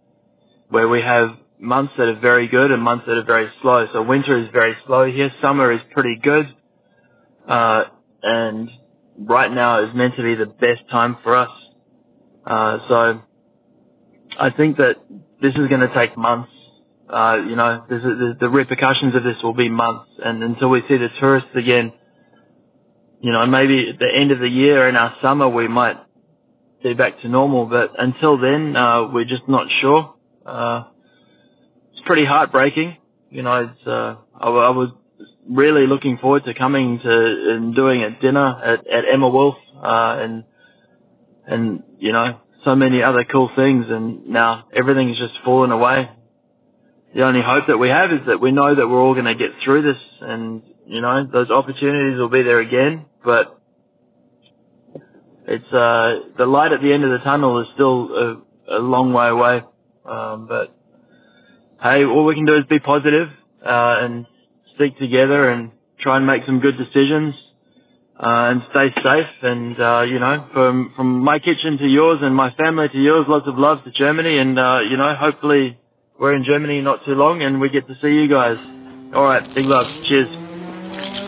where 0.68 0.88
we 0.88 1.00
have 1.00 1.30
months 1.60 1.93
that 1.98 2.09
are 2.09 2.20
very 2.20 2.48
good 2.48 2.70
and 2.70 2.82
months 2.82 3.05
that 3.06 3.16
are 3.16 3.24
very 3.24 3.51
slow. 3.62 3.86
So 3.93 4.02
winter 4.02 4.39
is 4.43 4.48
very 4.52 4.74
slow 4.86 5.10
here. 5.10 5.30
Summer 5.43 5.72
is 5.72 5.80
pretty 5.93 6.18
good, 6.22 6.47
uh, 7.48 7.85
and 8.22 8.70
right 9.18 9.52
now 9.52 9.85
is 9.85 9.94
meant 9.94 10.14
to 10.16 10.22
be 10.22 10.35
the 10.35 10.47
best 10.47 10.89
time 10.90 11.16
for 11.22 11.36
us. 11.36 11.51
Uh, 12.47 12.78
so 12.89 13.22
I 14.39 14.51
think 14.56 14.76
that 14.76 14.97
this 15.43 15.52
is 15.52 15.68
going 15.68 15.80
to 15.80 15.93
take 15.94 16.16
months. 16.16 16.51
Uh, 17.09 17.36
you 17.48 17.56
know, 17.56 17.86
is, 17.90 18.02
the 18.39 18.51
repercussions 18.51 19.14
of 19.16 19.22
this 19.22 19.36
will 19.43 19.55
be 19.55 19.68
months, 19.68 20.10
and 20.22 20.43
until 20.43 20.68
we 20.68 20.80
see 20.89 20.97
the 20.97 21.09
tourists 21.18 21.48
again, 21.56 21.93
you 23.20 23.32
know, 23.32 23.47
maybe 23.47 23.90
at 23.93 23.98
the 23.98 24.09
end 24.14 24.30
of 24.30 24.39
the 24.39 24.48
year 24.48 24.89
in 24.89 24.94
our 24.94 25.14
summer 25.22 25.48
we 25.48 25.66
might 25.68 25.97
be 26.82 26.94
back 26.94 27.20
to 27.22 27.28
normal, 27.28 27.66
but 27.66 27.93
until 27.98 28.39
then, 28.39 28.76
uh, 28.76 29.09
we're 29.10 29.24
just 29.24 29.48
not 29.48 29.66
sure. 29.80 30.14
It's 31.98 32.06
pretty 32.06 32.24
heartbreaking. 32.24 32.96
You 33.28 33.42
know, 33.42 33.64
it's, 33.64 33.86
uh, 33.86 34.14
I, 34.38 34.46
I, 34.46 34.70
was 34.70 34.92
really 35.50 35.88
looking 35.88 36.16
forward 36.22 36.44
to 36.44 36.54
coming 36.54 37.00
to 37.02 37.10
and 37.10 37.74
doing 37.74 38.02
a 38.02 38.10
dinner 38.22 38.46
at, 38.62 38.86
at 38.86 39.02
Emma 39.12 39.28
Wolf, 39.28 39.56
uh, 39.76 40.22
and, 40.22 40.44
and, 41.44 41.82
you 41.98 42.12
know, 42.12 42.38
so 42.64 42.76
many 42.76 43.02
other 43.02 43.24
cool 43.24 43.50
things 43.56 43.86
and 43.88 44.28
now 44.28 44.68
everything's 44.76 45.18
just 45.18 45.34
fallen 45.44 45.72
away. 45.72 46.08
The 47.16 47.22
only 47.22 47.40
hope 47.44 47.64
that 47.66 47.78
we 47.78 47.88
have 47.88 48.12
is 48.12 48.26
that 48.28 48.40
we 48.40 48.52
know 48.52 48.76
that 48.76 48.86
we're 48.86 49.02
all 49.02 49.14
going 49.14 49.26
to 49.26 49.34
get 49.34 49.50
through 49.64 49.82
this 49.82 50.00
and, 50.20 50.62
you 50.86 51.00
know, 51.00 51.26
those 51.26 51.50
opportunities 51.50 52.16
will 52.16 52.30
be 52.30 52.44
there 52.44 52.60
again, 52.60 53.06
but 53.24 53.60
it's, 55.48 55.72
uh, 55.72 56.30
the 56.38 56.46
light 56.46 56.70
at 56.70 56.80
the 56.80 56.92
end 56.92 57.02
of 57.02 57.10
the 57.10 57.24
tunnel 57.24 57.60
is 57.60 57.66
still 57.74 58.08
a, 58.14 58.76
a 58.76 58.80
long 58.80 59.12
way 59.12 59.26
away. 59.26 59.62
Um, 60.06 60.46
but 60.46 60.77
hey, 61.82 62.05
all 62.05 62.24
we 62.24 62.34
can 62.34 62.44
do 62.44 62.56
is 62.56 62.64
be 62.68 62.78
positive, 62.78 63.28
uh, 63.64 64.05
and 64.05 64.26
stick 64.74 64.98
together 64.98 65.50
and 65.50 65.70
try 66.00 66.16
and 66.16 66.26
make 66.26 66.42
some 66.46 66.60
good 66.60 66.76
decisions 66.78 67.34
uh, 68.18 68.50
and 68.50 68.62
stay 68.70 68.88
safe. 68.96 69.34
And 69.42 69.80
uh, 69.80 70.02
you 70.02 70.18
know, 70.18 70.48
from 70.52 70.92
from 70.96 71.20
my 71.20 71.38
kitchen 71.38 71.78
to 71.78 71.86
yours 71.86 72.18
and 72.22 72.34
my 72.34 72.50
family 72.55 72.88
to 72.88 72.98
yours, 72.98 73.26
lots 73.28 73.46
of 73.46 73.59
love 73.59 73.84
to 73.84 73.90
Germany. 73.90 74.38
And 74.38 74.59
uh, 74.59 74.80
you 74.88 74.96
know, 74.96 75.14
hopefully 75.14 75.78
we're 76.18 76.34
in 76.34 76.44
Germany 76.44 76.80
not 76.80 77.05
too 77.05 77.14
long, 77.14 77.42
and 77.42 77.60
we 77.60 77.68
get 77.68 77.86
to 77.86 77.94
see 78.02 78.09
you 78.09 78.28
guys. 78.28 78.59
All 79.14 79.24
right, 79.24 79.42
big 79.55 79.66
love. 79.66 79.86
Cheers. 80.05 81.27